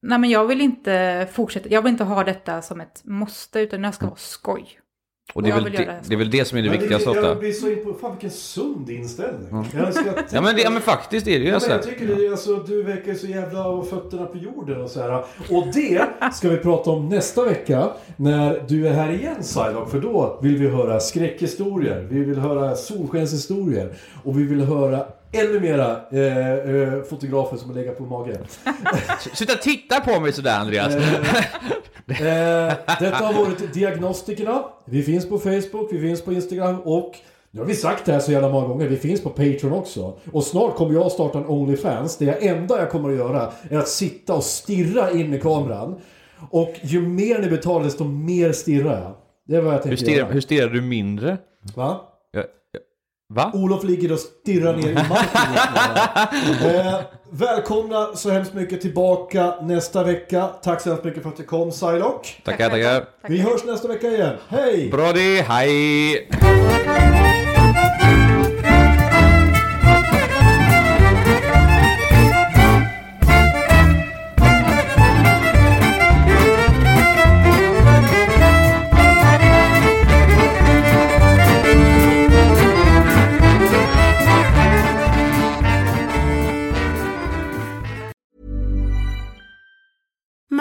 nej 0.03 0.19
men 0.19 0.31
jag 0.31 0.45
vill 0.47 0.61
inte 0.61 1.29
fortsätta, 1.33 1.69
jag 1.69 1.83
vill 1.83 1.91
inte 1.93 2.05
ha 2.05 2.25
detta 2.25 2.63
som 2.63 2.81
ett 2.81 3.01
måste, 3.05 3.61
utan 3.61 3.83
det 3.83 3.93
ska 3.93 4.07
vara 4.07 4.17
skoj. 4.17 4.69
Och 5.33 5.43
det 5.43 5.49
är, 5.49 5.55
jag 5.55 5.63
väl 5.63 5.73
det, 5.73 5.79
det 5.79 6.01
det 6.09 6.15
är 6.15 6.19
väl 6.19 6.31
det 6.31 6.45
som 6.45 6.59
är 6.59 6.63
det 6.63 6.69
Men 6.71 6.79
viktigaste 6.79 7.11
Jag 7.11 7.25
ofta. 7.25 7.35
blir 7.35 7.53
så 7.53 7.71
in 7.71 7.85
på, 7.85 7.95
fan 7.95 8.11
vilken 8.11 8.31
sund 8.31 8.91
inställning. 8.91 9.67
Jag 9.75 9.89
att... 9.89 10.33
Ja 10.33 10.41
men, 10.41 10.57
det, 10.57 10.63
ja 10.63 10.71
men 10.71 10.83
faktiskt 10.83 11.27
är 11.27 11.39
det 11.39 11.45
ju 11.45 11.51
Ja, 11.51 11.61
jag 11.69 11.83
tycker 11.83 12.07
det 12.07 12.27
är 12.27 12.31
alltså, 12.31 12.57
du 12.57 12.83
verkar 12.83 13.15
så 13.15 13.27
jävla 13.27 13.65
av 13.65 13.85
fötterna 13.85 14.27
på 14.27 14.39
jorden 14.39 14.81
och 14.81 14.91
så 14.91 15.01
här. 15.01 15.25
Och 15.51 15.67
det 15.75 16.03
ska 16.33 16.49
vi 16.49 16.57
prata 16.57 16.91
om 16.91 17.09
nästa 17.09 17.45
vecka 17.45 17.91
när 18.17 18.63
du 18.69 18.89
är 18.89 18.93
här 18.93 19.13
igen 19.13 19.37
Psylocke. 19.41 19.91
För 19.91 20.01
då 20.01 20.39
vill 20.43 20.57
vi 20.57 20.69
höra 20.69 21.01
skräckhistorier, 21.01 22.07
vi 22.11 22.25
vill 22.25 22.39
höra 22.39 22.77
solskenshistorier 22.77 23.93
och 24.25 24.39
vi 24.39 24.45
vill 24.45 24.61
höra 24.61 25.07
ännu 25.33 25.61
mera 25.61 26.01
eh, 26.11 26.53
eh, 26.55 27.03
fotografer 27.03 27.57
som 27.57 27.71
har 27.71 27.77
legat 27.77 27.99
på 27.99 28.05
mage. 28.05 28.39
Sluta 29.35 29.55
titta 29.55 30.01
på 30.01 30.21
mig 30.21 30.33
sådär 30.33 30.59
Andreas. 30.61 30.95
Eh, 30.95 32.73
detta 33.01 33.17
har 33.17 33.33
varit 33.45 33.75
Diagnostikerna. 33.75 34.65
Vi 34.85 35.03
finns 35.03 35.29
på 35.29 35.39
Facebook, 35.39 35.93
vi 35.93 36.01
finns 36.01 36.23
på 36.25 36.33
Instagram 36.33 36.81
och 36.81 37.15
nu 37.51 37.61
har 37.61 37.67
vi 37.67 37.75
sagt 37.75 38.05
det 38.07 38.13
här 38.13 38.21
så 38.21 38.33
jävla 38.33 38.49
många 38.49 38.67
gånger, 38.69 38.89
vi 38.89 38.97
finns 38.97 39.23
på 39.23 39.31
Patreon 39.31 39.73
också. 39.73 40.19
Och 40.33 40.45
snart 40.45 40.77
kommer 40.77 40.95
jag 40.95 41.13
starta 41.13 41.39
en 41.39 41.47
Onlyfans. 41.47 42.17
Det 42.17 42.49
enda 42.49 42.79
jag 42.79 42.91
kommer 42.91 43.11
att 43.11 43.17
göra 43.17 43.53
är 43.71 43.79
att 43.79 43.89
sitta 43.89 44.35
och 44.35 44.45
stirra 44.45 45.11
in 45.11 45.35
i 45.35 45.41
kameran. 45.41 46.01
Och 46.51 46.75
ju 46.83 47.01
mer 47.09 47.39
ni 47.39 47.49
betalar 47.49 47.85
desto 47.85 48.05
mer 48.05 48.53
stirrar 48.53 49.03
jag. 49.03 49.15
Det 49.49 49.57
är 49.57 49.61
vad 49.61 49.75
jag 49.75 49.79
Hur, 49.79 49.83
tänkte 49.83 50.05
stirrar, 50.05 50.19
göra. 50.19 50.29
hur 50.33 50.41
stirrar 50.41 50.69
du 50.69 50.81
mindre? 50.81 51.39
Va? 51.77 52.01
Va? 53.33 53.51
Olof 53.55 53.85
ligger 53.85 54.13
och 54.13 54.19
stirrar 54.19 54.77
ner 54.77 54.89
i 54.89 54.95
marken 54.95 56.77
eh, 56.77 57.01
Välkomna 57.33 58.07
så 58.15 58.31
hemskt 58.31 58.55
mycket 58.55 58.81
tillbaka 58.81 59.55
nästa 59.63 60.05
vecka. 60.05 60.49
Tack 60.63 60.81
så 60.81 60.89
hemskt 60.89 61.05
mycket 61.05 61.23
för 61.23 61.31
att 61.31 61.37
du 61.37 61.43
kom 61.43 61.71
Psylocke. 61.71 62.29
Tackar, 62.45 62.71
tackar. 62.71 63.05
Vi 63.29 63.41
hörs 63.41 63.65
nästa 63.65 63.89
vecka 63.89 64.09
igen. 64.09 64.37
Hej! 64.49 64.91
Brody, 64.91 65.41
hej! 65.41 66.29